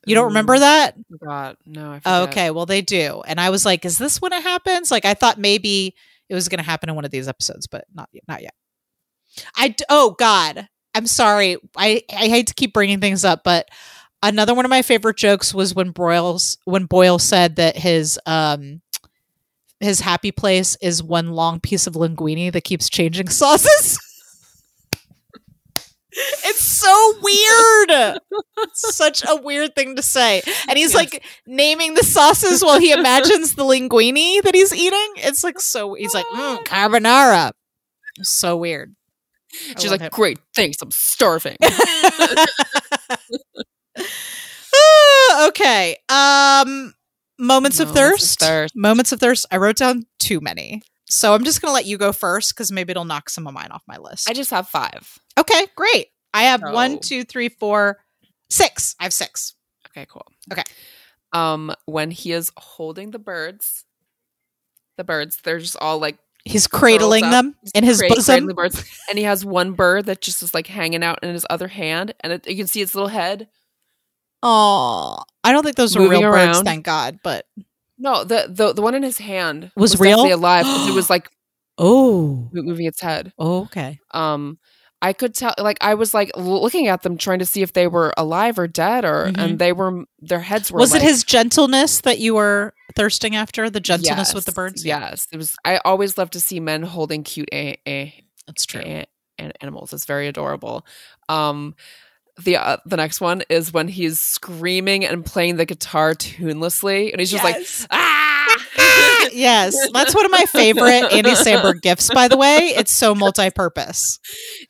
You 0.07 0.15
don't 0.15 0.29
remember 0.29 0.59
that? 0.59 0.95
God, 1.23 1.57
no. 1.67 2.01
Okay, 2.07 2.51
well 2.51 2.65
they 2.65 2.81
do, 2.81 3.23
and 3.27 3.39
I 3.39 3.51
was 3.51 3.67
like, 3.67 3.85
is 3.85 3.99
this 3.99 4.19
when 4.19 4.33
it 4.33 4.43
happens? 4.43 4.91
Like 4.91 5.05
I 5.05 5.13
thought 5.13 5.37
maybe 5.39 5.95
it 6.31 6.35
was 6.35 6.49
going 6.49 6.59
to 6.59 6.65
happen 6.65 6.89
in 6.89 6.95
one 6.95 7.05
of 7.05 7.11
these 7.11 7.29
episodes, 7.29 7.67
but 7.67 7.85
not 7.95 8.09
yet. 8.15 8.25
Not 8.27 8.41
yet. 8.41 8.55
I 9.57 9.75
oh 9.89 10.15
god, 10.19 10.69
I'm 10.95 11.07
sorry. 11.07 11.57
I 11.77 12.03
I 12.11 12.29
hate 12.29 12.49
to 12.49 12.55
keep 12.55 12.73
bringing 12.73 13.01
things 13.01 13.25
up, 13.25 13.43
but 13.45 13.69
another 14.23 14.55
one 14.55 14.65
of 14.65 14.71
my 14.71 14.83
favorite 14.83 15.17
jokes 15.17 15.55
was 15.55 15.75
when 15.75 15.91
Boyles 15.91 16.59
when 16.65 16.87
Boyle 16.87 17.19
said 17.19 17.57
that 17.57 17.77
his 17.77 18.19
um 18.27 18.81
his 19.81 20.01
happy 20.01 20.33
place 20.33 20.77
is 20.83 21.03
one 21.03 21.31
long 21.31 21.61
piece 21.61 21.87
of 21.87 21.95
linguine 21.95 22.53
that 22.53 22.65
keeps 22.65 22.89
changing 22.91 23.29
sauces. 23.31 23.99
It's 26.21 26.65
so 26.65 27.15
weird. 27.23 28.19
Such 28.75 29.23
a 29.29 29.37
weird 29.37 29.77
thing 29.77 29.95
to 29.97 30.03
say. 30.03 30.43
And 30.69 30.77
he's 30.77 30.93
Yes. 30.93 30.95
like 30.95 31.25
naming 31.47 31.95
the 31.95 32.03
sauces 32.03 32.65
while 32.65 32.81
he 32.81 32.91
imagines 32.91 33.55
the 33.55 33.63
linguine 33.63 34.43
that 34.43 34.55
he's 34.55 34.75
eating. 34.75 35.13
It's 35.17 35.45
like 35.45 35.61
so 35.61 35.95
he's 35.95 36.15
like, 36.15 36.27
mm, 36.27 36.65
carbonara. 36.65 37.53
So 38.23 38.57
weird. 38.57 38.97
She's 39.79 39.91
like, 39.91 40.01
him. 40.01 40.11
great, 40.13 40.39
thanks. 40.55 40.79
I'm 40.83 40.91
starving. 40.91 41.57
Okay. 45.49 45.97
Um 46.09 46.95
moments, 47.39 47.79
of, 47.81 47.89
Moments 47.89 47.95
of 47.95 47.95
thirst. 47.95 48.41
thirst. 48.41 48.77
Moments 48.77 49.13
of 49.13 49.21
thirst. 49.21 49.47
I 49.51 49.57
wrote 49.59 49.77
down 49.77 50.07
too 50.19 50.41
many. 50.41 50.83
So 51.09 51.35
I'm 51.35 51.45
just 51.45 51.61
gonna 51.63 51.73
let 51.75 51.87
you 51.87 51.97
go 51.99 52.13
first 52.13 52.55
because 52.55 52.73
maybe 52.73 52.91
it'll 52.91 53.05
knock 53.05 53.31
some 53.31 53.47
of 53.47 53.55
mine 53.55 53.69
off 53.71 53.83
my 53.87 53.97
list. 53.99 54.29
I 54.29 54.33
just 54.33 54.51
have 54.51 54.69
five. 54.69 55.19
okay, 55.39 55.67
great. 55.77 56.07
I 56.35 56.45
have 56.45 56.63
one, 56.63 56.95
So- 57.03 57.09
two, 57.09 57.25
three, 57.25 57.49
four, 57.49 57.99
six. 58.51 58.95
I 59.01 59.05
have 59.05 59.13
six. 59.13 59.55
Okay, 59.91 60.07
cool. 60.11 60.27
Okay. 60.53 60.65
Um, 61.33 61.73
when 61.87 62.11
he 62.11 62.33
is 62.33 62.51
holding 62.57 63.11
the 63.11 63.19
birds, 63.19 63.85
the 64.97 65.05
birds, 65.05 65.39
they're 65.43 65.59
just 65.59 65.77
all 65.81 65.99
like 65.99 66.19
He's 66.49 66.67
cradling 66.67 67.29
them 67.31 67.55
in 67.75 67.85
his 67.85 67.99
cra- 67.99 68.09
bosom. 68.09 68.51
and 69.09 69.19
he 69.19 69.25
has 69.25 69.45
one 69.45 69.73
bird 69.73 70.07
that 70.07 70.21
just 70.21 70.43
is 70.43 70.55
like 70.55 70.67
hanging 70.67 71.03
out 71.05 71.19
in 71.23 71.33
his 71.33 71.47
other 71.51 71.69
hand, 71.69 72.15
and 72.21 72.33
it, 72.33 72.49
you 72.49 72.57
can 72.57 72.67
see 72.67 72.81
its 72.81 72.95
little 72.95 73.09
head. 73.09 73.49
Oh, 74.43 75.19
I 75.45 75.53
don't 75.53 75.63
think 75.65 75.77
those 75.77 75.97
are 75.97 76.09
real 76.09 76.21
birds, 76.21 76.61
thank 76.63 76.85
God. 76.85 77.19
But 77.25 77.47
No, 77.99 78.25
the 78.25 78.47
the 78.49 78.73
the 78.73 78.83
one 78.83 78.95
in 78.95 79.03
his 79.03 79.19
hand 79.19 79.71
Was 79.77 79.99
real? 80.01 80.33
alive 80.33 80.65
it 80.89 80.95
was 80.95 81.11
like 81.11 81.29
oh, 81.77 82.49
moving 82.53 82.87
its 82.87 83.01
head. 83.01 83.33
okay. 83.39 83.99
Um, 84.13 84.59
I 85.01 85.13
could 85.13 85.33
tell, 85.35 85.55
like 85.59 85.79
I 85.81 85.95
was 85.95 86.13
like 86.13 86.33
looking 86.37 86.89
at 86.89 87.03
them, 87.03 87.17
trying 87.19 87.39
to 87.39 87.47
see 87.47 87.63
if 87.63 87.73
they 87.73 87.87
were 87.87 88.13
alive 88.17 88.59
or 88.59 88.67
dead, 88.67 89.05
or 89.05 89.27
Mhm. 89.27 89.39
and 89.39 89.59
they 89.59 89.73
were 89.73 90.05
their 90.21 90.41
heads 90.41 90.73
were. 90.73 90.79
Was 90.81 90.93
it 90.95 91.03
his 91.03 91.23
gentleness 91.23 92.01
that 92.01 92.19
you 92.19 92.35
were 92.35 92.75
thirsting 92.97 93.37
after? 93.37 93.71
The 93.71 93.79
gentleness 93.81 94.35
with 94.35 94.45
the 94.45 94.53
birds? 94.53 94.85
Yes, 94.85 95.29
it 95.31 95.37
was. 95.37 95.55
I 95.65 95.79
always 95.85 96.19
love 96.19 96.31
to 96.31 96.41
see 96.41 96.59
men 96.59 96.83
holding 96.83 97.23
cute 97.23 97.49
a- 97.53 97.79
a- 97.87 98.25
that's 98.47 98.67
true. 98.67 99.05
animals. 99.63 99.93
It's 99.93 100.05
very 100.05 100.27
adorable. 100.27 100.85
Um, 101.29 101.77
the 102.43 102.57
uh, 102.57 102.79
the 102.85 102.97
next 102.97 103.21
one 103.21 103.43
is 103.49 103.73
when 103.73 103.87
he's 103.87 104.19
screaming 104.19 105.05
and 105.05 105.25
playing 105.25 105.57
the 105.57 105.65
guitar 105.65 106.15
tunelessly, 106.15 107.13
and 107.13 107.21
he's 107.21 107.31
just 107.31 107.45
Yes. 107.45 107.81
like 107.83 107.89
ah. 107.93 108.38
yes, 109.33 109.77
that's 109.93 110.15
one 110.15 110.25
of 110.25 110.31
my 110.31 110.45
favorite 110.45 111.13
Andy 111.13 111.31
Samberg 111.31 111.81
gifts. 111.83 112.13
By 112.13 112.29
the 112.29 112.37
way, 112.37 112.73
it's 112.77 112.93
so 112.93 113.15
multi-purpose. 113.15 114.19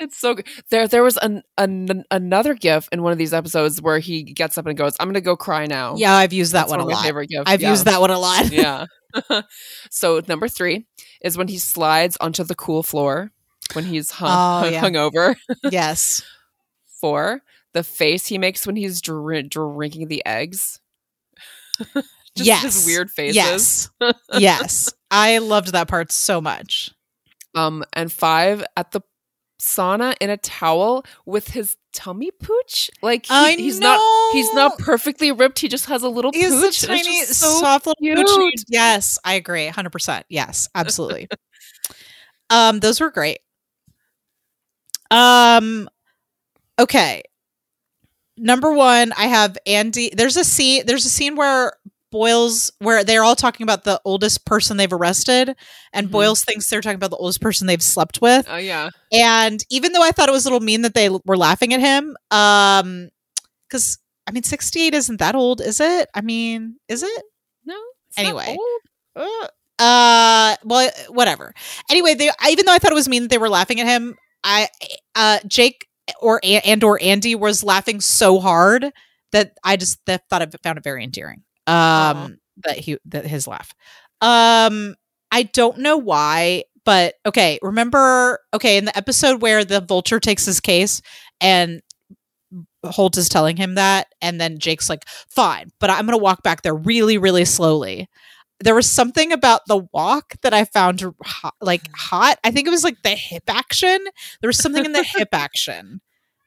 It's 0.00 0.18
so 0.18 0.34
good. 0.34 0.46
There, 0.70 0.88
there 0.88 1.02
was 1.02 1.16
an, 1.18 1.42
an 1.56 2.04
another 2.10 2.54
gif 2.54 2.88
in 2.92 3.02
one 3.02 3.12
of 3.12 3.18
these 3.18 3.34
episodes 3.34 3.80
where 3.82 3.98
he 3.98 4.22
gets 4.22 4.58
up 4.58 4.66
and 4.66 4.76
goes, 4.76 4.96
"I'm 5.00 5.08
gonna 5.08 5.20
go 5.20 5.36
cry 5.36 5.66
now." 5.66 5.94
Yeah, 5.96 6.14
I've 6.14 6.32
used 6.32 6.52
that 6.52 6.68
one, 6.68 6.78
one 6.78 6.88
a 6.88 6.90
my 6.90 6.96
lot. 6.96 7.04
favorite 7.04 7.28
gifs. 7.28 7.44
I've 7.46 7.60
yeah. 7.62 7.70
used 7.70 7.84
that 7.86 8.00
one 8.00 8.10
a 8.10 8.18
lot. 8.18 8.50
yeah. 8.50 8.86
so 9.90 10.20
number 10.28 10.48
three 10.48 10.86
is 11.22 11.36
when 11.38 11.48
he 11.48 11.58
slides 11.58 12.16
onto 12.20 12.44
the 12.44 12.54
cool 12.54 12.82
floor 12.82 13.30
when 13.72 13.84
he's 13.84 14.10
hung, 14.12 14.28
Oh, 14.30 14.68
yeah. 14.68 14.80
hung 14.80 14.96
over. 14.96 15.36
yes. 15.70 16.22
Four, 17.00 17.42
the 17.74 17.82
face 17.82 18.26
he 18.26 18.38
makes 18.38 18.66
when 18.66 18.76
he's 18.76 19.00
dr- 19.00 19.48
drinking 19.48 20.08
the 20.08 20.22
eggs. 20.26 20.80
Just 22.38 22.46
yes. 22.46 22.62
his 22.62 22.86
weird 22.86 23.10
faces. 23.10 23.36
Yes. 23.36 23.90
yes. 24.38 24.92
I 25.10 25.38
loved 25.38 25.72
that 25.72 25.88
part 25.88 26.12
so 26.12 26.40
much. 26.40 26.90
Um, 27.54 27.84
and 27.92 28.10
five 28.12 28.64
at 28.76 28.92
the 28.92 29.00
sauna 29.60 30.14
in 30.20 30.30
a 30.30 30.36
towel 30.36 31.04
with 31.26 31.48
his 31.48 31.76
tummy 31.92 32.30
pooch. 32.30 32.90
Like 33.02 33.26
he- 33.26 33.56
he's 33.56 33.80
not 33.80 33.98
he's 34.32 34.52
not 34.54 34.78
perfectly 34.78 35.32
ripped. 35.32 35.58
He 35.58 35.68
just 35.68 35.86
has 35.86 36.02
a 36.02 36.08
little 36.08 36.30
He's 36.32 36.50
pooch. 36.54 36.82
a 36.84 36.86
tiny, 36.86 37.22
so 37.24 37.58
soft 37.60 37.86
little 37.86 37.96
cute. 38.00 38.18
poochie. 38.18 38.64
Yes, 38.68 39.18
I 39.24 39.34
agree. 39.34 39.66
100%. 39.68 40.22
Yes, 40.28 40.68
absolutely. 40.74 41.28
um, 42.50 42.78
those 42.80 43.00
were 43.00 43.10
great. 43.10 43.40
Um, 45.10 45.88
okay. 46.78 47.22
Number 48.36 48.72
one, 48.72 49.12
I 49.18 49.26
have 49.26 49.58
Andy. 49.66 50.10
There's 50.14 50.36
a 50.36 50.44
scene. 50.44 50.84
There's 50.86 51.04
a 51.04 51.10
scene 51.10 51.34
where 51.34 51.72
Boyles, 52.10 52.70
where 52.78 53.04
they're 53.04 53.24
all 53.24 53.36
talking 53.36 53.64
about 53.64 53.84
the 53.84 54.00
oldest 54.04 54.44
person 54.46 54.76
they've 54.76 54.92
arrested, 54.92 55.54
and 55.92 56.08
Mhm. 56.08 56.12
Boyles 56.12 56.44
thinks 56.44 56.68
they're 56.68 56.80
talking 56.80 56.96
about 56.96 57.10
the 57.10 57.16
oldest 57.16 57.40
person 57.40 57.66
they've 57.66 57.82
slept 57.82 58.20
with. 58.22 58.46
Oh 58.48 58.56
yeah. 58.56 58.90
And 59.12 59.62
even 59.70 59.92
though 59.92 60.02
I 60.02 60.10
thought 60.12 60.28
it 60.28 60.32
was 60.32 60.44
a 60.44 60.48
little 60.48 60.64
mean 60.64 60.82
that 60.82 60.94
they 60.94 61.08
were 61.08 61.36
laughing 61.36 61.74
at 61.74 61.80
him, 61.80 62.16
um, 62.30 63.08
because 63.68 63.98
I 64.26 64.30
mean, 64.30 64.42
68 64.42 64.94
isn't 64.94 65.18
that 65.20 65.34
old, 65.34 65.60
is 65.60 65.80
it? 65.80 66.08
I 66.14 66.20
mean, 66.20 66.76
is 66.88 67.02
it? 67.02 67.22
No. 67.64 67.76
Anyway. 68.16 68.56
Uh, 69.16 69.46
uh, 69.78 70.56
well, 70.64 70.90
whatever. 71.08 71.54
Anyway, 71.90 72.14
they 72.14 72.30
even 72.50 72.66
though 72.66 72.72
I 72.72 72.78
thought 72.78 72.92
it 72.92 72.94
was 72.94 73.08
mean 73.08 73.22
that 73.22 73.28
they 73.30 73.38
were 73.38 73.48
laughing 73.48 73.80
at 73.80 73.86
him, 73.86 74.16
I, 74.44 74.68
uh, 75.14 75.38
Jake 75.46 75.86
or 76.20 76.40
and 76.42 76.82
or 76.84 76.98
Andy 77.02 77.34
was 77.34 77.62
laughing 77.62 78.00
so 78.00 78.40
hard 78.40 78.90
that 79.32 79.52
I 79.62 79.76
just 79.76 79.98
that 80.06 80.22
thought 80.30 80.42
I 80.42 80.46
found 80.62 80.78
it 80.78 80.84
very 80.84 81.04
endearing. 81.04 81.42
Um, 81.68 82.38
that 82.64 82.78
he 82.78 82.98
that 83.06 83.26
his 83.26 83.46
laugh. 83.46 83.74
Um, 84.20 84.94
I 85.30 85.44
don't 85.44 85.78
know 85.78 85.96
why, 85.96 86.64
but 86.84 87.14
okay. 87.26 87.58
Remember, 87.62 88.40
okay, 88.54 88.78
in 88.78 88.84
the 88.84 88.96
episode 88.96 89.42
where 89.42 89.64
the 89.64 89.80
vulture 89.80 90.20
takes 90.20 90.44
his 90.44 90.60
case 90.60 91.02
and 91.40 91.82
Holt 92.84 93.16
is 93.16 93.28
telling 93.28 93.56
him 93.56 93.74
that, 93.74 94.08
and 94.22 94.40
then 94.40 94.58
Jake's 94.58 94.88
like, 94.88 95.04
"Fine, 95.28 95.70
but 95.80 95.90
I'm 95.90 96.06
gonna 96.06 96.16
walk 96.16 96.42
back 96.42 96.62
there 96.62 96.74
really, 96.74 97.18
really 97.18 97.44
slowly." 97.44 98.08
There 98.60 98.74
was 98.74 98.90
something 98.90 99.32
about 99.32 99.62
the 99.68 99.86
walk 99.92 100.34
that 100.42 100.54
I 100.54 100.64
found 100.64 101.04
hot, 101.22 101.54
like 101.60 101.88
hot. 101.94 102.38
I 102.42 102.50
think 102.50 102.66
it 102.66 102.70
was 102.70 102.84
like 102.84 103.02
the 103.02 103.10
hip 103.10 103.44
action. 103.48 103.98
There 104.40 104.48
was 104.48 104.58
something 104.58 104.84
in 104.84 104.92
the 104.92 105.04
hip 105.04 105.28
action 105.32 106.00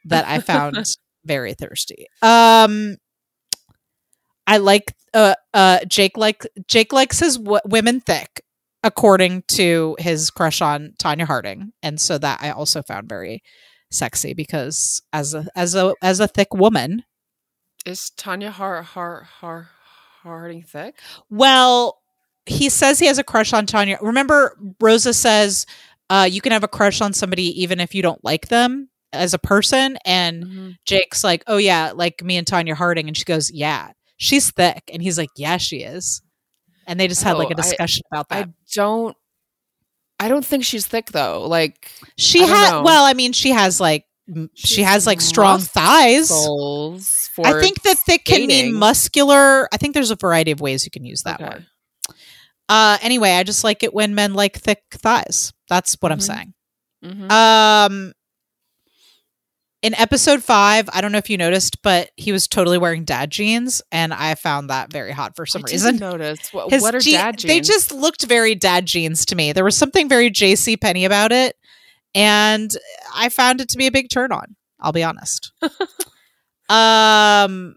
that 0.05 0.25
I 0.25 0.39
found 0.39 0.83
very 1.25 1.53
thirsty. 1.53 2.07
Um, 2.21 2.97
I 4.51 4.57
like 4.57 4.93
uh 5.13 5.35
uh 5.53 5.79
Jake 5.85 6.17
like 6.17 6.45
Jake 6.67 6.91
likes 6.93 7.19
his 7.19 7.37
w- 7.37 7.59
women 7.65 7.99
thick, 8.01 8.43
according 8.83 9.43
to 9.49 9.95
his 9.99 10.29
crush 10.29 10.61
on 10.61 10.93
Tonya 11.01 11.25
Harding, 11.25 11.71
and 11.81 11.99
so 11.99 12.17
that 12.17 12.39
I 12.41 12.51
also 12.51 12.81
found 12.81 13.07
very 13.09 13.43
sexy 13.91 14.33
because 14.33 15.01
as 15.13 15.33
a 15.33 15.47
as 15.55 15.75
a 15.75 15.93
as 16.01 16.19
a 16.19 16.27
thick 16.27 16.53
woman, 16.53 17.03
Is 17.85 18.11
Tonya 18.17 18.49
Har 18.49 18.81
Har 18.83 19.23
Har 19.39 19.69
Harding 20.23 20.63
thick? 20.63 20.95
well, 21.29 22.01
he 22.45 22.69
says 22.69 22.99
he 22.99 23.07
has 23.07 23.17
a 23.19 23.23
crush 23.23 23.53
on 23.53 23.65
Tonya. 23.65 23.97
Remember, 24.01 24.57
Rosa 24.81 25.13
says 25.13 25.65
uh, 26.09 26.27
you 26.29 26.41
can 26.41 26.51
have 26.51 26.63
a 26.63 26.67
crush 26.67 26.99
on 27.01 27.13
somebody 27.13 27.61
even 27.63 27.79
if 27.79 27.95
you 27.95 28.01
don't 28.01 28.23
like 28.23 28.47
them 28.49 28.89
as 29.13 29.33
a 29.33 29.39
person, 29.39 29.97
and 30.05 30.43
Mhm. 30.45 30.75
Jake's 30.85 31.23
like, 31.23 31.43
"Oh 31.47 31.57
yeah, 31.57 31.91
like 31.95 32.23
me 32.23 32.37
and 32.37 32.45
Tonya 32.47 32.73
Harding," 32.75 33.07
and 33.07 33.15
she 33.17 33.23
goes, 33.25 33.49
"Yeah, 33.51 33.91
she's 34.21 34.51
thick," 34.51 34.83
and 34.93 35.01
he's 35.01 35.17
like, 35.17 35.29
"Yeah, 35.35 35.57
she 35.57 35.77
is," 35.77 36.21
and 36.87 36.99
they 36.99 37.07
just 37.07 37.23
had 37.23 37.37
like 37.37 37.49
a 37.49 37.53
a 37.53 37.57
I- 37.57 37.61
discussion 37.61 38.03
about 38.11 38.29
that. 38.29 38.47
I 38.47 38.51
don't. 38.73 39.17
I 40.19 40.27
don't 40.27 40.45
think 40.45 40.63
she's 40.63 40.85
thick 40.85 41.07
though. 41.11 41.47
Like 41.47 41.91
she 42.17 42.41
had, 42.41 42.81
well, 42.81 43.03
I 43.05 43.13
mean, 43.13 43.33
she 43.33 43.49
has 43.49 43.79
like 43.79 44.05
m- 44.29 44.51
she 44.53 44.83
has 44.83 45.07
like 45.07 45.19
strong 45.19 45.59
thighs. 45.59 46.29
I 46.31 47.59
think 47.59 47.81
that 47.83 47.97
thick 48.05 48.25
can 48.25 48.45
mean 48.45 48.73
muscular. 48.75 49.67
I 49.73 49.77
think 49.77 49.95
there's 49.95 50.11
a 50.11 50.15
variety 50.15 50.51
of 50.51 50.61
ways 50.61 50.85
you 50.85 50.91
can 50.91 51.03
use 51.05 51.23
that 51.23 51.41
Okay. 51.41 51.49
word. 51.49 51.65
Uh, 52.69 52.97
anyway, 53.01 53.31
I 53.31 53.43
just 53.43 53.63
like 53.63 53.81
it 53.83 53.93
when 53.95 54.13
men 54.15 54.33
like 54.35 54.57
thick 54.59 54.83
thighs. 54.91 55.51
That's 55.69 55.97
what 55.99 56.11
I'm 56.11 56.19
Mhm. 56.19 56.23
saying. 56.23 56.53
Mhm. 57.03 57.31
Um, 57.31 58.13
in 59.81 59.95
episode 59.95 60.43
five, 60.43 60.87
I 60.93 61.01
don't 61.01 61.11
know 61.11 61.17
if 61.17 61.29
you 61.29 61.37
noticed, 61.37 61.81
but 61.81 62.11
he 62.15 62.31
was 62.31 62.47
totally 62.47 62.77
wearing 62.77 63.03
dad 63.03 63.31
jeans, 63.31 63.81
and 63.91 64.13
I 64.13 64.35
found 64.35 64.69
that 64.69 64.91
very 64.91 65.11
hot 65.11 65.35
for 65.35 65.45
some 65.45 65.63
I 65.67 65.71
reason. 65.71 65.97
notice. 65.97 66.53
What, 66.53 66.69
His 66.69 66.81
what 66.83 66.93
are 66.93 66.99
je- 66.99 67.13
dad 67.13 67.37
jeans? 67.39 67.51
They 67.51 67.61
just 67.61 67.91
looked 67.91 68.25
very 68.25 68.53
dad 68.55 68.85
jeans 68.85 69.25
to 69.27 69.35
me. 69.35 69.53
There 69.53 69.63
was 69.63 69.75
something 69.75 70.07
very 70.07 70.29
J.C. 70.29 70.77
Penney 70.77 71.03
about 71.05 71.31
it, 71.31 71.55
and 72.13 72.69
I 73.15 73.29
found 73.29 73.59
it 73.61 73.69
to 73.69 73.77
be 73.77 73.87
a 73.87 73.91
big 73.91 74.09
turn 74.09 74.31
on. 74.31 74.55
I'll 74.79 74.91
be 74.91 75.03
honest. 75.03 75.51
um, 76.69 77.75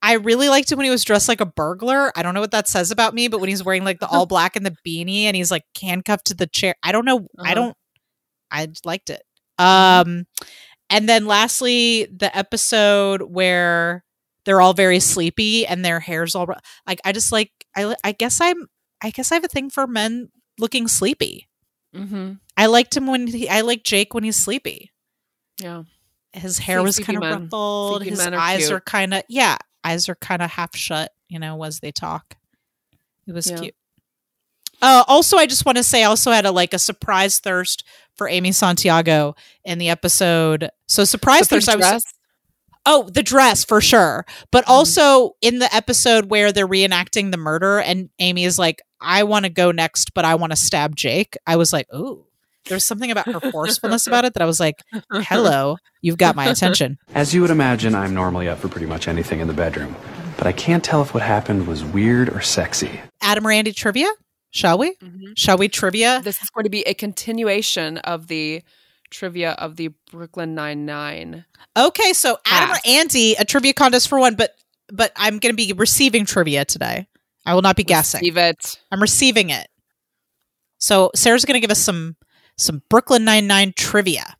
I 0.00 0.14
really 0.14 0.48
liked 0.48 0.70
it 0.70 0.76
when 0.76 0.84
he 0.84 0.90
was 0.90 1.04
dressed 1.04 1.28
like 1.28 1.40
a 1.40 1.46
burglar. 1.46 2.12
I 2.16 2.22
don't 2.22 2.34
know 2.34 2.40
what 2.40 2.52
that 2.52 2.68
says 2.68 2.90
about 2.90 3.14
me, 3.14 3.28
but 3.28 3.40
when 3.40 3.48
he's 3.48 3.64
wearing 3.64 3.84
like 3.84 3.98
the 4.00 4.06
all 4.08 4.26
black 4.26 4.56
and 4.56 4.64
the 4.64 4.76
beanie 4.86 5.22
and 5.24 5.34
he's 5.36 5.50
like 5.50 5.64
handcuffed 5.80 6.26
to 6.26 6.34
the 6.34 6.46
chair, 6.46 6.74
I 6.82 6.92
don't 6.92 7.04
know. 7.04 7.26
I 7.38 7.52
Uh-huh. 7.52 7.54
don't. 7.54 7.76
I 8.50 8.68
liked 8.84 9.10
it. 9.10 9.22
Um, 9.58 10.26
and 10.90 11.08
then 11.08 11.26
lastly, 11.26 12.06
the 12.06 12.36
episode 12.36 13.22
where 13.22 14.04
they're 14.44 14.60
all 14.60 14.74
very 14.74 15.00
sleepy 15.00 15.66
and 15.66 15.84
their 15.84 16.00
hair's 16.00 16.34
all 16.34 16.46
like 16.86 17.00
I 17.04 17.12
just 17.12 17.32
like 17.32 17.50
I 17.76 17.94
I 18.04 18.12
guess 18.12 18.40
I'm 18.40 18.66
I 19.02 19.10
guess 19.10 19.30
I 19.30 19.34
have 19.36 19.44
a 19.44 19.48
thing 19.48 19.70
for 19.70 19.86
men 19.86 20.30
looking 20.58 20.88
sleepy. 20.88 21.48
hmm 21.94 22.32
I 22.56 22.66
liked 22.66 22.96
him 22.96 23.06
when 23.06 23.26
he 23.26 23.48
I 23.48 23.60
like 23.60 23.84
Jake 23.84 24.14
when 24.14 24.24
he's 24.24 24.36
sleepy. 24.36 24.90
Yeah. 25.60 25.82
his 26.32 26.58
hair 26.58 26.82
was 26.82 26.98
kind 26.98 27.18
of 27.18 27.22
ruffled. 27.24 28.02
Sleepy 28.02 28.10
His 28.10 28.26
are 28.26 28.34
eyes 28.34 28.58
cute. 28.60 28.72
are 28.72 28.80
kind 28.80 29.14
of 29.14 29.22
yeah, 29.28 29.56
eyes 29.84 30.08
are 30.08 30.14
kind 30.16 30.42
of 30.42 30.50
half 30.50 30.74
shut. 30.76 31.12
You 31.28 31.38
know, 31.38 31.62
as 31.64 31.80
they 31.80 31.92
talk. 31.92 32.36
It 33.26 33.32
was 33.34 33.50
Yeah. 33.50 33.58
cute. 33.58 33.74
Uh, 34.80 35.04
also, 35.08 35.36
I 35.36 35.46
just 35.46 35.64
want 35.66 35.76
to 35.78 35.82
say, 35.84 36.02
I 36.02 36.06
also 36.06 36.30
had 36.30 36.46
a 36.46 36.52
like 36.52 36.72
a 36.74 36.78
surprise 36.78 37.38
thirst 37.38 37.84
for 38.16 38.28
Amy 38.28 38.52
Santiago 38.52 39.34
in 39.64 39.78
the 39.78 39.88
episode. 39.88 40.70
So 40.86 41.04
surprise 41.04 41.48
The 41.48 41.56
pink 41.56 41.64
thirst. 41.64 41.68
I 41.84 41.94
was 41.94 42.04
oh 42.86 43.08
the 43.10 43.22
dress 43.22 43.64
for 43.64 43.80
sure, 43.80 44.24
but 44.50 44.64
Mm-hmm. 44.64 44.72
also 44.72 45.32
in 45.42 45.58
the 45.58 45.72
episode 45.74 46.30
where 46.30 46.52
they're 46.52 46.66
reenacting 46.68 47.30
the 47.32 47.36
murder, 47.36 47.78
and 47.80 48.08
Amy 48.18 48.44
is 48.44 48.58
like, 48.58 48.80
"I 49.00 49.24
want 49.24 49.44
to 49.44 49.50
go 49.50 49.70
next, 49.72 50.14
but 50.14 50.24
I 50.24 50.34
want 50.36 50.52
to 50.52 50.56
stab 50.56 50.94
Jake." 50.96 51.36
I 51.46 51.56
was 51.56 51.72
like, 51.72 51.86
"Ooh." 51.94 52.24
There's 52.66 52.84
something 52.84 53.10
about 53.10 53.24
her 53.26 53.40
forcefulness 53.50 54.06
about 54.06 54.26
it 54.26 54.34
that 54.34 54.42
I 54.42 54.46
was 54.46 54.60
like, 54.60 54.82
"Hello, 55.10 55.78
you've 56.02 56.18
got 56.18 56.36
my 56.36 56.44
attention." 56.46 56.98
As 57.14 57.32
you 57.34 57.40
would 57.40 57.50
imagine, 57.50 57.94
I'm 57.94 58.12
normally 58.12 58.46
up 58.48 58.58
for 58.58 58.68
pretty 58.68 58.86
much 58.86 59.08
anything 59.08 59.40
in 59.40 59.48
the 59.48 59.54
bedroom, 59.54 59.96
but 60.36 60.46
I 60.46 60.52
can't 60.52 60.84
tell 60.84 61.00
if 61.00 61.14
what 61.14 61.22
happened 61.22 61.66
was 61.66 61.82
weird 61.82 62.28
or 62.28 62.42
sexy. 62.42 63.00
Adam 63.22 63.46
Randy 63.46 63.72
trivia, 63.72 64.10
shall 64.50 64.78
we? 64.78 64.94
Mm-hmm. 64.96 65.32
Shall 65.36 65.58
we 65.58 65.68
trivia? 65.68 66.20
This 66.22 66.42
is 66.42 66.50
going 66.50 66.64
to 66.64 66.70
be 66.70 66.82
a 66.82 66.94
continuation 66.94 67.98
of 67.98 68.26
the 68.28 68.62
trivia 69.10 69.52
of 69.52 69.76
the 69.76 69.90
Brooklyn 70.10 70.54
Nine 70.54 70.84
Nine. 70.86 71.44
Okay, 71.76 72.12
so 72.12 72.38
Adam 72.46 72.74
or 72.76 72.78
Andy, 72.86 73.34
a 73.38 73.44
trivia 73.44 73.72
contest 73.72 74.08
for 74.08 74.18
one, 74.18 74.34
but 74.34 74.52
but 74.92 75.12
I'm 75.16 75.38
going 75.38 75.54
to 75.54 75.56
be 75.56 75.72
receiving 75.72 76.24
trivia 76.24 76.64
today. 76.64 77.08
I 77.46 77.54
will 77.54 77.62
not 77.62 77.76
be 77.76 77.84
guessing. 77.84 78.20
Receive 78.20 78.36
it. 78.36 78.78
I'm 78.90 79.00
receiving 79.00 79.50
it. 79.50 79.66
So 80.78 81.10
Sarah's 81.14 81.44
going 81.44 81.54
to 81.54 81.60
give 81.60 81.70
us 81.70 81.80
some 81.80 82.16
some 82.56 82.82
Brooklyn 82.90 83.24
Nine 83.24 83.46
Nine 83.46 83.72
trivia. 83.76 84.36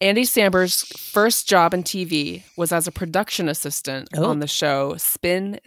Andy 0.00 0.22
Samberg's 0.22 0.82
first 0.96 1.48
job 1.48 1.74
in 1.74 1.82
TV 1.82 2.44
was 2.56 2.70
as 2.72 2.86
a 2.86 2.92
production 2.92 3.48
assistant 3.48 4.08
Oh. 4.16 4.26
on 4.26 4.38
the 4.38 4.46
show 4.46 4.94
Spin 4.96 5.58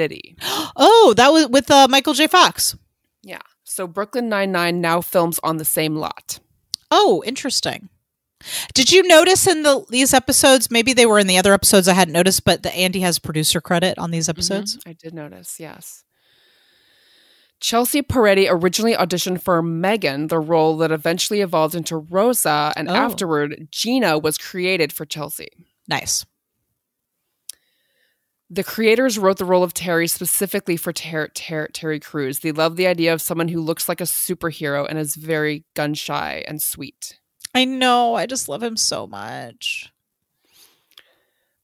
City. 0.00 0.36
Oh, 0.76 1.12
that 1.16 1.28
was 1.32 1.48
with 1.48 1.70
uh, 1.70 1.86
Michael 1.90 2.14
J. 2.14 2.26
Fox. 2.26 2.74
Yeah. 3.22 3.42
So 3.64 3.86
Brooklyn 3.86 4.28
Nine 4.30 4.50
Nine 4.50 4.80
now 4.80 5.00
films 5.02 5.38
on 5.42 5.58
the 5.58 5.64
same 5.64 5.94
lot. 5.96 6.38
Oh, 6.90 7.22
interesting. 7.26 7.88
Did 8.72 8.90
you 8.90 9.02
notice 9.06 9.46
in 9.46 9.62
the 9.62 9.84
these 9.90 10.14
episodes? 10.14 10.70
Maybe 10.70 10.94
they 10.94 11.04
were 11.04 11.18
in 11.18 11.26
the 11.26 11.36
other 11.36 11.52
episodes 11.52 11.86
I 11.86 11.92
hadn't 11.92 12.14
noticed, 12.14 12.44
but 12.46 12.62
the 12.62 12.72
Andy 12.74 13.00
has 13.00 13.18
producer 13.18 13.60
credit 13.60 13.98
on 13.98 14.10
these 14.10 14.28
episodes. 14.30 14.78
I 14.86 14.94
did 14.94 15.12
notice, 15.12 15.60
yes. 15.60 16.04
Chelsea 17.60 18.00
Peretti 18.00 18.46
originally 18.48 18.94
auditioned 18.94 19.42
for 19.42 19.60
Megan, 19.62 20.28
the 20.28 20.38
role 20.40 20.78
that 20.78 20.90
eventually 20.90 21.42
evolved 21.42 21.74
into 21.74 21.98
Rosa, 21.98 22.72
and 22.74 22.88
Oh. 22.88 22.94
afterward, 22.94 23.68
Gina 23.70 24.18
was 24.18 24.38
created 24.38 24.94
for 24.94 25.04
Chelsea. 25.04 25.48
Nice. 25.86 26.24
The 28.52 28.64
creators 28.64 29.16
wrote 29.16 29.38
the 29.38 29.44
role 29.44 29.62
of 29.62 29.74
Terry 29.74 30.08
specifically 30.08 30.76
for 30.76 30.92
Ter- 30.92 31.28
Ter- 31.28 31.68
Terry 31.68 32.00
Crews. 32.00 32.40
They 32.40 32.50
love 32.50 32.74
the 32.74 32.88
idea 32.88 33.12
of 33.12 33.22
someone 33.22 33.46
who 33.46 33.60
looks 33.60 33.88
like 33.88 34.00
a 34.00 34.04
superhero 34.04 34.86
and 34.88 34.98
is 34.98 35.14
very 35.14 35.64
gun 35.74 35.94
shy 35.94 36.44
and 36.48 36.60
sweet. 36.60 37.20
I 37.54 37.64
know. 37.64 38.16
I 38.16 38.26
just 38.26 38.48
love 38.48 38.62
him 38.62 38.76
so 38.76 39.06
much. 39.06 39.92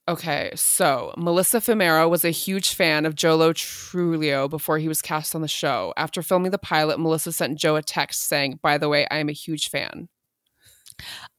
Okay, 0.09 0.53
so 0.55 1.13
Melissa 1.17 1.59
Fumero 1.59 2.09
was 2.09 2.25
a 2.25 2.31
huge 2.31 2.75
fan 2.75 3.05
of 3.05 3.17
Joe 3.17 3.35
Lo 3.35 3.53
Truglio 3.53 4.49
before 4.49 4.79
he 4.79 4.87
was 4.87 5.03
cast 5.03 5.35
on 5.35 5.43
the 5.43 5.49
show. 5.49 5.93
After 5.97 6.23
filming 6.23 6.53
the 6.53 6.59
pilot, 6.59 7.01
Melissa 7.01 7.33
sent 7.33 7.59
Joe 7.59 7.75
a 7.75 7.83
text 7.83 8.23
saying, 8.29 8.61
By 8.63 8.79
the 8.79 8.89
way, 8.89 9.09
I 9.11 9.19
am 9.19 9.29
a 9.29 9.33
huge 9.33 9.69
fan. 9.69 10.09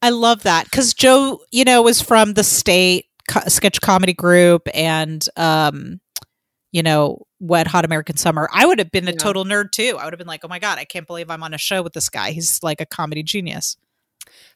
I 0.01 0.09
love 0.09 0.43
that 0.43 0.65
because 0.65 0.93
Joe, 0.93 1.39
you 1.51 1.63
know, 1.63 1.81
was 1.81 2.01
from 2.01 2.33
the 2.33 2.43
state 2.43 3.05
co- 3.27 3.47
sketch 3.47 3.81
comedy 3.81 4.13
group 4.13 4.67
and, 4.73 5.27
um, 5.35 5.99
you 6.71 6.83
know, 6.83 7.23
Wet 7.39 7.67
Hot 7.67 7.85
American 7.85 8.17
Summer. 8.17 8.49
I 8.53 8.65
would 8.65 8.79
have 8.79 8.91
been 8.91 9.07
a 9.07 9.11
Yeah. 9.11 9.17
total 9.17 9.45
nerd 9.45 9.71
too. 9.71 9.97
I 9.99 10.03
would 10.05 10.13
have 10.13 10.17
been 10.19 10.27
like, 10.27 10.43
oh 10.43 10.47
my 10.47 10.59
God, 10.59 10.79
I 10.79 10.85
can't 10.85 11.07
believe 11.07 11.29
I'm 11.29 11.43
on 11.43 11.53
a 11.53 11.57
show 11.57 11.81
with 11.81 11.93
this 11.93 12.09
guy. 12.09 12.31
He's 12.31 12.61
like 12.63 12.81
a 12.81 12.85
comedy 12.85 13.23
genius. 13.23 13.77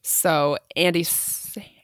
So 0.04 0.58
Andy 0.76 1.04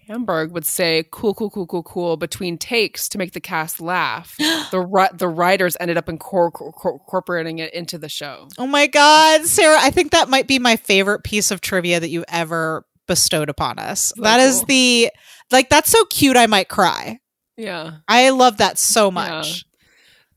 Samberg 0.09 0.51
would 0.51 0.65
say, 0.65 1.05
"Cool, 1.11 1.33
cool, 1.33 1.49
cool, 1.49 1.67
cool, 1.67 1.83
cool" 1.83 2.17
between 2.17 2.57
takes 2.57 3.07
to 3.09 3.17
make 3.17 3.33
the 3.33 3.39
cast 3.39 3.79
laugh. 3.81 4.35
the 4.71 4.79
ri- 4.79 5.09
the 5.13 5.27
writers 5.27 5.77
ended 5.79 5.97
up 5.97 6.07
incor- 6.07 6.51
cor- 6.51 6.93
incorporating 6.93 7.59
it 7.59 7.73
into 7.73 7.97
the 7.97 8.09
show. 8.09 8.47
Oh 8.57 8.67
my 8.67 8.87
God, 8.87 9.45
Sarah, 9.45 9.77
I 9.79 9.91
think 9.91 10.11
that 10.11 10.29
might 10.29 10.47
be 10.47 10.59
my 10.59 10.75
favorite 10.77 11.23
piece 11.23 11.51
of 11.51 11.61
trivia 11.61 11.99
that 11.99 12.09
you 12.09 12.25
ever 12.27 12.85
bestowed 13.07 13.49
upon 13.49 13.79
us. 13.79 14.11
So 14.15 14.23
that 14.23 14.39
is 14.41 14.57
cool. 14.57 14.65
the, 14.67 15.11
like, 15.51 15.69
that's 15.69 15.89
so 15.89 16.03
cute. 16.05 16.37
I 16.37 16.47
might 16.47 16.69
cry. 16.69 17.19
Yeah. 17.55 17.97
I 18.07 18.29
love 18.29 18.57
that 18.57 18.77
so 18.77 19.09
much. 19.09 19.65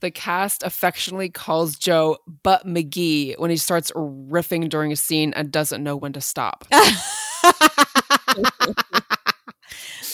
The 0.00 0.10
cast 0.10 0.62
affectionately 0.62 1.28
calls 1.28 1.76
Joe 1.76 2.16
Butt 2.42 2.66
McGee 2.66 3.38
when 3.38 3.50
he 3.50 3.58
starts 3.58 3.92
riffing 3.92 4.70
during 4.70 4.92
a 4.92 4.96
scene 4.96 5.34
and 5.34 5.52
doesn't 5.52 5.84
know 5.84 5.96
when 5.96 6.14
to 6.14 6.20
stop. 6.20 6.64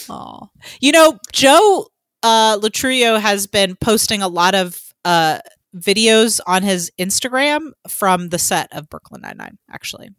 Oh, 0.09 0.51
you 0.81 0.93
know, 0.93 1.18
Joe 1.32 1.89
uh, 2.23 2.60
has 2.60 3.47
been 3.47 3.77
posting 3.77 4.23
a 4.23 4.28
lot 4.28 4.55
of 4.55 4.81
uh, 5.05 5.40
videos 5.74 6.40
on 6.47 6.62
his 6.62 6.90
Instagram 6.98 7.73
from 7.89 8.28
the 8.28 8.39
set 8.39 8.73
of 8.73 8.89
Brooklyn 8.89 9.23
Nine 9.23 9.36
Nine. 9.36 9.59
Actually, 9.70 10.10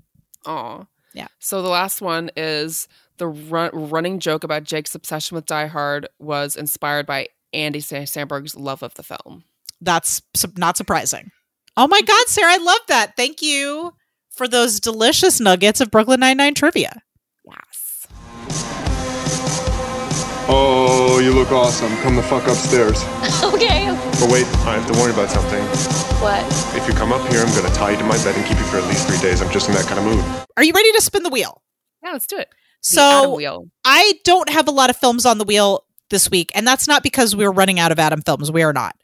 Aw. 0.45 0.86
Yeah. 1.14 1.28
So 1.40 1.62
the 1.62 1.70
last 1.70 2.02
one 2.02 2.30
is 2.36 2.88
the 3.18 3.27
run- 3.27 3.72
running 3.73 4.19
joke 4.19 4.44
about 4.44 4.64
Jake's 4.64 4.95
obsession 4.95 5.35
with 5.35 5.45
Die 5.45 5.68
Hard 5.68 6.07
was 6.19 6.56
inspired 6.56 7.06
by 7.06 7.27
Andy 7.53 7.80
Sa- 7.80 8.06
Samberg's 8.06 8.56
love 8.56 8.84
of 8.84 8.94
the 8.95 9.03
film. 9.03 9.44
that's 9.81 10.22
su- 10.35 10.52
not 10.57 10.76
surprising. 10.77 11.31
Oh 11.76 11.88
my 11.88 12.02
God, 12.02 12.27
Sarah, 12.27 12.53
I 12.53 12.57
love 12.57 12.81
that. 12.88 13.15
Thank 13.15 13.41
you 13.41 13.94
for 14.31 14.48
those 14.48 14.80
delicious 14.80 15.39
nuggets 15.39 15.80
of 15.81 15.91
Brooklyn 15.91 16.19
Nine 16.19 16.38
Nine 16.38 16.53
trivia. 16.56 17.02
Yes. 17.45 18.07
Oh, 20.49 21.19
you 21.22 21.34
look 21.34 21.52
awesome. 21.52 21.95
Come 21.98 22.15
the 22.15 22.23
fuck 22.23 22.48
upstairs. 22.48 23.03
Okay. 23.44 23.85
But 24.19 24.31
wait, 24.31 24.45
I 24.65 24.73
have 24.73 24.88
to 24.91 24.94
worry 24.99 25.11
about 25.14 25.30
something. 25.30 25.61
What? 26.22 26.44
If 26.76 26.88
you 26.88 26.94
come 26.94 27.11
up 27.14 27.22
here, 27.31 27.41
I'm 27.41 27.53
gonna 27.56 27.73
tie 27.73 27.91
you 27.91 27.98
to 27.98 28.03
my 28.03 28.18
bed 28.23 28.35
and 28.35 28.45
keep 28.45 28.57
you 28.57 28.64
for 28.65 28.77
at 28.77 28.88
least 28.88 29.07
three 29.07 29.19
days. 29.19 29.41
I'm 29.41 29.52
just 29.52 29.68
in 29.69 29.76
that 29.76 29.85
kind 29.85 29.99
of 29.99 30.06
mood. 30.06 30.23
Are 30.57 30.64
you 30.64 30.73
ready 30.73 30.91
to 30.94 31.02
spin 31.02 31.23
the 31.23 31.30
wheel? 31.30 31.61
Yeah, 32.03 32.11
let's 32.14 32.26
do 32.27 32.38
it. 32.38 32.49
So. 32.82 33.38
I 33.84 34.14
don't 34.24 34.49
have 34.49 34.68
a 34.68 34.72
lot 34.72 34.90
of 34.90 34.98
films 34.98 35.26
on 35.26 35.38
the 35.38 35.44
wheel 35.44 35.84
this 36.10 36.32
week, 36.32 36.52
and 36.56 36.66
that's 36.66 36.88
not 36.88 37.04
because 37.04 37.36
we're 37.36 37.52
running 37.52 37.80
out 37.80 37.91
of 37.91 37.99
Adam 37.99 38.22
films. 38.22 38.52
We 38.52 38.64
are 38.64 38.74
not. 38.74 38.95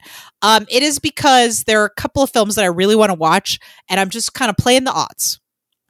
Um, 0.42 0.66
it 0.70 0.84
is 0.84 1.00
because 1.00 1.64
there 1.64 1.82
are 1.82 1.86
a 1.86 2.02
couple 2.02 2.24
of 2.24 2.30
films 2.30 2.56
that 2.56 2.64
I 2.64 2.68
really 2.68 2.96
want 2.96 3.10
to 3.10 3.18
watch, 3.18 3.60
and 3.90 4.00
I'm 4.00 4.10
just 4.10 4.34
kind 4.34 4.50
of 4.50 4.58
playing 4.58 4.84
the 4.86 4.94
odds. 4.94 5.40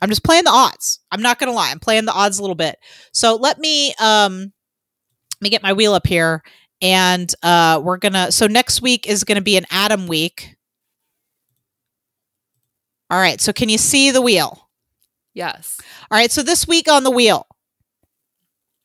I'm 0.02 0.10
just 0.10 0.24
playing 0.24 0.44
the 0.44 0.52
odds. 0.52 1.00
I'm 1.12 1.22
not 1.22 1.40
gonna 1.40 1.54
lie. 1.54 1.72
I'm 1.72 1.80
playing 1.80 2.06
the 2.06 2.14
odds 2.14 2.38
a 2.38 2.42
little 2.42 2.56
bit. 2.56 2.78
So 3.14 3.36
let 3.36 3.60
me 3.60 3.94
um 4.02 4.52
let 5.40 5.42
me 5.42 5.50
get 5.50 5.64
my 5.64 5.74
wheel 5.74 5.94
up 5.94 6.08
here, 6.08 6.42
and 6.82 7.34
uh, 7.44 7.80
we're 7.84 7.98
gonna. 7.98 8.32
So 8.32 8.48
next 8.48 8.82
week 8.82 9.08
is 9.08 9.24
gonna 9.24 9.42
be 9.42 9.56
an 9.56 9.66
Adam 9.72 10.08
week. 10.08 10.56
All 13.10 13.20
right. 13.20 13.40
So 13.40 13.54
can 13.54 13.70
you 13.70 13.78
see 13.78 14.12
the 14.12 14.22
wheel? 14.22 14.64
Yes. 15.34 15.80
All 16.12 16.18
right, 16.18 16.32
so 16.32 16.44
this 16.44 16.68
week 16.68 16.88
on 16.88 17.04
the 17.04 17.12
wheel, 17.12 17.48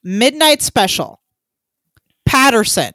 Midnight 0.04 0.62
Special, 0.62 1.20
Paterson, 2.24 2.92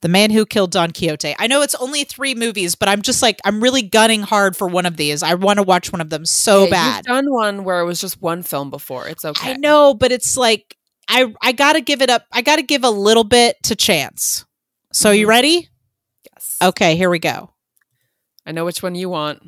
The 0.00 0.08
Man 0.08 0.30
Who 0.30 0.44
Killed 0.46 0.72
Don 0.72 0.90
Quixote. 0.90 1.34
I 1.38 1.46
know 1.46 1.62
it's 1.62 1.74
only 1.76 2.04
three 2.04 2.34
movies, 2.34 2.74
but 2.74 2.88
I'm 2.88 3.02
just 3.02 3.22
like, 3.22 3.38
I'm 3.44 3.62
really 3.62 3.82
gunning 3.82 4.22
hard 4.22 4.56
for 4.56 4.66
one 4.66 4.86
of 4.86 4.96
these. 4.96 5.22
I 5.22 5.34
want 5.34 5.58
to 5.58 5.62
watch 5.62 5.92
one 5.92 6.00
of 6.00 6.10
them 6.10 6.24
so 6.24 6.64
Yeah, 6.64 6.70
bad. 6.70 7.04
Done 7.04 7.30
one 7.30 7.64
where 7.64 7.80
it 7.80 7.84
was 7.84 8.00
just 8.00 8.20
one 8.20 8.42
film 8.42 8.70
before. 8.70 9.08
It's 9.08 9.24
okay. 9.24 9.52
I 9.52 9.56
know, 9.56 9.94
but 9.94 10.12
it's 10.12 10.36
like, 10.36 10.76
I, 11.08 11.32
I 11.42 11.52
got 11.52 11.72
to 11.74 11.80
give 11.80 12.02
it 12.02 12.10
up. 12.10 12.24
I 12.32 12.42
got 12.42 12.56
to 12.56 12.62
give 12.62 12.84
a 12.84 12.90
little 12.90 13.24
bit 13.24 13.56
to 13.64 13.76
chance. 13.76 14.44
So, 14.92 15.10
you 15.10 15.28
ready? 15.28 15.68
Yes. 16.32 16.56
Okay, 16.62 16.96
here 16.96 17.10
we 17.10 17.18
go. 17.18 17.52
I 18.46 18.52
know 18.52 18.64
which 18.64 18.82
one 18.82 18.94
you 18.94 19.08
want. 19.08 19.42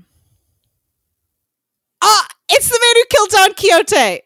Ah, 2.03 2.27
it's 2.49 2.69
The 2.69 2.79
Man 2.81 2.95
Who 2.97 3.05
Killed 3.11 3.31
Don 3.31 3.55
Quixote. 3.55 4.23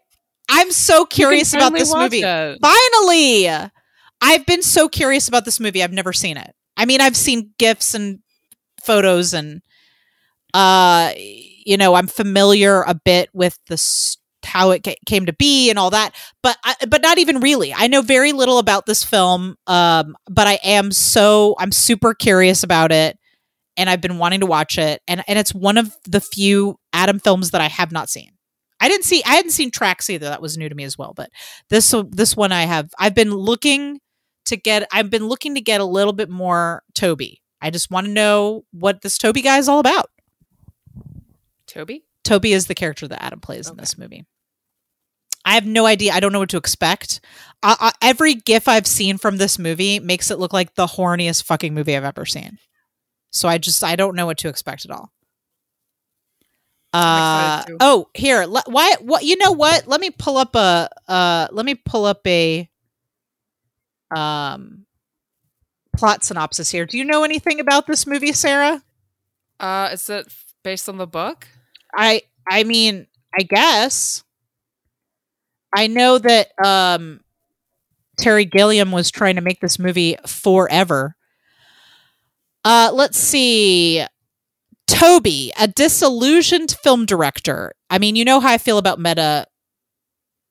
I'm 0.49 0.71
so 0.71 1.05
curious 1.05 1.55
about 1.55 1.73
this 1.73 1.95
movie. 1.95 2.23
it. 2.23 2.59
Finally. 2.61 3.71
I've 4.21 4.47
been 4.47 4.63
so 4.63 4.89
curious 4.89 5.29
about 5.29 5.45
this 5.45 5.61
movie. 5.61 5.83
I've 5.83 5.93
never 5.93 6.13
seen 6.13 6.37
it. 6.37 6.55
I 6.77 6.85
mean, 6.85 7.01
I've 7.01 7.17
seen 7.17 7.53
gifs 7.59 7.95
and 7.95 8.21
photos 8.83 9.35
and 9.35 9.63
uh 10.55 11.13
you 11.17 11.77
know, 11.77 11.95
I'm 11.95 12.07
familiar 12.07 12.83
a 12.83 12.95
bit 12.95 13.29
with 13.33 13.59
the 13.67 14.17
how 14.45 14.71
it 14.71 14.85
ca- 14.85 14.97
came 15.07 15.27
to 15.27 15.33
be 15.33 15.71
and 15.71 15.79
all 15.79 15.91
that, 15.91 16.15
but 16.41 16.57
I, 16.63 16.77
but 16.89 17.03
not 17.03 17.19
even 17.19 17.41
really. 17.41 17.75
I 17.75 17.89
know 17.89 18.01
very 18.01 18.33
little 18.33 18.59
about 18.59 18.87
this 18.87 19.03
film 19.05 19.57
um 19.67 20.17
but 20.31 20.47
I 20.47 20.59
am 20.63 20.93
so 20.93 21.57
I'm 21.59 21.73
super 21.73 22.15
curious 22.15 22.63
about 22.63 22.93
it 22.93 23.19
and 23.77 23.91
I've 23.91 24.01
been 24.01 24.19
wanting 24.19 24.41
to 24.41 24.47
watch 24.47 24.79
it 24.79 25.03
and 25.09 25.23
and 25.27 25.39
it's 25.39 25.55
one 25.55 25.77
of 25.79 25.95
the 26.05 26.21
few 26.21 26.79
Adam 26.93 27.19
films 27.19 27.51
that 27.51 27.61
I 27.61 27.69
have 27.69 27.93
not 27.93 28.09
seen. 28.09 28.31
I 28.81 28.89
didn't 28.89 29.05
see. 29.05 29.23
I 29.25 29.37
hadn't 29.37 29.53
seen 29.53 29.71
Tracks 29.71 30.11
either. 30.11 30.29
That 30.29 30.43
was 30.43 30.59
new 30.59 30.69
to 30.69 30.75
me 30.75 30.85
as 30.85 30.99
well. 30.99 31.13
But 31.15 31.31
this 31.71 31.95
this 32.11 32.37
one 32.37 32.53
I 32.53 32.63
have. 32.63 32.91
I've 32.99 33.15
been 33.15 33.33
looking 33.33 34.01
to 34.47 34.57
get. 34.57 34.87
I've 34.93 35.11
been 35.11 35.27
looking 35.27 35.55
to 35.55 35.61
get 35.61 35.81
a 35.81 35.85
little 35.85 36.13
bit 36.13 36.29
more 36.29 36.83
Toby. 36.95 37.43
I 37.61 37.71
just 37.71 37.91
want 37.91 38.07
to 38.07 38.13
know 38.13 38.65
what 38.73 39.03
this 39.03 39.19
Toby 39.19 39.43
guy 39.43 39.59
is 39.59 39.69
all 39.69 39.79
about. 39.79 40.11
Toby. 41.67 42.05
Toby 42.25 42.53
is 42.53 42.67
the 42.67 42.75
character 42.75 43.09
that 43.09 43.23
Adam 43.23 43.41
plays 43.41 43.69
in 43.69 43.77
this 43.77 43.97
movie. 43.97 44.27
I 45.45 45.55
have 45.55 45.65
no 45.65 45.87
idea. 45.87 46.13
I 46.13 46.19
don't 46.19 46.33
know 46.33 46.41
what 46.41 46.49
to 46.51 46.57
expect. 46.57 47.21
Uh, 47.63 47.77
uh, 47.79 47.91
every 48.03 48.35
GIF 48.35 48.67
I've 48.67 48.87
seen 48.87 49.17
from 49.17 49.37
this 49.37 49.61
movie 49.61 50.01
makes 50.01 50.31
it 50.33 50.41
look 50.41 50.53
like 50.53 50.75
the 50.75 50.87
horniest 50.87 51.45
fucking 51.45 51.73
movie 51.73 51.97
I've 51.97 52.05
ever 52.05 52.27
seen. 52.27 52.59
So 53.31 53.49
I 53.49 53.59
just 53.59 53.85
I 53.85 53.95
don't 53.95 54.17
know 54.17 54.27
what 54.27 54.39
to 54.39 54.49
expect 54.49 54.85
at 54.85 54.91
all. 54.91 55.13
Uh, 56.97 57.65
oh, 57.81 58.09
here. 58.15 58.45
le- 58.47 58.63
why? 58.67 58.95
What? 59.01 59.25
You 59.25 59.37
know 59.37 59.53
what? 59.53 59.87
Let 59.87 60.01
me 60.01 60.11
pull 60.11 60.37
up 60.37 60.55
a. 60.55 60.89
Uh, 61.09 61.49
let 61.51 61.65
me 61.67 61.75
pull 61.75 62.05
up 62.05 62.27
a. 62.27 62.69
Um, 64.15 64.87
plot 65.97 66.25
synopsis 66.25 66.71
here. 66.71 66.87
Do 66.87 66.99
you 66.99 67.05
know 67.05 67.25
anything 67.25 67.61
about 67.61 67.87
this 67.87 68.07
movie, 68.07 68.33
Sarah? 68.33 68.83
Uh, 69.59 69.91
is 69.93 70.09
it 70.09 70.27
based 70.63 70.89
on 70.89 70.99
the 70.99 71.07
book? 71.07 71.49
I 71.95 72.23
I 72.49 72.65
mean, 72.65 73.07
I 73.39 73.43
guess. 73.43 74.23
I 75.75 75.87
know 75.89 76.19
that 76.19 76.49
um 76.65 77.21
Terry 78.19 78.45
Gilliam 78.45 78.93
was 78.93 79.11
trying 79.11 79.37
to 79.37 79.43
make 79.43 79.61
this 79.61 79.79
movie 79.79 80.17
forever. 80.27 81.17
Uh 82.65 82.91
let's 82.93 83.19
see. 83.19 84.05
Toby, 84.87 85.53
a 85.59 85.69
disillusioned 85.69 86.77
film 86.83 87.07
director. 87.07 87.73
I 87.91 87.99
mean, 87.99 88.17
you 88.17 88.25
know 88.25 88.41
how 88.41 88.53
I 88.53 88.59
feel 88.59 88.79
about 88.79 89.01
meta 89.01 89.47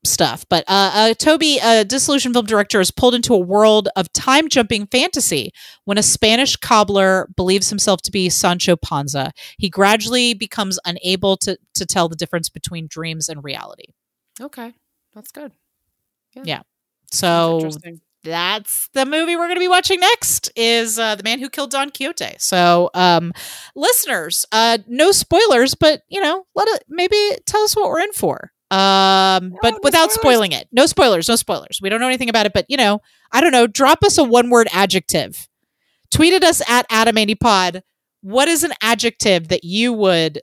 stuff, 0.03 0.45
but 0.49 0.63
uh, 0.67 0.91
uh 0.93 1.13
Toby, 1.15 1.57
a 1.63 1.83
disillusioned 1.83 2.35
film 2.35 2.45
director, 2.45 2.79
is 2.79 2.91
pulled 2.91 3.15
into 3.15 3.33
a 3.33 3.39
world 3.39 3.89
of 3.95 4.11
time 4.13 4.49
jumping 4.49 4.87
fantasy 4.87 5.51
when 5.85 5.97
a 5.97 6.03
Spanish 6.03 6.55
cobbler 6.57 7.27
believes 7.35 7.69
himself 7.69 8.01
to 8.03 8.11
be 8.11 8.29
Sancho 8.29 8.75
Panza. 8.75 9.31
He 9.57 9.69
gradually 9.69 10.33
becomes 10.33 10.79
unable 10.85 11.37
to 11.37 11.57
to 11.75 11.85
tell 11.85 12.09
the 12.09 12.15
difference 12.15 12.49
between 12.49 12.87
dreams 12.87 13.29
and 13.29 13.43
reality. 13.43 13.93
Okay, 14.39 14.73
that's 15.13 15.31
good. 15.31 15.53
Yeah. 16.43 16.61
So 17.11 17.55
Interesting. 17.55 18.01
That's 18.25 18.89
the 18.93 19.05
movie 19.05 19.35
we're 19.35 19.45
going 19.45 19.55
to 19.55 19.59
be 19.59 19.67
watching 19.67 19.99
next 19.99 20.51
is 20.55 20.97
uh, 20.99 21.15
the 21.15 21.23
man 21.23 21.39
who 21.39 21.49
killed 21.49 21.71
don 21.71 21.91
quixote. 21.91 22.35
So 22.39 22.89
um 22.93 23.31
listeners 23.75 24.45
uh 24.51 24.79
no 24.87 25.11
spoilers 25.11 25.75
but 25.75 26.01
you 26.09 26.19
know 26.19 26.45
let 26.55 26.67
it 26.69 26.83
maybe 26.89 27.15
tell 27.45 27.61
us 27.61 27.75
what 27.75 27.89
we're 27.89 28.01
in 28.01 28.11
for. 28.13 28.51
Um 28.71 29.55
but 29.61 29.73
no 29.73 29.79
without 29.83 30.11
spoilers. 30.11 30.13
spoiling 30.13 30.51
it. 30.51 30.67
No 30.71 30.85
spoilers 30.87 31.29
no 31.29 31.35
spoilers. 31.35 31.79
We 31.81 31.89
don't 31.89 31.99
know 32.01 32.07
anything 32.07 32.29
about 32.29 32.45
it 32.47 32.53
but 32.53 32.65
you 32.67 32.77
know 32.77 32.99
i 33.31 33.41
don't 33.41 33.51
know 33.51 33.67
drop 33.67 34.03
us 34.03 34.17
a 34.17 34.23
one 34.23 34.49
word 34.49 34.67
adjective 34.73 35.47
tweeted 36.13 36.43
us 36.43 36.61
at 36.69 36.89
AdamAndyPod 36.89 37.81
what 38.21 38.47
is 38.47 38.63
an 38.63 38.73
adjective 38.81 39.49
that 39.49 39.63
you 39.63 39.93
would 39.93 40.41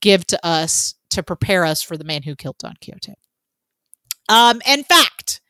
give 0.00 0.26
to 0.28 0.46
us 0.46 0.94
to 1.10 1.22
prepare 1.22 1.64
us 1.66 1.82
for 1.82 1.98
the 1.98 2.04
man 2.04 2.22
who 2.22 2.34
killed 2.34 2.56
don 2.58 2.74
quixote? 2.82 3.14
Um 4.30 4.62
in 4.66 4.82
fact 4.84 5.40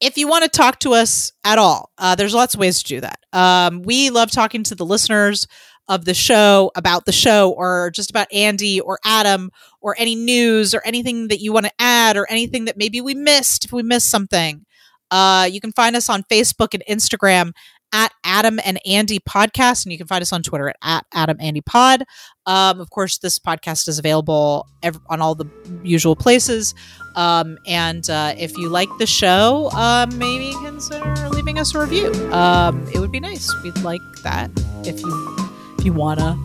if 0.00 0.16
you 0.16 0.28
want 0.28 0.44
to 0.44 0.50
talk 0.50 0.78
to 0.80 0.92
us 0.92 1.32
at 1.44 1.58
all, 1.58 1.90
uh, 1.98 2.14
there's 2.14 2.34
lots 2.34 2.54
of 2.54 2.60
ways 2.60 2.82
to 2.82 2.88
do 2.88 3.00
that. 3.00 3.18
Um, 3.32 3.82
we 3.82 4.10
love 4.10 4.30
talking 4.30 4.62
to 4.64 4.74
the 4.74 4.86
listeners 4.86 5.46
of 5.88 6.04
the 6.04 6.14
show 6.14 6.70
about 6.74 7.06
the 7.06 7.12
show 7.12 7.50
or 7.52 7.90
just 7.94 8.10
about 8.10 8.32
Andy 8.32 8.80
or 8.80 8.98
Adam 9.04 9.50
or 9.80 9.96
any 9.98 10.14
news 10.14 10.74
or 10.74 10.82
anything 10.84 11.28
that 11.28 11.40
you 11.40 11.52
want 11.52 11.66
to 11.66 11.72
add 11.78 12.16
or 12.16 12.30
anything 12.30 12.66
that 12.66 12.76
maybe 12.76 13.00
we 13.00 13.14
missed 13.14 13.64
if 13.64 13.72
we 13.72 13.82
missed 13.82 14.10
something. 14.10 14.64
Uh, 15.10 15.48
you 15.50 15.60
can 15.60 15.72
find 15.72 15.96
us 15.96 16.10
on 16.10 16.22
Facebook 16.24 16.74
and 16.74 16.84
Instagram 16.88 17.52
at 17.92 18.12
Adam 18.24 18.60
and 18.64 18.78
Andy 18.86 19.18
Podcast, 19.18 19.84
and 19.84 19.92
you 19.92 19.98
can 19.98 20.06
find 20.06 20.22
us 20.22 20.32
on 20.32 20.42
Twitter 20.42 20.72
at, 20.82 21.06
at 21.14 21.28
AdamAndyPod. 21.28 22.02
Um, 22.46 22.80
of 22.80 22.90
course, 22.90 23.18
this 23.18 23.38
podcast 23.38 23.88
is 23.88 23.98
available 23.98 24.66
ev- 24.82 25.00
on 25.08 25.20
all 25.20 25.34
the 25.34 25.46
usual 25.82 26.16
places. 26.16 26.74
Um, 27.16 27.58
and 27.66 28.08
uh, 28.08 28.34
if 28.38 28.56
you 28.56 28.68
like 28.68 28.88
the 28.98 29.06
show, 29.06 29.70
um, 29.72 30.16
maybe 30.18 30.52
consider 30.64 31.28
leaving 31.30 31.58
us 31.58 31.74
a 31.74 31.80
review. 31.80 32.12
Um, 32.32 32.86
it 32.94 32.98
would 32.98 33.12
be 33.12 33.20
nice. 33.20 33.50
We'd 33.62 33.76
like 33.78 34.00
that 34.22 34.50
if 34.84 35.00
you 35.00 35.36
if 35.78 35.84
you 35.84 35.92
wanna. 35.92 36.38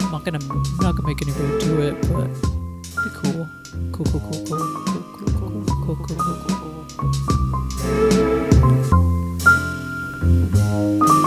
I'm 0.00 0.12
not 0.12 0.24
gonna 0.24 0.38
I'm 0.40 0.76
not 0.80 0.96
gonna 0.96 1.08
make 1.08 1.20
anybody 1.22 1.58
do 1.64 1.82
it, 1.82 2.00
but 2.10 2.28
be 3.04 3.10
cool. 3.14 3.48
Cool, 3.92 4.06
cool, 4.06 4.20
cool, 4.20 4.46
cool, 4.46 4.58
cool, 4.58 5.02
cool, 5.16 5.28
cool, 5.38 5.96
cool, 5.96 5.96
cool, 5.96 6.16
cool, 6.16 6.36
cool, 6.48 6.86
cool. 8.50 8.57
Bye. 10.78 11.17